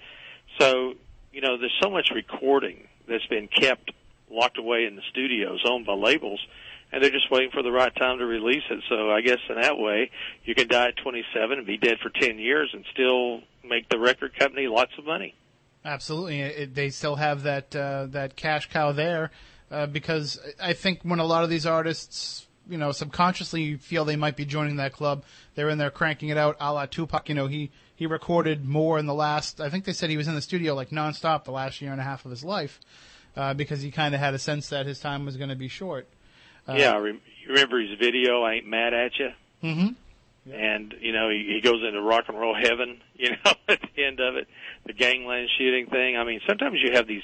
So 0.60 0.94
you 1.32 1.42
know, 1.42 1.58
there's 1.58 1.78
so 1.82 1.90
much 1.90 2.12
recording 2.14 2.88
that's 3.08 3.26
been 3.28 3.48
kept 3.48 3.92
locked 4.32 4.58
away 4.58 4.86
in 4.86 4.96
the 4.96 5.02
studios, 5.10 5.62
owned 5.70 5.86
by 5.86 5.94
labels, 5.94 6.40
and 6.92 7.04
they're 7.04 7.12
just 7.12 7.32
waiting 7.32 7.52
for 7.52 7.64
the 7.64 7.72
right 7.72 7.94
time 7.96 8.18
to 8.20 8.26
release 8.26 8.64
it. 8.70 8.84
So 8.90 9.12
I 9.12 9.22
guess 9.22 9.40
in 9.50 9.60
that 9.60 9.78
way, 9.78 10.12
you 10.44 10.56
can 10.56 10.68
die 10.68 10.90
at 10.90 10.98
27 10.98 11.58
and 11.58 11.68
be 11.68 11.78
dead 11.78 11.98
for 12.02 12.10
10 12.10 12.38
years 12.40 12.70
and 12.74 12.84
still 12.94 13.42
make 13.64 13.90
the 13.90 14.00
record 14.00 14.38
company 14.38 14.68
lots 14.68 14.92
of 14.98 15.06
money. 15.06 15.36
Absolutely, 15.84 16.42
it, 16.42 16.76
they 16.76 16.90
still 16.90 17.16
have 17.16 17.44
that 17.44 17.76
uh, 17.76 18.06
that 18.08 18.36
cash 18.36 18.70
cow 18.70 18.92
there 18.92 19.32
uh, 19.72 19.88
because 19.88 20.40
I 20.62 20.74
think 20.74 21.00
when 21.02 21.18
a 21.18 21.26
lot 21.26 21.44
of 21.44 21.50
these 21.50 21.66
artists, 21.66 22.46
you 22.70 22.78
know, 22.78 22.92
subconsciously 22.92 23.78
feel 23.78 24.06
they 24.06 24.16
might 24.16 24.36
be 24.36 24.46
joining 24.46 24.76
that 24.76 24.94
club, 24.94 25.24
they're 25.56 25.70
in 25.70 25.80
there 25.80 25.90
cranking 25.90 26.30
it 26.30 26.38
out, 26.38 26.56
a 26.60 26.72
la 26.72 26.86
Tupac. 26.86 27.30
You 27.30 27.36
know, 27.36 27.48
he 27.48 27.72
he 27.96 28.06
recorded 28.06 28.64
more 28.64 29.00
in 29.00 29.08
the 29.08 29.14
last. 29.16 29.60
I 29.60 29.70
think 29.70 29.86
they 29.86 29.94
said 29.94 30.12
he 30.12 30.18
was 30.18 30.28
in 30.28 30.36
the 30.36 30.42
studio 30.42 30.76
like 30.76 30.90
nonstop 30.90 31.46
the 31.46 31.52
last 31.52 31.82
year 31.82 31.92
and 31.92 32.00
a 32.00 32.04
half 32.04 32.26
of 32.26 32.32
his 32.32 32.44
life 32.44 32.80
uh, 33.36 33.54
because 33.54 33.82
he 33.82 33.92
kind 33.92 34.14
of 34.14 34.20
had 34.20 34.34
a 34.34 34.40
sense 34.40 34.70
that 34.70 34.86
his 34.86 35.00
time 35.00 35.26
was 35.26 35.38
going 35.38 35.50
to 35.50 35.56
be 35.56 35.68
short. 35.68 36.08
Uh, 36.68 36.74
yeah, 36.74 36.98
you 37.00 37.20
remember 37.50 37.80
his 37.80 37.98
video? 38.00 38.44
I 38.44 38.56
ain't 38.56 38.68
mad 38.68 38.94
at 38.94 39.12
you. 39.18 39.30
Mm-hmm. 39.64 40.52
and 40.52 40.96
you 41.00 41.12
know 41.14 41.30
he, 41.30 41.54
he 41.54 41.62
goes 41.62 41.84
into 41.88 42.02
rock 42.02 42.26
and 42.28 42.40
roll 42.40 42.56
heaven. 42.56 43.02
You 43.22 43.30
know, 43.32 43.52
at 43.68 43.80
the 43.96 44.04
end 44.04 44.20
of 44.20 44.36
it, 44.36 44.48
the 44.88 44.94
gangland 44.94 45.48
shooting 45.56 45.86
thing. 45.86 46.18
I 46.18 46.24
mean, 46.24 46.42
sometimes 46.48 46.80
you 46.84 46.94
have 46.94 47.06
these 47.06 47.22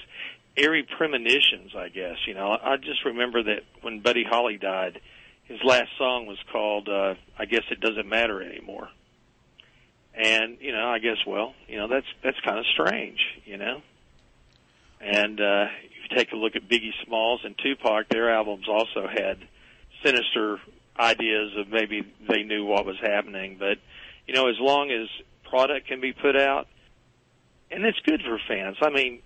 eerie 0.56 0.84
premonitions. 0.98 1.72
I 1.76 1.90
guess 1.90 2.18
you 2.28 2.36
know. 2.36 2.52
I 2.52 2.78
just 2.78 3.04
remember 3.04 3.42
that 3.42 3.62
when 3.82 4.02
Buddy 4.02 4.24
Holly 4.24 4.58
died, 4.58 5.02
his 5.46 5.58
last 5.64 5.90
song 5.98 6.28
was 6.28 6.38
called 6.52 6.88
uh, 6.88 7.16
"I 7.40 7.46
Guess 7.46 7.64
It 7.72 7.80
Doesn't 7.80 8.08
Matter 8.08 8.44
Anymore." 8.44 8.90
And 10.14 10.58
you 10.62 10.72
know, 10.72 10.88
I 10.88 11.00
guess 11.00 11.18
well, 11.26 11.56
you 11.68 11.78
know, 11.78 11.88
that's 11.88 12.06
that's 12.24 12.40
kind 12.42 12.60
of 12.60 12.66
strange, 12.68 13.20
you 13.46 13.58
know. 13.58 13.82
And 15.02 15.40
uh, 15.42 15.66
you 16.10 16.18
take 16.18 16.32
a 16.32 16.36
look 16.36 16.56
at 16.56 16.68
Biggie 16.68 16.94
Smalls 17.06 17.42
and 17.44 17.56
Tupac, 17.58 18.10
their 18.10 18.32
albums 18.34 18.68
also 18.68 19.08
had 19.08 19.38
sinister 20.04 20.60
ideas 21.00 21.52
of 21.58 21.70
maybe 21.70 22.06
they 22.28 22.44
knew 22.44 22.66
what 22.66 22.86
was 22.86 22.98
happening. 23.02 23.58
But 23.60 23.78
you 24.28 24.34
know, 24.34 24.50
as 24.50 24.60
long 24.60 24.92
as 24.92 25.08
product 25.50 25.88
can 25.88 26.02
be 26.02 26.14
put 26.14 26.36
out, 26.36 26.68
and 27.72 27.84
it's 27.86 28.00
good 28.00 28.22
for 28.22 28.40
fans. 28.48 28.78
I 28.82 28.90
mean, 28.90 29.22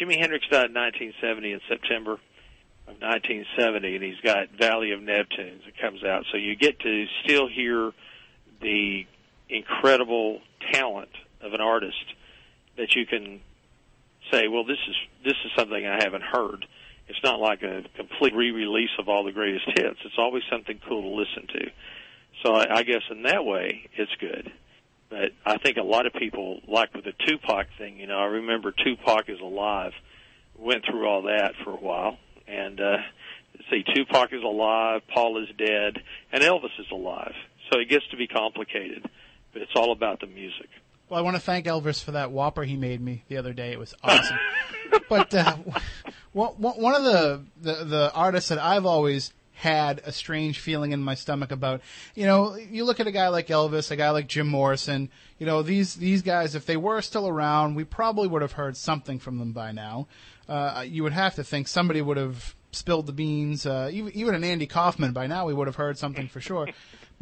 Jimi 0.00 0.18
Hendrix 0.18 0.46
died 0.48 0.70
in 0.70 0.74
1970 0.74 1.52
in 1.52 1.60
September 1.68 2.12
of 2.88 3.00
1970, 3.00 3.94
and 3.94 4.04
he's 4.04 4.20
got 4.20 4.50
Valley 4.50 4.92
of 4.92 5.00
Neptunes 5.00 5.64
that 5.64 5.78
comes 5.80 6.02
out. 6.04 6.24
So 6.30 6.38
you 6.38 6.56
get 6.56 6.80
to 6.80 7.06
still 7.24 7.48
hear 7.48 7.92
the 8.60 9.06
incredible 9.48 10.40
talent 10.72 11.10
of 11.40 11.52
an 11.52 11.60
artist 11.60 12.04
that 12.76 12.94
you 12.94 13.06
can 13.06 13.40
say, 14.32 14.48
well, 14.48 14.64
this 14.64 14.78
is 14.88 14.96
this 15.24 15.36
is 15.44 15.50
something 15.56 15.86
I 15.86 16.02
haven't 16.02 16.22
heard. 16.22 16.66
It's 17.08 17.22
not 17.22 17.40
like 17.40 17.62
a 17.62 17.82
complete 17.96 18.34
re-release 18.34 18.90
of 18.98 19.08
all 19.08 19.24
the 19.24 19.32
greatest 19.32 19.66
hits. 19.66 19.98
It's 20.04 20.18
always 20.18 20.42
something 20.50 20.80
cool 20.88 21.02
to 21.02 21.08
listen 21.08 21.46
to. 21.48 21.70
So 22.42 22.54
I, 22.54 22.78
I 22.78 22.82
guess 22.84 23.02
in 23.10 23.22
that 23.24 23.44
way, 23.44 23.88
it's 23.94 24.12
good. 24.20 24.50
But 25.10 25.32
I 25.44 25.58
think 25.58 25.76
a 25.76 25.82
lot 25.82 26.06
of 26.06 26.14
people, 26.14 26.60
like 26.66 26.94
with 26.94 27.04
the 27.04 27.12
Tupac 27.26 27.66
thing, 27.76 27.98
you 27.98 28.06
know, 28.06 28.18
I 28.18 28.24
remember 28.24 28.72
Tupac 28.72 29.28
is 29.28 29.40
alive. 29.40 29.92
Went 30.56 30.84
through 30.86 31.06
all 31.06 31.22
that 31.22 31.52
for 31.64 31.70
a 31.70 31.76
while, 31.76 32.18
and 32.46 32.80
uh, 32.80 32.96
see, 33.70 33.82
Tupac 33.94 34.32
is 34.32 34.42
alive, 34.42 35.02
Paul 35.12 35.42
is 35.42 35.48
dead, 35.56 35.98
and 36.30 36.42
Elvis 36.42 36.78
is 36.78 36.86
alive. 36.90 37.34
So 37.70 37.80
it 37.80 37.88
gets 37.88 38.06
to 38.10 38.16
be 38.16 38.26
complicated, 38.26 39.08
but 39.52 39.62
it's 39.62 39.72
all 39.74 39.92
about 39.92 40.20
the 40.20 40.26
music. 40.26 40.68
Well, 41.12 41.18
I 41.18 41.24
want 41.24 41.36
to 41.36 41.42
thank 41.42 41.66
Elvis 41.66 42.02
for 42.02 42.12
that 42.12 42.30
Whopper 42.30 42.64
he 42.64 42.74
made 42.74 42.98
me 42.98 43.22
the 43.28 43.36
other 43.36 43.52
day. 43.52 43.72
It 43.72 43.78
was 43.78 43.92
awesome. 44.02 44.38
but 45.10 45.34
uh, 45.34 45.58
one 46.32 46.52
one 46.52 46.94
of 46.94 47.04
the, 47.04 47.44
the 47.60 47.84
the 47.84 48.12
artists 48.14 48.48
that 48.48 48.58
I've 48.58 48.86
always 48.86 49.30
had 49.52 50.00
a 50.06 50.10
strange 50.10 50.58
feeling 50.58 50.92
in 50.92 51.02
my 51.02 51.14
stomach 51.14 51.52
about. 51.52 51.82
You 52.14 52.24
know, 52.24 52.56
you 52.56 52.84
look 52.84 52.98
at 52.98 53.06
a 53.06 53.12
guy 53.12 53.28
like 53.28 53.48
Elvis, 53.48 53.90
a 53.90 53.96
guy 53.96 54.08
like 54.08 54.26
Jim 54.26 54.48
Morrison. 54.48 55.10
You 55.38 55.44
know, 55.44 55.60
these 55.60 55.96
these 55.96 56.22
guys, 56.22 56.54
if 56.54 56.64
they 56.64 56.78
were 56.78 57.02
still 57.02 57.28
around, 57.28 57.74
we 57.74 57.84
probably 57.84 58.26
would 58.26 58.40
have 58.40 58.52
heard 58.52 58.74
something 58.78 59.18
from 59.18 59.38
them 59.38 59.52
by 59.52 59.70
now. 59.70 60.08
Uh, 60.48 60.82
you 60.88 61.02
would 61.02 61.12
have 61.12 61.34
to 61.34 61.44
think 61.44 61.68
somebody 61.68 62.00
would 62.00 62.16
have 62.16 62.54
spilled 62.70 63.04
the 63.04 63.12
beans. 63.12 63.66
Uh, 63.66 63.90
even 63.92 64.16
even 64.16 64.34
an 64.34 64.44
Andy 64.44 64.66
Kaufman 64.66 65.12
by 65.12 65.26
now, 65.26 65.44
we 65.44 65.52
would 65.52 65.66
have 65.66 65.76
heard 65.76 65.98
something 65.98 66.28
for 66.28 66.40
sure. 66.40 66.68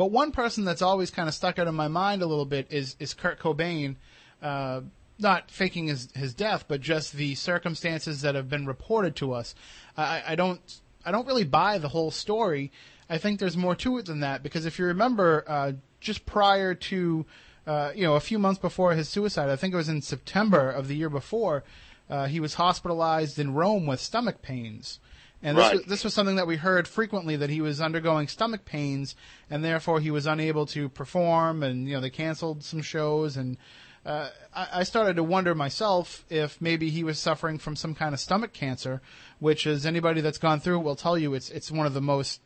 But 0.01 0.13
one 0.13 0.33
person 0.33 0.65
that's 0.65 0.81
always 0.81 1.11
kind 1.11 1.29
of 1.29 1.35
stuck 1.35 1.59
out 1.59 1.69
in 1.69 1.75
my 1.75 1.89
mind 1.89 2.23
a 2.23 2.27
little 2.27 2.47
bit 2.47 2.69
is 2.71 2.97
is 2.99 3.13
Kurt 3.13 3.39
Cobain. 3.39 3.97
Uh, 4.41 4.81
not 5.19 5.51
faking 5.51 5.89
his 5.89 6.09
his 6.15 6.33
death, 6.33 6.65
but 6.67 6.81
just 6.81 7.13
the 7.13 7.35
circumstances 7.35 8.23
that 8.23 8.35
have 8.35 8.49
been 8.49 8.65
reported 8.65 9.15
to 9.17 9.35
us. 9.35 9.55
I, 9.99 10.23
I 10.29 10.35
don't 10.37 10.81
I 11.05 11.13
don't 11.13 11.27
really 11.27 11.45
buy 11.45 11.77
the 11.77 11.89
whole 11.89 12.11
story. 12.11 12.73
I 13.11 13.19
think 13.19 13.41
there's 13.41 13.59
more 13.59 13.75
to 13.75 13.99
it 13.99 14.07
than 14.07 14.21
that 14.21 14.43
because 14.43 14.65
if 14.65 14.79
you 14.79 14.87
remember, 14.87 15.45
uh, 15.47 15.73
just 16.01 16.25
prior 16.25 16.75
to 16.75 17.27
uh, 17.67 17.93
you 17.95 18.05
know 18.05 18.15
a 18.15 18.21
few 18.21 18.39
months 18.39 18.59
before 18.59 18.95
his 18.95 19.07
suicide, 19.07 19.51
I 19.51 19.57
think 19.57 19.75
it 19.75 19.77
was 19.77 19.91
in 19.91 20.01
September 20.01 20.71
of 20.71 20.89
the 20.89 20.97
year 20.97 21.11
before, 21.11 21.63
uh, 22.09 22.25
he 22.25 22.41
was 22.41 22.55
hospitalized 22.55 23.39
in 23.39 23.53
Rome 23.53 23.85
with 23.85 24.01
stomach 24.01 24.41
pains. 24.41 24.99
And 25.43 25.57
this, 25.57 25.63
Right. 25.63 25.77
was, 25.77 25.87
this 25.87 26.05
was 26.05 26.15
something 26.15 26.37
that 26.37 26.47
we 26.47 26.57
heard 26.57 26.87
frequently 26.87 27.37
that 27.37 27.49
he 27.51 27.61
was 27.61 27.81
undergoing 27.81 28.29
stomach 28.29 28.65
pains, 28.65 29.17
and 29.49 29.65
therefore 29.65 30.01
he 30.01 30.11
was 30.11 30.27
unable 30.27 30.67
to 30.67 30.89
perform, 30.89 31.63
and 31.63 31.89
you 31.89 31.95
know 31.95 32.01
they 32.01 32.11
canceled 32.11 32.63
some 32.63 32.83
shows, 32.83 33.37
and 33.39 33.57
uh, 34.05 34.29
I, 34.55 34.69
I 34.75 34.83
started 34.83 35.17
to 35.17 35.23
wonder 35.23 35.55
myself 35.55 36.25
if 36.29 36.61
maybe 36.61 36.91
he 36.91 37.05
was 37.05 37.19
suffering 37.19 37.59
from 37.59 37.77
some 37.77 37.95
kind 37.95 38.13
of 38.15 38.21
stomach 38.21 38.53
cancer, 38.53 39.01
which, 39.39 39.67
as 39.67 39.87
anybody 39.87 40.21
that's 40.21 40.39
gone 40.39 40.61
through 40.61 40.81
it 40.81 40.85
will 40.85 40.97
tell 40.97 41.17
you, 41.17 41.35
it's 41.35 41.51
it's 41.51 41.71
one 41.71 41.87
of 41.87 41.95
the 41.95 42.01
most 42.03 42.41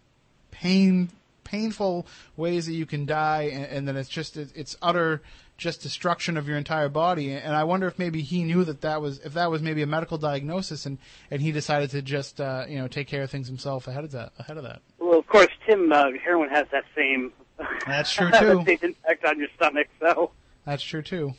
pain 0.53 1.11
painful 1.43 2.07
ways 2.37 2.67
that 2.67 2.73
you 2.73 2.87
can 2.87 3.07
die, 3.07 3.51
and, 3.53 3.65
and 3.67 3.89
then 3.89 3.97
it's 3.97 4.09
just 4.09 4.37
it, 4.37 4.51
it's 4.55 4.77
utter 4.81 5.21
just 5.57 5.83
destruction 5.83 6.37
of 6.37 6.49
your 6.49 6.57
entire 6.59 6.89
body. 6.89 7.33
And 7.33 7.55
I 7.55 7.65
wonder 7.65 7.87
if 7.87 7.99
maybe 7.99 8.23
he 8.23 8.43
knew 8.43 8.65
that 8.65 8.81
that 8.81 9.01
was 9.01 9.19
if 9.21 9.35
that 9.35 9.51
was 9.51 9.63
maybe 9.63 9.83
a 9.83 9.87
medical 9.87 10.19
diagnosis, 10.19 10.87
and 10.87 10.99
and 11.31 11.41
he 11.41 11.53
decided 11.53 11.91
to 11.91 12.03
just 12.03 12.41
uh, 12.41 12.65
you 12.69 12.79
know 12.79 12.89
take 12.89 13.07
care 13.09 13.23
of 13.23 13.31
things 13.31 13.47
himself 13.49 13.87
ahead 13.89 14.05
of 14.05 14.11
that 14.13 14.33
ahead 14.39 14.57
of 14.57 14.65
that. 14.65 14.81
Well, 14.99 15.19
of 15.19 15.27
course, 15.27 15.49
Tim, 15.67 15.93
uh, 15.93 16.07
heroin 16.25 16.51
has 16.51 16.67
that 16.73 16.85
same 16.97 17.33
That's 17.87 18.13
true 18.13 18.31
too. 18.39 18.65
same 18.67 18.79
impact 18.83 19.25
on 19.25 19.39
your 19.39 19.49
stomach. 19.57 19.87
So 20.01 20.33
That's 20.65 20.83
true 20.83 21.03
too. 21.03 21.35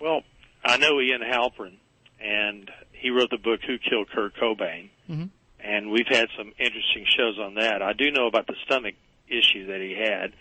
Well, 0.00 0.22
I 0.64 0.76
know 0.78 1.00
Ian 1.00 1.20
Halpern, 1.22 1.76
and 2.20 2.70
he 2.92 3.10
wrote 3.10 3.30
the 3.30 3.38
book 3.38 3.60
"Who 3.66 3.78
Killed 3.78 4.08
Kurt 4.10 4.34
Cobain," 4.36 4.88
Mhm. 5.08 5.28
and 5.60 5.90
we've 5.92 6.08
had 6.08 6.26
some 6.36 6.52
interesting 6.58 7.04
shows 7.06 7.38
on 7.38 7.54
that. 7.54 7.82
I 7.82 7.92
do 7.92 8.10
know 8.10 8.26
about 8.26 8.46
the 8.48 8.56
stomach 8.64 8.94
issue 9.28 9.66
that 9.66 9.80
he 9.80 9.92
had, 9.96 10.32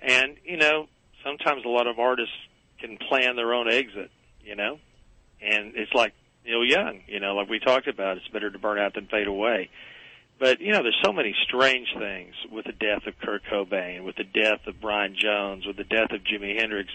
and 0.00 0.36
you 0.44 0.56
know, 0.56 0.88
sometimes 1.22 1.64
a 1.64 1.68
lot 1.68 1.86
of 1.86 1.98
artists 2.00 2.34
can 2.80 2.98
plan 3.08 3.36
their 3.36 3.54
own 3.54 3.70
exit, 3.70 4.10
you 4.44 4.56
know, 4.56 4.78
and 5.40 5.72
it's 5.76 5.92
like 5.94 6.14
Neil 6.44 6.64
Young, 6.64 7.00
you 7.06 7.20
know, 7.20 7.34
like 7.34 7.48
we 7.48 7.58
talked 7.58 7.88
about, 7.88 8.16
it's 8.16 8.28
better 8.28 8.50
to 8.50 8.58
burn 8.58 8.78
out 8.78 8.94
than 8.94 9.06
fade 9.06 9.26
away. 9.26 9.70
But 10.38 10.60
you 10.60 10.72
know, 10.72 10.82
there's 10.82 11.00
so 11.04 11.12
many 11.12 11.34
strange 11.44 11.88
things 11.98 12.34
with 12.50 12.66
the 12.66 12.72
death 12.72 13.06
of 13.06 13.18
Kurt 13.20 13.42
Cobain, 13.50 14.04
with 14.04 14.16
the 14.16 14.24
death 14.24 14.66
of 14.66 14.80
Brian 14.80 15.16
Jones, 15.18 15.66
with 15.66 15.76
the 15.76 15.84
death 15.84 16.10
of 16.12 16.20
Jimi 16.22 16.60
Hendrix, 16.60 16.90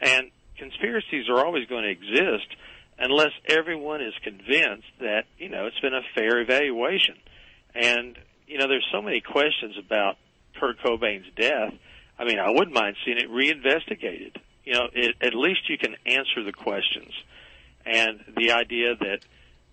and 0.00 0.30
conspiracies 0.56 1.28
are 1.28 1.44
always 1.44 1.66
going 1.66 1.84
to 1.84 1.90
exist 1.90 2.48
unless 2.98 3.30
everyone 3.46 4.00
is 4.02 4.14
convinced 4.24 4.88
that 5.00 5.24
you 5.36 5.48
know 5.48 5.66
it's 5.66 5.78
been 5.80 5.94
a 5.94 6.02
fair 6.14 6.40
evaluation. 6.40 7.16
And 7.74 8.18
you 8.46 8.58
know, 8.58 8.66
there's 8.66 8.88
so 8.90 9.02
many 9.02 9.20
questions 9.20 9.76
about 9.78 10.16
Kurt 10.58 10.80
Cobain's 10.80 11.26
death. 11.36 11.74
I 12.18 12.24
mean, 12.24 12.38
I 12.38 12.50
wouldn't 12.50 12.74
mind 12.74 12.96
seeing 13.04 13.18
it 13.18 13.30
reinvestigated. 13.30 14.40
You 14.68 14.74
know, 14.74 14.88
it, 14.92 15.16
at 15.22 15.34
least 15.34 15.70
you 15.70 15.78
can 15.78 15.96
answer 16.04 16.44
the 16.44 16.52
questions. 16.52 17.14
And 17.86 18.20
the 18.36 18.52
idea 18.52 18.96
that 18.96 19.20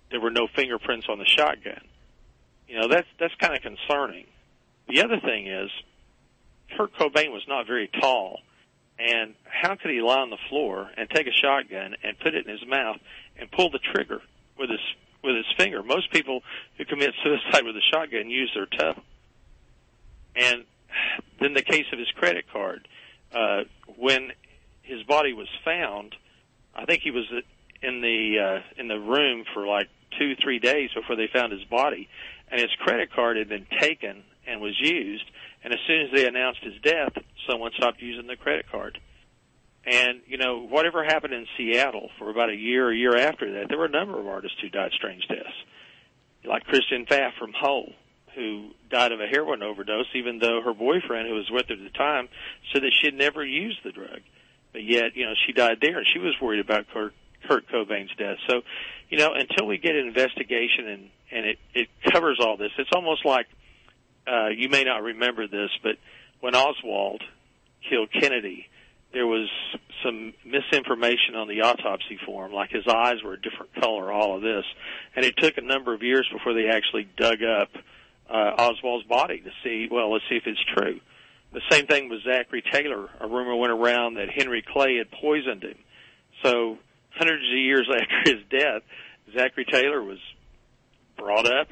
there 0.09 0.21
were 0.21 0.29
no 0.29 0.47
fingerprints 0.55 1.07
on 1.09 1.19
the 1.19 1.25
shotgun, 1.25 1.81
you 2.69 2.79
know, 2.79 2.87
that's 2.87 3.07
that's 3.19 3.35
kind 3.35 3.53
of 3.53 3.61
concerning. 3.61 4.25
The 4.87 5.03
other 5.03 5.19
thing 5.19 5.47
is, 5.47 5.69
Kurt 6.77 6.93
Cobain 6.95 7.33
was 7.33 7.43
not 7.45 7.67
very 7.67 7.89
tall, 7.89 8.39
and 8.97 9.35
how 9.43 9.75
could 9.75 9.91
he 9.91 10.01
lie 10.01 10.21
on 10.21 10.29
the 10.29 10.37
floor 10.47 10.89
and 10.95 11.09
take 11.09 11.27
a 11.27 11.33
shotgun 11.33 11.97
and 12.01 12.17
put 12.17 12.33
it 12.33 12.47
in 12.47 12.57
his 12.57 12.65
mouth 12.65 12.95
and 13.37 13.51
pull 13.51 13.69
the 13.69 13.79
trigger 13.79 14.21
with 14.57 14.69
his 14.69 14.79
with 15.21 15.35
his 15.35 15.45
finger? 15.57 15.83
Most 15.83 16.09
people 16.09 16.41
who 16.77 16.85
commit 16.85 17.11
suicide 17.21 17.65
with 17.65 17.75
a 17.75 17.83
shotgun 17.91 18.29
use 18.29 18.49
their 18.55 18.65
toe. 18.65 19.01
And 20.37 20.63
then 21.41 21.53
the 21.53 21.63
case 21.63 21.87
of 21.91 21.99
his 21.99 22.11
credit 22.11 22.45
card, 22.49 22.87
uh, 23.33 23.63
when 23.97 24.31
his 24.85 25.03
body 25.03 25.33
was 25.33 25.47
found, 25.63 26.15
I 26.75 26.85
think 26.85 27.01
he 27.01 27.11
was 27.11 27.25
in 27.81 28.01
the 28.01 28.39
uh, 28.39 28.81
in 28.81 28.87
the 28.87 28.99
room 28.99 29.45
for 29.53 29.65
like 29.65 29.89
two 30.17 30.35
three 30.41 30.59
days 30.59 30.89
before 30.95 31.15
they 31.15 31.27
found 31.31 31.51
his 31.51 31.63
body, 31.65 32.07
and 32.49 32.59
his 32.59 32.71
credit 32.79 33.11
card 33.11 33.37
had 33.37 33.49
been 33.49 33.67
taken 33.79 34.23
and 34.47 34.61
was 34.61 34.75
used. 34.79 35.25
And 35.63 35.73
as 35.73 35.79
soon 35.87 36.01
as 36.01 36.11
they 36.13 36.27
announced 36.27 36.59
his 36.61 36.79
death, 36.83 37.13
someone 37.49 37.71
stopped 37.75 38.01
using 38.01 38.27
the 38.27 38.35
credit 38.35 38.65
card. 38.71 38.99
And 39.85 40.21
you 40.27 40.37
know 40.37 40.65
whatever 40.65 41.03
happened 41.03 41.33
in 41.33 41.45
Seattle 41.57 42.09
for 42.17 42.29
about 42.29 42.49
a 42.49 42.55
year, 42.55 42.91
a 42.91 42.95
year 42.95 43.15
after 43.15 43.53
that, 43.53 43.69
there 43.69 43.77
were 43.77 43.85
a 43.85 43.89
number 43.89 44.19
of 44.19 44.27
artists 44.27 44.57
who 44.61 44.69
died 44.69 44.91
strange 44.93 45.27
deaths, 45.27 45.57
like 46.43 46.65
Kristen 46.65 47.05
Pfaff 47.05 47.33
from 47.37 47.53
Hole, 47.53 47.93
who 48.35 48.71
died 48.89 49.11
of 49.11 49.19
a 49.19 49.27
heroin 49.27 49.61
overdose, 49.61 50.07
even 50.15 50.39
though 50.39 50.61
her 50.63 50.73
boyfriend, 50.73 51.27
who 51.27 51.35
was 51.35 51.49
with 51.51 51.67
her 51.67 51.75
at 51.75 51.79
the 51.79 51.97
time, 51.97 52.29
said 52.73 52.81
that 52.83 52.93
she 52.99 53.07
had 53.07 53.15
never 53.15 53.45
used 53.45 53.79
the 53.83 53.91
drug. 53.91 54.21
But 54.75 54.83
yet, 54.83 55.15
you 55.15 55.25
know, 55.25 55.31
she 55.47 55.53
died 55.53 55.77
there, 55.81 55.99
and 55.99 56.05
she 56.11 56.19
was 56.19 56.35
worried 56.41 56.59
about 56.59 56.85
Kurt, 56.93 57.13
Kurt 57.47 57.65
Cobain's 57.69 58.13
death. 58.17 58.35
So, 58.45 58.59
you 59.09 59.17
know, 59.17 59.31
until 59.33 59.67
we 59.67 59.77
get 59.77 59.95
an 59.95 60.05
investigation 60.05 60.89
and 60.89 61.09
and 61.31 61.45
it 61.45 61.59
it 61.73 61.87
covers 62.11 62.39
all 62.41 62.57
this, 62.57 62.71
it's 62.77 62.89
almost 62.93 63.23
like 63.23 63.45
uh, 64.27 64.49
you 64.49 64.67
may 64.67 64.83
not 64.83 65.01
remember 65.01 65.47
this, 65.47 65.69
but 65.81 65.93
when 66.41 66.55
Oswald 66.55 67.23
killed 67.89 68.09
Kennedy, 68.11 68.67
there 69.13 69.25
was 69.25 69.47
some 70.03 70.33
misinformation 70.43 71.35
on 71.37 71.47
the 71.47 71.61
autopsy 71.61 72.19
form, 72.25 72.51
like 72.51 72.69
his 72.69 72.85
eyes 72.85 73.23
were 73.23 73.35
a 73.35 73.41
different 73.41 73.73
color, 73.75 74.11
all 74.11 74.35
of 74.35 74.41
this, 74.41 74.65
and 75.15 75.23
it 75.23 75.37
took 75.37 75.57
a 75.57 75.61
number 75.61 75.93
of 75.93 76.03
years 76.03 76.27
before 76.33 76.53
they 76.53 76.67
actually 76.67 77.07
dug 77.15 77.41
up 77.43 77.69
uh, 78.29 78.61
Oswald's 78.61 79.07
body 79.07 79.39
to 79.39 79.51
see, 79.63 79.87
well, 79.89 80.11
let's 80.11 80.25
see 80.27 80.35
if 80.35 80.43
it's 80.45 80.59
true. 80.75 80.99
The 81.55 81.61
same 81.71 81.87
thing 81.87 82.09
with 82.09 82.21
Zachary 82.25 82.61
Taylor. 82.69 83.07
A 83.21 83.27
rumor 83.29 83.55
went 83.55 83.71
around 83.71 84.15
that 84.15 84.27
Henry 84.29 84.61
Clay 84.61 84.97
had 84.97 85.09
poisoned 85.09 85.63
him. 85.63 85.77
So 86.43 86.77
hundreds 87.17 87.45
of 87.49 87.57
years 87.57 87.87
after 87.93 88.29
his 88.29 88.43
death, 88.49 88.81
Zachary 89.33 89.63
Taylor 89.63 90.03
was 90.03 90.17
brought 91.17 91.45
up, 91.47 91.69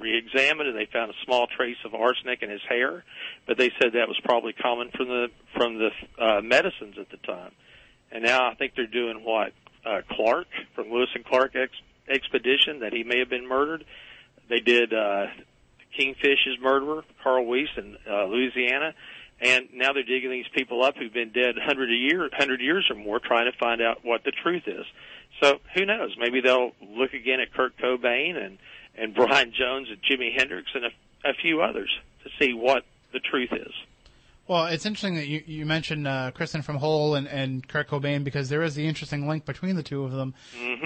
re-examined, 0.00 0.70
and 0.70 0.78
they 0.78 0.88
found 0.90 1.10
a 1.10 1.24
small 1.26 1.46
trace 1.46 1.76
of 1.84 1.92
arsenic 1.92 2.42
in 2.42 2.48
his 2.48 2.62
hair. 2.66 3.04
But 3.46 3.58
they 3.58 3.70
said 3.78 3.92
that 3.92 4.08
was 4.08 4.18
probably 4.24 4.54
common 4.54 4.90
from 4.96 5.08
the 5.08 5.26
from 5.54 5.78
the 5.78 5.90
uh, 6.18 6.40
medicines 6.40 6.96
at 6.98 7.10
the 7.10 7.18
time. 7.18 7.52
And 8.10 8.24
now 8.24 8.50
I 8.50 8.54
think 8.54 8.72
they're 8.76 8.86
doing 8.86 9.22
what 9.24 9.52
uh, 9.84 10.00
Clark 10.10 10.46
from 10.74 10.88
Lewis 10.90 11.10
and 11.14 11.26
Clark 11.26 11.54
ex- 11.54 11.72
expedition 12.08 12.80
that 12.80 12.94
he 12.94 13.04
may 13.04 13.18
have 13.18 13.28
been 13.28 13.46
murdered. 13.46 13.84
They 14.48 14.60
did 14.60 14.94
uh, 14.94 15.26
Kingfish's 15.98 16.58
murderer, 16.62 17.04
Carl 17.22 17.44
Weiss, 17.44 17.68
in 17.76 17.98
uh, 18.10 18.24
Louisiana, 18.24 18.94
and 19.40 19.68
now 19.72 19.92
they're 19.92 20.02
digging 20.02 20.30
these 20.30 20.48
people 20.54 20.82
up 20.82 20.96
who've 20.96 21.12
been 21.12 21.30
dead 21.30 21.56
hundred 21.58 21.90
a 21.90 21.94
year, 21.94 22.28
hundred 22.32 22.60
years 22.60 22.86
or 22.90 22.96
more, 22.96 23.20
trying 23.20 23.50
to 23.50 23.56
find 23.58 23.80
out 23.80 24.04
what 24.04 24.24
the 24.24 24.32
truth 24.32 24.64
is. 24.66 24.84
So 25.42 25.58
who 25.74 25.86
knows? 25.86 26.16
Maybe 26.18 26.40
they'll 26.40 26.72
look 26.80 27.12
again 27.12 27.40
at 27.40 27.52
Kurt 27.52 27.76
Cobain 27.78 28.36
and 28.36 28.58
and 28.96 29.14
Brian 29.14 29.52
Jones 29.56 29.88
and 29.90 29.98
Jimi 30.02 30.36
Hendrix 30.36 30.70
and 30.74 30.86
a, 30.86 31.30
a 31.30 31.34
few 31.34 31.62
others 31.62 31.90
to 32.24 32.30
see 32.40 32.52
what 32.52 32.84
the 33.12 33.20
truth 33.20 33.52
is. 33.52 33.72
Well, 34.48 34.64
it's 34.64 34.86
interesting 34.86 35.16
that 35.16 35.26
you, 35.26 35.42
you 35.46 35.66
mentioned 35.66 36.08
uh, 36.08 36.30
Kristen 36.30 36.62
from 36.62 36.76
Hole 36.76 37.14
and, 37.14 37.28
and 37.28 37.68
Kurt 37.68 37.86
Cobain 37.86 38.24
because 38.24 38.48
there 38.48 38.62
is 38.62 38.74
the 38.74 38.86
interesting 38.86 39.28
link 39.28 39.44
between 39.44 39.76
the 39.76 39.82
two 39.82 40.04
of 40.04 40.12
them, 40.12 40.32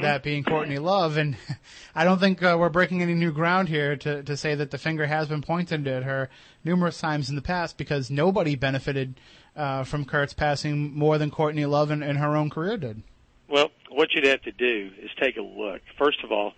that 0.01 0.25
being 0.25 0.43
Courtney 0.43 0.79
Love. 0.79 1.17
And 1.17 1.37
I 1.95 2.03
don't 2.03 2.19
think 2.19 2.43
uh, 2.43 2.57
we're 2.59 2.71
breaking 2.71 3.03
any 3.03 3.15
new 3.15 3.31
ground 3.31 3.69
here 3.69 3.95
to, 3.95 4.25
to 4.25 4.37
say 4.37 4.57
that 4.57 4.73
the 4.73 4.79
finger 4.79 5.07
has 5.07 5.29
been 5.29 5.43
pointed 5.43 5.87
at 5.87 6.03
her 6.03 6.29
numerous 6.65 6.99
times 7.01 7.31
in 7.31 7.37
the 7.37 7.43
past 7.43 7.79
because 7.79 8.11
nobody 8.11 8.57
benefited 8.57 9.21
uh, 9.55 9.85
from 9.85 10.07
Kurt's 10.07 10.33
passing 10.33 10.93
more 10.99 11.17
than 11.17 11.31
Courtney 11.31 11.65
Love 11.65 11.93
and, 11.93 12.03
and 12.03 12.19
her 12.19 12.37
own 12.37 12.51
career 12.51 12.77
did. 12.77 13.05
Well, 13.49 13.71
what 13.91 14.09
you'd 14.13 14.25
have 14.25 14.43
to 14.43 14.53
do 14.53 14.91
is 15.01 15.11
take 15.21 15.37
a 15.37 15.43
look. 15.43 15.83
First 15.97 16.25
of 16.25 16.33
all, 16.33 16.55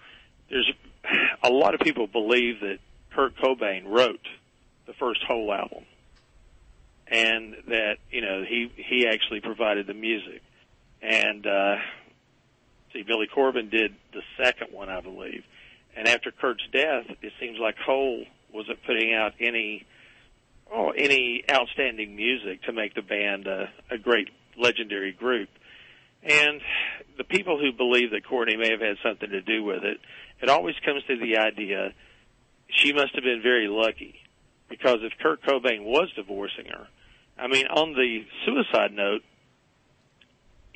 there's 0.48 0.72
a 1.42 1.50
lot 1.50 1.74
of 1.74 1.80
people 1.80 2.06
believe 2.06 2.60
that 2.60 2.78
Kurt 3.14 3.36
Cobain 3.36 3.82
wrote 3.84 4.26
the 4.86 4.94
first 4.94 5.22
Hole 5.24 5.52
album, 5.52 5.84
and 7.08 7.54
that 7.68 7.96
you 8.10 8.20
know 8.20 8.44
he 8.48 8.70
he 8.76 9.06
actually 9.06 9.40
provided 9.40 9.86
the 9.86 9.94
music. 9.94 10.42
And 11.02 11.46
uh, 11.46 11.76
see, 12.92 13.02
Billy 13.02 13.28
Corgan 13.34 13.70
did 13.70 13.94
the 14.12 14.22
second 14.42 14.72
one, 14.72 14.88
I 14.88 15.00
believe. 15.00 15.44
And 15.96 16.08
after 16.08 16.30
Kurt's 16.30 16.66
death, 16.72 17.04
it 17.22 17.32
seems 17.38 17.58
like 17.58 17.76
Hole 17.76 18.24
wasn't 18.52 18.82
putting 18.86 19.12
out 19.14 19.32
any 19.38 19.86
oh 20.72 20.90
any 20.90 21.44
outstanding 21.50 22.16
music 22.16 22.62
to 22.62 22.72
make 22.72 22.94
the 22.94 23.02
band 23.02 23.46
a, 23.46 23.70
a 23.90 23.98
great 23.98 24.28
legendary 24.56 25.12
group. 25.12 25.48
And 26.22 26.62
the 27.18 27.24
people 27.24 27.58
who 27.58 27.72
believe 27.72 28.12
that 28.12 28.26
Courtney 28.26 28.56
may 28.56 28.70
have 28.70 28.80
had 28.80 28.96
something 29.02 29.28
to 29.28 29.42
do 29.42 29.62
with 29.62 29.84
it, 29.84 29.98
it 30.40 30.48
always 30.48 30.74
comes 30.84 31.02
to 31.04 31.18
the 31.18 31.36
idea 31.36 31.92
she 32.68 32.94
must 32.94 33.14
have 33.14 33.24
been 33.24 33.42
very 33.42 33.68
lucky 33.68 34.23
because 34.78 34.98
if 35.02 35.12
Kurt 35.20 35.42
Cobain 35.42 35.84
was 35.84 36.10
divorcing 36.16 36.66
her, 36.66 36.88
I 37.38 37.48
mean, 37.48 37.66
on 37.66 37.92
the 37.92 38.24
suicide 38.44 38.92
note, 38.92 39.22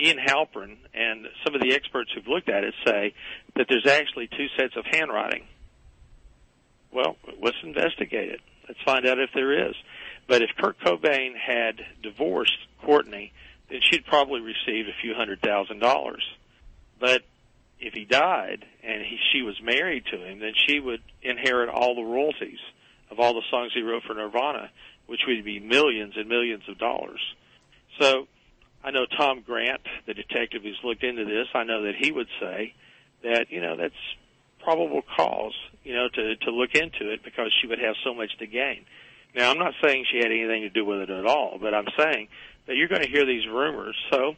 Ian 0.00 0.18
Halpern 0.18 0.76
and 0.94 1.26
some 1.44 1.54
of 1.54 1.60
the 1.60 1.74
experts 1.74 2.10
who've 2.14 2.26
looked 2.26 2.48
at 2.48 2.64
it 2.64 2.74
say 2.86 3.14
that 3.56 3.66
there's 3.68 3.86
actually 3.86 4.28
two 4.28 4.46
sets 4.56 4.76
of 4.76 4.84
handwriting. 4.84 5.44
Well, 6.92 7.16
let's 7.42 7.56
investigate 7.62 8.30
it. 8.30 8.40
Let's 8.68 8.80
find 8.84 9.06
out 9.06 9.18
if 9.18 9.30
there 9.34 9.68
is. 9.68 9.74
But 10.28 10.42
if 10.42 10.50
Kurt 10.58 10.78
Cobain 10.80 11.32
had 11.36 11.80
divorced 12.02 12.58
Courtney, 12.84 13.32
then 13.70 13.80
she'd 13.82 14.06
probably 14.06 14.40
receive 14.40 14.86
a 14.86 15.00
few 15.02 15.14
hundred 15.14 15.40
thousand 15.40 15.80
dollars. 15.80 16.22
But 17.00 17.22
if 17.80 17.94
he 17.94 18.04
died 18.04 18.64
and 18.82 19.02
he, 19.02 19.18
she 19.32 19.42
was 19.42 19.60
married 19.62 20.04
to 20.12 20.24
him, 20.24 20.38
then 20.38 20.52
she 20.66 20.80
would 20.80 21.00
inherit 21.22 21.68
all 21.68 21.94
the 21.94 22.02
royalties 22.02 22.58
of 23.10 23.20
all 23.20 23.34
the 23.34 23.42
songs 23.50 23.72
he 23.74 23.82
wrote 23.82 24.02
for 24.06 24.14
Nirvana, 24.14 24.70
which 25.06 25.20
would 25.26 25.44
be 25.44 25.60
millions 25.60 26.14
and 26.16 26.28
millions 26.28 26.62
of 26.68 26.78
dollars. 26.78 27.20
So 28.00 28.26
I 28.84 28.90
know 28.90 29.06
Tom 29.06 29.42
Grant, 29.44 29.80
the 30.06 30.14
detective 30.14 30.62
who's 30.62 30.78
looked 30.84 31.04
into 31.04 31.24
this, 31.24 31.46
I 31.54 31.64
know 31.64 31.82
that 31.82 31.94
he 31.98 32.12
would 32.12 32.28
say 32.40 32.74
that, 33.22 33.50
you 33.50 33.60
know, 33.60 33.76
that's 33.76 33.94
probable 34.62 35.02
cause, 35.16 35.54
you 35.84 35.94
know, 35.94 36.08
to, 36.08 36.36
to 36.36 36.50
look 36.50 36.74
into 36.74 37.12
it 37.12 37.22
because 37.24 37.52
she 37.60 37.66
would 37.66 37.78
have 37.78 37.94
so 38.04 38.14
much 38.14 38.36
to 38.38 38.46
gain. 38.46 38.84
Now, 39.34 39.50
I'm 39.50 39.58
not 39.58 39.74
saying 39.82 40.06
she 40.10 40.18
had 40.18 40.26
anything 40.26 40.62
to 40.62 40.70
do 40.70 40.84
with 40.84 41.00
it 41.00 41.10
at 41.10 41.26
all, 41.26 41.58
but 41.60 41.74
I'm 41.74 41.86
saying 41.96 42.28
that 42.66 42.76
you're 42.76 42.88
going 42.88 43.02
to 43.02 43.08
hear 43.08 43.26
these 43.26 43.46
rumors. 43.46 43.96
So, 44.10 44.34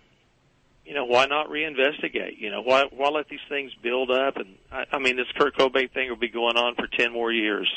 you 0.84 0.94
know, 0.94 1.04
why 1.04 1.26
not 1.26 1.48
reinvestigate? 1.48 2.38
You 2.38 2.50
know, 2.50 2.62
why 2.62 2.84
why 2.90 3.08
let 3.10 3.28
these 3.28 3.38
things 3.48 3.72
build 3.82 4.10
up? 4.10 4.36
And 4.36 4.56
I, 4.72 4.84
I 4.92 4.98
mean, 4.98 5.16
this 5.16 5.26
Kurt 5.38 5.56
Cobain 5.56 5.92
thing 5.92 6.08
will 6.08 6.16
be 6.16 6.28
going 6.28 6.56
on 6.56 6.74
for 6.74 6.86
ten 6.86 7.12
more 7.12 7.30
years, 7.30 7.70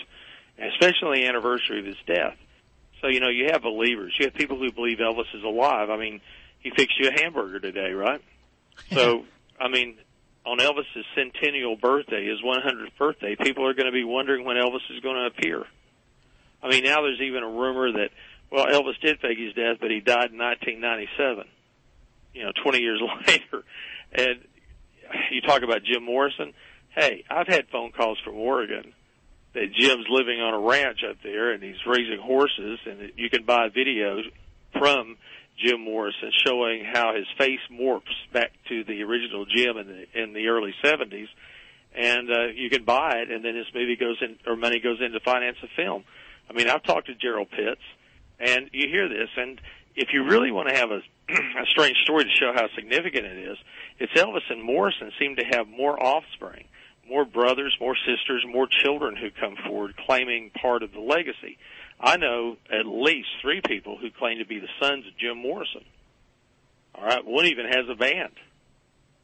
especially 0.58 1.22
the 1.22 1.28
anniversary 1.28 1.80
of 1.80 1.86
his 1.86 1.98
death. 2.06 2.38
So, 3.02 3.08
you 3.08 3.20
know, 3.20 3.30
you 3.30 3.50
have 3.52 3.62
believers. 3.62 4.16
You 4.20 4.26
have 4.26 4.34
people 4.34 4.58
who 4.58 4.72
believe 4.72 5.00
Elvis 5.00 5.34
is 5.34 5.44
alive. 5.44 5.90
I 5.90 5.98
mean, 5.98 6.22
he 6.60 6.70
fixed 6.70 6.98
you 7.00 7.10
a 7.10 7.22
hamburger 7.22 7.60
today, 7.60 7.92
right? 7.92 8.22
so, 8.94 9.24
I 9.60 9.68
mean, 9.68 9.98
on 10.46 10.60
Elvis's 10.60 11.06
centennial 11.16 11.76
birthday, 11.76 12.28
his 12.28 12.42
100th 12.42 12.98
birthday, 12.98 13.36
people 13.36 13.68
are 13.68 13.74
going 13.74 13.88
to 13.88 13.92
be 13.92 14.04
wondering 14.04 14.46
when 14.46 14.58
Elvis 14.58 14.82
is 14.90 15.02
going 15.02 15.16
to 15.16 15.26
appear. 15.26 15.66
I 16.62 16.70
mean, 16.70 16.84
now 16.84 17.02
there's 17.02 17.22
even 17.22 17.44
a 17.44 17.50
rumor 17.50 17.92
that 17.92 18.10
well, 18.50 18.68
Elvis 18.68 19.00
did 19.02 19.20
fake 19.20 19.40
his 19.40 19.54
death, 19.54 19.78
but 19.82 19.90
he 19.90 20.00
died 20.00 20.32
in 20.32 20.38
1997. 20.38 21.46
You 22.34 22.44
know, 22.44 22.52
20 22.64 22.80
years 22.80 23.02
later, 23.28 23.64
and 24.14 24.40
you 25.32 25.42
talk 25.42 25.64
about 25.64 25.84
Jim 25.84 26.04
Morrison. 26.04 26.54
Hey, 26.96 27.26
I've 27.30 27.48
had 27.48 27.68
phone 27.70 27.92
calls 27.92 28.20
from 28.24 28.36
Oregon 28.36 28.94
that 29.54 29.74
Jim's 29.74 30.06
living 30.10 30.40
on 30.40 30.54
a 30.54 30.60
ranch 30.60 31.00
up 31.08 31.18
there 31.24 31.52
and 31.52 31.62
he's 31.62 31.86
raising 31.86 32.20
horses, 32.20 32.80
and 32.86 33.12
you 33.16 33.30
can 33.30 33.44
buy 33.44 33.70
videos 33.70 34.24
from 34.78 35.18
Jim 35.58 35.82
Morrison 35.82 36.32
showing 36.46 36.84
how 36.84 37.16
his 37.16 37.28
face 37.38 37.60
morphs 37.72 38.02
back 38.32 38.52
to 38.70 38.84
the 38.84 39.04
original 39.04 39.46
Jim 39.46 39.78
in 39.78 39.88
the 39.88 40.22
in 40.22 40.34
the 40.34 40.48
early 40.48 40.74
70s, 40.84 41.28
and 41.96 42.32
uh, 42.32 42.48
you 42.56 42.70
can 42.70 42.84
buy 42.84 43.18
it, 43.18 43.32
and 43.32 43.46
then 43.46 43.54
this 43.54 43.68
movie 43.74 43.96
goes 43.96 44.18
in 44.22 44.38
or 44.48 44.56
money 44.56 44.80
goes 44.80 45.00
in 45.00 45.12
to 45.12 45.20
finance 45.20 45.58
a 45.64 45.68
film. 45.76 46.04
I 46.50 46.54
mean, 46.54 46.68
I've 46.68 46.84
talked 46.84 47.08
to 47.08 47.16
Gerald 47.16 47.50
Pitts 47.52 47.82
and 48.40 48.70
you 48.74 48.88
hear 48.90 49.08
this, 49.08 49.30
and 49.38 49.60
if 49.96 50.10
you 50.12 50.26
really 50.26 50.52
want 50.52 50.70
to 50.70 50.76
have 50.76 50.92
a, 50.92 51.02
a 51.30 51.66
strange 51.68 51.98
story 52.04 52.26
to 52.26 52.30
show 52.30 52.52
how 52.54 52.68
significant 52.76 53.26
it 53.26 53.38
is, 53.38 53.58
it's 54.00 54.14
Elvis 54.14 54.50
and 54.50 54.62
Morrison 54.62 55.12
seem 55.20 55.36
to 55.38 55.44
have 55.44 55.68
more 55.68 56.02
offspring, 56.02 56.66
more 57.14 57.26
brothers, 57.26 57.76
more 57.80 57.96
sisters, 57.96 58.44
more 58.48 58.68
children 58.68 59.16
who 59.16 59.30
come 59.30 59.56
forward 59.68 59.96
claiming 60.08 60.50
part 60.50 60.82
of 60.82 60.92
the 60.92 61.00
legacy. 61.00 61.58
I 62.00 62.18
know 62.18 62.58
at 62.72 62.86
least 62.86 63.28
three 63.42 63.62
people 63.62 63.98
who 63.98 64.10
claim 64.10 64.40
to 64.40 64.46
be 64.46 64.60
the 64.60 64.68
sons 64.82 65.06
of 65.06 65.16
Jim 65.18 65.38
Morrison. 65.38 65.86
All 66.96 67.06
right, 67.06 67.24
one 67.24 67.46
even 67.46 67.66
has 67.66 67.86
a 67.90 67.96
band, 67.96 68.34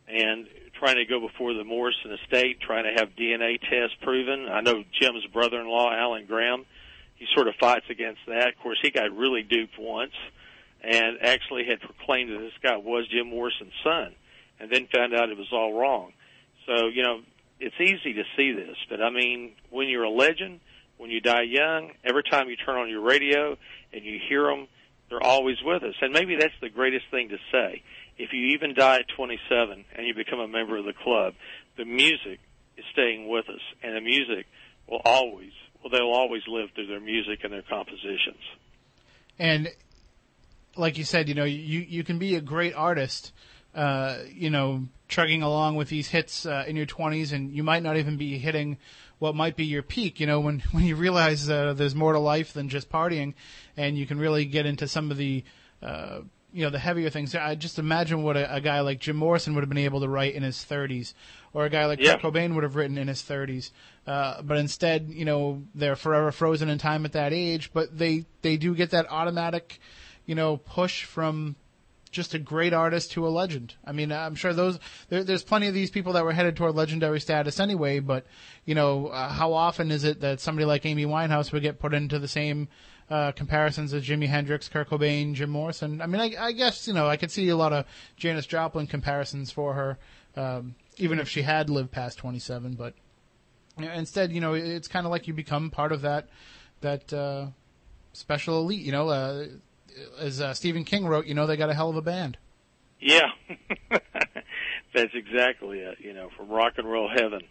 and 0.07 0.47
trying 0.77 0.95
to 0.97 1.05
go 1.05 1.19
before 1.19 1.53
the 1.53 1.63
Morrison 1.63 2.11
estate, 2.23 2.61
trying 2.61 2.83
to 2.83 3.01
have 3.01 3.15
DNA 3.15 3.59
tests 3.59 3.97
proven. 4.01 4.47
I 4.47 4.61
know 4.61 4.83
Jim's 4.99 5.25
brother-in-law, 5.33 5.91
Alan 5.91 6.25
Graham 6.25 6.65
he 7.19 7.27
sort 7.35 7.49
of 7.49 7.55
fights 7.59 7.85
against 7.89 8.21
that. 8.27 8.47
Of 8.47 8.59
course, 8.63 8.79
he 8.81 8.89
got 8.91 9.15
really 9.15 9.43
duped 9.43 9.77
once 9.77 10.13
and 10.81 11.17
actually 11.21 11.65
had 11.65 11.81
proclaimed 11.81 12.31
that 12.31 12.39
this 12.39 12.53
guy 12.63 12.77
was 12.77 13.05
Jim 13.09 13.27
Morrison's 13.27 13.73
son 13.83 14.15
and 14.59 14.71
then 14.71 14.87
found 14.87 15.13
out 15.13 15.29
it 15.29 15.37
was 15.37 15.51
all 15.51 15.73
wrong. 15.73 16.13
So, 16.65 16.87
you 16.87 17.03
know, 17.03 17.19
it's 17.59 17.75
easy 17.79 18.13
to 18.13 18.23
see 18.37 18.53
this, 18.53 18.77
but 18.89 19.01
I 19.01 19.09
mean, 19.09 19.53
when 19.69 19.87
you're 19.87 20.03
a 20.03 20.09
legend, 20.09 20.59
when 20.97 21.09
you 21.09 21.21
die 21.21 21.43
young, 21.43 21.91
every 22.03 22.23
time 22.23 22.49
you 22.49 22.55
turn 22.55 22.77
on 22.77 22.89
your 22.89 23.01
radio 23.01 23.57
and 23.93 24.03
you 24.03 24.19
hear 24.27 24.43
them, 24.43 24.67
they're 25.09 25.23
always 25.23 25.57
with 25.63 25.83
us. 25.83 25.95
And 26.01 26.13
maybe 26.13 26.35
that's 26.35 26.53
the 26.61 26.69
greatest 26.69 27.05
thing 27.09 27.29
to 27.29 27.37
say. 27.51 27.81
If 28.17 28.33
you 28.33 28.53
even 28.55 28.73
die 28.75 28.99
at 28.99 29.07
27 29.15 29.85
and 29.95 30.07
you 30.07 30.13
become 30.13 30.39
a 30.39 30.47
member 30.47 30.77
of 30.77 30.85
the 30.85 30.93
club, 30.93 31.33
the 31.77 31.85
music 31.85 32.39
is 32.77 32.85
staying 32.91 33.27
with 33.27 33.49
us, 33.49 33.61
and 33.81 33.95
the 33.95 34.01
music 34.01 34.45
will 34.87 35.01
always 35.03 35.51
well, 35.81 35.91
they'll 35.91 36.11
always 36.11 36.41
live 36.47 36.69
through 36.75 36.87
their 36.87 36.99
music 36.99 37.39
and 37.43 37.53
their 37.53 37.61
compositions. 37.61 38.43
And 39.37 39.69
like 40.75 40.97
you 40.97 41.05
said, 41.05 41.29
you 41.29 41.35
know, 41.35 41.45
you 41.45 41.79
you 41.79 42.03
can 42.03 42.19
be 42.19 42.35
a 42.35 42.41
great 42.41 42.73
artist, 42.73 43.31
uh, 43.73 44.17
you 44.33 44.49
know, 44.49 44.85
trugging 45.09 45.41
along 45.41 45.75
with 45.75 45.89
these 45.89 46.07
hits 46.07 46.45
uh, 46.45 46.63
in 46.67 46.75
your 46.75 46.85
20s, 46.85 47.33
and 47.33 47.51
you 47.51 47.63
might 47.63 47.83
not 47.83 47.97
even 47.97 48.15
be 48.15 48.37
hitting 48.37 48.77
what 49.17 49.35
might 49.35 49.57
be 49.57 49.65
your 49.65 49.83
peak. 49.83 50.19
You 50.19 50.27
know, 50.27 50.39
when 50.39 50.59
when 50.71 50.85
you 50.85 50.95
realize 50.95 51.49
uh, 51.49 51.73
there's 51.73 51.95
more 51.95 52.13
to 52.13 52.19
life 52.19 52.53
than 52.53 52.69
just 52.69 52.89
partying, 52.89 53.33
and 53.75 53.97
you 53.97 54.05
can 54.05 54.19
really 54.19 54.45
get 54.45 54.65
into 54.65 54.87
some 54.87 55.11
of 55.11 55.17
the 55.17 55.43
uh, 55.81 56.19
you 56.53 56.63
know 56.63 56.69
the 56.69 56.79
heavier 56.79 57.09
things. 57.09 57.35
I 57.35 57.55
just 57.55 57.79
imagine 57.79 58.23
what 58.23 58.37
a, 58.37 58.55
a, 58.55 58.61
guy 58.61 58.79
like 58.81 58.99
Jim 58.99 59.15
Morrison 59.15 59.53
would 59.55 59.61
have 59.61 59.69
been 59.69 59.77
able 59.77 60.01
to 60.01 60.07
write 60.07 60.35
in 60.35 60.43
his 60.43 60.57
30s, 60.57 61.13
or 61.53 61.65
a 61.65 61.69
guy 61.69 61.85
like 61.85 61.99
yeah. 61.99 62.17
Kurt 62.17 62.33
Cobain 62.33 62.55
would 62.55 62.63
have 62.63 62.75
written 62.75 62.97
in 62.97 63.07
his 63.07 63.21
30s. 63.21 63.71
Uh, 64.07 64.41
but 64.41 64.57
instead, 64.57 65.09
you 65.09 65.25
know, 65.25 65.63
they're 65.75 65.95
forever 65.95 66.31
frozen 66.31 66.69
in 66.69 66.77
time 66.77 67.05
at 67.05 67.13
that 67.13 67.33
age. 67.33 67.71
But 67.73 67.97
they 67.97 68.25
they 68.41 68.57
do 68.57 68.73
get 68.73 68.91
that 68.91 69.07
automatic, 69.09 69.79
you 70.25 70.35
know, 70.35 70.57
push 70.57 71.03
from 71.03 71.55
just 72.11 72.33
a 72.33 72.39
great 72.39 72.73
artist 72.73 73.11
to 73.11 73.27
a 73.27 73.29
legend. 73.29 73.75
I 73.85 73.91
mean, 73.91 74.11
I'm 74.11 74.35
sure 74.35 74.53
those 74.53 74.79
there, 75.09 75.23
there's 75.23 75.43
plenty 75.43 75.67
of 75.67 75.73
these 75.73 75.91
people 75.91 76.13
that 76.13 76.23
were 76.23 76.31
headed 76.31 76.55
toward 76.55 76.75
legendary 76.75 77.19
status 77.19 77.59
anyway. 77.59 77.99
But 77.99 78.25
you 78.65 78.75
know, 78.75 79.07
uh, 79.07 79.29
how 79.29 79.53
often 79.53 79.91
is 79.91 80.03
it 80.03 80.21
that 80.21 80.39
somebody 80.39 80.65
like 80.65 80.85
Amy 80.85 81.05
Winehouse 81.05 81.51
would 81.51 81.61
get 81.61 81.79
put 81.79 81.93
into 81.93 82.19
the 82.19 82.27
same 82.27 82.67
uh, 83.09 83.31
comparisons 83.31 83.93
as 83.93 84.05
Jimi 84.05 84.27
Hendrix, 84.27 84.69
Kurt 84.69 84.89
Cobain, 84.89 85.33
Jim 85.33 85.49
Morrison. 85.49 86.01
I 86.01 86.07
mean, 86.07 86.21
I, 86.21 86.45
I, 86.47 86.51
guess 86.51 86.87
you 86.87 86.93
know 86.93 87.07
I 87.07 87.17
could 87.17 87.31
see 87.31 87.49
a 87.49 87.55
lot 87.55 87.73
of 87.73 87.85
Janis 88.17 88.45
Joplin 88.45 88.87
comparisons 88.87 89.51
for 89.51 89.73
her, 89.73 89.97
um, 90.35 90.75
even 90.97 91.19
if 91.19 91.27
she 91.27 91.41
had 91.41 91.69
lived 91.69 91.91
past 91.91 92.17
27. 92.19 92.73
But 92.73 92.93
instead, 93.77 94.31
you 94.31 94.41
know, 94.41 94.53
it's 94.53 94.87
kind 94.87 95.05
of 95.05 95.11
like 95.11 95.27
you 95.27 95.33
become 95.33 95.71
part 95.71 95.91
of 95.91 96.01
that 96.01 96.29
that 96.81 97.11
uh, 97.11 97.47
special 98.13 98.59
elite. 98.59 98.85
You 98.85 98.91
know, 98.91 99.09
uh, 99.09 99.45
as 100.19 100.41
uh, 100.41 100.53
Stephen 100.53 100.83
King 100.83 101.05
wrote, 101.05 101.25
you 101.25 101.33
know, 101.33 101.47
they 101.47 101.57
got 101.57 101.69
a 101.69 101.73
hell 101.73 101.89
of 101.89 101.95
a 101.95 102.01
band. 102.01 102.37
Yeah, 102.99 103.29
that's 104.93 105.13
exactly 105.13 105.79
it. 105.79 105.99
You 105.99 106.13
know, 106.13 106.29
from 106.35 106.49
rock 106.49 106.73
and 106.77 106.89
roll 106.89 107.09
heaven 107.09 107.41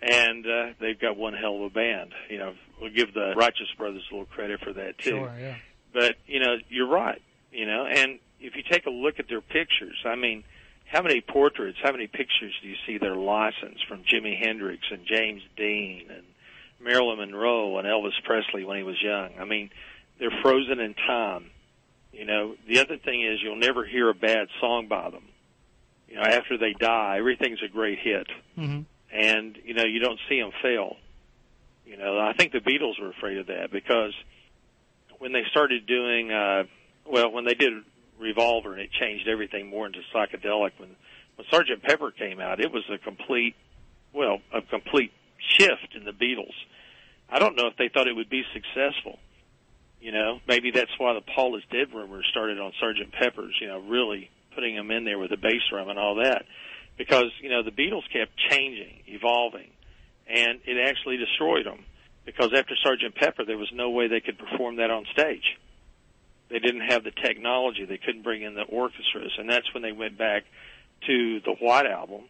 and 0.00 0.46
uh, 0.46 0.66
they've 0.80 0.98
got 0.98 1.16
one 1.16 1.34
hell 1.34 1.56
of 1.56 1.62
a 1.62 1.70
band. 1.70 2.12
You 2.30 2.38
know, 2.38 2.54
we'll 2.80 2.92
give 2.92 3.14
the 3.14 3.34
Righteous 3.36 3.68
Brothers 3.76 4.02
a 4.10 4.14
little 4.14 4.26
credit 4.26 4.60
for 4.60 4.72
that 4.72 4.98
too. 4.98 5.10
Sure, 5.10 5.32
yeah. 5.38 5.56
But 5.92 6.16
you 6.26 6.40
know, 6.40 6.56
you're 6.68 6.88
right. 6.88 7.20
You 7.52 7.66
know, 7.66 7.86
and 7.86 8.18
if 8.40 8.54
you 8.56 8.62
take 8.70 8.86
a 8.86 8.90
look 8.90 9.18
at 9.18 9.28
their 9.28 9.40
pictures, 9.40 9.96
I 10.04 10.14
mean, 10.14 10.44
how 10.86 11.02
many 11.02 11.20
portraits, 11.20 11.78
how 11.82 11.92
many 11.92 12.06
pictures 12.06 12.54
do 12.62 12.68
you 12.68 12.76
see 12.86 12.98
their 12.98 13.16
license 13.16 13.78
from 13.88 14.02
Jimi 14.04 14.38
Hendrix 14.38 14.82
and 14.90 15.04
James 15.06 15.42
Dean 15.56 16.06
and 16.14 16.24
Marilyn 16.80 17.18
Monroe 17.18 17.78
and 17.78 17.86
Elvis 17.86 18.22
Presley 18.24 18.64
when 18.64 18.76
he 18.76 18.82
was 18.82 19.02
young? 19.02 19.30
I 19.40 19.44
mean, 19.44 19.70
they're 20.18 20.30
frozen 20.42 20.78
in 20.78 20.94
time. 20.94 21.50
You 22.18 22.24
know, 22.24 22.56
the 22.66 22.80
other 22.80 22.98
thing 22.98 23.22
is 23.22 23.38
you'll 23.42 23.56
never 23.56 23.84
hear 23.84 24.10
a 24.10 24.14
bad 24.14 24.48
song 24.60 24.88
by 24.88 25.08
them. 25.10 25.22
You 26.08 26.16
know, 26.16 26.22
after 26.22 26.58
they 26.58 26.72
die, 26.72 27.16
everything's 27.18 27.62
a 27.62 27.68
great 27.68 27.98
hit. 28.00 28.26
Mm-hmm 28.58 28.82
and 29.10 29.58
you 29.64 29.74
know 29.74 29.84
you 29.84 30.00
don't 30.00 30.18
see 30.28 30.40
them 30.40 30.50
fail. 30.62 30.96
You 31.86 31.96
know, 31.96 32.18
I 32.18 32.34
think 32.34 32.52
the 32.52 32.60
Beatles 32.60 33.00
were 33.00 33.08
afraid 33.08 33.38
of 33.38 33.46
that 33.46 33.70
because 33.72 34.12
when 35.18 35.32
they 35.32 35.42
started 35.50 35.86
doing, 35.86 36.30
uh, 36.30 36.64
well, 37.06 37.30
when 37.32 37.44
they 37.44 37.54
did 37.54 37.72
Revolver 38.18 38.72
and 38.72 38.82
it 38.82 38.90
changed 38.92 39.26
everything 39.28 39.68
more 39.68 39.86
into 39.86 40.00
psychedelic. 40.14 40.72
When 40.76 40.90
when 41.36 41.46
Sergeant 41.50 41.82
Pepper 41.82 42.10
came 42.10 42.40
out, 42.40 42.60
it 42.60 42.72
was 42.72 42.82
a 42.92 42.98
complete, 42.98 43.54
well, 44.12 44.38
a 44.52 44.60
complete 44.60 45.12
shift 45.38 45.94
in 45.94 46.04
the 46.04 46.10
Beatles. 46.10 46.54
I 47.30 47.38
don't 47.38 47.56
know 47.56 47.68
if 47.68 47.76
they 47.76 47.88
thought 47.88 48.08
it 48.08 48.16
would 48.16 48.30
be 48.30 48.42
successful. 48.52 49.18
You 50.00 50.12
know, 50.12 50.40
maybe 50.46 50.70
that's 50.70 50.90
why 50.98 51.14
the 51.14 51.20
Paul 51.20 51.56
is 51.56 51.64
dead 51.70 51.92
rumor 51.92 52.22
started 52.30 52.60
on 52.60 52.72
Sergeant 52.80 53.12
Pepper's. 53.12 53.54
You 53.60 53.68
know, 53.68 53.80
really 53.80 54.30
putting 54.54 54.74
him 54.74 54.90
in 54.90 55.04
there 55.04 55.18
with 55.18 55.30
the 55.30 55.36
bass 55.36 55.62
drum 55.70 55.88
and 55.88 55.98
all 55.98 56.16
that, 56.16 56.44
because 56.96 57.30
you 57.40 57.50
know 57.50 57.62
the 57.62 57.70
Beatles 57.70 58.04
kept 58.12 58.32
changing, 58.50 59.02
evolving, 59.06 59.70
and 60.28 60.60
it 60.66 60.88
actually 60.88 61.16
destroyed 61.16 61.66
them. 61.66 61.84
Because 62.24 62.50
after 62.54 62.74
Sergeant 62.84 63.14
Pepper, 63.14 63.44
there 63.44 63.56
was 63.56 63.70
no 63.72 63.90
way 63.90 64.08
they 64.08 64.20
could 64.20 64.38
perform 64.38 64.76
that 64.76 64.90
on 64.90 65.06
stage. 65.12 65.56
They 66.50 66.58
didn't 66.58 66.88
have 66.88 67.02
the 67.02 67.10
technology. 67.10 67.84
They 67.84 67.98
couldn't 67.98 68.22
bring 68.22 68.42
in 68.42 68.54
the 68.54 68.62
orchestras, 68.62 69.32
and 69.38 69.48
that's 69.48 69.72
when 69.72 69.82
they 69.82 69.92
went 69.92 70.18
back 70.18 70.44
to 71.06 71.40
the 71.40 71.54
White 71.60 71.86
Album, 71.86 72.22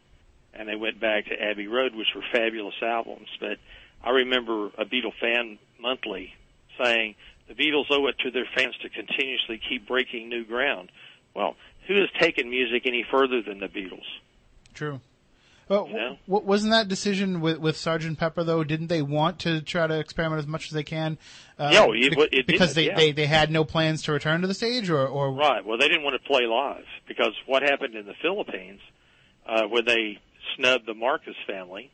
and 0.55 0.69
they 0.69 0.77
went 0.77 1.01
back 1.01 1.27
to 1.27 1.35
Abbey 1.35 1.67
Road, 1.67 1.95
which 1.95 2.09
were 2.15 2.25
fabulous 2.33 2.75
albums. 2.83 3.29
But 3.41 3.59
I 4.03 4.11
remember 4.11 4.67
a 4.79 4.85
Beatle 4.85 5.13
fan 5.21 5.59
monthly 5.81 6.35
saying 6.83 7.15
the 7.49 7.55
Beatles 7.55 7.87
owe 7.91 8.07
it 8.07 8.19
to 8.21 8.31
their 8.31 8.47
fans 8.55 8.77
to 8.83 8.89
continuously 8.89 9.61
keep 9.69 9.87
breaking 9.89 10.29
new 10.29 10.45
ground. 10.45 10.91
Well, 11.35 11.57
who 11.87 11.95
has 12.01 12.09
taken 12.21 12.51
music 12.51 12.83
any 12.87 13.05
further 13.11 13.43
than 13.43 13.59
the 13.61 13.69
Beatles? 13.69 14.05
True. 14.75 15.01
Well, 15.69 15.87
You 15.89 15.95
know? 15.95 16.19
w- 16.27 16.47
wasn't 16.47 16.73
that 16.73 16.89
decision 16.89 17.41
with 17.43 17.59
with 17.59 17.77
Sergeant 17.77 18.19
Pepper 18.19 18.43
though? 18.43 18.65
Didn't 18.65 18.87
they 18.87 19.03
want 19.03 19.39
to 19.41 19.61
try 19.61 19.87
to 19.87 19.99
experiment 19.99 20.39
as 20.41 20.47
much 20.47 20.67
as 20.67 20.71
they 20.71 20.83
can? 20.83 21.19
Uh, 21.59 21.69
well, 21.73 21.93
it- 21.93 22.17
it 22.33 22.47
because 22.47 22.71
did, 22.71 22.77
they, 22.77 22.87
yeah. 22.87 22.97
they 22.97 23.13
they 23.13 23.27
had 23.27 23.51
no 23.51 23.65
plans 23.65 24.03
to 24.05 24.13
return 24.13 24.41
to 24.41 24.47
the 24.47 24.55
stage, 24.55 24.89
or 24.89 25.07
or 25.07 25.31
Right. 25.31 25.65
Well, 25.65 25.77
they 25.77 25.89
didn't 25.89 26.05
want 26.05 26.21
to 26.21 26.27
play 26.27 26.47
live 26.47 26.85
because 27.07 27.35
what 27.47 27.63
happened 27.63 27.95
in 27.97 28.07
the 28.07 28.15
Philippines 28.23 28.81
uh, 29.47 29.65
when 29.67 29.85
they 29.85 30.19
snubbed 30.57 30.87
the 30.87 30.95
Marcos 30.95 31.37
family 31.47 31.91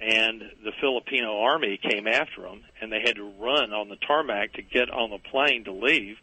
and 0.00 0.40
the 0.64 0.72
Filipino 0.80 1.40
army 1.40 1.78
came 1.78 2.06
after 2.06 2.42
them 2.42 2.62
and 2.80 2.90
they 2.90 3.00
had 3.04 3.16
to 3.16 3.32
run 3.38 3.72
on 3.72 3.88
the 3.88 3.96
tarmac 3.96 4.54
to 4.54 4.62
get 4.62 4.90
on 4.90 5.10
the 5.10 5.18
plane 5.18 5.64
to 5.64 5.72
leave. 5.72 6.16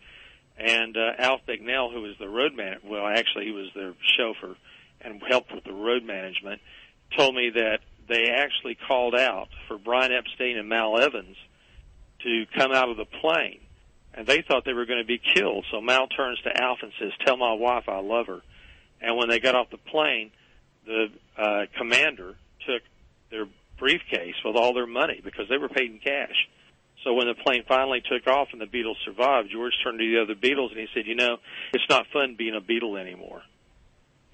And 0.57 0.97
uh, 0.97 1.11
Alf 1.19 1.41
Bicknell, 1.45 1.91
who 1.91 2.01
was 2.01 2.15
the 2.19 2.27
road 2.27 2.55
man, 2.55 2.77
well, 2.83 3.05
actually 3.05 3.45
he 3.45 3.51
was 3.51 3.67
their 3.75 3.93
chauffeur 4.17 4.55
and 5.01 5.21
helped 5.29 5.53
with 5.53 5.63
the 5.63 5.73
road 5.73 6.03
management, 6.03 6.59
told 7.15 7.35
me 7.35 7.51
that 7.53 7.79
they 8.09 8.29
actually 8.29 8.75
called 8.87 9.13
out 9.13 9.49
for 9.67 9.77
Brian 9.77 10.11
Epstein 10.11 10.57
and 10.57 10.67
Mal 10.67 10.99
Evans 10.99 11.37
to 12.23 12.45
come 12.57 12.71
out 12.71 12.89
of 12.89 12.97
the 12.97 13.05
plane 13.05 13.59
and 14.17 14.25
they 14.25 14.41
thought 14.41 14.65
they 14.65 14.73
were 14.73 14.87
going 14.87 14.99
to 14.99 15.05
be 15.05 15.19
killed. 15.19 15.65
So 15.71 15.79
Mal 15.79 16.07
turns 16.07 16.39
to 16.41 16.61
Alf 16.61 16.79
and 16.81 16.91
says, 16.99 17.11
"Tell 17.23 17.37
my 17.37 17.53
wife 17.53 17.87
I 17.87 17.99
love 17.99 18.25
her." 18.25 18.41
And 18.99 19.15
when 19.15 19.29
they 19.29 19.39
got 19.39 19.53
off 19.53 19.69
the 19.69 19.77
plane, 19.77 20.31
the 20.85 21.09
uh, 21.37 21.65
commander 21.77 22.35
took 22.65 22.81
their 23.29 23.45
briefcase 23.77 24.35
with 24.43 24.55
all 24.55 24.73
their 24.73 24.87
money 24.87 25.21
because 25.23 25.47
they 25.49 25.57
were 25.57 25.69
paid 25.69 25.91
in 25.91 25.99
cash. 25.99 26.47
So 27.03 27.13
when 27.13 27.27
the 27.27 27.35
plane 27.35 27.63
finally 27.67 28.01
took 28.01 28.27
off 28.27 28.49
and 28.51 28.61
the 28.61 28.65
Beatles 28.65 28.97
survived, 29.05 29.49
George 29.51 29.73
turned 29.83 29.99
to 29.99 30.05
the 30.05 30.21
other 30.21 30.35
Beatles 30.35 30.71
and 30.71 30.79
he 30.79 30.87
said, 30.93 31.05
"You 31.05 31.15
know, 31.15 31.37
it's 31.73 31.89
not 31.89 32.07
fun 32.07 32.35
being 32.35 32.55
a 32.55 32.61
Beatle 32.61 32.99
anymore." 32.99 33.43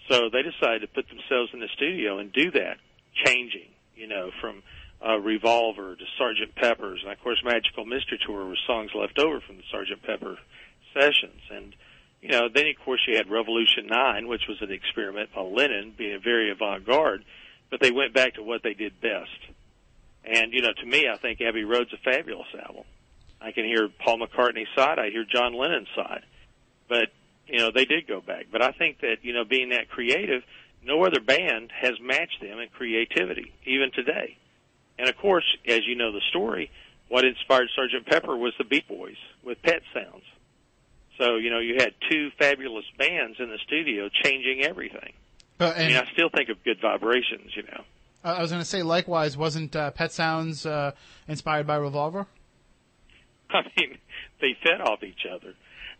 So 0.10 0.30
they 0.30 0.41
decided 0.41 0.82
to 0.82 0.88
put 0.88 1.07
themselves 1.07 1.52
in 1.53 1.60
the 1.60 1.70
studio 1.76 2.18
and 2.18 2.32
do 2.32 2.52
that, 2.52 2.78
changing, 3.26 3.70
you 3.95 4.07
know, 4.07 4.32
from 4.41 4.64
uh, 5.06 5.20
Revolver 5.20 5.95
to 5.95 6.06
Sergeant 6.18 6.56
Pepper's, 6.56 7.02
and 7.03 7.11
of 7.11 7.20
course 7.22 7.41
Magical 7.44 7.86
Mystery 7.86 8.20
Tour 8.26 8.45
was 8.45 8.60
songs 8.65 8.91
left 8.95 9.20
over 9.20 9.41
from 9.41 9.57
the 9.57 9.64
Sergeant 9.72 10.02
Pepper 10.03 10.38
sessions, 10.94 11.41
and 11.52 11.76
you 12.22 12.30
know 12.30 12.48
then 12.53 12.68
of 12.68 12.76
course 12.86 13.02
you 13.07 13.18
had 13.18 13.30
Revolution 13.30 13.88
Nine, 13.88 14.28
which 14.28 14.48
was 14.48 14.61
an 14.61 14.72
experiment 14.72 15.30
by 15.36 15.41
Lennon, 15.41 15.94
being 15.98 16.20
very 16.24 16.52
avant-garde, 16.52 17.24
but 17.73 17.79
they 17.79 17.89
went 17.89 18.13
back 18.13 18.35
to 18.35 18.43
what 18.43 18.61
they 18.61 18.75
did 18.75 19.01
best. 19.01 19.31
And 20.23 20.53
you 20.53 20.61
know, 20.61 20.73
to 20.79 20.85
me, 20.85 21.07
I 21.11 21.17
think 21.17 21.41
Abbey 21.41 21.63
Road's 21.63 21.91
a 21.91 21.97
fabulous 21.97 22.45
album. 22.63 22.83
I 23.41 23.51
can 23.51 23.65
hear 23.65 23.89
Paul 23.89 24.19
McCartney's 24.19 24.67
side, 24.75 24.99
I 24.99 25.09
hear 25.09 25.25
John 25.25 25.55
Lennon's 25.55 25.87
side, 25.95 26.21
but 26.87 27.09
you 27.47 27.57
know 27.57 27.71
they 27.73 27.85
did 27.85 28.05
go 28.05 28.21
back. 28.21 28.45
But 28.51 28.61
I 28.61 28.73
think 28.73 28.99
that 29.01 29.23
you 29.23 29.33
know 29.33 29.43
being 29.43 29.69
that 29.69 29.89
creative, 29.89 30.43
no 30.85 31.03
other 31.03 31.19
band 31.19 31.71
has 31.75 31.93
matched 31.99 32.41
them 32.41 32.59
in 32.59 32.69
creativity, 32.69 33.51
even 33.65 33.89
today. 33.91 34.37
And 34.99 35.09
of 35.09 35.17
course, 35.17 35.45
as 35.67 35.79
you 35.87 35.95
know 35.95 36.11
the 36.11 36.21
story, 36.29 36.69
what 37.09 37.25
inspired 37.25 37.69
Sergeant 37.75 38.05
Pepper 38.05 38.37
was 38.37 38.53
the 38.59 38.65
Beach 38.65 38.87
Boys 38.87 39.17
with 39.43 39.63
Pet 39.63 39.81
Sounds. 39.95 40.25
So 41.17 41.37
you 41.37 41.49
know 41.49 41.57
you 41.57 41.77
had 41.79 41.95
two 42.07 42.29
fabulous 42.37 42.85
bands 42.99 43.37
in 43.39 43.49
the 43.49 43.57
studio 43.65 44.09
changing 44.23 44.63
everything. 44.63 45.13
But, 45.64 45.77
I 45.77 45.88
mean, 45.88 45.98
I 45.98 46.11
still 46.11 46.30
think 46.30 46.49
of 46.49 46.64
Good 46.64 46.80
Vibrations. 46.81 47.52
You 47.56 47.64
know, 47.64 47.84
I 48.23 48.41
was 48.41 48.52
going 48.52 48.61
to 48.61 48.68
say, 48.68 48.84
likewise, 48.84 49.38
wasn't 49.38 49.76
uh, 49.76 49.91
Pet 49.91 50.11
Sounds 50.11 50.65
uh, 50.65 50.91
inspired 51.27 51.68
by 51.68 51.76
Revolver? 51.76 52.27
I 53.49 53.61
mean, 53.77 53.98
they 54.41 54.57
fed 54.64 54.81
off 54.81 55.03
each 55.03 55.26
other, 55.31 55.53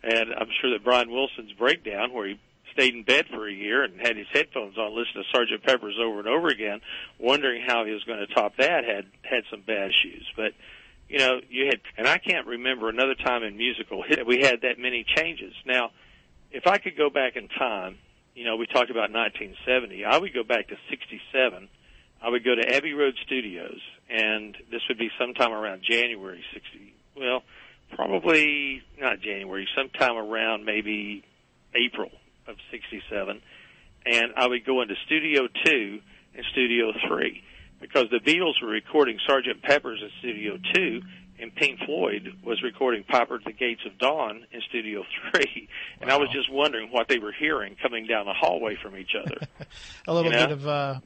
and 0.04 0.34
I'm 0.34 0.50
sure 0.62 0.72
that 0.72 0.84
Brian 0.84 1.12
Wilson's 1.12 1.54
breakdown, 1.54 2.14
where 2.14 2.28
he 2.28 2.40
stayed 2.74 2.94
in 2.94 3.04
bed 3.04 3.26
for 3.30 3.48
a 3.48 3.54
year 3.54 3.84
and 3.84 4.02
had 4.02 4.18
his 4.18 4.28
headphones 4.34 4.78
on, 4.78 4.90
listening 4.98 5.24
to 5.24 5.38
Sergeant 5.38 5.64
Pepper's 5.64 5.98
over 6.04 6.20
and 6.20 6.28
over 6.28 6.48
again, 6.48 6.82
wondering 7.20 7.64
how 7.66 7.86
he 7.86 7.92
was 7.92 8.04
going 8.04 8.20
to 8.20 8.34
top 8.34 8.58
that, 8.58 8.84
had 8.84 9.06
had 9.22 9.44
some 9.50 9.62
bad 9.62 9.92
shoes. 10.04 10.28
But 10.36 10.54
you 11.08 11.20
know, 11.20 11.40
you 11.50 11.68
had, 11.68 11.80
and 11.98 12.08
I 12.08 12.18
can't 12.18 12.48
remember 12.48 12.90
another 12.90 13.16
time 13.16 13.44
in 13.44 13.56
musical 13.56 14.04
that 14.10 14.26
we 14.26 14.40
had 14.42 14.62
that 14.62 14.80
many 14.80 15.06
changes. 15.16 15.54
Now, 15.66 15.92
if 16.52 16.66
I 16.66 16.80
could 16.80 16.98
go 16.98 17.10
back 17.10 17.36
in 17.36 17.48
time, 17.50 17.98
you 18.36 18.46
know, 18.46 18.56
we 18.56 18.66
talked 18.66 18.90
about 18.90 19.12
1970. 19.12 20.06
I 20.06 20.18
would 20.18 20.34
go 20.34 20.44
back 20.44 20.68
to 20.70 20.76
67. 20.90 21.70
I 22.22 22.30
would 22.30 22.44
go 22.44 22.56
to 22.56 22.76
Abbey 22.76 22.94
Road 22.94 23.16
Studios, 23.26 23.80
and 24.10 24.56
this 24.72 24.82
would 24.88 24.98
be 24.98 25.10
sometime 25.20 25.52
around 25.52 25.84
January 25.84 26.44
60. 26.54 26.94
Well, 27.16 27.44
probably 27.96 28.82
not 29.00 29.20
January, 29.20 29.68
sometime 29.76 30.16
around 30.18 30.66
maybe 30.66 31.24
April 31.76 32.10
of 32.48 32.56
67. 32.72 33.42
And 34.06 34.34
I 34.36 34.48
would 34.48 34.66
go 34.66 34.82
into 34.82 34.96
Studio 35.06 35.48
2 35.66 36.02
and 36.36 36.46
Studio 36.52 36.94
3 37.08 37.44
because 37.80 38.06
the 38.10 38.20
Beatles 38.20 38.62
were 38.62 38.70
recording 38.70 39.20
Sergeant 39.28 39.62
Pepper's 39.62 40.02
in 40.02 40.10
Studio 40.20 40.58
2 40.74 41.02
and 41.44 41.54
Pink 41.56 41.80
Floyd 41.86 42.38
was 42.44 42.64
recording 42.64 43.04
Piper 43.04 43.36
at 43.36 43.44
the 43.46 43.52
Gates 43.54 43.82
of 43.86 43.98
Dawn 44.00 44.46
in 44.52 44.62
Studio 44.70 45.04
3. 45.32 45.70
And 46.02 46.10
I 46.12 46.18
was 46.18 46.30
just 46.34 46.52
wondering 46.52 46.90
what 46.92 47.08
they 47.08 47.20
were 47.20 47.32
hearing 47.38 47.76
coming 47.82 48.08
down 48.08 48.26
the 48.26 48.34
hallway 48.34 48.76
from 48.82 48.98
each 48.98 49.12
other. 49.22 49.38
A 50.08 50.14
little 50.14 50.32
You 50.32 50.38
know? 50.38 50.48
bit 50.48 50.52
of 50.54 50.68
uh, 50.68 51.00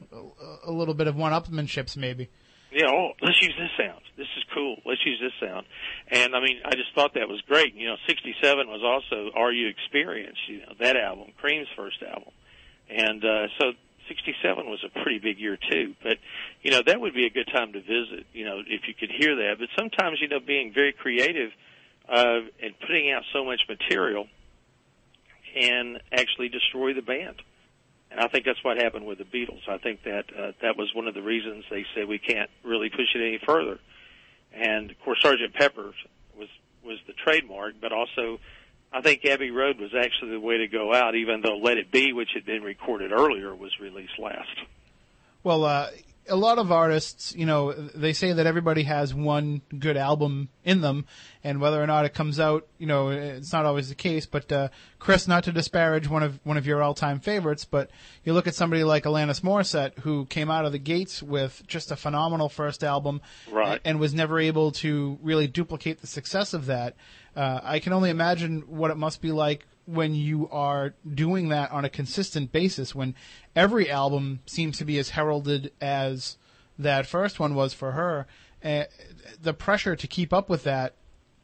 a 0.64 0.72
little 0.72 0.94
bit 0.94 1.06
of 1.06 1.14
one-upmanships, 1.16 1.96
maybe. 1.96 2.28
you 2.72 2.84
know, 2.84 2.90
oh, 2.92 3.08
let's 3.22 3.40
use 3.42 3.54
this 3.58 3.70
sound. 3.78 4.00
This 4.16 4.26
is 4.36 4.44
cool. 4.54 4.76
Let's 4.86 5.04
use 5.06 5.20
this 5.20 5.32
sound. 5.46 5.66
And 6.08 6.34
I 6.34 6.40
mean, 6.40 6.58
I 6.64 6.70
just 6.72 6.94
thought 6.94 7.14
that 7.14 7.28
was 7.28 7.40
great. 7.46 7.74
You 7.74 7.88
know, 7.88 7.96
67 8.08 8.66
was 8.68 8.80
also 8.82 9.30
Are 9.36 9.52
You 9.52 9.68
Experienced, 9.68 10.40
you 10.48 10.58
know, 10.60 10.72
that 10.80 10.96
album, 10.96 11.28
Cream's 11.38 11.68
first 11.76 12.02
album. 12.02 12.32
And, 12.90 13.24
uh, 13.24 13.46
so 13.60 13.72
67 14.08 14.66
was 14.66 14.84
a 14.84 15.02
pretty 15.02 15.18
big 15.18 15.38
year 15.38 15.56
too. 15.56 15.94
But, 16.02 16.18
you 16.62 16.70
know, 16.70 16.82
that 16.86 17.00
would 17.00 17.14
be 17.14 17.26
a 17.26 17.30
good 17.30 17.48
time 17.52 17.72
to 17.72 17.80
visit, 17.80 18.26
you 18.32 18.44
know, 18.44 18.60
if 18.66 18.88
you 18.88 18.94
could 18.94 19.10
hear 19.10 19.36
that. 19.36 19.56
But 19.58 19.68
sometimes, 19.78 20.18
you 20.20 20.28
know, 20.28 20.40
being 20.40 20.72
very 20.74 20.92
creative, 20.92 21.50
uh, 22.08 22.40
and 22.62 22.78
putting 22.80 23.12
out 23.12 23.22
so 23.32 23.44
much 23.44 23.60
material 23.68 24.26
can 25.54 25.98
actually 26.12 26.48
destroy 26.48 26.94
the 26.94 27.02
band. 27.02 27.36
And 28.10 28.20
I 28.20 28.28
think 28.28 28.46
that's 28.46 28.62
what 28.64 28.78
happened 28.78 29.06
with 29.06 29.18
the 29.18 29.24
Beatles. 29.24 29.68
I 29.68 29.78
think 29.78 30.02
that 30.04 30.24
uh, 30.36 30.52
that 30.62 30.76
was 30.78 30.90
one 30.94 31.06
of 31.06 31.14
the 31.14 31.22
reasons 31.22 31.64
they 31.70 31.84
said 31.94 32.08
we 32.08 32.18
can't 32.18 32.48
really 32.64 32.88
push 32.88 33.14
it 33.14 33.18
any 33.18 33.38
further. 33.44 33.78
And 34.52 34.90
of 34.90 34.98
course, 35.00 35.18
Sergeant 35.22 35.52
Pepper 35.54 35.92
was 36.38 36.48
was 36.82 36.98
the 37.06 37.12
trademark, 37.12 37.74
but 37.80 37.92
also 37.92 38.40
I 38.92 39.02
think 39.02 39.24
Abbey 39.24 39.50
Road 39.50 39.78
was 39.78 39.90
actually 39.94 40.32
the 40.32 40.40
way 40.40 40.58
to 40.58 40.66
go 40.68 40.94
out, 40.94 41.14
even 41.14 41.42
though 41.42 41.58
Let 41.58 41.76
It 41.76 41.90
Be, 41.90 42.12
which 42.12 42.30
had 42.34 42.44
been 42.46 42.62
recorded 42.62 43.12
earlier, 43.12 43.54
was 43.54 43.78
released 43.80 44.18
last. 44.18 44.48
Well, 45.44 45.64
uh, 45.64 45.90
a 46.30 46.36
lot 46.36 46.58
of 46.58 46.72
artists, 46.72 47.34
you 47.36 47.46
know, 47.46 47.72
they 47.72 48.12
say 48.12 48.32
that 48.32 48.46
everybody 48.46 48.82
has 48.82 49.14
one 49.14 49.62
good 49.78 49.96
album 49.96 50.48
in 50.64 50.80
them, 50.80 51.06
and 51.44 51.60
whether 51.60 51.82
or 51.82 51.86
not 51.86 52.04
it 52.04 52.12
comes 52.14 52.38
out, 52.40 52.66
you 52.78 52.86
know, 52.86 53.08
it's 53.08 53.52
not 53.52 53.64
always 53.66 53.88
the 53.88 53.94
case. 53.94 54.26
But 54.26 54.50
uh, 54.52 54.68
Chris, 54.98 55.28
not 55.28 55.44
to 55.44 55.52
disparage 55.52 56.08
one 56.08 56.22
of 56.22 56.40
one 56.44 56.56
of 56.56 56.66
your 56.66 56.82
all-time 56.82 57.20
favorites, 57.20 57.64
but 57.64 57.90
you 58.24 58.32
look 58.34 58.46
at 58.46 58.54
somebody 58.54 58.84
like 58.84 59.04
Alanis 59.04 59.40
Morissette, 59.42 59.98
who 60.00 60.26
came 60.26 60.50
out 60.50 60.64
of 60.66 60.72
the 60.72 60.78
gates 60.78 61.22
with 61.22 61.62
just 61.66 61.90
a 61.90 61.96
phenomenal 61.96 62.48
first 62.48 62.82
album, 62.84 63.20
Right. 63.50 63.80
and 63.84 63.98
was 64.00 64.12
never 64.12 64.38
able 64.38 64.72
to 64.72 65.18
really 65.22 65.46
duplicate 65.46 66.00
the 66.00 66.06
success 66.06 66.52
of 66.52 66.66
that. 66.66 66.94
Uh, 67.38 67.60
I 67.62 67.78
can 67.78 67.92
only 67.92 68.10
imagine 68.10 68.62
what 68.62 68.90
it 68.90 68.96
must 68.96 69.22
be 69.22 69.30
like 69.30 69.64
when 69.86 70.12
you 70.12 70.48
are 70.50 70.94
doing 71.14 71.50
that 71.50 71.70
on 71.70 71.84
a 71.84 71.88
consistent 71.88 72.50
basis, 72.50 72.96
when 72.96 73.14
every 73.54 73.88
album 73.88 74.40
seems 74.44 74.76
to 74.78 74.84
be 74.84 74.98
as 74.98 75.10
heralded 75.10 75.70
as 75.80 76.36
that 76.80 77.06
first 77.06 77.38
one 77.38 77.54
was 77.54 77.72
for 77.72 77.92
her. 77.92 78.26
Uh, 78.64 78.84
the 79.40 79.54
pressure 79.54 79.94
to 79.94 80.08
keep 80.08 80.32
up 80.32 80.48
with 80.48 80.64
that 80.64 80.96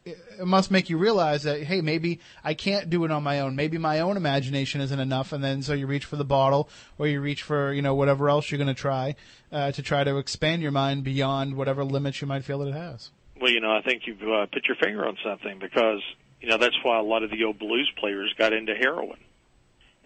it 0.05 0.45
must 0.45 0.71
make 0.73 0.91
you 0.91 0.99
realize 0.99 1.45
that 1.45 1.63
hey 1.63 1.81
maybe 1.81 2.21
I 2.43 2.55
can't 2.55 2.91
do 2.91 3.05
it 3.05 3.11
on 3.11 3.23
my 3.23 3.41
own 3.41 3.57
maybe 3.57 3.79
my 3.79 4.01
own 4.01 4.17
imagination 4.19 4.81
isn't 4.81 5.01
enough 5.01 5.33
and 5.33 5.43
then 5.43 5.63
so 5.63 5.73
you 5.73 5.87
reach 5.87 6.05
for 6.05 6.17
the 6.17 6.25
bottle 6.25 6.69
or 6.99 7.07
you 7.07 7.21
reach 7.21 7.43
for 7.43 7.73
you 7.73 7.81
know 7.81 7.95
whatever 7.95 8.29
else 8.29 8.51
you're 8.51 8.59
going 8.59 8.69
to 8.69 8.75
try 8.75 9.15
uh, 9.51 9.73
to 9.73 9.81
try 9.81 10.05
to 10.05 10.19
expand 10.19 10.61
your 10.61 10.73
mind 10.73 11.05
beyond 11.05 11.55
whatever 11.55 11.85
limits 11.85 12.21
you 12.21 12.27
might 12.27 12.45
feel 12.45 12.59
that 12.59 12.69
it 12.69 12.75
has. 12.75 13.13
Well, 13.41 13.51
you 13.51 13.61
know, 13.61 13.73
I 13.73 13.83
think 13.83 14.07
you've 14.07 14.23
uh, 14.23 14.47
put 14.47 14.67
your 14.67 14.77
finger 14.77 15.07
on 15.07 15.17
something 15.25 15.59
because 15.59 16.03
you 16.41 16.49
know 16.49 16.59
that's 16.59 16.77
why 16.83 16.99
a 16.99 17.03
lot 17.03 17.23
of 17.23 17.31
the 17.31 17.45
old 17.45 17.59
blues 17.59 17.91
players 17.99 18.33
got 18.39 18.53
into 18.53 18.75
heroin, 18.75 19.19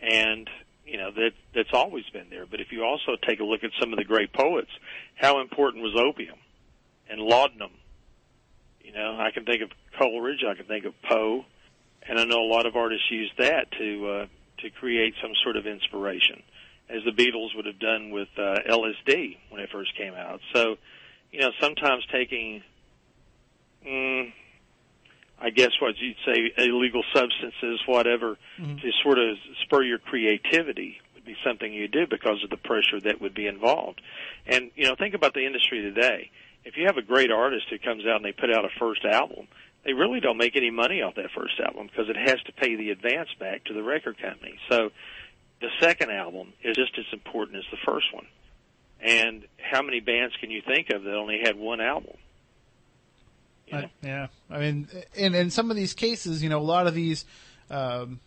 and 0.01 0.49
you 0.87 0.97
know 0.97 1.11
that 1.11 1.33
that's 1.55 1.73
always 1.73 2.05
been 2.13 2.31
there. 2.31 2.47
But 2.47 2.61
if 2.61 2.73
you 2.73 2.85
also 2.85 3.17
take 3.27 3.41
a 3.41 3.45
look 3.45 3.65
at 3.65 3.71
some 3.81 3.93
of 3.93 3.99
the 3.99 4.05
great 4.05 4.33
poets, 4.33 4.71
how 5.15 5.41
important 5.41 5.83
was 5.83 5.95
opium 5.97 6.39
and 7.11 7.21
laudanum? 7.21 7.73
You 8.81 8.93
know, 8.93 9.19
I 9.21 9.31
can 9.33 9.45
think 9.45 9.63
of 9.63 9.71
Coleridge, 9.99 10.45
I 10.49 10.55
can 10.55 10.65
think 10.65 10.87
of 10.87 10.95
Poe, 11.03 11.45
and 12.09 12.19
I 12.19 12.25
know 12.25 12.41
a 12.41 12.49
lot 12.51 12.65
of 12.65 12.75
artists 12.75 13.11
use 13.11 13.31
that 13.39 13.71
to 13.73 14.09
uh, 14.09 14.27
to 14.61 14.71
create 14.71 15.15
some 15.21 15.33
sort 15.43 15.57
of 15.57 15.67
inspiration, 15.67 16.43
as 16.89 17.03
the 17.05 17.11
Beatles 17.11 17.55
would 17.57 17.67
have 17.67 17.79
done 17.79 18.11
with 18.11 18.29
uh, 18.37 18.59
LSD 18.69 19.37
when 19.51 19.61
it 19.61 19.71
first 19.71 19.97
came 19.97 20.15
out. 20.15 20.41
So, 20.55 20.77
you 21.31 21.41
know, 21.41 21.51
sometimes 21.61 22.05
taking, 22.11 22.63
mm, 23.87 24.33
I 25.41 25.51
guess 25.51 25.71
what 25.81 25.95
you'd 25.99 26.17
say, 26.27 26.53
illegal 26.59 27.03
substances, 27.15 27.81
whatever, 27.87 28.37
mm-hmm. 28.59 28.77
to 28.77 28.91
sort 29.03 29.19
of 29.19 29.37
spur 29.63 29.83
your 29.83 29.99
creativity 29.99 31.01
would 31.15 31.25
be 31.25 31.37
something 31.47 31.73
you 31.73 31.89
do 31.89 32.07
because 32.09 32.43
of 32.43 32.51
the 32.51 32.57
pressure 32.57 33.01
that 33.05 33.21
would 33.21 33.35
be 33.35 33.47
involved. 33.47 34.01
And 34.47 34.71
you 34.75 34.87
know, 34.87 34.97
think 34.97 35.15
about 35.15 35.35
the 35.35 35.47
industry 35.47 35.83
today. 35.83 36.31
If 36.65 36.77
you 36.77 36.87
have 36.87 36.97
a 36.97 37.03
great 37.03 37.31
artist 37.31 37.67
who 37.71 37.79
comes 37.79 38.05
out 38.05 38.17
and 38.17 38.25
they 38.25 38.33
put 38.33 38.53
out 38.53 38.65
a 38.65 38.69
first 38.79 39.05
album, 39.05 39.47
they 39.85 39.93
really 39.93 40.21
don't 40.21 40.37
make 40.37 40.57
any 40.57 40.71
money 40.71 41.03
off 41.03 41.15
that 41.15 41.31
first 41.35 41.59
album 41.61 41.87
because 41.87 42.11
it 42.11 42.17
has 42.17 42.43
to 42.47 42.53
pay 42.53 42.77
the 42.77 42.91
advance 42.91 43.29
back 43.39 43.65
to 43.65 43.75
the 43.75 43.83
record 43.83 44.21
company. 44.21 44.59
So 44.69 44.91
the 45.61 45.69
second 45.81 46.11
album 46.11 46.53
is 46.63 46.77
just 46.77 46.99
as 46.99 47.07
important 47.13 47.59
as 47.59 47.65
the 47.71 47.79
first 47.87 48.13
one. 48.13 48.27
And 49.01 49.47
how 49.59 49.83
many 49.83 50.01
bands 50.01 50.35
can 50.41 50.51
you 50.51 50.63
think 50.67 50.91
of 50.91 51.05
that 51.05 51.15
only 51.15 51.41
had 51.43 51.57
one 51.57 51.81
album? 51.81 52.17
You 53.71 53.79
know? 53.79 53.85
I, 53.85 53.91
yeah, 54.07 54.27
I 54.51 54.59
mean, 54.59 54.89
in 55.15 55.35
in 55.35 55.51
some 55.51 55.71
of 55.71 55.77
these 55.77 55.95
cases, 55.95 56.43
you 56.43 56.49
know, 56.49 56.59
a 56.59 56.61
lot 56.61 56.87
of 56.87 56.95
these, 56.95 57.25
um, 57.71 58.21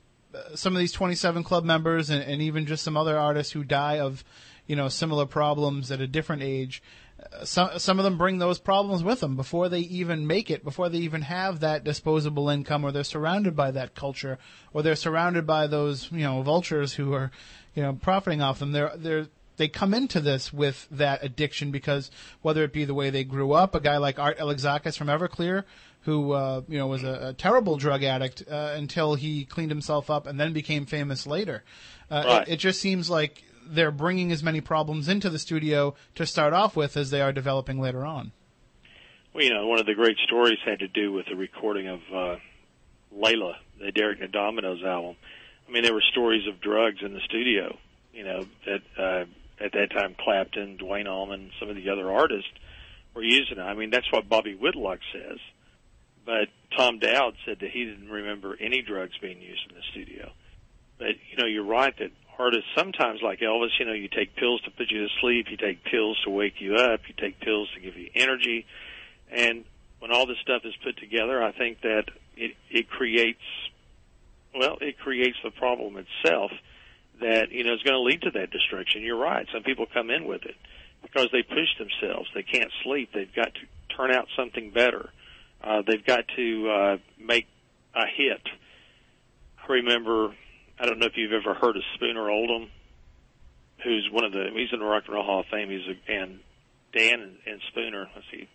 some 0.55 0.73
of 0.75 0.79
these 0.79 0.91
twenty 0.91 1.15
seven 1.15 1.43
club 1.43 1.63
members, 1.63 2.09
and, 2.09 2.23
and 2.23 2.41
even 2.41 2.65
just 2.65 2.83
some 2.83 2.97
other 2.97 3.17
artists 3.17 3.53
who 3.53 3.63
die 3.63 3.99
of, 3.99 4.23
you 4.67 4.75
know, 4.75 4.87
similar 4.87 5.25
problems 5.25 5.91
at 5.91 6.01
a 6.01 6.07
different 6.07 6.43
age. 6.43 6.81
Uh, 7.21 7.45
some 7.45 7.79
some 7.79 7.99
of 7.99 8.03
them 8.03 8.17
bring 8.17 8.37
those 8.39 8.59
problems 8.59 9.03
with 9.03 9.19
them 9.19 9.35
before 9.35 9.69
they 9.69 9.79
even 9.79 10.25
make 10.25 10.49
it, 10.49 10.63
before 10.63 10.89
they 10.89 10.99
even 10.99 11.21
have 11.21 11.59
that 11.59 11.83
disposable 11.83 12.49
income, 12.49 12.83
or 12.83 12.91
they're 12.91 13.03
surrounded 13.03 13.55
by 13.55 13.71
that 13.71 13.95
culture, 13.95 14.37
or 14.73 14.81
they're 14.81 14.95
surrounded 14.95 15.45
by 15.45 15.67
those 15.67 16.11
you 16.11 16.23
know 16.23 16.41
vultures 16.41 16.93
who 16.93 17.13
are, 17.13 17.31
you 17.75 17.83
know, 17.83 17.93
profiting 17.93 18.41
off 18.41 18.59
them. 18.59 18.71
They're 18.71 18.93
they're 18.95 19.27
they 19.61 19.67
come 19.67 19.93
into 19.93 20.19
this 20.19 20.51
with 20.51 20.87
that 20.89 21.23
addiction 21.23 21.69
because 21.69 22.09
whether 22.41 22.63
it 22.63 22.73
be 22.73 22.83
the 22.83 22.95
way 22.95 23.11
they 23.11 23.23
grew 23.23 23.53
up, 23.53 23.75
a 23.75 23.79
guy 23.79 23.97
like 23.97 24.17
Art 24.17 24.39
Alexakis 24.39 24.97
from 24.97 25.05
Everclear, 25.07 25.65
who 26.01 26.31
uh, 26.31 26.61
you 26.67 26.79
know 26.79 26.87
was 26.87 27.03
a, 27.03 27.27
a 27.27 27.33
terrible 27.33 27.77
drug 27.77 28.03
addict 28.03 28.43
uh, 28.49 28.73
until 28.75 29.13
he 29.13 29.45
cleaned 29.45 29.69
himself 29.69 30.09
up 30.09 30.25
and 30.25 30.39
then 30.39 30.51
became 30.51 30.87
famous 30.87 31.27
later. 31.27 31.63
Uh, 32.09 32.23
right. 32.25 32.47
it, 32.47 32.53
it 32.53 32.57
just 32.57 32.81
seems 32.81 33.07
like 33.07 33.43
they're 33.67 33.91
bringing 33.91 34.31
as 34.31 34.41
many 34.41 34.61
problems 34.61 35.07
into 35.07 35.29
the 35.29 35.37
studio 35.37 35.93
to 36.15 36.25
start 36.25 36.53
off 36.53 36.75
with 36.75 36.97
as 36.97 37.11
they 37.11 37.21
are 37.21 37.31
developing 37.31 37.79
later 37.79 38.03
on. 38.03 38.31
Well, 39.35 39.43
you 39.43 39.53
know, 39.53 39.67
one 39.67 39.79
of 39.79 39.85
the 39.85 39.93
great 39.93 40.17
stories 40.25 40.57
had 40.65 40.79
to 40.79 40.87
do 40.87 41.11
with 41.11 41.27
the 41.27 41.35
recording 41.35 41.87
of 41.87 41.99
uh, 42.11 42.35
Layla, 43.15 43.57
the 43.79 43.91
Derek 43.91 44.21
and 44.21 44.33
Dominos 44.33 44.83
album. 44.83 45.17
I 45.69 45.71
mean, 45.71 45.83
there 45.83 45.93
were 45.93 46.03
stories 46.11 46.47
of 46.47 46.59
drugs 46.59 46.97
in 47.03 47.13
the 47.13 47.21
studio, 47.21 47.77
you 48.11 48.23
know, 48.23 48.45
that 48.65 48.81
uh, 48.97 49.25
at 49.63 49.73
that 49.73 49.91
time 49.91 50.15
Clapton, 50.19 50.77
Duane 50.77 51.07
Allman, 51.07 51.51
some 51.59 51.69
of 51.69 51.75
the 51.75 51.89
other 51.89 52.11
artists 52.11 52.49
were 53.13 53.23
using 53.23 53.57
it. 53.57 53.61
I 53.61 53.73
mean, 53.73 53.89
that's 53.89 54.11
what 54.11 54.29
Bobby 54.29 54.55
Whitlock 54.55 54.99
says. 55.13 55.37
But 56.25 56.49
Tom 56.77 56.99
Dowd 56.99 57.33
said 57.45 57.57
that 57.61 57.71
he 57.71 57.85
didn't 57.85 58.09
remember 58.09 58.55
any 58.59 58.81
drugs 58.81 59.13
being 59.21 59.41
used 59.41 59.61
in 59.69 59.75
the 59.75 59.81
studio. 59.91 60.31
But, 60.97 61.15
you 61.29 61.37
know, 61.37 61.47
you're 61.47 61.65
right 61.65 61.93
that 61.97 62.11
artists 62.37 62.69
sometimes 62.75 63.21
like 63.21 63.39
Elvis, 63.39 63.69
you 63.79 63.85
know, 63.85 63.93
you 63.93 64.07
take 64.07 64.35
pills 64.35 64.61
to 64.61 64.71
put 64.71 64.89
you 64.91 65.07
to 65.07 65.09
sleep, 65.19 65.47
you 65.49 65.57
take 65.57 65.83
pills 65.83 66.17
to 66.23 66.29
wake 66.29 66.59
you 66.59 66.75
up, 66.75 67.01
you 67.07 67.13
take 67.17 67.39
pills 67.39 67.69
to 67.75 67.81
give 67.81 67.95
you 67.97 68.09
energy. 68.15 68.65
And 69.31 69.65
when 69.99 70.11
all 70.11 70.25
this 70.25 70.37
stuff 70.41 70.61
is 70.63 70.73
put 70.83 70.97
together, 70.97 71.41
I 71.41 71.51
think 71.51 71.81
that 71.81 72.05
it, 72.35 72.55
it 72.69 72.89
creates, 72.89 73.41
well, 74.55 74.77
it 74.81 74.99
creates 74.99 75.37
the 75.43 75.51
problem 75.51 75.97
itself 75.97 76.51
that 77.21 77.51
you 77.51 77.63
know 77.63 77.73
is 77.73 77.83
going 77.83 77.95
to 77.95 78.01
lead 78.01 78.21
to 78.23 78.31
that 78.31 78.51
destruction. 78.51 79.01
You're 79.01 79.17
right. 79.17 79.47
Some 79.53 79.63
people 79.63 79.85
come 79.91 80.09
in 80.09 80.25
with 80.25 80.43
it 80.43 80.55
because 81.01 81.29
they 81.31 81.43
push 81.43 81.69
themselves. 81.79 82.29
They 82.35 82.43
can't 82.43 82.71
sleep. 82.83 83.11
They've 83.13 83.33
got 83.33 83.53
to 83.53 83.95
turn 83.95 84.11
out 84.11 84.27
something 84.35 84.71
better. 84.71 85.09
Uh, 85.63 85.81
they've 85.87 86.05
got 86.05 86.25
to 86.35 86.69
uh, 86.69 86.97
make 87.19 87.47
a 87.95 88.05
hit. 88.05 88.41
I 89.57 89.73
remember. 89.73 90.35
I 90.79 90.85
don't 90.85 90.99
know 90.99 91.05
if 91.05 91.13
you've 91.15 91.33
ever 91.33 91.53
heard 91.53 91.77
of 91.77 91.83
Spooner 91.95 92.29
Oldham, 92.29 92.69
who's 93.83 94.09
one 94.11 94.25
of 94.25 94.31
the. 94.31 94.49
He's 94.53 94.69
in 94.73 94.79
the 94.79 94.85
Rock 94.85 95.03
and 95.05 95.13
Roll 95.13 95.23
Hall 95.23 95.39
of 95.41 95.45
Fame. 95.51 95.69
He's 95.69 95.87
a, 95.87 96.11
and 96.11 96.39
Dan 96.93 97.21
and, 97.21 97.37
and 97.45 97.61
Spooner. 97.69 98.09
Let's 98.15 98.27
see. 98.31 98.49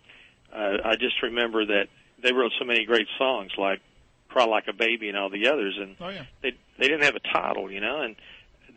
Uh, 0.53 0.77
I 0.83 0.95
just 0.95 1.21
remember 1.23 1.65
that 1.65 1.87
they 2.21 2.33
wrote 2.33 2.51
so 2.59 2.65
many 2.65 2.85
great 2.85 3.07
songs 3.17 3.51
like 3.57 3.79
"Cry 4.29 4.45
Like 4.45 4.67
a 4.67 4.73
Baby" 4.73 5.09
and 5.09 5.17
all 5.17 5.29
the 5.29 5.47
others, 5.47 5.77
and 5.79 5.95
oh, 5.99 6.09
yeah. 6.09 6.25
they 6.41 6.51
they 6.77 6.87
didn't 6.87 7.03
have 7.03 7.15
a 7.15 7.33
title, 7.33 7.71
you 7.71 7.81
know, 7.81 8.01
and 8.01 8.15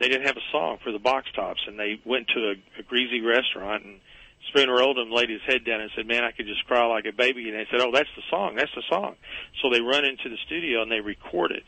they 0.00 0.08
didn't 0.08 0.26
have 0.26 0.36
a 0.36 0.50
song 0.50 0.78
for 0.82 0.90
the 0.90 0.98
box 0.98 1.28
tops, 1.34 1.60
and 1.66 1.78
they 1.78 2.00
went 2.04 2.28
to 2.28 2.40
a, 2.40 2.80
a 2.80 2.82
greasy 2.82 3.20
restaurant 3.20 3.84
and 3.84 4.00
Spooner 4.48 4.80
Oldham 4.80 5.10
laid 5.10 5.30
his 5.30 5.42
head 5.46 5.64
down 5.64 5.80
and 5.80 5.90
said, 5.94 6.06
"Man, 6.06 6.24
I 6.24 6.32
could 6.32 6.46
just 6.46 6.66
cry 6.66 6.84
like 6.86 7.04
a 7.06 7.12
baby." 7.12 7.48
And 7.48 7.58
they 7.58 7.66
said, 7.70 7.80
"Oh, 7.80 7.90
that's 7.92 8.08
the 8.16 8.22
song. 8.30 8.54
That's 8.56 8.74
the 8.74 8.82
song." 8.88 9.16
So 9.62 9.70
they 9.70 9.80
run 9.80 10.04
into 10.04 10.28
the 10.28 10.38
studio 10.46 10.82
and 10.82 10.90
they 10.90 11.00
record 11.00 11.52
it. 11.52 11.64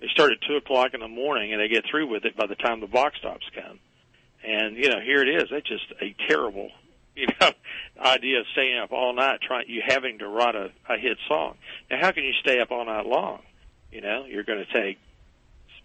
They 0.00 0.08
start 0.08 0.32
at 0.32 0.38
two 0.46 0.56
o'clock 0.56 0.94
in 0.94 1.00
the 1.00 1.08
morning 1.08 1.52
and 1.52 1.60
they 1.60 1.68
get 1.68 1.84
through 1.90 2.08
with 2.08 2.24
it 2.24 2.36
by 2.36 2.46
the 2.46 2.54
time 2.54 2.80
the 2.80 2.86
box 2.86 3.20
tops 3.20 3.46
come. 3.54 3.78
And 4.44 4.76
you 4.76 4.88
know, 4.88 5.00
here 5.00 5.22
it 5.22 5.28
is. 5.28 5.48
That's 5.50 5.66
just 5.66 5.92
a 6.00 6.14
terrible, 6.28 6.70
you 7.16 7.28
know, 7.40 7.52
idea 7.98 8.40
of 8.40 8.46
staying 8.52 8.78
up 8.78 8.92
all 8.92 9.14
night 9.14 9.40
trying 9.40 9.68
you 9.68 9.82
having 9.86 10.18
to 10.18 10.28
write 10.28 10.54
a, 10.54 10.70
a 10.88 10.98
hit 10.98 11.18
song. 11.28 11.56
Now, 11.90 11.98
how 12.00 12.12
can 12.12 12.24
you 12.24 12.34
stay 12.40 12.60
up 12.60 12.70
all 12.70 12.84
night 12.84 13.06
long? 13.06 13.40
You 13.92 14.02
know, 14.02 14.26
you're 14.26 14.44
going 14.44 14.64
to 14.64 14.72
take 14.72 14.98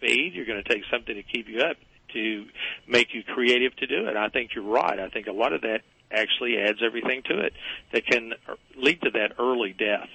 speed. 0.04 0.34
You're 0.34 0.46
going 0.46 0.64
to 0.64 0.70
take 0.70 0.84
something 0.92 1.16
to 1.16 1.24
keep 1.24 1.48
you 1.48 1.60
up 1.60 1.78
to 2.14 2.46
make 2.88 3.14
you 3.14 3.24
creative 3.24 3.76
to 3.78 3.88
do 3.88 4.08
it. 4.08 4.16
I 4.16 4.30
think 4.30 4.54
you're 4.54 4.64
right. 4.64 5.00
I 5.00 5.10
think 5.10 5.28
a 5.28 5.32
lot 5.32 5.54
of 5.54 5.62
that 5.62 5.82
actually 6.12 6.58
adds 6.58 6.80
everything 6.86 7.24
to 7.24 7.40
it 7.40 7.54
that 7.92 8.06
can 8.06 8.34
lead 8.78 9.02
to 9.02 9.10
that 9.12 9.34
early 9.40 9.74
death. 9.74 10.10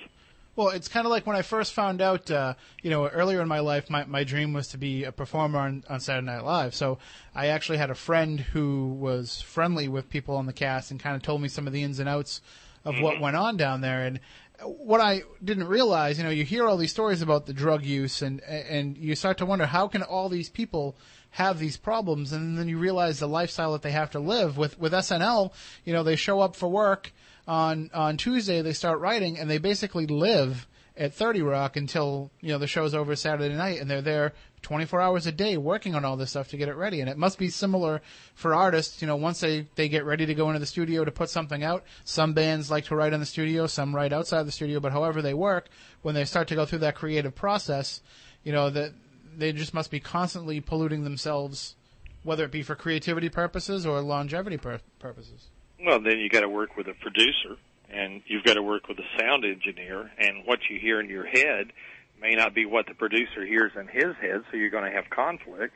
Well, 0.55 0.71
it's 0.71 0.89
kind 0.89 1.07
of 1.07 1.11
like 1.11 1.27
when 1.27 1.37
I 1.37 1.43
first 1.43 1.73
found 1.73 2.01
out, 2.01 2.31
uh, 2.31 2.55
you 2.83 2.91
know, 2.91 3.07
earlier 3.07 3.41
in 3.41 3.49
my 3.49 3.61
life, 3.61 3.91
my, 3.91 4.05
my 4.05 4.25
dream 4.25 4.53
was 4.53 4.69
to 4.69 4.79
be 4.79 5.05
a 5.05 5.13
performer 5.13 5.59
on, 5.59 5.85
on 5.89 6.01
Saturday 6.01 6.27
Night 6.27 6.45
Live. 6.45 6.75
So 6.75 6.99
I 7.35 7.47
actually 7.49 7.79
had 7.79 7.91
a 7.91 7.95
friend 7.95 8.41
who 8.41 8.89
was 8.89 9.41
friendly 9.41 9.87
with 9.87 10.11
people 10.11 10.37
on 10.37 10.47
the 10.47 10.53
cast 10.53 10.91
and 10.91 10.99
kind 10.99 11.15
of 11.15 11.23
told 11.23 11.43
me 11.43 11.49
some 11.49 11.69
of 11.69 11.73
the 11.73 11.83
ins 11.83 12.01
and 12.01 12.09
outs 12.09 12.41
of 12.85 12.95
mm-hmm. 12.95 13.05
what 13.05 13.21
went 13.21 13.37
on 13.37 13.57
down 13.57 13.83
there. 13.83 14.05
And 14.05 14.19
what 14.65 15.01
I 15.01 15.23
didn't 15.43 15.69
realize, 15.69 16.19
you 16.19 16.25
know, 16.25 16.31
you 16.31 16.45
hear 16.45 16.67
all 16.67 16.77
these 16.77 16.91
stories 16.91 17.23
about 17.23 17.47
the 17.47 17.53
drug 17.53 17.85
use, 17.85 18.23
and 18.23 18.41
and 18.43 18.97
you 18.97 19.15
start 19.15 19.39
to 19.39 19.47
wonder 19.47 19.67
how 19.67 19.89
can 19.89 20.03
all 20.03 20.29
these 20.29 20.49
people 20.49 20.97
have 21.31 21.59
these 21.59 21.77
problems, 21.77 22.33
and 22.33 22.59
then 22.59 22.69
you 22.69 22.79
realize 22.79 23.19
the 23.19 23.29
lifestyle 23.29 23.73
that 23.73 23.83
they 23.83 23.93
have 23.93 24.11
to 24.11 24.19
live 24.19 24.57
with 24.57 24.79
with 24.79 24.93
SNL. 24.93 25.53
You 25.85 25.93
know, 25.93 26.03
they 26.03 26.17
show 26.17 26.41
up 26.41 26.57
for 26.57 26.69
work 26.69 27.13
on 27.47 27.91
on 27.95 28.17
Tuesday, 28.17 28.63
they 28.63 28.73
start 28.73 29.01
writing, 29.01 29.39
and 29.39 29.49
they 29.49 29.59
basically 29.59 30.07
live 30.07 30.67
at 30.99 31.15
30 31.15 31.43
Rock 31.43 31.77
until 31.77 32.31
you 32.41 32.51
know 32.51 32.59
the 32.59 32.67
show's 32.67 32.93
over 32.93 33.15
Saturday 33.15 33.55
night, 33.55 33.81
and 33.81 33.89
they're 33.89 34.03
there 34.03 34.35
24 34.63 35.01
hours 35.01 35.27
a 35.27 35.33
day 35.33 35.57
working 35.57 35.95
on 35.95 36.05
all 36.05 36.17
this 36.17 36.31
stuff 36.31 36.49
to 36.49 36.57
get 36.57 36.69
it 36.69 36.75
ready. 36.75 37.01
And 37.01 37.09
it 37.09 37.17
must 37.17 37.39
be 37.39 37.49
similar 37.49 38.03
for 38.35 38.53
artists. 38.53 39.01
You 39.01 39.07
know, 39.07 39.17
once 39.17 39.41
they 39.41 39.67
they 39.77 39.89
get 39.89 40.05
ready 40.05 40.27
to 40.27 40.35
go 40.35 40.49
into 40.49 40.59
the 40.59 40.67
studio 40.67 41.05
to 41.05 41.13
put 41.13 41.31
something 41.31 41.63
out, 41.63 41.85
some 42.05 42.35
bands 42.35 42.71
like 42.71 42.85
to 42.87 42.97
write 42.97 43.13
in 43.13 43.21
the 43.21 43.27
studio, 43.27 43.67
some 43.67 43.95
write 43.95 44.13
outside 44.13 44.43
the 44.43 44.53
studio. 44.53 44.81
But 44.81 44.93
however 44.93 45.23
they 45.23 45.35
work, 45.35 45.69
when 46.03 46.15
they 46.15 46.25
start 46.25 46.49
to 46.49 46.57
go 46.57 46.67
through 46.67 46.81
that 46.81 46.97
creative 46.97 47.35
process, 47.35 48.03
you 48.43 48.53
know 48.53 48.69
that 48.71 48.93
they 49.37 49.53
just 49.53 49.73
must 49.73 49.93
be 49.93 50.01
constantly 50.01 50.61
polluting 50.61 51.05
themselves, 51.05 51.77
whether 52.25 52.45
it 52.45 52.51
be 52.51 52.65
for 52.65 52.75
creativity 52.75 53.29
purposes 53.29 53.87
or 53.87 54.01
longevity 54.01 54.57
pur- 54.57 54.81
purposes. 54.99 55.47
Well, 55.81 56.01
then 56.01 56.19
you 56.19 56.29
got 56.29 56.41
to 56.41 56.49
work 56.49 56.77
with 56.77 56.89
a 56.89 56.95
producer 56.95 57.57
and 57.91 58.23
you've 58.27 58.45
got 58.45 58.55
to 58.55 58.63
work 58.63 58.89
with 58.89 58.99
a 58.99 59.21
sound 59.21 59.45
engineer 59.45 60.11
and 60.19 60.45
what 60.45 60.59
you 60.71 60.79
hear 60.79 61.01
in 61.01 61.09
your 61.09 61.27
head 61.27 61.73
may 62.21 62.35
not 62.35 62.55
be 62.55 62.67
what 62.67 62.87
the 62.87 62.95
producer 62.95 63.45
hears 63.45 63.73
in 63.79 63.87
his 63.89 64.17
head 64.21 64.43
so 64.51 64.57
you're 64.57 64.71
going 64.71 64.91
to 64.91 64.97
have 64.97 65.09
conflict. 65.11 65.75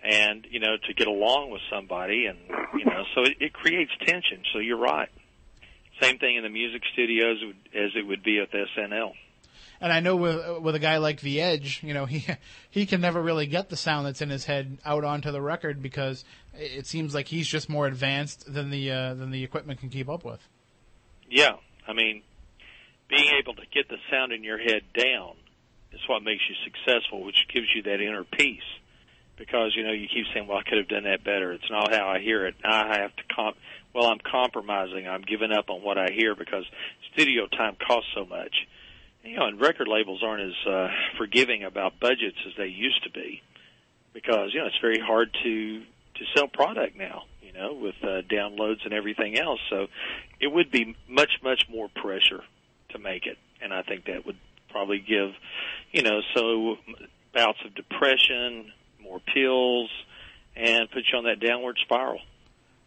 And 0.00 0.46
you 0.48 0.60
know 0.60 0.76
to 0.86 0.94
get 0.94 1.08
along 1.08 1.50
with 1.50 1.60
somebody 1.72 2.26
and 2.26 2.38
you 2.78 2.84
know 2.84 3.02
so 3.16 3.22
it, 3.22 3.36
it 3.40 3.52
creates 3.52 3.90
tension. 4.06 4.44
So 4.52 4.60
you're 4.60 4.78
right. 4.78 5.08
Same 6.00 6.18
thing 6.18 6.36
in 6.36 6.44
the 6.44 6.48
music 6.48 6.82
studios 6.92 7.38
as 7.74 7.90
it 7.96 8.06
would 8.06 8.22
be 8.22 8.38
at 8.38 8.52
SNL 8.52 9.14
and 9.80 9.92
I 9.92 10.00
know 10.00 10.16
with 10.16 10.60
with 10.60 10.74
a 10.74 10.78
guy 10.78 10.98
like 10.98 11.20
the 11.20 11.40
Edge, 11.40 11.80
you 11.82 11.94
know, 11.94 12.04
he 12.06 12.26
he 12.70 12.86
can 12.86 13.00
never 13.00 13.20
really 13.20 13.46
get 13.46 13.68
the 13.68 13.76
sound 13.76 14.06
that's 14.06 14.20
in 14.20 14.30
his 14.30 14.44
head 14.44 14.78
out 14.84 15.04
onto 15.04 15.30
the 15.30 15.40
record 15.40 15.82
because 15.82 16.24
it 16.54 16.86
seems 16.86 17.14
like 17.14 17.28
he's 17.28 17.46
just 17.46 17.68
more 17.68 17.86
advanced 17.86 18.52
than 18.52 18.70
the 18.70 18.90
uh, 18.90 19.14
than 19.14 19.30
the 19.30 19.44
equipment 19.44 19.80
can 19.80 19.88
keep 19.88 20.08
up 20.08 20.24
with. 20.24 20.46
Yeah, 21.30 21.56
I 21.86 21.92
mean, 21.92 22.22
being 23.08 23.30
able 23.40 23.54
to 23.54 23.66
get 23.72 23.88
the 23.88 23.96
sound 24.10 24.32
in 24.32 24.44
your 24.44 24.58
head 24.58 24.82
down 24.96 25.34
is 25.92 26.00
what 26.08 26.22
makes 26.22 26.42
you 26.48 26.54
successful, 26.64 27.24
which 27.24 27.46
gives 27.52 27.66
you 27.74 27.82
that 27.82 28.00
inner 28.00 28.24
peace. 28.24 28.62
Because 29.36 29.72
you 29.76 29.84
know 29.84 29.92
you 29.92 30.08
keep 30.08 30.26
saying, 30.34 30.48
"Well, 30.48 30.58
I 30.58 30.62
could 30.62 30.78
have 30.78 30.88
done 30.88 31.04
that 31.04 31.22
better." 31.22 31.52
It's 31.52 31.70
not 31.70 31.94
how 31.94 32.08
I 32.08 32.18
hear 32.18 32.46
it. 32.46 32.56
Now 32.62 32.90
I 32.90 32.98
have 32.98 33.14
to 33.14 33.22
comp. 33.32 33.56
Well, 33.94 34.06
I'm 34.06 34.18
compromising. 34.18 35.06
I'm 35.06 35.22
giving 35.22 35.52
up 35.52 35.70
on 35.70 35.80
what 35.80 35.96
I 35.96 36.08
hear 36.12 36.34
because 36.34 36.64
studio 37.12 37.46
time 37.46 37.76
costs 37.76 38.10
so 38.16 38.24
much. 38.24 38.54
You 39.22 39.36
know, 39.36 39.46
and 39.46 39.60
record 39.60 39.86
labels 39.86 40.22
aren't 40.24 40.42
as 40.42 40.66
uh, 40.66 40.88
forgiving 41.18 41.62
about 41.62 42.00
budgets 42.00 42.38
as 42.48 42.54
they 42.56 42.66
used 42.66 43.04
to 43.04 43.10
be, 43.10 43.42
because 44.12 44.52
you 44.52 44.60
know 44.60 44.66
it's 44.66 44.80
very 44.80 44.98
hard 44.98 45.32
to 45.44 45.80
to 45.82 46.24
sell 46.34 46.48
product 46.48 46.96
now. 46.96 47.22
Know, 47.58 47.74
with 47.74 47.96
uh, 48.04 48.22
downloads 48.30 48.84
and 48.84 48.94
everything 48.94 49.36
else. 49.36 49.58
So 49.68 49.88
it 50.40 50.46
would 50.46 50.70
be 50.70 50.96
much 51.08 51.30
much 51.42 51.64
more 51.68 51.88
pressure 51.88 52.44
to 52.90 52.98
make 53.00 53.26
it, 53.26 53.36
and 53.60 53.74
I 53.74 53.82
think 53.82 54.04
that 54.04 54.24
would 54.24 54.36
probably 54.70 55.00
give, 55.00 55.30
you 55.90 56.02
know, 56.02 56.20
so 56.34 56.76
bouts 57.34 57.58
of 57.64 57.74
depression, 57.74 58.70
more 59.02 59.20
pills, 59.34 59.90
and 60.54 60.88
put 60.90 61.02
you 61.10 61.18
on 61.18 61.24
that 61.24 61.40
downward 61.40 61.78
spiral. 61.82 62.20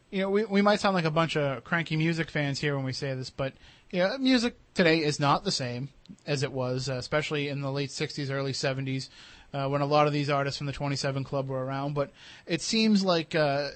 You 0.10 0.22
know, 0.22 0.30
we 0.30 0.45
we 0.45 0.61
might 0.61 0.80
sound 0.80 0.95
like 0.95 1.03
a 1.03 1.11
bunch 1.11 1.35
of 1.35 1.65
cranky 1.65 1.98
music 1.98 2.30
fans 2.30 2.60
here 2.60 2.76
when 2.77 2.85
we 2.85 2.93
say 2.93 3.14
this, 3.14 3.30
but 3.30 3.53
you 3.91 3.99
know, 3.99 4.18
music 4.19 4.56
today 4.73 4.99
is 5.03 5.19
not 5.19 5.43
the 5.43 5.52
same 5.52 5.89
as 6.26 6.43
it 6.43 6.52
was, 6.53 6.88
uh, 6.88 6.93
especially 6.93 7.49
in 7.49 7.60
the 7.60 7.72
late 7.72 7.89
'60s, 7.89 8.31
early 8.31 8.53
'70s, 8.53 9.10
uh, 9.53 9.68
when 9.68 9.81
a 9.81 9.85
lot 9.85 10.07
of 10.07 10.14
these 10.14 10.30
artists 10.30 10.57
from 10.57 10.68
the 10.68 10.73
27 10.73 11.26
Club 11.26 11.49
were 11.49 11.64
around. 11.65 11.93
But 11.93 12.11
it 12.45 12.61
seems 12.61 13.03
like 13.03 13.35
uh, 13.35 13.69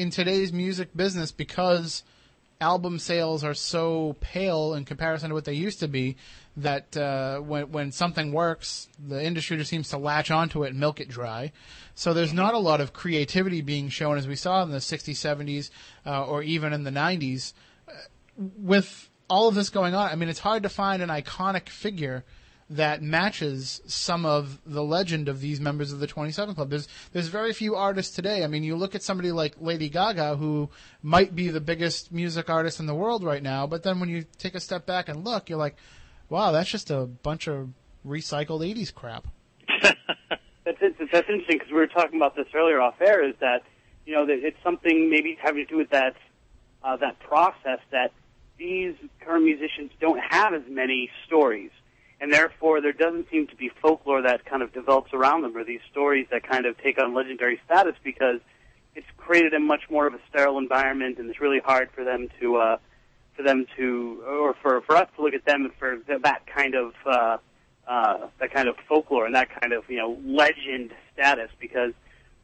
in 0.00 0.08
today's 0.08 0.50
music 0.50 0.96
business, 0.96 1.30
because 1.30 2.02
album 2.58 2.98
sales 2.98 3.44
are 3.44 3.52
so 3.52 4.16
pale 4.20 4.72
in 4.72 4.86
comparison 4.86 5.28
to 5.28 5.34
what 5.34 5.44
they 5.44 5.52
used 5.52 5.80
to 5.80 5.88
be, 5.88 6.16
that 6.56 6.96
uh, 6.96 7.38
when 7.40 7.70
when 7.70 7.92
something 7.92 8.32
works, 8.32 8.88
the 8.98 9.22
industry 9.22 9.58
just 9.58 9.68
seems 9.68 9.90
to 9.90 9.98
latch 9.98 10.30
onto 10.30 10.64
it 10.64 10.70
and 10.70 10.80
milk 10.80 11.00
it 11.00 11.08
dry. 11.08 11.52
So 11.94 12.14
there's 12.14 12.32
not 12.32 12.54
a 12.54 12.58
lot 12.58 12.80
of 12.80 12.94
creativity 12.94 13.60
being 13.60 13.90
shown 13.90 14.16
as 14.16 14.26
we 14.26 14.36
saw 14.36 14.62
in 14.62 14.70
the 14.70 14.78
60s, 14.78 15.10
70s, 15.10 15.70
uh, 16.06 16.24
or 16.24 16.42
even 16.42 16.72
in 16.72 16.84
the 16.84 16.90
90s. 16.90 17.52
Uh, 17.86 17.92
with 18.56 19.10
all 19.28 19.48
of 19.48 19.54
this 19.54 19.68
going 19.68 19.94
on, 19.94 20.08
I 20.10 20.14
mean, 20.14 20.30
it's 20.30 20.40
hard 20.40 20.62
to 20.62 20.70
find 20.70 21.02
an 21.02 21.10
iconic 21.10 21.68
figure 21.68 22.24
that 22.70 23.02
matches 23.02 23.80
some 23.86 24.24
of 24.24 24.60
the 24.64 24.82
legend 24.82 25.28
of 25.28 25.40
these 25.40 25.60
members 25.60 25.92
of 25.92 25.98
the 25.98 26.06
27 26.06 26.54
Club. 26.54 26.70
There's 26.70 26.86
there's 27.12 27.26
very 27.26 27.52
few 27.52 27.74
artists 27.74 28.14
today. 28.14 28.44
I 28.44 28.46
mean, 28.46 28.62
you 28.62 28.76
look 28.76 28.94
at 28.94 29.02
somebody 29.02 29.32
like 29.32 29.56
Lady 29.60 29.88
Gaga, 29.88 30.36
who 30.36 30.70
might 31.02 31.34
be 31.34 31.48
the 31.48 31.60
biggest 31.60 32.12
music 32.12 32.48
artist 32.48 32.78
in 32.78 32.86
the 32.86 32.94
world 32.94 33.24
right 33.24 33.42
now, 33.42 33.66
but 33.66 33.82
then 33.82 33.98
when 33.98 34.08
you 34.08 34.24
take 34.38 34.54
a 34.54 34.60
step 34.60 34.86
back 34.86 35.08
and 35.08 35.24
look, 35.24 35.50
you're 35.50 35.58
like, 35.58 35.76
wow, 36.28 36.52
that's 36.52 36.70
just 36.70 36.90
a 36.90 37.06
bunch 37.06 37.48
of 37.48 37.70
recycled 38.06 38.60
80s 38.60 38.94
crap. 38.94 39.26
that's, 39.82 40.78
that's 40.80 41.28
interesting 41.28 41.58
because 41.58 41.70
we 41.70 41.78
were 41.78 41.88
talking 41.88 42.20
about 42.20 42.36
this 42.36 42.46
earlier 42.54 42.80
off 42.80 43.00
air. 43.00 43.28
Is 43.28 43.34
that 43.40 43.64
you 44.06 44.14
know 44.14 44.26
that 44.26 44.38
it's 44.44 44.62
something 44.62 45.10
maybe 45.10 45.36
having 45.42 45.66
to 45.66 45.68
do 45.68 45.76
with 45.76 45.90
that 45.90 46.14
uh, 46.84 46.96
that 46.98 47.18
process 47.18 47.80
that 47.90 48.12
these 48.58 48.94
current 49.24 49.44
musicians 49.44 49.90
don't 50.00 50.20
have 50.20 50.54
as 50.54 50.62
many 50.68 51.10
stories 51.26 51.70
and 52.20 52.32
therefore 52.32 52.80
there 52.80 52.92
doesn't 52.92 53.28
seem 53.30 53.46
to 53.46 53.56
be 53.56 53.70
folklore 53.80 54.22
that 54.22 54.44
kind 54.44 54.62
of 54.62 54.72
develops 54.72 55.12
around 55.12 55.42
them 55.42 55.56
or 55.56 55.64
these 55.64 55.80
stories 55.90 56.26
that 56.30 56.42
kind 56.42 56.66
of 56.66 56.76
take 56.78 57.00
on 57.00 57.14
legendary 57.14 57.60
status 57.64 57.94
because 58.04 58.40
it's 58.94 59.06
created 59.16 59.54
a 59.54 59.60
much 59.60 59.82
more 59.90 60.06
of 60.06 60.14
a 60.14 60.20
sterile 60.28 60.58
environment 60.58 61.18
and 61.18 61.30
it's 61.30 61.40
really 61.40 61.60
hard 61.60 61.88
for 61.94 62.04
them 62.04 62.28
to 62.40 62.56
uh 62.56 62.76
for 63.36 63.42
them 63.42 63.66
to 63.76 64.22
or 64.26 64.54
for 64.62 64.80
for 64.82 64.96
us 64.96 65.08
to 65.16 65.22
look 65.22 65.34
at 65.34 65.44
them 65.44 65.72
for 65.78 65.98
that 66.06 66.46
kind 66.46 66.74
of 66.74 66.92
uh 67.06 67.38
uh 67.88 68.28
that 68.38 68.52
kind 68.52 68.68
of 68.68 68.76
folklore 68.88 69.26
and 69.26 69.34
that 69.34 69.48
kind 69.60 69.72
of 69.72 69.88
you 69.88 69.96
know 69.96 70.18
legend 70.24 70.92
status 71.12 71.50
because 71.58 71.92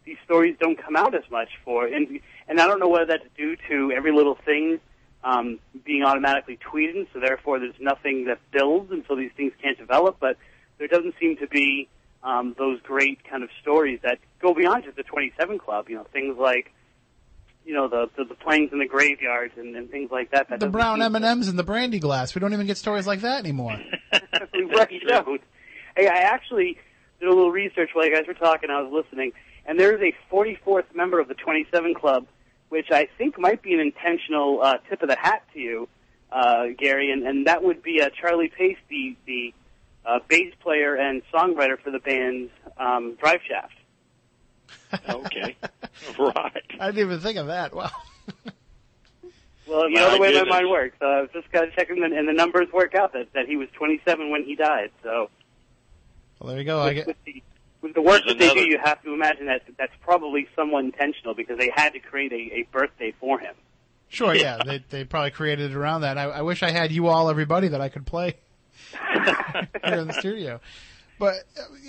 these 0.05 0.17
stories 0.25 0.57
don't 0.61 0.81
come 0.83 0.97
out 0.97 1.15
as 1.15 1.29
much 1.31 1.51
for 1.65 1.87
and 1.87 2.21
and 2.49 2.61
I 2.61 2.67
don't 2.67 2.81
know 2.81 2.89
whether 2.89 3.07
that's 3.07 3.27
due 3.37 3.57
to 3.69 3.93
every 3.93 4.13
little 4.13 4.37
thing 4.37 4.81
um, 5.27 5.59
being 5.85 6.05
automatically 6.05 6.57
tweeted, 6.57 7.09
so 7.13 7.19
therefore 7.19 7.59
there's 7.59 7.75
nothing 7.81 8.27
that 8.27 8.39
builds, 8.53 8.93
and 8.93 9.05
so 9.09 9.17
these 9.17 9.33
things 9.37 9.53
can't 9.61 9.77
develop. 9.77 10.19
But 10.21 10.37
there 10.79 10.87
doesn't 10.87 11.17
seem 11.19 11.37
to 11.39 11.49
be 11.49 11.89
um, 12.23 12.55
those 12.57 12.81
great 12.83 13.19
kind 13.29 13.43
of 13.43 13.51
stories 13.61 13.99
that 14.05 14.19
go 14.41 14.55
beyond 14.55 14.85
just 14.85 14.97
the 14.97 15.03
27 15.03 15.59
Club. 15.59 15.89
You 15.89 15.97
know, 15.97 16.07
things 16.13 16.39
like 16.39 16.73
you 17.65 17.75
know 17.75 17.89
the 17.89 18.09
the, 18.17 18.25
the 18.25 18.35
planes 18.37 18.73
in 18.73 18.79
the 18.79 18.87
graveyards 18.87 19.55
and, 19.57 19.75
and 19.75 19.91
things 19.91 20.13
like 20.13 20.31
that. 20.31 20.49
that 20.49 20.61
the 20.61 20.69
brown 20.69 21.03
M 21.03 21.17
and 21.17 21.25
M's 21.25 21.49
and 21.49 21.59
the 21.59 21.65
brandy 21.65 21.99
glass. 21.99 22.37
We 22.37 22.41
don't 22.41 22.53
even 22.53 22.69
get 22.69 22.79
stories 22.79 23.09
like 23.09 23.23
that 23.23 23.41
anymore. 23.41 23.77
we 24.55 24.63
really 24.63 25.01
don't. 25.09 25.41
Hey, 25.97 26.07
I 26.07 26.19
actually 26.19 26.79
did 27.19 27.29
a 27.29 27.35
little 27.35 27.51
research 27.51 27.91
while 27.95 28.07
you 28.07 28.15
guys 28.15 28.29
were 28.29 28.35
talking. 28.35 28.71
I 28.71 28.81
was 28.81 28.93
listening, 28.93 29.33
and 29.67 29.81
there 29.81 29.93
is 29.93 30.01
a 30.01 30.33
44th 30.33 30.95
member 30.95 31.19
of 31.19 31.27
the 31.27 31.35
27 31.35 31.95
Club 31.95 32.27
which 32.69 32.91
I 32.91 33.09
think 33.19 33.39
might 33.39 33.63
be 33.63 33.75
an 33.75 33.81
intentional 33.81 34.61
uh, 34.63 34.79
tip 34.89 35.03
of 35.03 35.09
the 35.09 35.17
hat 35.17 35.45
to 35.55 35.61
you, 35.61 35.89
uh, 36.31 36.67
Gary, 36.77 37.11
and, 37.13 37.27
and 37.27 37.47
that 37.47 37.63
would 37.63 37.83
be 37.83 38.03
uh, 38.03 38.11
Charlie 38.21 38.49
Pace, 38.49 38.79
the, 38.89 39.17
the 39.27 39.55
uh, 40.05 40.19
bass 40.29 40.53
player 40.61 40.95
and 40.95 41.23
songwriter 41.33 41.81
for 41.81 41.91
the 41.91 41.99
band 41.99 42.51
um, 42.79 43.17
Drive 43.21 43.41
Shaft. 43.49 43.75
okay, 45.09 45.57
right. 46.19 46.65
I 46.81 46.87
didn't 46.87 47.07
even 47.07 47.21
think 47.21 47.39
of 47.39 47.47
that. 47.47 47.75
Wow. 47.75 47.91
well, 49.67 49.89
you 49.89 49.97
know 49.97 50.13
the 50.13 50.21
way 50.21 50.33
my 50.35 50.45
mind 50.45 50.71
works. 50.71 50.97
So 51.01 51.07
I 51.07 51.21
was 51.23 51.31
just 51.33 51.51
kind 51.53 51.67
of 51.67 51.75
checking, 51.75 52.03
and, 52.03 52.13
and 52.13 52.29
the 52.29 52.33
numbers 52.33 52.69
work 52.73 52.95
out 52.95 53.13
that, 53.13 53.33
that 53.35 53.47
he 53.47 53.57
was 53.57 53.69
27 53.75 54.31
when 54.31 54.45
he 54.45 54.55
died. 54.55 54.91
So. 55.03 55.31
Well, 56.39 56.51
there 56.51 56.59
you 56.59 56.65
go. 56.65 56.85
With, 56.85 56.89
I 56.89 56.95
get. 56.95 57.17
With 57.87 57.95
the, 57.95 58.01
with 58.01 58.07
the 58.07 58.11
work 58.11 58.23
that 58.27 58.39
they 58.39 58.53
do, 58.53 58.69
you 58.69 58.79
have 58.83 59.01
to 59.05 59.15
imagine 59.15 59.47
that 59.47 59.63
that's 59.79 59.93
probably 60.01 60.49
somewhat 60.57 60.85
intentional 60.85 61.35
because 61.35 61.57
they 61.57 61.71
had 61.73 61.93
to 61.93 62.01
create 62.01 62.33
a, 62.33 62.57
a 62.57 62.69
birthday 62.73 63.15
for 63.21 63.39
him. 63.39 63.55
Sure, 64.09 64.35
yeah, 64.35 64.59
they 64.65 64.85
they 64.91 65.05
probably 65.05 65.31
created 65.31 65.71
it 65.71 65.77
around 65.77 66.01
that. 66.01 66.19
I, 66.19 66.25
I 66.25 66.43
wish 66.43 66.63
I 66.63 66.71
had 66.71 66.91
you 66.91 67.07
all, 67.07 67.31
everybody, 67.31 67.69
that 67.69 67.81
I 67.81 67.89
could 67.89 68.05
play 68.05 68.35
here 69.85 69.99
in 69.99 70.09
the 70.09 70.17
studio. 70.19 70.61
But, 71.19 71.35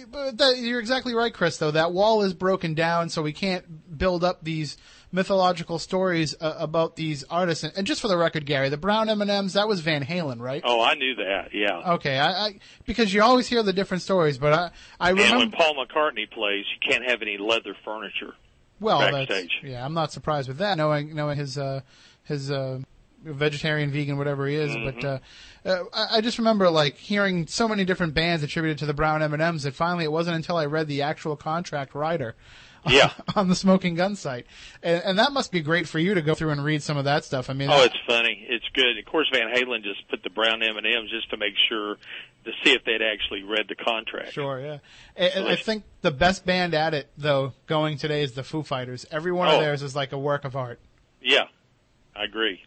but 0.10 0.38
that, 0.38 0.58
you're 0.58 0.80
exactly 0.80 1.14
right, 1.14 1.34
Chris. 1.34 1.58
Though 1.58 1.72
that 1.72 1.92
wall 1.92 2.24
is 2.24 2.34
broken 2.34 2.74
down, 2.74 3.10
so 3.10 3.22
we 3.22 3.34
can't 3.34 3.98
build 3.98 4.24
up 4.24 4.44
these 4.44 4.78
mythological 5.12 5.80
stories 5.80 6.36
uh, 6.40 6.56
about 6.58 6.96
these 6.96 7.24
artists. 7.26 7.64
And, 7.64 7.74
and, 7.78 7.88
just 7.88 8.02
for 8.02 8.08
the 8.08 8.18
record, 8.18 8.46
Gary, 8.46 8.70
the 8.70 8.78
brown 8.78 9.10
M 9.10 9.22
and 9.22 9.32
M's 9.32 9.54
that 9.54 9.68
was 9.68 9.82
Van 9.82 10.04
Halen, 10.04 10.40
right? 10.40 10.62
Oh, 10.66 10.82
I 10.82 10.94
knew 10.96 11.16
that. 11.16 11.50
Yeah. 11.54 11.94
Okay, 11.94 12.18
I, 12.18 12.32
I 12.32 12.60
because 12.86 13.14
you 13.14 13.22
always 13.22 13.48
hear 13.48 13.64
the 13.64 13.74
different 13.74 14.04
stories, 14.04 14.38
but 14.38 14.54
I 14.54 14.72
I 15.00 15.10
remember 15.10 15.36
and 15.36 15.40
when 15.40 15.52
Paul 15.52 15.76
McCartney 15.76 16.30
plays, 16.30 16.66
you 16.74 16.92
can't 16.92 17.10
have 17.10 17.22
any 17.22 17.38
leather 17.38 17.76
furniture. 17.84 18.34
Well, 18.80 19.00
backstage. 19.00 19.28
that's 19.62 19.72
yeah. 19.72 19.84
I'm 19.84 19.94
not 19.94 20.12
surprised 20.12 20.48
with 20.48 20.60
that, 20.60 20.78
knowing 20.78 21.16
knowing 21.16 21.38
his 21.38 21.58
uh, 21.58 21.82
his. 22.24 22.52
Uh, 22.52 22.80
vegetarian, 23.24 23.92
vegan, 23.92 24.18
whatever 24.18 24.48
he 24.48 24.56
is. 24.56 24.72
Mm-hmm. 24.72 24.86
But 24.86 25.06
uh, 25.06 25.20
uh, 25.66 25.84
I, 25.94 26.18
I 26.18 26.22
just 26.22 26.38
remember 26.38 26.70
like 26.70 26.98
hearing 26.98 27.48
so 27.48 27.68
many 27.68 27.86
different 27.86 28.14
bands 28.14 28.44
attributed 28.44 28.78
to 28.80 28.86
the 28.86 28.94
brown 28.94 29.22
M 29.22 29.34
and 29.34 29.42
M's 29.42 29.64
that 29.64 29.76
finally 29.76 30.04
it 30.04 30.12
wasn't 30.12 30.36
until 30.36 30.58
I 30.58 30.66
read 30.66 30.88
the 30.88 31.02
actual 31.02 31.36
contract 31.36 31.96
rider. 31.96 32.36
Yeah. 32.90 33.12
on 33.36 33.50
the 33.50 33.56
Smoking 33.56 33.96
Gun 33.96 34.16
site, 34.16 34.46
and, 34.82 35.04
and 35.04 35.20
that 35.20 35.34
must 35.34 35.52
be 35.52 35.60
great 35.60 35.90
for 35.90 36.00
you 36.00 36.14
to 36.14 36.22
go 36.22 36.34
through 36.36 36.52
and 36.52 36.64
read 36.64 36.82
some 36.82 36.96
of 36.96 37.04
that 37.04 37.26
stuff. 37.26 37.50
I 37.50 37.54
mean, 37.54 37.70
oh, 37.70 37.84
it's 37.84 37.98
funny. 38.08 38.46
It's 38.48 38.64
good. 38.74 38.98
Of 38.98 39.04
course, 39.06 39.28
Van 39.34 39.54
Halen 39.54 39.84
just 39.84 40.08
put 40.08 40.24
the 40.24 40.30
brown 40.30 40.64
M 40.64 40.78
and 40.78 40.86
M's 40.86 41.10
just 41.10 41.30
to 41.32 41.38
make 41.38 41.56
sure 41.68 41.98
to 42.46 42.52
see 42.64 42.72
if 42.72 42.86
they'd 42.86 43.02
actually 43.02 43.44
read 43.44 43.68
the 43.68 43.76
contract. 43.76 44.32
Sure, 44.32 44.62
yeah. 44.62 44.78
And, 45.18 45.48
I 45.48 45.58
think 45.58 45.84
the 46.02 46.12
best 46.12 46.46
band 46.46 46.74
at 46.74 46.94
it, 46.94 47.10
though, 47.18 47.54
going 47.66 47.98
today 47.98 48.24
is 48.24 48.32
the 48.34 48.44
Foo 48.44 48.64
Fighters. 48.64 49.06
Every 49.12 49.34
one 49.34 49.50
oh. 49.50 49.56
of 49.56 49.62
theirs 49.62 49.84
is 49.84 49.96
like 49.96 50.14
a 50.14 50.18
work 50.18 50.46
of 50.46 50.56
art. 50.56 50.80
Yeah, 51.22 51.48
I 52.16 52.24
agree. 52.24 52.62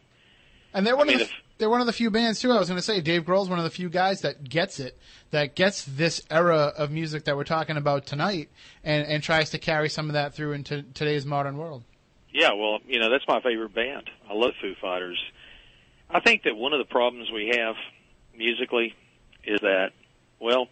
And 0.73 0.85
they're 0.85 0.95
one 0.97 1.09
I 1.09 1.13
of 1.13 1.19
the 1.19 1.25
if- 1.25 1.31
they're 1.57 1.69
one 1.69 1.81
of 1.81 1.85
the 1.87 1.93
few 1.93 2.09
bands 2.09 2.39
too. 2.39 2.51
I 2.51 2.57
was 2.57 2.67
going 2.67 2.79
to 2.79 2.81
say 2.81 3.01
Dave 3.01 3.23
Grohl's 3.23 3.47
one 3.49 3.59
of 3.59 3.63
the 3.65 3.69
few 3.69 3.87
guys 3.89 4.21
that 4.21 4.43
gets 4.43 4.79
it, 4.79 4.97
that 5.29 5.55
gets 5.55 5.85
this 5.85 6.21
era 6.31 6.73
of 6.75 6.89
music 6.89 7.25
that 7.25 7.35
we're 7.37 7.43
talking 7.43 7.77
about 7.77 8.05
tonight, 8.07 8.49
and 8.83 9.05
and 9.05 9.21
tries 9.21 9.51
to 9.51 9.59
carry 9.59 9.87
some 9.89 10.07
of 10.07 10.13
that 10.13 10.33
through 10.33 10.53
into 10.53 10.81
today's 10.81 11.25
modern 11.25 11.57
world. 11.57 11.83
Yeah, 12.33 12.53
well, 12.53 12.79
you 12.87 12.99
know, 12.99 13.09
that's 13.11 13.27
my 13.27 13.41
favorite 13.41 13.75
band. 13.75 14.09
I 14.29 14.33
love 14.33 14.51
Foo 14.61 14.73
Fighters. 14.81 15.21
I 16.09 16.19
think 16.21 16.43
that 16.43 16.55
one 16.55 16.73
of 16.73 16.79
the 16.79 16.85
problems 16.91 17.29
we 17.31 17.53
have 17.57 17.75
musically 18.35 18.95
is 19.43 19.59
that, 19.61 19.91
well, 20.39 20.67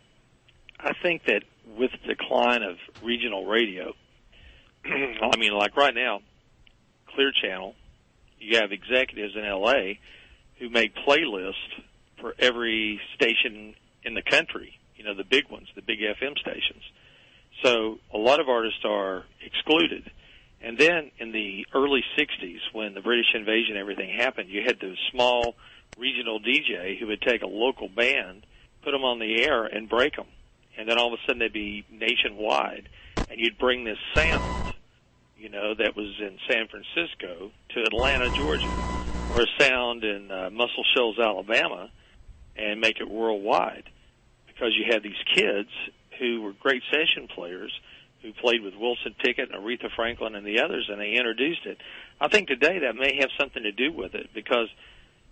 I 0.79 0.93
think 1.03 1.25
that 1.25 1.43
with 1.77 1.91
the 1.91 2.13
decline 2.15 2.63
of 2.63 2.77
regional 3.03 3.45
radio, 3.45 3.93
I 4.85 5.35
mean, 5.37 5.51
like 5.53 5.75
right 5.77 5.93
now, 5.93 6.21
Clear 7.13 7.31
Channel, 7.31 7.75
you 8.39 8.57
have 8.57 8.71
executives 8.71 9.35
in 9.35 9.43
LA 9.43 9.95
who 10.59 10.69
make 10.69 10.95
playlists 10.95 11.53
for 12.19 12.35
every 12.39 12.99
station 13.15 13.75
in 14.03 14.13
the 14.13 14.21
country. 14.21 14.77
You 14.95 15.05
know, 15.05 15.13
the 15.13 15.23
big 15.23 15.49
ones, 15.49 15.67
the 15.75 15.81
big 15.81 15.99
FM 15.99 16.37
stations. 16.37 16.83
So 17.63 17.99
a 18.13 18.17
lot 18.17 18.39
of 18.39 18.49
artists 18.49 18.83
are 18.83 19.23
excluded. 19.41 20.11
And 20.61 20.77
then 20.77 21.11
in 21.19 21.31
the 21.31 21.65
early 21.73 22.03
60s, 22.17 22.59
when 22.73 22.93
the 22.93 23.01
British 23.01 23.33
invasion 23.33 23.77
everything 23.77 24.09
happened, 24.09 24.49
you 24.49 24.61
had 24.65 24.79
the 24.79 24.95
small 25.11 25.55
regional 25.97 26.39
DJ 26.39 26.99
who 26.99 27.07
would 27.07 27.21
take 27.21 27.41
a 27.41 27.47
local 27.47 27.87
band, 27.87 28.45
put 28.83 28.91
them 28.91 29.03
on 29.03 29.19
the 29.19 29.43
air, 29.43 29.65
and 29.65 29.87
break 29.89 30.15
them. 30.15 30.27
And 30.77 30.87
then 30.87 30.97
all 30.97 31.13
of 31.13 31.19
a 31.19 31.25
sudden 31.25 31.39
they'd 31.39 31.53
be 31.53 31.85
nationwide. 31.91 32.89
And 33.29 33.39
you'd 33.39 33.57
bring 33.57 33.83
this 33.83 33.97
sound, 34.15 34.73
you 35.39 35.49
know, 35.49 35.73
that 35.73 35.95
was 35.95 36.13
in 36.19 36.37
San 36.49 36.67
Francisco 36.67 37.51
to 37.69 37.81
Atlanta, 37.81 38.29
Georgia, 38.31 38.69
or 39.35 39.45
sound 39.57 40.03
in 40.03 40.29
uh, 40.29 40.49
Muscle 40.51 40.83
Shoals, 40.95 41.17
Alabama, 41.17 41.89
and 42.55 42.81
make 42.81 42.99
it 42.99 43.09
worldwide. 43.09 43.89
Because 44.47 44.75
you 44.75 44.91
had 44.91 45.01
these 45.01 45.13
kids 45.33 45.69
who 46.19 46.41
were 46.41 46.53
great 46.53 46.83
session 46.91 47.29
players 47.33 47.71
who 48.21 48.33
played 48.33 48.61
with 48.61 48.75
Wilson 48.75 49.15
Pickett 49.17 49.49
and 49.53 49.63
Aretha 49.63 49.89
Franklin 49.95 50.35
and 50.35 50.45
the 50.45 50.59
others, 50.59 50.89
and 50.91 50.99
they 50.99 51.13
introduced 51.13 51.65
it. 51.65 51.77
I 52.19 52.27
think 52.27 52.49
today 52.49 52.79
that 52.79 52.95
may 52.95 53.17
have 53.21 53.29
something 53.39 53.63
to 53.63 53.71
do 53.71 53.93
with 53.93 54.13
it 54.15 54.31
because 54.33 54.67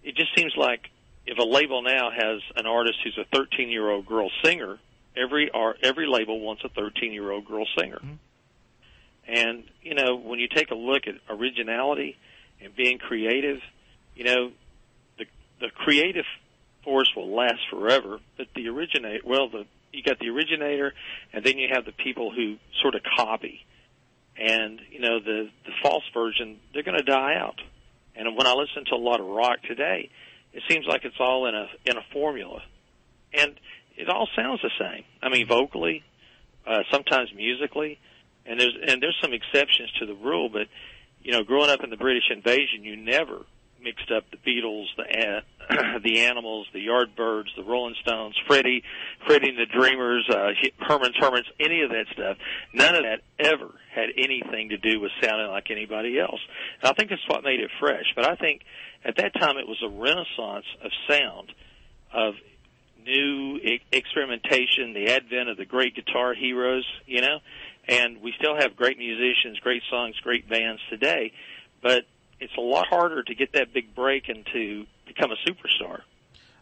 it 0.03 0.15
just 0.15 0.29
seems 0.37 0.53
like 0.55 0.89
if 1.25 1.37
a 1.37 1.43
label 1.43 1.81
now 1.81 2.09
has 2.11 2.41
an 2.55 2.65
artist 2.65 2.99
who's 3.03 3.17
a 3.17 3.25
13 3.35 3.69
year 3.69 3.89
old 3.89 4.05
girl 4.05 4.29
singer, 4.41 4.79
every 5.17 5.51
every 5.83 6.07
label 6.07 6.39
wants 6.39 6.63
a 6.63 6.69
13 6.69 7.11
year 7.11 7.29
old 7.29 7.45
girl 7.45 7.65
singer. 7.77 7.97
Mm-hmm. 7.97 8.13
And 9.27 9.63
you 9.81 9.95
know, 9.95 10.15
when 10.15 10.39
you 10.39 10.47
take 10.47 10.71
a 10.71 10.75
look 10.75 11.03
at 11.07 11.15
originality 11.29 12.17
and 12.61 12.75
being 12.75 12.97
creative, 12.97 13.59
you 14.15 14.23
know, 14.23 14.51
the 15.17 15.25
the 15.59 15.69
creative 15.75 16.25
force 16.83 17.11
will 17.15 17.35
last 17.35 17.59
forever, 17.69 18.19
but 18.37 18.47
the 18.55 18.69
originate 18.69 19.25
well 19.25 19.49
the 19.49 19.65
you 19.91 20.03
got 20.03 20.19
the 20.19 20.29
originator, 20.29 20.93
and 21.33 21.43
then 21.43 21.57
you 21.57 21.69
have 21.73 21.85
the 21.85 21.91
people 21.91 22.31
who 22.31 22.57
sort 22.81 22.95
of 22.95 23.01
copy. 23.17 23.65
And 24.39 24.79
you 24.91 24.99
know 24.99 25.19
the 25.19 25.49
the 25.65 25.71
false 25.81 26.03
version, 26.13 26.59
they're 26.73 26.83
going 26.83 26.97
to 26.97 27.03
die 27.03 27.35
out. 27.35 27.59
And 28.15 28.35
when 28.35 28.47
I 28.47 28.53
listen 28.53 28.85
to 28.85 28.95
a 28.95 28.97
lot 28.97 29.19
of 29.19 29.25
rock 29.25 29.61
today, 29.67 30.09
it 30.53 30.63
seems 30.69 30.85
like 30.87 31.05
it's 31.05 31.19
all 31.19 31.47
in 31.47 31.55
a 31.55 31.67
in 31.85 31.97
a 31.97 32.01
formula, 32.13 32.61
and 33.33 33.59
it 33.95 34.09
all 34.09 34.27
sounds 34.35 34.61
the 34.61 34.71
same. 34.79 35.03
I 35.21 35.29
mean, 35.29 35.47
vocally, 35.47 36.03
uh, 36.65 36.83
sometimes 36.91 37.29
musically, 37.35 37.99
and 38.47 38.59
there's 38.59 38.75
and 38.87 39.01
there's 39.01 39.17
some 39.21 39.33
exceptions 39.33 39.91
to 39.99 40.05
the 40.05 40.15
rule. 40.15 40.49
But 40.49 40.67
you 41.21 41.31
know, 41.31 41.43
growing 41.43 41.69
up 41.69 41.83
in 41.83 41.89
the 41.89 41.97
British 41.97 42.29
invasion, 42.31 42.83
you 42.83 42.95
never 42.95 43.45
mixed 43.81 44.11
up 44.11 44.25
the 44.31 44.37
Beatles, 44.37 44.85
the 44.97 45.41
the 46.03 46.19
Animals, 46.21 46.67
the 46.73 46.85
Yardbirds, 46.85 47.55
the 47.55 47.63
Rolling 47.63 47.95
Stones, 48.01 48.35
Freddie, 48.47 48.83
Freddie 49.25 49.49
and 49.49 49.57
the 49.57 49.65
Dreamers, 49.65 50.27
uh, 50.29 50.49
Herman's 50.79 51.15
Hermits, 51.19 51.47
any 51.59 51.81
of 51.81 51.89
that 51.91 52.05
stuff. 52.13 52.37
None 52.73 52.95
of 52.95 53.03
that 53.03 53.21
ever 53.39 53.73
had 53.93 54.09
anything 54.17 54.69
to 54.69 54.77
do 54.77 54.99
with 54.99 55.11
sounding 55.21 55.47
like 55.47 55.69
anybody 55.69 56.19
else. 56.19 56.39
And 56.81 56.89
I 56.89 56.93
think 56.93 57.09
that's 57.09 57.27
what 57.27 57.43
made 57.43 57.59
it 57.59 57.69
fresh. 57.79 58.05
But 58.15 58.25
I 58.27 58.35
think 58.35 58.61
at 59.03 59.17
that 59.17 59.33
time 59.33 59.57
it 59.57 59.67
was 59.67 59.81
a 59.83 59.89
renaissance 59.89 60.65
of 60.83 60.91
sound, 61.07 61.51
of 62.13 62.35
new 63.05 63.59
experimentation, 63.91 64.93
the 64.93 65.11
advent 65.11 65.49
of 65.49 65.57
the 65.57 65.65
great 65.65 65.95
guitar 65.95 66.33
heroes, 66.33 66.85
you 67.05 67.21
know, 67.21 67.39
and 67.87 68.21
we 68.21 68.33
still 68.37 68.55
have 68.55 68.75
great 68.75 68.97
musicians, 68.97 69.59
great 69.59 69.83
songs, 69.89 70.15
great 70.21 70.49
bands 70.49 70.81
today, 70.89 71.31
but 71.81 72.03
it's 72.39 72.53
a 72.57 72.61
lot 72.61 72.87
harder 72.87 73.23
to 73.23 73.35
get 73.35 73.53
that 73.53 73.73
big 73.73 73.95
break 73.95 74.29
and 74.29 74.45
to 74.53 74.85
become 75.05 75.31
a 75.31 75.49
superstar 75.49 76.01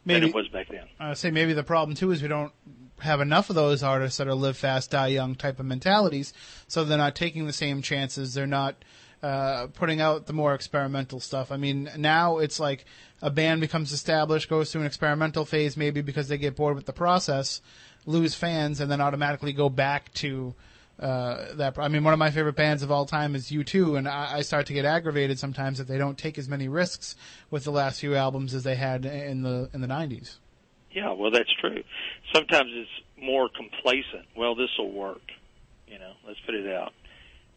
maybe, 0.06 0.22
than 0.22 0.30
it 0.30 0.36
was 0.36 0.48
back 0.50 0.68
then. 0.70 0.86
I 1.00 1.14
say 1.14 1.32
maybe 1.32 1.54
the 1.54 1.64
problem 1.64 1.96
too 1.96 2.12
is 2.12 2.22
we 2.22 2.28
don't 2.28 2.54
have 3.00 3.22
enough 3.22 3.50
of 3.50 3.56
those 3.56 3.84
artists 3.84 4.18
that 4.18 4.28
are 4.28 4.36
live 4.36 4.58
fast, 4.58 4.92
die 4.92 5.08
young 5.08 5.36
type 5.36 5.60
of 5.60 5.66
mentalities, 5.66 6.34
so 6.68 6.84
they're 6.84 6.98
not 6.98 7.16
taking 7.16 7.46
the 7.46 7.54
same 7.54 7.82
chances. 7.82 8.34
They're 8.34 8.48
not 8.48 8.76
uh, 9.22 9.68
putting 9.74 10.02
out 10.02 10.28
the 10.28 10.34
more 10.34 10.54
experimental 10.54 11.20
stuff. 11.20 11.52
I 11.52 11.58
mean, 11.58 11.90
now 11.98 12.38
it's 12.38 12.60
like 12.60 12.86
a 13.22 13.30
band 13.30 13.60
becomes 13.60 13.92
established, 13.92 14.50
goes 14.50 14.72
through 14.72 14.82
an 14.82 14.88
experimental 14.88 15.46
phase, 15.46 15.76
maybe 15.76 16.02
because 16.02 16.28
they 16.28 16.38
get 16.38 16.56
bored 16.56 16.76
with 16.76 16.86
the 16.86 16.94
process, 16.94 17.62
lose 18.06 18.36
fans, 18.36 18.80
and 18.80 18.90
then 18.90 19.02
automatically 19.02 19.52
go 19.52 19.68
back 19.68 20.14
to 20.16 20.54
uh, 21.00 21.56
that 21.56 21.78
I 21.78 21.90
mean, 21.90 22.04
one 22.04 22.14
of 22.14 22.20
my 22.20 22.32
favorite 22.32 22.56
bands 22.56 22.82
of 22.82 22.92
all 22.92 23.06
time 23.06 23.36
is 23.36 23.52
U2, 23.52 23.98
and 23.98 24.08
I, 24.08 24.38
I 24.38 24.42
start 24.42 24.66
to 24.68 24.74
get 24.74 24.86
aggravated 24.86 25.38
sometimes 25.38 25.78
that 25.78 25.88
they 25.88 25.98
don't 25.98 26.18
take 26.18 26.38
as 26.38 26.48
many 26.48 26.68
risks 26.68 27.16
with 27.52 27.66
the 27.66 27.72
last 27.72 28.00
few 28.00 28.16
albums 28.16 28.54
as 28.54 28.64
they 28.64 28.76
had 28.76 29.06
in 29.06 29.42
the 29.42 29.70
in 29.74 29.82
the 29.82 29.88
'90s. 29.88 30.38
Yeah, 30.92 31.12
well, 31.12 31.32
that's 31.32 31.52
true. 31.60 31.84
Sometimes 32.34 32.70
it's 32.74 32.90
more 33.22 33.50
complacent. 33.50 34.26
Well, 34.38 34.56
this 34.56 34.70
will 34.78 34.92
work. 34.92 35.22
You 35.88 36.00
know, 36.00 36.14
let's 36.26 36.40
put 36.46 36.56
it 36.56 36.74
out. 36.74 36.94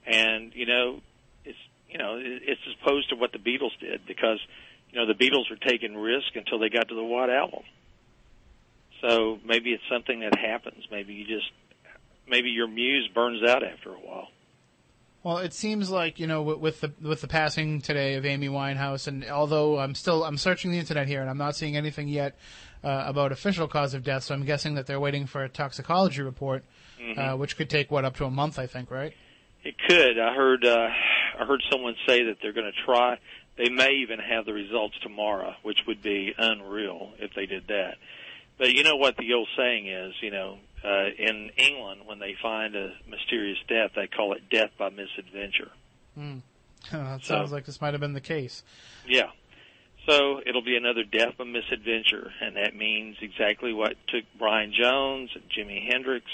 And 0.05 0.53
you 0.55 0.67
know, 0.67 1.01
it's 1.45 1.59
you 1.89 1.99
know, 1.99 2.19
it's 2.21 2.61
as 2.67 2.75
opposed 2.83 3.11
to 3.11 3.17
what 3.17 3.31
the 3.31 3.39
Beatles 3.39 3.79
did 3.81 4.05
because 4.05 4.41
you 4.91 4.99
know 4.99 5.07
the 5.07 5.15
Beatles 5.15 5.49
were 5.49 5.57
taking 5.57 5.97
risk 5.97 6.35
until 6.35 6.59
they 6.59 6.71
got 6.71 6.89
to 6.89 6.95
the 6.97 7.05
White 7.05 7.31
Album. 7.31 7.63
So 9.01 9.39
maybe 9.45 9.71
it's 9.71 9.85
something 9.89 10.21
that 10.21 10.37
happens. 10.37 10.85
Maybe 10.91 11.15
you 11.15 11.25
just 11.25 11.51
maybe 12.29 12.51
your 12.51 12.69
muse 12.69 13.09
burns 13.15 13.43
out 13.43 13.63
after 13.63 13.91
a 13.91 13.99
while. 13.99 14.29
Well, 15.25 15.39
it 15.39 15.53
seems 15.53 15.91
like 15.91 16.21
you 16.21 16.27
know 16.27 16.43
with 16.43 16.81
the 16.81 16.93
with 17.03 17.21
the 17.21 17.29
passing 17.29 17.81
today 17.81 18.15
of 18.15 18.25
Amy 18.25 18.49
Winehouse, 18.49 19.09
and 19.09 19.25
although 19.25 19.79
I'm 19.79 19.95
still 19.95 20.25
I'm 20.25 20.39
searching 20.39 20.71
the 20.71 20.79
internet 20.79 21.09
here 21.09 21.21
and 21.21 21.29
I'm 21.29 21.39
not 21.39 21.57
seeing 21.57 21.77
anything 21.77 22.09
yet 22.09 22.39
uh, 22.85 23.05
about 23.07 23.33
official 23.33 23.67
cause 23.67 23.95
of 23.95 24.05
death, 24.05 24.23
so 24.25 24.35
I'm 24.35 24.45
guessing 24.45 24.75
that 24.77 24.87
they're 24.87 25.01
waiting 25.01 25.27
for 25.27 25.43
a 25.43 25.49
toxicology 25.49 26.23
report, 26.23 26.65
mm-hmm. 27.01 27.21
uh, 27.21 27.37
which 27.37 27.57
could 27.57 27.69
take 27.69 27.91
what 27.91 28.05
up 28.05 28.17
to 28.17 28.25
a 28.25 28.31
month, 28.31 28.59
I 28.59 28.67
think, 28.67 28.91
right? 28.91 29.13
It 29.65 29.75
could. 29.89 30.19
I 30.21 30.35
heard 30.35 30.65
uh, 30.65 30.89
I 31.39 31.45
heard 31.45 31.63
someone 31.71 31.97
say 32.07 32.25
that 32.25 32.37
they're 32.41 32.53
going 32.53 32.71
to 32.73 32.85
try. 32.85 33.19
They 33.57 33.71
may 33.71 33.95
even 34.03 34.21
have 34.21 34.47
the 34.47 34.53
results 34.53 34.95
tomorrow, 35.03 35.55
which 35.63 35.81
would 35.89 36.01
be 36.01 36.33
unreal 36.39 37.11
if 37.19 37.35
they 37.35 37.47
did 37.47 37.67
that. 37.69 37.97
But 38.57 38.73
you 38.73 38.85
know 38.85 38.97
what 38.97 39.17
the 39.17 39.35
old 39.35 39.49
saying 39.57 39.89
is, 39.89 40.15
you 40.23 40.31
know, 40.31 40.59
uh, 40.85 41.07
in 41.19 41.51
England, 41.57 42.03
when 42.05 42.19
they 42.19 42.35
find 42.41 42.75
a 42.77 42.93
mysterious 43.09 43.59
death, 43.69 43.93
they 43.97 44.07
call 44.07 44.33
it 44.33 44.49
death 44.51 44.71
by 44.79 44.91
misadventure. 44.91 45.71
Mm. 46.19 46.43
that 46.93 47.23
so, 47.23 47.35
sounds 47.35 47.53
like 47.53 47.65
this 47.65 47.81
might 47.81 47.95
have 47.95 48.01
been 48.01 48.13
the 48.13 48.21
case. 48.21 48.63
Yeah. 49.07 49.31
So 50.09 50.41
it'll 50.45 50.63
be 50.63 50.77
another 50.77 51.05
death 51.05 51.37
by 51.37 51.45
misadventure, 51.45 52.33
and 52.41 52.57
that 52.57 52.75
means 52.75 53.17
exactly 53.21 53.73
what 53.73 53.97
took 54.09 54.25
Brian 54.39 54.73
Jones 54.73 55.31
and 55.35 55.45
Jimi 55.51 55.87
Hendrix 55.91 56.25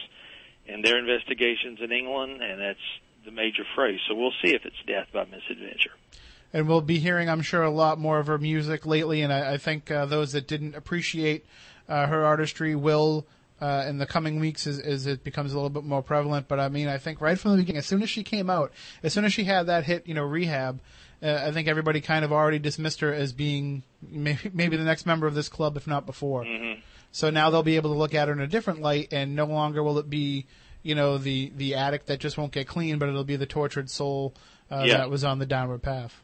and 0.69 0.85
their 0.85 0.99
investigations 0.99 1.81
in 1.83 1.91
England, 1.91 2.41
and 2.43 2.61
that's 2.61 2.79
the 3.25 3.33
major 3.33 3.65
phrase. 3.75 3.99
So 4.07 4.15
we'll 4.15 4.35
see 4.43 4.55
if 4.55 4.65
it's 4.65 4.77
death 4.87 5.09
by 5.13 5.25
misadventure 5.25 5.93
and 6.55 6.69
we'll 6.69 6.81
be 6.81 7.01
hearing, 7.01 7.29
I'm 7.29 7.43
sure, 7.43 7.65
a 7.65 7.71
lot 7.71 7.99
more 7.99 8.21
of 8.21 8.29
her 8.29 8.39
music 8.39 8.87
lately. 8.87 9.23
And 9.23 9.33
I, 9.33 9.55
I 9.55 9.59
think 9.59 9.91
uh, 9.91 10.07
those 10.07 10.33
that 10.33 10.47
didn't 10.47 10.77
appreciate 10.77 11.45
uh, 11.89 12.07
her 12.07 12.25
artistry 12.25 12.77
will 12.77 13.27
uh, 13.61 13.85
in 13.87 13.99
the 13.99 14.07
coming 14.07 14.41
weeks 14.41 14.67
as, 14.67 14.79
as 14.79 15.07
it 15.07 15.25
becomes 15.25 15.53
a 15.53 15.57
little 15.57 15.71
bit 15.71 15.85
more 15.85 16.03
prevalent. 16.03 16.49
But 16.49 16.61
I 16.61 16.69
mean, 16.69 16.89
I 16.89 16.99
think 16.99 17.21
right 17.21 17.39
from 17.39 17.53
the 17.53 17.57
beginning, 17.59 17.79
as 17.79 17.87
soon 17.87 18.03
as 18.03 18.11
she 18.11 18.23
came 18.23 18.51
out, 18.51 18.73
as 19.03 19.13
soon 19.13 19.25
as 19.25 19.33
she 19.33 19.45
had 19.45 19.67
that 19.67 19.85
hit, 19.85 20.07
you 20.07 20.15
know, 20.15 20.25
Rehab, 20.25 20.81
uh, 21.23 21.43
I 21.47 21.53
think 21.53 21.69
everybody 21.69 22.01
kind 22.01 22.25
of 22.25 22.33
already 22.33 22.59
dismissed 22.59 23.01
her 23.01 23.13
as 23.13 23.33
being 23.33 23.83
maybe 24.03 24.51
maybe 24.55 24.77
the 24.77 24.85
next 24.85 25.07
member 25.07 25.27
of 25.27 25.35
this 25.35 25.49
club, 25.49 25.77
if 25.77 25.87
not 25.87 26.07
before. 26.07 26.45
Mm-hmm. 26.45 26.81
So 27.13 27.31
now 27.31 27.51
they'll 27.51 27.63
be 27.63 27.77
able 27.77 27.93
to 27.93 27.99
look 27.99 28.15
at 28.15 28.29
her 28.29 28.35
in 28.35 28.41
a 28.41 28.47
different 28.47 28.81
light, 28.81 29.13
and 29.13 29.37
no 29.37 29.47
longer 29.47 29.83
will 29.83 29.99
it 29.99 30.11
be 30.11 30.47
you 30.83 30.95
know 30.95 31.19
the 31.19 31.53
the 31.57 31.75
addict 31.77 32.07
that 32.07 32.21
just 32.21 32.37
won't 32.37 32.53
get 32.53 32.67
clean, 32.67 32.99
but 32.99 33.09
it'll 33.09 33.25
be 33.25 33.37
the 33.37 33.47
tortured 33.47 33.89
soul 33.89 34.35
uh, 34.71 34.83
yeah. 34.85 34.99
that 34.99 35.11
was 35.11 35.25
on 35.25 35.39
the 35.39 35.47
downward 35.47 35.83
path. 35.83 36.23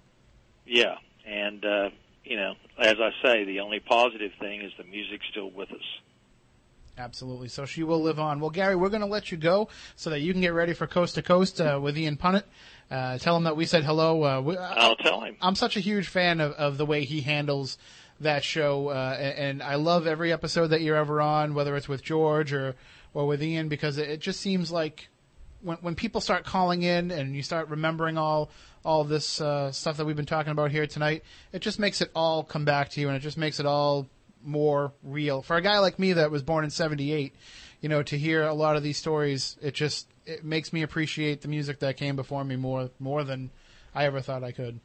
Yeah, 0.66 0.96
and 1.26 1.64
uh, 1.64 1.90
you 2.24 2.36
know, 2.36 2.54
as 2.78 2.96
I 3.00 3.10
say, 3.24 3.44
the 3.44 3.60
only 3.60 3.80
positive 3.80 4.32
thing 4.38 4.62
is 4.62 4.72
the 4.76 4.84
music's 4.84 5.26
still 5.30 5.50
with 5.50 5.70
us. 5.72 5.78
Absolutely. 7.00 7.48
So 7.48 7.64
she 7.64 7.82
will 7.82 8.02
live 8.02 8.20
on. 8.20 8.40
Well, 8.40 8.50
Gary, 8.50 8.76
we're 8.76 8.90
going 8.90 9.00
to 9.00 9.06
let 9.06 9.32
you 9.32 9.38
go 9.38 9.68
so 9.96 10.10
that 10.10 10.20
you 10.20 10.32
can 10.32 10.42
get 10.42 10.52
ready 10.52 10.74
for 10.74 10.86
Coast 10.86 11.14
to 11.14 11.22
Coast 11.22 11.58
uh, 11.58 11.80
with 11.82 11.96
Ian 11.96 12.18
Punnett. 12.18 12.42
Uh, 12.90 13.16
tell 13.16 13.36
him 13.36 13.44
that 13.44 13.56
we 13.56 13.64
said 13.64 13.84
hello. 13.84 14.22
Uh, 14.22 14.40
we, 14.42 14.56
I'll 14.58 14.96
tell 14.96 15.22
him. 15.22 15.36
I'm 15.40 15.54
such 15.54 15.78
a 15.78 15.80
huge 15.80 16.08
fan 16.08 16.40
of, 16.40 16.52
of 16.52 16.76
the 16.76 16.84
way 16.84 17.04
he 17.04 17.22
handles 17.22 17.78
that 18.20 18.44
show, 18.44 18.88
uh, 18.88 19.16
and, 19.18 19.38
and, 19.38 19.62
I 19.62 19.76
love 19.76 20.06
every 20.06 20.30
episode 20.30 20.68
that 20.68 20.82
you're 20.82 20.96
ever 20.96 21.22
on, 21.22 21.54
whether 21.54 21.74
it's 21.74 21.88
with 21.88 22.02
George 22.02 22.52
or 22.52 22.74
or 23.14 23.26
with 23.26 23.42
Ian, 23.42 23.70
because 23.70 23.96
it, 23.96 24.10
it 24.10 24.20
just 24.20 24.40
seems 24.40 24.70
like 24.70 25.08
when 25.62 25.78
when 25.78 25.94
people 25.94 26.20
start 26.20 26.44
calling 26.44 26.82
in 26.82 27.10
and 27.10 27.34
you 27.34 27.42
start 27.42 27.70
remembering 27.70 28.18
all 28.18 28.50
all 28.84 29.04
this 29.04 29.40
uh, 29.40 29.72
stuff 29.72 29.96
that 29.96 30.04
we've 30.04 30.16
been 30.16 30.26
talking 30.26 30.52
about 30.52 30.70
here 30.70 30.86
tonight, 30.86 31.24
it 31.52 31.60
just 31.60 31.78
makes 31.78 32.02
it 32.02 32.10
all 32.14 32.44
come 32.44 32.66
back 32.66 32.90
to 32.90 33.00
you, 33.00 33.08
and 33.08 33.16
it 33.16 33.20
just 33.20 33.38
makes 33.38 33.58
it 33.58 33.64
all 33.64 34.06
more 34.44 34.92
real. 35.02 35.42
For 35.42 35.56
a 35.56 35.62
guy 35.62 35.78
like 35.78 35.98
me 35.98 36.14
that 36.14 36.30
was 36.30 36.42
born 36.42 36.64
in 36.64 36.70
78, 36.70 37.34
you 37.80 37.88
know, 37.88 38.02
to 38.02 38.18
hear 38.18 38.42
a 38.42 38.54
lot 38.54 38.76
of 38.76 38.82
these 38.82 38.96
stories, 38.96 39.56
it 39.60 39.74
just 39.74 40.06
it 40.26 40.44
makes 40.44 40.72
me 40.72 40.82
appreciate 40.82 41.42
the 41.42 41.48
music 41.48 41.80
that 41.80 41.96
came 41.96 42.16
before 42.16 42.44
me 42.44 42.56
more 42.56 42.90
more 42.98 43.24
than 43.24 43.50
I 43.94 44.04
ever 44.06 44.20
thought 44.20 44.44
I 44.44 44.52
could. 44.52 44.80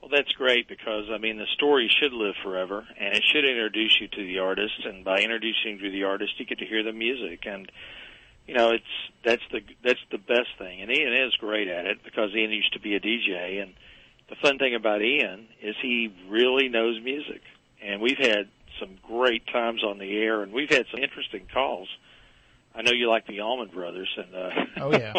Well, 0.00 0.10
that's 0.10 0.32
great 0.32 0.66
because 0.68 1.04
I 1.12 1.18
mean 1.18 1.36
the 1.36 1.46
story 1.54 1.90
should 2.00 2.12
live 2.12 2.34
forever, 2.42 2.86
and 2.98 3.14
it 3.14 3.22
should 3.30 3.44
introduce 3.44 4.00
you 4.00 4.08
to 4.08 4.24
the 4.24 4.38
artist, 4.38 4.84
and 4.84 5.04
by 5.04 5.18
introducing 5.18 5.78
you 5.78 5.78
to 5.78 5.90
the 5.90 6.04
artist, 6.04 6.32
you 6.38 6.46
get 6.46 6.58
to 6.58 6.66
hear 6.66 6.82
the 6.82 6.92
music, 6.92 7.40
and 7.44 7.70
you 8.46 8.54
know 8.54 8.70
it's 8.70 8.84
that's 9.24 9.42
the 9.52 9.60
that's 9.84 10.00
the 10.10 10.18
best 10.18 10.48
thing. 10.58 10.80
And 10.80 10.90
Ian 10.90 11.12
is 11.12 11.34
great 11.38 11.68
at 11.68 11.86
it 11.86 12.02
because 12.02 12.30
Ian 12.34 12.50
used 12.50 12.72
to 12.72 12.80
be 12.80 12.94
a 12.94 13.00
DJ, 13.00 13.62
and 13.62 13.74
the 14.30 14.36
fun 14.36 14.58
thing 14.58 14.74
about 14.74 15.02
Ian 15.02 15.48
is 15.60 15.74
he 15.82 16.12
really 16.28 16.68
knows 16.68 16.98
music, 17.02 17.42
and 17.82 18.00
we've 18.00 18.18
had 18.18 18.48
some 18.80 18.98
great 19.06 19.46
times 19.46 19.84
on 19.84 19.98
the 19.98 20.16
air, 20.18 20.42
and 20.42 20.52
we've 20.52 20.70
had 20.70 20.86
some 20.90 21.00
interesting 21.02 21.46
calls. 21.52 21.88
I 22.74 22.82
know 22.82 22.92
you 22.92 23.08
like 23.08 23.26
the 23.26 23.40
Allman 23.40 23.68
Brothers, 23.68 24.08
and 24.16 24.34
uh, 24.34 24.50
Oh 24.78 24.92
yeah. 24.92 25.12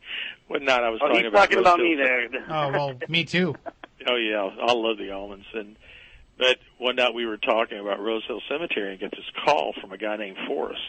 what 0.48 0.62
not 0.62 0.84
I 0.84 0.90
was 0.90 1.00
Oh, 1.02 1.08
talking 1.08 1.24
he's 1.24 1.28
about. 1.32 1.40
talking 1.50 1.58
about 1.58 1.78
me 1.80 1.94
there. 1.96 2.28
Oh 2.48 2.70
well, 2.70 2.94
me 3.08 3.24
too. 3.24 3.54
Oh 4.06 4.14
yeah, 4.16 4.48
I 4.62 4.72
love 4.74 4.96
the 4.96 5.08
Allmans. 5.08 5.44
And 5.54 5.74
but 6.38 6.58
one 6.78 6.94
night 6.96 7.14
we 7.14 7.26
were 7.26 7.36
talking 7.36 7.78
about 7.80 7.98
Rose 8.00 8.22
Hill 8.28 8.40
Cemetery 8.48 8.92
and 8.92 9.00
get 9.00 9.10
this 9.10 9.28
call 9.44 9.74
from 9.80 9.90
a 9.92 9.98
guy 9.98 10.16
named 10.16 10.36
Forrest, 10.46 10.80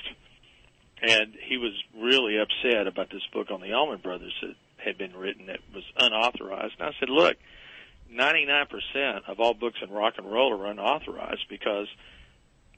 and 1.01 1.33
he 1.47 1.57
was 1.57 1.71
really 1.97 2.37
upset 2.37 2.85
about 2.85 3.09
this 3.09 3.23
book 3.33 3.49
on 3.49 3.61
the 3.61 3.73
Allman 3.73 3.97
Brothers 3.97 4.33
that 4.43 4.53
had 4.77 4.97
been 4.99 5.15
written 5.15 5.47
that 5.47 5.59
was 5.73 5.83
unauthorized. 5.97 6.75
And 6.79 6.87
I 6.87 6.91
said, 6.99 7.09
look, 7.09 7.35
99% 8.13 9.27
of 9.27 9.39
all 9.39 9.53
books 9.53 9.79
in 9.81 9.89
rock 9.91 10.13
and 10.17 10.31
roll 10.31 10.53
are 10.53 10.67
unauthorized 10.67 11.45
because, 11.49 11.87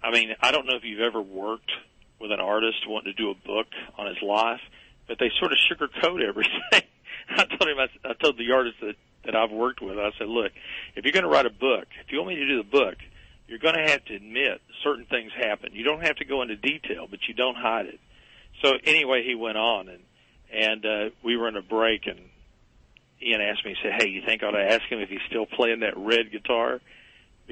I 0.04 0.12
mean, 0.12 0.36
I 0.42 0.52
don't 0.52 0.66
know 0.66 0.76
if 0.76 0.84
you've 0.84 1.02
ever 1.02 1.22
worked 1.22 1.72
with 2.20 2.32
an 2.32 2.40
artist 2.40 2.88
wanting 2.88 3.14
to 3.16 3.22
do 3.22 3.32
a 3.32 3.36
book 3.36 3.68
on 3.98 4.08
his 4.08 4.22
life, 4.22 4.62
but 5.08 5.18
they 5.20 5.32
sort 5.40 5.52
of 5.52 5.58
sugarcoat 5.70 6.22
everything. 6.28 6.52
I 7.30 7.46
told 7.46 7.70
him, 7.70 7.78
I, 7.80 8.10
I 8.10 8.14
told 8.14 8.38
the 8.38 8.52
artist 8.52 8.78
that 8.82 8.96
that 9.26 9.36
I've 9.36 9.52
worked 9.52 9.82
with, 9.82 10.00
I 10.00 10.10
said, 10.18 10.28
look, 10.28 10.52
if 10.96 11.06
you're 11.06 11.12
going 11.12 11.24
to 11.24 11.30
write 11.30 11.46
a 11.46 11.52
book, 11.52 11.86
if 12.04 12.12
you 12.12 12.18
want 12.18 12.30
me 12.30 12.36
to 12.38 12.48
do 12.48 12.58
the 12.58 12.64
book, 12.64 12.96
you're 13.48 13.60
going 13.60 13.76
to 13.76 13.92
have 13.92 14.04
to 14.06 14.16
admit 14.16 14.62
certain 14.84 15.06
things 15.06 15.32
happen. 15.38 15.70
You 15.74 15.84
don't 15.84 16.02
have 16.02 16.16
to 16.16 16.26
go 16.26 16.42
into 16.42 16.56
detail, 16.56 17.06
but 17.10 17.20
you 17.28 17.36
don't 17.36 17.56
hide 17.56 17.86
it. 17.86 18.00
So 18.64 18.74
anyway, 18.84 19.24
he 19.24 19.36
went 19.36 19.58
on, 19.58 19.90
and 19.90 20.00
and 20.52 20.86
uh, 20.86 21.10
we 21.24 21.38
were 21.38 21.48
in 21.48 21.56
a 21.56 21.62
break, 21.62 22.08
and 22.08 22.20
Ian 23.22 23.42
asked 23.42 23.64
me, 23.64 23.76
he 23.76 23.88
said, 23.88 24.02
hey, 24.02 24.10
you 24.10 24.22
think 24.26 24.44
I 24.44 24.48
ought 24.48 24.52
to 24.52 24.72
ask 24.72 24.82
him 24.90 25.00
if 25.00 25.10
he's 25.10 25.22
still 25.30 25.46
playing 25.46 25.82
that 25.82 25.96
red 25.96 26.32
guitar? 26.32 26.82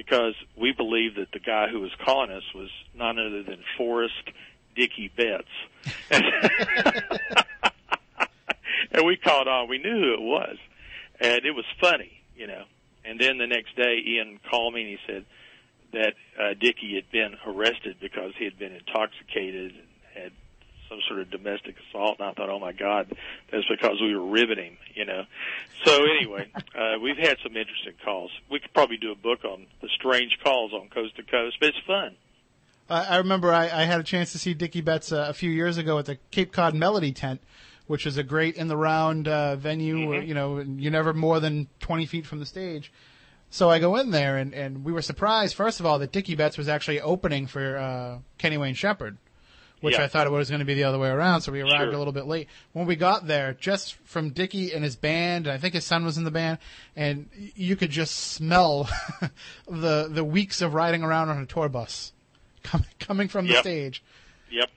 Because 0.00 0.34
we 0.56 0.72
believe 0.72 1.16
that 1.16 1.30
the 1.32 1.40
guy 1.40 1.68
who 1.68 1.80
was 1.80 1.90
calling 2.02 2.30
us 2.30 2.44
was 2.54 2.70
none 2.94 3.18
other 3.18 3.42
than 3.42 3.58
Forrest 3.76 4.30
Dickey 4.74 5.10
Betts. 5.14 5.44
and 8.90 9.04
we 9.04 9.16
caught 9.16 9.46
on. 9.46 9.68
We 9.68 9.76
knew 9.76 10.00
who 10.00 10.14
it 10.14 10.22
was 10.22 10.56
and 11.20 11.44
it 11.44 11.54
was 11.54 11.64
funny, 11.80 12.22
you 12.34 12.46
know. 12.46 12.64
And 13.04 13.20
then 13.20 13.38
the 13.38 13.46
next 13.46 13.76
day, 13.76 13.98
Ian 14.06 14.40
called 14.50 14.74
me 14.74 14.82
and 14.82 14.90
he 14.90 14.98
said 15.06 15.24
that 15.92 16.14
uh, 16.38 16.54
Dickey 16.58 16.94
had 16.94 17.10
been 17.10 17.36
arrested 17.46 17.96
because 18.00 18.32
he 18.38 18.44
had 18.44 18.58
been 18.58 18.72
intoxicated 18.72 19.72
and 19.72 19.88
some 20.90 20.98
sort 21.08 21.20
of 21.20 21.30
domestic 21.30 21.76
assault. 21.88 22.16
And 22.18 22.28
I 22.28 22.32
thought, 22.32 22.50
oh 22.50 22.58
my 22.58 22.72
God, 22.72 23.10
that's 23.50 23.64
because 23.70 23.98
we 24.02 24.14
were 24.14 24.26
riveting, 24.26 24.76
you 24.94 25.06
know. 25.06 25.24
So 25.84 26.04
anyway, 26.04 26.50
uh, 26.74 26.98
we've 27.02 27.16
had 27.16 27.38
some 27.42 27.56
interesting 27.56 27.94
calls. 28.04 28.30
We 28.50 28.60
could 28.60 28.74
probably 28.74 28.98
do 28.98 29.12
a 29.12 29.16
book 29.16 29.44
on 29.44 29.66
the 29.80 29.88
strange 29.94 30.38
calls 30.44 30.72
on 30.74 30.88
coast 30.88 31.16
to 31.16 31.22
coast, 31.22 31.56
but 31.60 31.70
it's 31.70 31.78
fun. 31.86 32.16
I, 32.90 33.04
I 33.04 33.16
remember 33.18 33.52
I, 33.52 33.64
I 33.64 33.84
had 33.84 34.00
a 34.00 34.04
chance 34.04 34.32
to 34.32 34.38
see 34.38 34.52
Dickey 34.52 34.82
Betts 34.82 35.12
uh, 35.12 35.26
a 35.28 35.32
few 35.32 35.50
years 35.50 35.78
ago 35.78 35.98
at 35.98 36.06
the 36.06 36.18
Cape 36.30 36.52
Cod 36.52 36.74
Melody 36.74 37.12
Tent, 37.12 37.40
which 37.86 38.06
is 38.06 38.18
a 38.18 38.22
great 38.22 38.56
in 38.56 38.68
the 38.68 38.76
round 38.76 39.28
uh, 39.28 39.56
venue. 39.56 40.08
Where, 40.08 40.22
you 40.22 40.34
know, 40.34 40.58
you're 40.58 40.92
never 40.92 41.14
more 41.14 41.40
than 41.40 41.68
20 41.80 42.06
feet 42.06 42.26
from 42.26 42.40
the 42.40 42.46
stage. 42.46 42.92
So 43.52 43.68
I 43.68 43.80
go 43.80 43.96
in 43.96 44.12
there, 44.12 44.36
and, 44.36 44.54
and 44.54 44.84
we 44.84 44.92
were 44.92 45.02
surprised, 45.02 45.56
first 45.56 45.80
of 45.80 45.86
all, 45.86 45.98
that 45.98 46.12
Dickey 46.12 46.36
Betts 46.36 46.56
was 46.56 46.68
actually 46.68 47.00
opening 47.00 47.48
for 47.48 47.76
uh, 47.76 48.18
Kenny 48.38 48.56
Wayne 48.56 48.74
Shepherd, 48.74 49.18
which 49.80 49.96
Yeah. 49.96 50.04
I 50.04 50.08
thought 50.08 50.26
it 50.26 50.30
was 50.30 50.48
going 50.50 50.58
to 50.60 50.64
be 50.64 50.74
the 50.74 50.84
other 50.84 50.98
way 50.98 51.08
around. 51.08 51.40
So 51.42 51.52
we 51.52 51.60
arrived 51.60 51.76
Sure. 51.84 51.92
a 51.92 51.98
little 51.98 52.12
bit 52.12 52.26
late. 52.26 52.48
When 52.72 52.86
we 52.86 52.96
got 52.96 53.26
there, 53.26 53.54
just 53.58 53.94
from 54.04 54.30
Dickey 54.30 54.72
and 54.72 54.84
his 54.84 54.96
band, 54.96 55.46
and 55.46 55.54
I 55.54 55.58
think 55.58 55.74
his 55.74 55.84
son 55.84 56.04
was 56.04 56.18
in 56.18 56.24
the 56.24 56.30
band, 56.30 56.58
and 56.96 57.28
you 57.54 57.76
could 57.76 57.90
just 57.90 58.14
smell 58.14 58.88
the 59.68 60.08
the 60.10 60.24
weeks 60.24 60.62
of 60.62 60.74
riding 60.74 61.02
around 61.02 61.28
on 61.28 61.38
a 61.42 61.46
tour 61.46 61.68
bus 61.68 62.12
coming 62.62 62.86
coming 62.98 63.28
from 63.28 63.46
the 63.46 63.54
Yep. 63.54 63.62
stage. 63.62 64.02
Yep. 64.50 64.68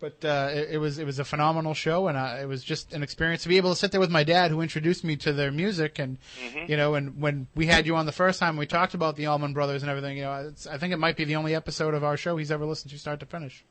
But 0.00 0.24
uh, 0.24 0.50
it, 0.52 0.68
it 0.74 0.78
was 0.78 0.98
it 1.00 1.06
was 1.06 1.18
a 1.18 1.24
phenomenal 1.24 1.74
show, 1.74 2.06
and 2.06 2.16
uh, 2.16 2.36
it 2.40 2.46
was 2.46 2.62
just 2.62 2.92
an 2.92 3.02
experience 3.02 3.42
to 3.42 3.48
be 3.48 3.56
able 3.56 3.70
to 3.70 3.76
sit 3.76 3.90
there 3.90 3.98
with 3.98 4.10
my 4.12 4.22
dad, 4.22 4.52
who 4.52 4.60
introduced 4.60 5.02
me 5.02 5.16
to 5.16 5.32
their 5.32 5.50
music, 5.50 5.98
and 5.98 6.18
Mm-hmm. 6.40 6.70
you 6.70 6.76
know, 6.76 6.94
and 6.94 7.20
when 7.20 7.48
we 7.56 7.66
had 7.66 7.84
you 7.84 7.96
on 7.96 8.06
the 8.06 8.12
first 8.12 8.38
time, 8.38 8.56
we 8.56 8.64
talked 8.66 8.94
about 8.94 9.16
the 9.16 9.26
Allman 9.26 9.54
Brothers 9.54 9.82
and 9.82 9.90
everything. 9.90 10.16
You 10.16 10.22
know, 10.22 10.34
it's, 10.50 10.68
I 10.68 10.78
think 10.78 10.92
it 10.92 10.98
might 10.98 11.16
be 11.16 11.24
the 11.24 11.34
only 11.34 11.52
episode 11.56 11.94
of 11.94 12.04
our 12.04 12.16
show 12.16 12.36
he's 12.36 12.52
ever 12.52 12.64
listened 12.64 12.92
to 12.92 12.98
start 12.98 13.18
to 13.20 13.26
finish. 13.26 13.64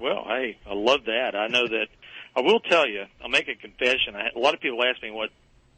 Well, 0.00 0.24
hey, 0.26 0.56
I 0.68 0.74
love 0.74 1.04
that. 1.06 1.34
I 1.34 1.48
know 1.48 1.66
that. 1.68 1.86
I 2.36 2.40
will 2.42 2.60
tell 2.60 2.88
you. 2.88 3.04
I'll 3.22 3.28
make 3.28 3.48
a 3.48 3.54
confession. 3.56 4.14
I, 4.14 4.28
a 4.34 4.38
lot 4.38 4.54
of 4.54 4.60
people 4.60 4.82
ask 4.84 5.02
me 5.02 5.10
what 5.10 5.30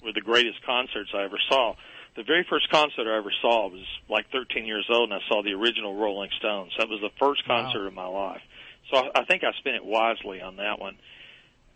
were 0.04 0.12
the 0.12 0.20
greatest 0.20 0.64
concerts 0.66 1.10
I 1.14 1.24
ever 1.24 1.38
saw. 1.48 1.74
The 2.14 2.22
very 2.24 2.44
first 2.48 2.68
concert 2.70 3.06
I 3.10 3.16
ever 3.16 3.32
saw 3.40 3.68
was 3.68 3.84
like 4.10 4.26
13 4.32 4.66
years 4.66 4.86
old, 4.92 5.10
and 5.10 5.14
I 5.14 5.26
saw 5.28 5.42
the 5.42 5.52
original 5.52 5.96
Rolling 5.96 6.28
Stones. 6.38 6.72
That 6.78 6.88
was 6.88 7.00
the 7.00 7.08
first 7.18 7.42
Wow. 7.48 7.62
concert 7.62 7.86
of 7.86 7.94
my 7.94 8.06
life. 8.06 8.42
So 8.90 8.98
I, 8.98 9.20
I 9.20 9.24
think 9.24 9.44
I 9.44 9.52
spent 9.58 9.76
it 9.76 9.84
wisely 9.84 10.42
on 10.42 10.56
that 10.56 10.78
one. 10.78 10.96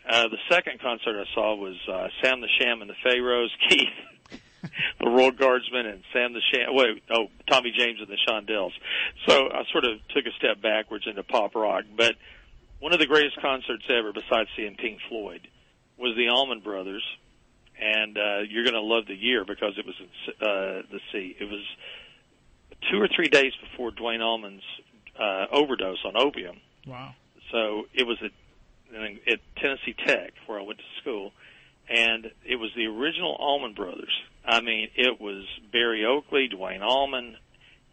Uh, 0.09 0.29
the 0.29 0.39
second 0.51 0.79
concert 0.81 1.17
I 1.21 1.25
saw 1.35 1.57
was 1.57 1.77
uh, 1.91 2.09
Sam 2.23 2.41
the 2.43 2.49
Sham 2.61 2.81
and 2.83 2.91
the 2.91 2.95
Pharaohs, 3.03 3.51
Keith, 3.69 3.89
the 5.01 5.09
Royal 5.09 5.33
Guardsmen, 5.33 5.87
and 5.87 6.03
Sam 6.13 6.35
the 6.35 6.43
Sham. 6.53 6.69
Wait, 6.75 7.03
oh, 7.11 7.29
Tommy 7.51 7.73
James 7.77 7.99
and 8.01 8.09
the 8.09 8.19
Shondells. 8.29 8.73
So 9.27 9.49
I 9.51 9.63
sort 9.73 9.85
of 9.85 9.99
took 10.15 10.27
a 10.27 10.33
step 10.39 10.61
backwards 10.61 11.07
into 11.07 11.23
pop 11.23 11.55
rock. 11.55 11.85
But 11.97 12.15
one 12.81 12.93
of 12.93 12.99
the 12.99 13.07
greatest 13.07 13.41
concerts 13.41 13.85
ever, 13.89 14.13
besides 14.13 14.49
seeing 14.57 14.77
Pink 14.77 15.01
Floyd, 15.09 15.49
was 15.99 16.15
the 16.17 16.29
Allman 16.29 16.61
Brothers, 16.61 17.05
and 17.81 18.17
uh, 18.17 18.39
you're 18.49 18.65
going 18.65 18.75
to 18.75 18.81
love 18.81 19.07
the 19.07 19.15
year 19.15 19.45
because 19.45 19.75
it 19.79 19.87
was 19.87 19.95
uh, 20.41 20.87
the 20.91 21.01
sea. 21.13 21.37
It 21.39 21.45
was 21.45 21.65
two 22.91 23.01
or 23.01 23.09
three 23.09 23.29
days 23.29 23.53
before 23.71 23.91
Duane 23.91 24.23
Allman's 24.23 24.63
uh, 25.19 25.47
overdose 25.53 26.05
on 26.05 26.17
opium. 26.17 26.61
Wow. 26.87 27.15
So 27.53 27.87
it 27.95 28.07
was 28.07 28.19
at, 28.23 28.33
at 29.33 29.41
Tennessee 29.57 29.95
Tech 30.07 30.33
where 30.47 30.59
I 30.59 30.63
went 30.63 30.79
to 30.79 31.01
school, 31.01 31.33
and 31.89 32.31
it 32.45 32.57
was 32.57 32.71
the 32.77 32.87
original 32.87 33.37
Allman 33.39 33.75
Brothers. 33.75 34.13
I 34.45 34.61
mean, 34.61 34.89
it 34.95 35.21
was 35.21 35.45
Berry 35.73 36.05
Oakley, 36.05 36.49
Duane 36.49 36.83
Allman. 36.83 37.37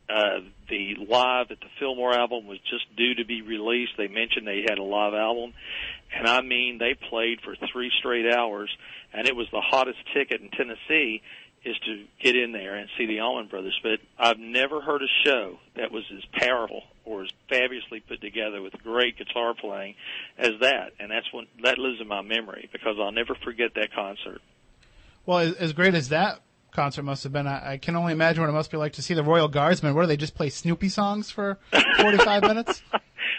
Uh, 0.09 0.41
the 0.69 0.95
live 1.09 1.51
at 1.51 1.59
the 1.59 1.69
Fillmore 1.79 2.13
album 2.13 2.45
was 2.45 2.59
just 2.69 2.93
due 2.95 3.15
to 3.15 3.25
be 3.25 3.41
released. 3.41 3.93
They 3.97 4.07
mentioned 4.07 4.45
they 4.45 4.65
had 4.67 4.77
a 4.77 4.83
live 4.83 5.13
album, 5.13 5.53
and 6.13 6.27
I 6.27 6.41
mean, 6.41 6.77
they 6.77 6.93
played 7.09 7.39
for 7.41 7.55
three 7.71 7.91
straight 7.99 8.31
hours, 8.31 8.69
and 9.13 9.27
it 9.27 9.35
was 9.35 9.47
the 9.51 9.61
hottest 9.61 9.99
ticket 10.13 10.41
in 10.41 10.49
Tennessee 10.49 11.21
is 11.65 11.77
to 11.85 12.03
get 12.21 12.35
in 12.35 12.51
there 12.51 12.75
and 12.75 12.89
see 12.97 13.05
the 13.05 13.21
Allman 13.21 13.47
Brothers. 13.47 13.79
But 13.81 13.99
I've 14.19 14.39
never 14.39 14.81
heard 14.81 15.01
a 15.01 15.07
show 15.25 15.59
that 15.75 15.91
was 15.91 16.03
as 16.15 16.23
powerful 16.33 16.83
or 17.05 17.23
as 17.23 17.29
fabulously 17.49 18.01
put 18.01 18.21
together 18.21 18.61
with 18.61 18.73
great 18.83 19.17
guitar 19.17 19.53
playing 19.53 19.95
as 20.37 20.51
that. 20.61 20.91
And 20.99 21.11
that's 21.11 21.31
when 21.31 21.47
that 21.63 21.77
lives 21.77 22.01
in 22.01 22.07
my 22.07 22.21
memory 22.21 22.69
because 22.71 22.97
I'll 22.99 23.11
never 23.11 23.35
forget 23.35 23.75
that 23.75 23.93
concert. 23.93 24.41
Well, 25.25 25.39
as, 25.39 25.53
as 25.53 25.73
great 25.73 25.95
as 25.95 26.09
that 26.09 26.41
concert 26.73 27.03
must 27.03 27.23
have 27.23 27.31
been, 27.33 27.47
I, 27.47 27.73
I 27.73 27.77
can 27.77 27.95
only 27.95 28.13
imagine 28.13 28.41
what 28.41 28.49
it 28.49 28.53
must 28.53 28.71
be 28.71 28.77
like 28.77 28.93
to 28.93 29.01
see 29.01 29.13
the 29.13 29.23
Royal 29.23 29.47
Guardsmen. 29.47 29.93
What 29.95 30.01
do 30.01 30.07
they 30.07 30.17
just 30.17 30.35
play 30.35 30.49
Snoopy 30.49 30.89
songs 30.89 31.31
for 31.31 31.57
45 31.97 32.41
minutes? 32.47 32.81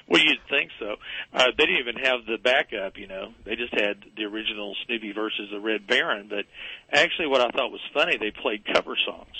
Well, 0.08 0.22
you'd 0.22 0.38
think 0.50 0.70
so. 0.78 0.96
Uh, 1.32 1.46
they 1.56 1.66
didn't 1.66 1.78
even 1.80 1.96
have 2.04 2.26
the 2.26 2.36
backup, 2.42 2.96
you 2.98 3.06
know. 3.06 3.32
They 3.44 3.56
just 3.56 3.72
had 3.72 4.04
the 4.16 4.24
original 4.24 4.74
Snoopy 4.86 5.12
versus 5.12 5.48
the 5.50 5.60
Red 5.60 5.86
Baron. 5.86 6.26
But 6.28 6.44
actually, 6.92 7.26
what 7.28 7.40
I 7.40 7.48
thought 7.50 7.70
was 7.70 7.80
funny, 7.92 8.16
they 8.18 8.30
played 8.30 8.64
cover 8.72 8.96
songs. 9.06 9.34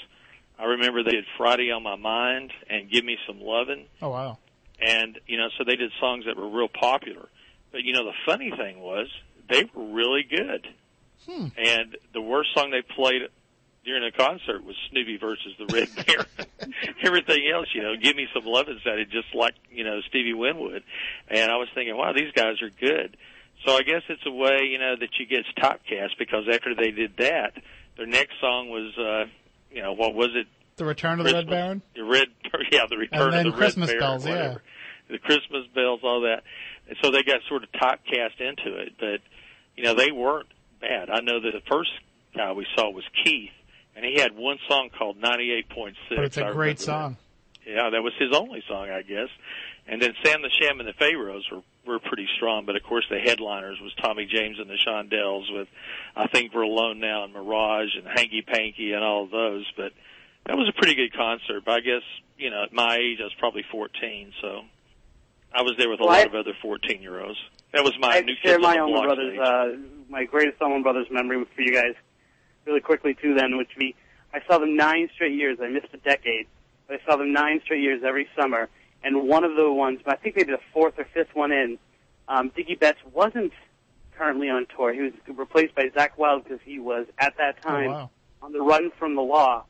I 0.59 0.65
remember 0.65 1.03
they 1.03 1.11
did 1.13 1.25
Friday 1.37 1.71
on 1.71 1.83
My 1.83 1.97
Mind 1.97 2.53
and 2.71 2.91
Give 2.91 3.05
Me 3.05 3.17
Some 3.27 3.41
Lovin'. 3.41 3.87
Oh 4.01 4.11
wow. 4.11 4.39
and 4.81 5.19
you 5.27 5.37
know, 5.37 5.49
so 5.59 5.65
they 5.65 5.77
did 5.77 5.91
songs 6.01 6.25
that 6.27 6.37
were 6.37 6.49
real 6.49 6.69
popular. 6.69 7.29
But 7.73 7.83
you 7.83 7.93
know, 7.93 8.05
the 8.05 8.13
funny 8.25 8.51
thing 8.57 8.79
was 8.81 9.09
they 9.51 9.65
were 9.75 9.85
really 9.93 10.23
good. 10.23 10.67
Hmm. 11.29 11.47
And 11.57 11.97
the 12.13 12.21
worst 12.21 12.51
song 12.55 12.71
they 12.71 12.83
played 12.83 13.23
during 13.85 14.03
the 14.03 14.17
concert 14.17 14.65
was 14.65 14.77
Snoopy 14.91 15.19
versus 15.19 15.55
the 15.59 15.67
Red 15.67 15.89
Baron. 16.07 16.75
Everything 17.03 17.51
else, 17.53 17.69
you 17.75 17.83
know, 17.83 17.95
give 18.01 18.17
me 18.17 18.27
some 18.35 18.45
love 18.45 18.69
and 18.69 18.81
sounded 18.85 19.11
just 19.11 19.35
like 19.35 19.55
you 19.71 19.85
know 19.85 20.01
Stevie 20.09 20.35
Winwood. 20.35 20.83
And 21.29 21.51
I 21.51 21.57
was 21.57 21.69
thinking, 21.75 21.97
wow, 21.97 22.13
these 22.13 22.33
guys 22.33 22.63
are 22.63 22.71
good. 22.71 23.17
So 23.67 23.75
I 23.75 23.83
guess 23.83 24.03
it's 24.09 24.25
a 24.27 24.31
way, 24.31 24.69
you 24.71 24.79
know, 24.79 24.95
that 24.99 25.09
you 25.19 25.27
get 25.27 25.45
typecast 25.57 26.19
because 26.19 26.45
after 26.53 26.75
they 26.75 26.91
did 26.91 27.17
that, 27.19 27.55
their 27.97 28.07
next 28.07 28.33
song 28.41 28.69
was, 28.69 28.97
uh, 28.99 29.31
you 29.71 29.83
know, 29.83 29.93
what 29.93 30.15
was 30.15 30.31
it? 30.35 30.47
The 30.77 30.85
Return 30.85 31.21
of 31.21 31.27
the 31.27 31.33
Red 31.33 31.49
Baron. 31.49 31.83
The 31.95 32.05
red, 32.05 32.29
yeah, 32.73 32.87
the 32.89 32.97
return 32.97 33.31
then 33.31 33.47
of 33.47 33.53
the 33.53 33.59
Christmas 33.59 33.91
red 33.91 34.01
Baron, 34.01 34.21
bells, 34.23 34.27
yeah. 34.27 34.57
The 35.09 35.19
Christmas 35.19 35.67
bells, 35.75 36.01
all 36.03 36.23
that. 36.23 36.43
And 36.89 36.97
so 37.03 37.11
they 37.11 37.23
got 37.23 37.41
sort 37.49 37.63
of 37.63 37.71
typecast 37.73 38.41
into 38.41 38.77
it, 38.79 38.95
but 38.99 39.21
you 39.77 39.85
know 39.85 39.95
they 39.95 40.11
weren't 40.11 40.49
bad. 40.81 41.09
I 41.11 41.21
know 41.21 41.41
that 41.41 41.53
the 41.53 41.63
first 41.69 41.91
guy 42.37 42.53
we 42.53 42.67
saw 42.75 42.91
was 42.91 43.05
Keith, 43.25 43.51
and 43.97 44.05
he 44.05 44.21
had 44.21 44.37
one 44.37 44.59
song 44.69 44.91
called 44.97 45.21
98.6. 45.21 45.95
But 46.11 46.19
it's 46.25 46.37
a 46.37 46.47
I 46.47 46.53
great 46.53 46.81
song. 46.81 47.17
that. 47.65 47.71
Yeah, 47.71 47.91
that 47.91 48.03
was 48.03 48.13
his 48.19 48.33
only 48.37 48.63
song, 48.69 48.91
I 48.91 49.03
guess. 49.03 49.29
And 49.87 50.01
then 50.01 50.15
Sam 50.25 50.43
the 50.43 50.51
Sham 50.51 50.81
and 50.81 50.89
the 50.89 50.93
Pharaohs 50.95 51.47
were 51.51 51.63
were 51.87 51.99
pretty 51.99 52.27
strong, 52.37 52.65
but 52.65 52.77
of 52.77 52.83
course 52.83 53.05
the 53.11 53.19
headliners 53.19 53.79
was 53.83 53.93
Tommy 54.01 54.25
James 54.25 54.59
and 54.59 54.69
the 54.71 54.79
Shondells 54.87 55.53
with 55.53 55.69
I 56.17 56.27
think 56.29 56.55
We're 56.55 56.63
Alone 56.63 56.99
Now 57.01 57.25
and 57.25 57.33
Mirage 57.35 57.95
and 57.97 58.07
Hanky 58.07 58.41
Panky 58.41 58.93
and 58.93 59.05
all 59.05 59.25
of 59.25 59.31
those. 59.31 59.67
But 59.77 59.93
that 60.47 60.57
was 60.57 60.67
a 60.69 60.73
pretty 60.73 60.95
good 60.95 61.13
concert. 61.15 61.65
But 61.67 61.75
I 61.75 61.81
guess 61.81 62.03
you 62.39 62.49
know 62.51 62.63
at 62.65 62.73
my 62.73 62.97
age 62.97 63.19
I 63.21 63.25
was 63.25 63.35
probably 63.39 63.65
14, 63.71 64.33
so 64.41 64.63
I 65.55 65.61
was 65.63 65.75
there 65.79 65.91
with 65.91 66.01
a 66.01 66.05
Well, 66.05 66.13
lot 66.13 66.21
I- 66.21 66.25
of 66.29 66.35
other 66.35 66.55
14 66.63 67.03
year 67.03 67.21
olds. 67.23 67.39
That 67.73 67.85
was 67.85 67.93
my 67.99 68.17
I 68.17 68.21
new 68.21 68.35
share 68.43 68.53
kids 68.55 68.63
my 68.63 68.79
on 68.79 68.91
the 68.91 68.95
Allman 68.95 68.95
block 68.95 69.05
Brothers, 69.17 69.35
stage. 69.35 69.87
uh, 70.09 70.11
my 70.11 70.25
greatest 70.25 70.63
Allman 70.63 70.83
Brothers 70.83 71.09
memory 71.11 71.45
for 71.55 71.61
you 71.63 71.73
guys, 71.73 71.95
really 72.67 72.81
quickly 72.81 73.15
too. 73.15 73.35
Then, 73.35 73.57
which 73.57 73.71
be, 73.79 73.95
I 74.33 74.41
saw 74.49 74.59
them 74.59 74.77
nine 74.77 75.09
straight 75.15 75.35
years. 75.35 75.59
I 75.63 75.69
missed 75.69 75.89
a 75.93 75.99
decade, 75.99 76.47
but 76.87 77.01
I 77.01 77.05
saw 77.11 77.17
them 77.17 77.33
nine 77.33 77.61
straight 77.65 77.83
years 77.83 78.03
every 78.05 78.29
summer. 78.39 78.69
And 79.03 79.29
one 79.29 79.45
of 79.45 79.55
the 79.57 79.71
ones, 79.71 80.01
I 80.07 80.17
think 80.17 80.37
maybe 80.37 80.53
the 80.53 80.61
fourth 80.73 80.99
or 80.99 81.05
fifth 81.13 81.35
one 81.35 81.53
in, 81.53 81.79
um, 82.29 82.51
Dickey 82.57 82.75
Betts 82.75 82.99
wasn't 83.13 83.53
currently 84.17 84.49
on 84.49 84.67
tour. 84.75 84.93
He 84.95 85.01
was 85.03 85.13
replaced 85.27 85.75
by 85.75 85.89
Zakk 85.89 86.17
Wylde 86.17 86.45
because 86.45 86.61
he 86.65 86.79
was 86.79 87.07
at 87.19 87.37
that 87.37 87.57
Oh, 87.65 87.69
time 87.69 87.91
wow. 87.91 88.11
on 88.43 88.53
the 88.53 88.61
run 88.61 88.91
from 88.99 89.15
the 89.15 89.21
law 89.23 89.65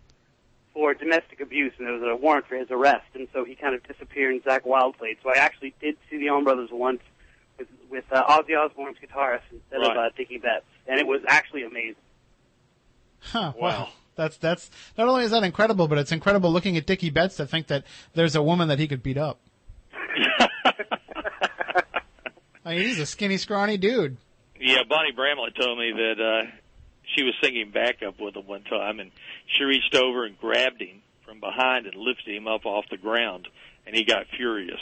for 0.72 0.94
domestic 0.94 1.40
abuse, 1.40 1.72
and 1.78 1.86
there 1.86 1.94
was 1.94 2.02
a 2.02 2.14
warrant 2.16 2.46
for 2.46 2.56
his 2.56 2.68
arrest, 2.70 3.06
and 3.14 3.26
so 3.32 3.44
he 3.44 3.54
kind 3.54 3.74
of 3.74 3.82
disappeared, 3.86 4.34
and 4.34 4.44
Zakk 4.44 4.64
Wylde 4.66 4.96
played. 4.98 5.16
So 5.22 5.30
I 5.30 5.38
actually 5.38 5.74
did 5.80 5.96
see 6.10 6.18
the 6.18 6.28
Allman 6.28 6.44
Brothers 6.44 6.70
once 6.72 7.00
with 7.58 7.68
with 7.90 8.04
uh, 8.12 8.22
Ozzy 8.24 8.56
Osbourne's 8.58 8.96
guitarist 8.98 9.42
instead 9.52 9.80
of 9.82 9.96
Right. 9.96 10.06
uh, 10.06 10.10
Dickey 10.16 10.38
Betts, 10.38 10.64
and 10.88 10.98
it 11.00 11.06
was 11.06 11.20
actually 11.28 11.62
amazing. 11.64 11.94
Huh, 13.24 13.52
wow. 13.56 13.68
Wow. 13.68 13.88
That's 14.16 14.36
that's 14.36 14.70
not 14.96 15.08
only 15.08 15.24
is 15.24 15.32
that 15.32 15.42
incredible, 15.42 15.88
but 15.88 15.98
it's 15.98 16.12
incredible 16.12 16.52
looking 16.52 16.76
at 16.76 16.86
Dickey 16.86 17.10
Betts 17.10 17.36
to 17.36 17.46
think 17.46 17.66
that 17.66 17.84
there's 18.14 18.36
a 18.36 18.42
woman 18.42 18.68
that 18.68 18.78
he 18.78 18.86
could 18.86 19.02
beat 19.02 19.18
up. 19.18 19.40
I 22.64 22.76
mean, 22.76 22.86
he's 22.86 23.00
a 23.00 23.06
skinny, 23.06 23.36
scrawny 23.36 23.76
dude. 23.76 24.16
Yeah, 24.60 24.84
Bonnie 24.88 25.12
Bramlett 25.12 25.56
told 25.56 25.78
me 25.78 25.92
that 25.92 26.20
uh 26.20 26.50
she 27.16 27.24
was 27.24 27.34
singing 27.42 27.70
backup 27.70 28.20
with 28.20 28.36
him 28.36 28.46
one 28.46 28.62
time, 28.64 29.00
and 29.00 29.10
she 29.58 29.64
reached 29.64 29.94
over 29.94 30.24
and 30.24 30.38
grabbed 30.38 30.80
him 30.80 31.02
from 31.26 31.40
behind 31.40 31.86
and 31.86 31.94
lifted 31.96 32.34
him 32.34 32.46
up 32.46 32.64
off 32.66 32.84
the 32.90 32.96
ground, 32.96 33.48
and 33.86 33.94
he 33.94 34.04
got 34.04 34.26
furious. 34.36 34.80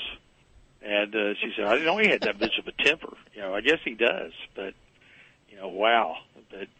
And 0.84 1.14
uh, 1.14 1.34
she 1.40 1.52
said, 1.56 1.64
"I 1.64 1.72
didn't 1.72 1.86
know 1.86 1.98
he 1.98 2.08
had 2.08 2.22
that 2.22 2.40
much 2.40 2.58
of 2.58 2.66
a 2.66 2.72
temper. 2.84 3.16
You 3.34 3.42
know, 3.42 3.54
I 3.54 3.60
guess 3.60 3.78
he 3.84 3.94
does, 3.94 4.32
but 4.54 4.74
you 5.48 5.56
know, 5.56 5.68
wow." 5.68 6.16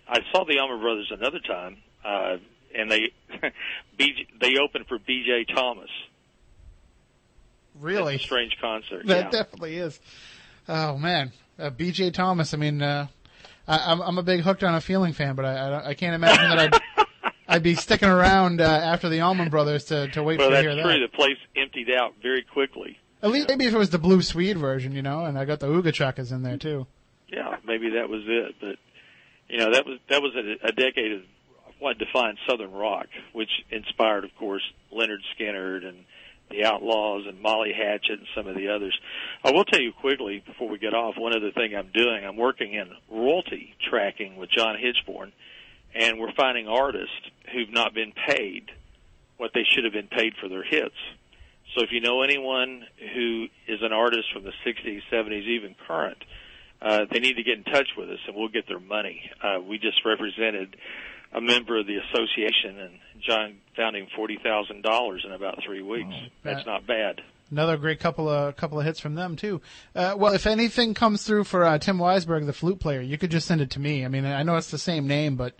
I 0.09 0.19
saw 0.33 0.45
the 0.45 0.59
Allman 0.59 0.81
Brothers 0.81 1.11
another 1.11 1.39
time, 1.41 1.77
uh, 2.05 2.37
and 2.75 2.91
they 2.91 3.13
BJ, 3.99 4.27
they 4.41 4.57
opened 4.63 4.87
for 4.87 4.99
B.J. 4.99 5.47
Thomas. 5.55 5.91
Really, 7.81 8.15
That's 8.15 8.25
strange 8.25 8.57
concert. 8.61 9.07
that 9.07 9.25
yeah. 9.25 9.31
definitely 9.31 9.77
is. 9.77 9.99
Oh 10.69 10.97
man, 10.99 11.33
uh, 11.59 11.71
B.J. 11.71 12.11
Thomas. 12.11 12.53
I 12.53 12.59
mean, 12.59 12.83
uh, 12.83 13.07
I, 13.67 13.93
I'm 13.93 14.01
I'm 14.03 14.19
a 14.19 14.23
big 14.23 14.41
hooked 14.41 14.63
on 14.63 14.75
a 14.75 14.81
feeling 14.81 15.13
fan, 15.15 15.35
but 15.35 15.45
I 15.45 15.55
I, 15.55 15.89
I 15.89 15.95
can't 15.95 16.15
imagine 16.15 16.51
that 16.51 16.59
I'd 16.75 17.07
I'd 17.49 17.63
be 17.63 17.75
sticking 17.75 18.09
around 18.09 18.61
uh, 18.61 18.65
after 18.65 19.09
the 19.09 19.21
Allman 19.21 19.49
Brothers 19.49 19.85
to 19.87 20.09
to 20.09 20.23
wait 20.23 20.39
well, 20.39 20.49
for 20.49 20.57
to 20.57 20.63
that's 20.63 20.75
hear 20.75 20.83
true. 20.85 21.01
that. 21.01 21.11
The 21.11 21.17
place 21.17 21.39
emptied 21.57 21.91
out 21.91 22.15
very 22.23 22.43
quickly. 22.43 22.99
At 23.23 23.31
least 23.31 23.49
maybe 23.49 23.67
if 23.67 23.73
it 23.75 23.79
was 23.79 23.91
the 23.91 23.99
Blue 23.99 24.21
Swede 24.21 24.59
version, 24.59 24.93
you 24.93 25.03
know, 25.03 25.25
and 25.25 25.39
I 25.39 25.45
got 25.45 25.61
the 25.61 25.69
Ooga 25.69 25.93
Chuckas 25.93 26.33
in 26.33 26.43
there 26.43 26.57
too. 26.57 26.87
yeah, 27.29 27.57
maybe 27.65 27.91
that 27.91 28.09
was 28.09 28.23
it. 28.27 28.57
But 28.61 28.77
you 29.53 29.59
know, 29.59 29.71
that 29.71 29.85
was 29.85 29.99
that 30.09 30.23
was 30.23 30.33
a, 30.35 30.69
a 30.69 30.73
decade 30.73 31.13
of 31.13 31.23
what 31.79 31.99
defined 31.99 32.39
Southern 32.49 32.73
rock, 32.73 33.07
which 33.35 33.51
inspired, 33.71 34.25
of 34.25 34.35
course, 34.39 34.63
Lynyrd 34.91 35.21
Skynyrd 35.39 35.87
and 35.87 36.05
the 36.51 36.65
Outlaws 36.65 37.27
and 37.27 37.41
Molly 37.41 37.73
Hatchet 37.77 38.19
and 38.19 38.27
some 38.35 38.47
of 38.47 38.57
the 38.57 38.69
others. 38.69 38.99
I 39.45 39.51
will 39.51 39.65
tell 39.65 39.81
you 39.81 39.93
quickly 39.93 40.43
before 40.45 40.71
we 40.71 40.79
get 40.79 40.95
off. 40.95 41.17
One 41.19 41.37
other 41.37 41.51
thing 41.51 41.75
I'm 41.77 41.91
doing, 41.93 42.25
I'm 42.25 42.37
working 42.39 42.73
in 42.73 42.91
royalty 43.11 43.75
tracking 43.91 44.37
with 44.37 44.49
John 44.51 44.77
Hitchborn, 44.77 45.33
and 45.95 46.19
we're 46.19 46.33
finding 46.33 46.67
artists 46.67 47.15
who've 47.53 47.73
not 47.73 47.93
been 47.93 48.13
paid 48.27 48.71
what 49.37 49.51
they 49.53 49.65
should 49.69 49.85
have 49.85 49.93
been 49.93 50.09
paid 50.09 50.33
for 50.41 50.49
their 50.49 50.65
hits. 50.65 50.97
So 51.75 51.83
if 51.83 51.91
you 51.93 52.01
know 52.01 52.23
anyone 52.23 52.85
who 53.15 53.49
is 53.67 53.81
an 53.83 53.93
artist 53.93 54.33
from 54.33 54.45
the 54.45 54.53
60s, 54.65 55.01
70s, 55.11 55.47
even 55.47 55.75
current, 55.87 56.19
uh, 56.83 57.07
they 57.11 57.21
need 57.21 57.35
to 57.35 57.43
get 57.43 57.59
in 57.59 57.65
touch 57.65 57.89
with 57.97 58.11
us 58.11 58.19
and 58.27 58.37
we'll 58.37 58.49
get 58.49 58.67
their 58.67 58.81
money. 58.81 59.31
Uh, 59.43 59.61
we 59.61 59.79
just 59.79 60.05
represented 60.05 60.77
a 61.33 61.41
member 61.41 61.79
of 61.79 61.87
the 61.87 61.97
association 61.97 62.79
and 62.79 62.99
John 63.27 63.55
found 63.77 63.97
him 63.97 64.07
$40,000 64.19 65.25
in 65.25 65.33
about 65.33 65.61
three 65.65 65.83
weeks. 65.83 66.15
That's 66.43 66.67
not 66.67 66.87
bad. 66.87 67.21
Another 67.51 67.77
great 67.77 68.01
couple 68.01 68.31
of 68.31 68.57
couple 68.57 68.81
of 68.81 68.87
hits 68.87 68.99
from 68.99 69.15
them 69.15 69.37
too. 69.37 69.61
Uh, 69.95 70.15
well, 70.17 70.33
if 70.33 70.47
anything 70.47 70.95
comes 70.95 71.23
through 71.23 71.45
for 71.45 71.65
uh, 71.65 71.77
Tim 71.79 71.99
Weisberg, 71.99 72.47
the 72.47 72.53
flute 72.55 72.81
player, 72.81 73.03
you 73.03 73.19
could 73.19 73.31
just 73.31 73.47
send 73.47 73.61
it 73.61 73.71
to 73.73 73.81
me. 73.81 74.07
I 74.07 74.09
mean, 74.09 74.25
I 74.25 74.43
know 74.43 74.57
it's 74.57 74.71
the 74.71 74.79
same 74.79 75.07
name, 75.07 75.37
but 75.37 75.55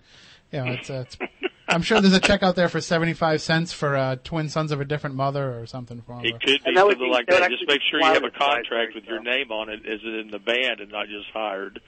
you 0.51 0.59
know, 0.59 0.71
it's, 0.71 0.89
uh, 0.89 1.05
it's 1.05 1.17
I'm 1.73 1.81
sure 1.81 1.99
there's 2.01 2.13
a 2.13 2.19
check 2.19 2.43
out 2.43 2.55
there 2.55 2.69
for 2.69 2.79
seventy 2.81 3.13
five 3.13 3.41
cents 3.41 3.73
for 3.73 3.95
uh, 3.95 4.15
twin 4.23 4.49
sons 4.49 4.71
of 4.71 4.79
a 4.81 4.85
different 4.85 5.15
mother 5.15 5.59
or 5.59 5.65
something 5.65 6.01
for 6.01 6.13
him. 6.19 6.25
It 6.25 6.39
could 6.39 6.45
be 6.45 6.61
And 6.65 6.77
something 6.77 6.97
be- 6.99 7.09
like 7.09 7.27
that 7.27 7.39
that. 7.39 7.49
Just 7.49 7.67
make 7.67 7.81
sure 7.89 7.99
you 7.99 8.05
have 8.05 8.23
a 8.23 8.31
contract 8.31 8.95
with 8.95 9.05
your 9.05 9.21
name 9.21 9.51
on 9.51 9.69
it. 9.69 9.81
Is 9.85 10.01
it 10.03 10.19
as 10.19 10.25
in 10.25 10.31
the 10.31 10.39
band 10.39 10.79
and 10.79 10.91
not 10.91 11.07
just 11.07 11.29
hired. 11.33 11.81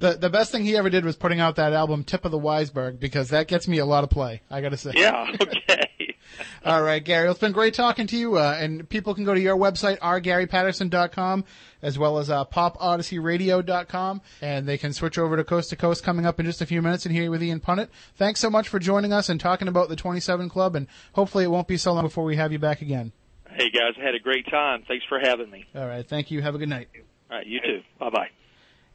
The 0.00 0.12
the 0.14 0.30
best 0.30 0.50
thing 0.52 0.64
he 0.64 0.76
ever 0.76 0.90
did 0.90 1.04
was 1.04 1.16
putting 1.16 1.40
out 1.40 1.56
that 1.56 1.72
album 1.72 2.04
Tip 2.04 2.24
of 2.24 2.30
the 2.32 2.38
Weisberg 2.38 2.98
because 2.98 3.30
that 3.30 3.48
gets 3.48 3.68
me 3.68 3.78
a 3.78 3.86
lot 3.86 4.04
of 4.04 4.10
play. 4.10 4.42
I 4.50 4.60
got 4.60 4.70
to 4.70 4.76
say. 4.76 4.92
Yeah, 4.94 5.30
okay. 5.40 6.13
All 6.64 6.82
right, 6.82 7.02
Gary. 7.04 7.30
It's 7.30 7.38
been 7.38 7.52
great 7.52 7.74
talking 7.74 8.06
to 8.08 8.16
you. 8.16 8.38
Uh, 8.38 8.56
and 8.58 8.88
people 8.88 9.14
can 9.14 9.24
go 9.24 9.34
to 9.34 9.40
your 9.40 9.56
website, 9.56 9.98
rgarypatterson.com, 9.98 11.44
as 11.82 11.98
well 11.98 12.18
as 12.18 12.30
uh, 12.30 12.44
popodysseyradio.com, 12.44 14.22
and 14.40 14.66
they 14.66 14.78
can 14.78 14.92
switch 14.92 15.18
over 15.18 15.36
to 15.36 15.44
Coast 15.44 15.70
to 15.70 15.76
Coast 15.76 16.02
coming 16.02 16.26
up 16.26 16.40
in 16.40 16.46
just 16.46 16.60
a 16.60 16.66
few 16.66 16.82
minutes 16.82 17.06
and 17.06 17.14
hear 17.14 17.24
you 17.24 17.30
with 17.30 17.42
Ian 17.42 17.60
Punnett. 17.60 17.88
Thanks 18.16 18.40
so 18.40 18.50
much 18.50 18.68
for 18.68 18.78
joining 18.78 19.12
us 19.12 19.28
and 19.28 19.40
talking 19.40 19.68
about 19.68 19.88
the 19.88 19.96
27 19.96 20.48
Club, 20.48 20.76
and 20.76 20.86
hopefully 21.12 21.44
it 21.44 21.50
won't 21.50 21.68
be 21.68 21.76
so 21.76 21.92
long 21.92 22.04
before 22.04 22.24
we 22.24 22.36
have 22.36 22.52
you 22.52 22.58
back 22.58 22.82
again. 22.82 23.12
Hey 23.50 23.70
guys, 23.70 23.94
I 24.00 24.04
had 24.04 24.14
a 24.14 24.20
great 24.20 24.46
time. 24.50 24.82
Thanks 24.88 25.04
for 25.08 25.20
having 25.20 25.48
me. 25.50 25.64
All 25.76 25.86
right. 25.86 26.06
Thank 26.06 26.30
you. 26.32 26.42
Have 26.42 26.56
a 26.56 26.58
good 26.58 26.68
night. 26.68 26.88
All 27.30 27.36
right, 27.36 27.46
you 27.46 27.60
too. 27.60 27.82
Bye 28.00 28.10
bye. 28.10 28.28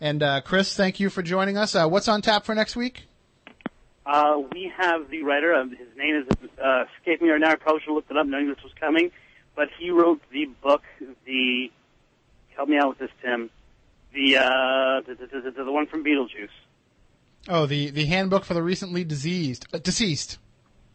And 0.02 0.24
uh, 0.24 0.42
Chris, 0.42 0.76
thank 0.76 1.00
you 1.00 1.10
for 1.10 1.22
joining 1.22 1.58
us. 1.58 1.76
Uh, 1.76 1.88
what's 1.88 2.08
on 2.08 2.22
tap 2.22 2.46
for 2.46 2.56
next 2.56 2.76
week? 2.76 3.09
Uh, 4.10 4.42
we 4.52 4.72
have 4.76 5.08
the 5.12 5.22
writer. 5.22 5.54
Um, 5.54 5.70
his 5.70 5.88
name 5.96 6.16
is 6.16 6.50
uh, 6.60 6.86
escaping 6.98 7.28
me 7.28 7.32
right 7.34 7.40
now. 7.40 7.52
I 7.52 7.56
probably 7.56 7.82
should 7.82 7.90
have 7.90 7.96
looked 7.96 8.10
it 8.10 8.18
up 8.18 8.26
knowing 8.26 8.50
this 8.50 8.64
was 8.64 8.74
coming. 8.80 9.12
But 9.56 9.68
he 9.78 9.92
wrote 9.92 10.20
the 10.32 10.46
book, 10.64 10.82
the 11.26 11.70
help 12.56 12.70
me 12.70 12.78
out 12.78 12.90
with 12.90 12.98
this, 12.98 13.12
Tim. 13.22 13.52
The 14.12 14.38
uh, 14.38 15.02
the, 15.06 15.14
the, 15.14 15.52
the, 15.52 15.64
the 15.64 15.72
one 15.72 15.86
from 15.86 16.04
Beetlejuice. 16.04 16.50
Oh, 17.48 17.68
the, 17.68 17.92
the 17.92 18.06
handbook 18.06 18.46
for 18.46 18.56
the 18.56 18.64
recently 18.64 19.04
diseased, 19.04 19.68
uh, 19.72 19.78
deceased. 19.78 20.40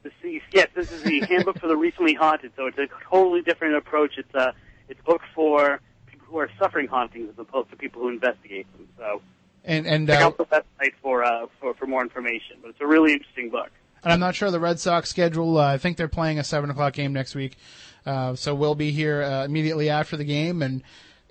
Deceased. 0.03 0.47
Yes, 0.51 0.69
this 0.75 0.91
is 0.91 1.05
the 1.05 1.21
handbook 1.21 1.61
for 1.61 1.69
the 1.69 1.77
recently 1.77 2.15
haunted. 2.15 2.51
So 2.57 2.67
it's 2.67 2.79
a 2.79 2.89
totally 3.09 3.43
different 3.43 3.77
approach. 3.77 4.19
It's 4.19 4.35
a 4.35 4.55
it's 4.89 5.01
book 5.03 5.23
for 5.37 5.81
people 6.09 6.27
who 6.27 6.39
are 6.39 6.51
suffering 6.59 6.89
hauntings 6.89 7.29
as 7.31 7.39
opposed 7.39 7.71
to 7.71 7.77
people 7.77 8.03
who 8.03 8.09
investigate 8.09 8.67
them. 8.77 8.89
So 8.99 9.23
And 9.65 9.87
and 9.87 10.07
check 10.07 10.21
uh, 10.21 10.27
out 10.27 10.37
the 10.37 10.45
website 10.45 10.93
for 11.03 11.25
uh, 11.25 11.47
for 11.61 11.75
for 11.75 11.87
more 11.87 12.03
information. 12.03 12.59
But 12.61 12.71
it's 12.71 12.81
a 12.81 12.87
really 12.87 13.13
interesting 13.13 13.51
book. 13.51 13.71
And 14.03 14.13
I'm 14.13 14.21
not 14.21 14.35
sure 14.35 14.51
the 14.51 14.61
Red 14.61 14.79
Sox 14.79 15.09
schedule. 15.09 15.59
Uh, 15.59 15.73
I 15.73 15.79
think 15.79 15.97
they're 15.97 16.09
playing 16.09 16.39
a 16.39 16.45
seven 16.45 16.69
o'clock 16.69 16.93
game 16.93 17.15
next 17.15 17.35
week, 17.35 17.57
uh, 18.05 18.35
so 18.35 18.55
we'll 18.55 18.75
be 18.75 18.91
here 18.91 19.23
uh, 19.23 19.45
immediately 19.45 19.89
after 19.89 20.17
the 20.17 20.25
game. 20.25 20.61
And 20.61 20.83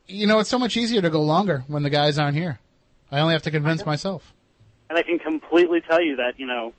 you 0.07 0.27
know, 0.27 0.39
it's 0.39 0.49
so 0.49 0.59
much 0.59 0.75
easier 0.75 1.01
to 1.01 1.09
go 1.09 1.21
longer 1.21 1.63
when 1.67 1.83
the 1.83 1.89
guys 1.89 2.17
aren't 2.17 2.35
here. 2.35 2.59
I 3.11 3.19
only 3.19 3.33
have 3.33 3.43
to 3.43 3.51
convince 3.51 3.85
myself. 3.85 4.33
And 4.89 4.97
I 4.97 5.03
can 5.03 5.19
completely 5.19 5.81
tell 5.81 6.01
you 6.01 6.15
that, 6.17 6.39
you 6.39 6.47
know, 6.47 6.73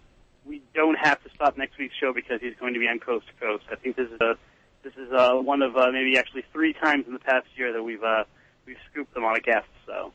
we 0.44 0.62
don't 0.74 0.98
have 0.98 1.22
to 1.22 1.30
stop 1.34 1.56
next 1.56 1.78
week's 1.78 1.94
show 1.96 2.12
because 2.12 2.40
he's 2.40 2.54
going 2.60 2.74
to 2.74 2.80
be 2.80 2.86
on 2.86 2.98
Coast 2.98 3.26
to 3.28 3.32
Coast. 3.44 3.64
I 3.70 3.76
think 3.76 3.96
this 3.96 4.10
is 4.10 4.20
a 4.20 4.36
this 4.82 4.92
is 4.94 5.12
uh, 5.12 5.34
one 5.36 5.62
of 5.62 5.76
uh, 5.76 5.90
maybe 5.90 6.18
actually 6.18 6.44
three 6.52 6.74
times 6.74 7.06
in 7.06 7.12
the 7.14 7.18
past 7.18 7.46
year 7.56 7.72
that 7.72 7.82
we've 7.82 8.02
uh, 8.02 8.24
we've 8.66 8.76
scooped 8.90 9.14
them 9.14 9.24
on 9.24 9.36
a 9.36 9.40
guest. 9.40 9.68
So 9.86 10.12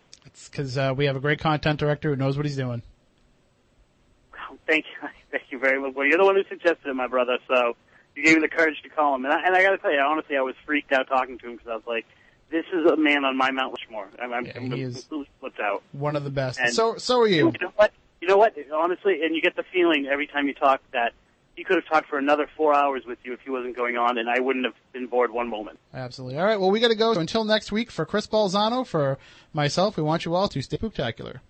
because 0.50 0.78
uh, 0.78 0.94
we 0.96 1.06
have 1.06 1.16
a 1.16 1.20
great 1.20 1.40
content 1.40 1.80
director 1.80 2.10
who 2.10 2.16
knows 2.16 2.38
what 2.38 2.46
he's 2.46 2.56
doing. 2.56 2.82
thank 4.68 4.86
you, 4.86 5.08
thank 5.32 5.44
you 5.50 5.60
very 5.60 5.80
much. 5.82 5.94
Well, 5.96 6.06
you're 6.06 6.18
the 6.18 6.26
one 6.26 6.36
who 6.36 6.44
suggested 6.50 6.88
it, 6.90 6.96
my 6.96 7.08
brother. 7.08 7.38
So 7.48 7.76
you 8.16 8.24
gave 8.24 8.36
me 8.36 8.42
the 8.42 8.48
courage 8.48 8.82
to 8.84 8.90
call 8.90 9.16
him. 9.16 9.26
And 9.26 9.34
I, 9.34 9.46
and 9.46 9.56
I 9.56 9.64
got 9.64 9.72
to 9.72 9.78
tell 9.78 9.92
you, 9.94 10.00
honestly, 10.00 10.38
I 10.38 10.42
was 10.42 10.56
freaked 10.66 10.92
out 10.92 11.08
talking 11.08 11.38
to 11.40 11.48
him 11.48 11.54
because 11.58 11.68
I 11.70 11.76
was 11.76 11.84
like, 11.88 12.06
this 12.52 12.66
is 12.74 12.86
a 12.92 12.98
man 12.98 13.26
on 13.26 13.38
my 13.38 13.52
Mount 13.52 13.76
Rushmore. 13.80 14.08
I'm, 14.22 14.34
I'm, 14.34 14.46
Yeah, 14.46 14.54
I'm 14.58 14.72
he 14.72 14.82
is- 14.82 14.96
completely 15.02 15.30
flipped 15.40 15.60
out. 15.60 15.84
One 15.92 16.16
of 16.16 16.24
the 16.24 16.30
best. 16.32 16.60
And- 16.60 16.74
so 16.74 16.98
so 16.98 17.22
are 17.22 17.28
you. 17.28 17.52
You 17.52 17.60
know 17.62 17.74
what? 17.76 17.92
You 18.22 18.28
know 18.28 18.38
what? 18.38 18.56
Honestly, 18.74 19.22
and 19.24 19.36
you 19.36 19.42
get 19.42 19.56
the 19.56 19.64
feeling 19.72 20.08
every 20.12 20.28
time 20.28 20.48
you 20.48 20.54
talk 20.54 20.82
that 20.92 21.14
he 21.60 21.66
could 21.66 21.76
have 21.76 21.86
talked 21.88 22.08
for 22.08 22.18
another 22.18 22.48
four 22.56 22.74
hours 22.74 23.04
with 23.06 23.18
you 23.26 23.34
if 23.34 23.42
he 23.42 23.50
wasn't 23.50 23.76
going 23.76 23.98
on, 23.98 24.18
and 24.18 24.30
I 24.30 24.40
wouldn't 24.40 24.64
have 24.64 24.76
been 24.94 25.08
bored 25.08 25.30
one 25.30 25.50
moment. 25.50 25.78
Absolutely. 25.94 26.40
All 26.40 26.46
right. 26.46 26.58
Well, 26.58 26.72
we 26.72 26.80
got 26.80 26.88
to 26.88 26.96
go. 26.96 27.14
So 27.14 27.20
until 27.20 27.44
next 27.44 27.70
week, 27.70 27.92
for 27.92 28.06
Chris 28.06 28.28
Balzano, 28.28 28.88
for 28.88 29.18
myself, 29.52 29.98
we 29.98 30.04
want 30.04 30.24
you 30.24 30.34
all 30.34 30.48
to 30.48 30.62
stay 30.62 30.78
spooktacular. 30.78 31.42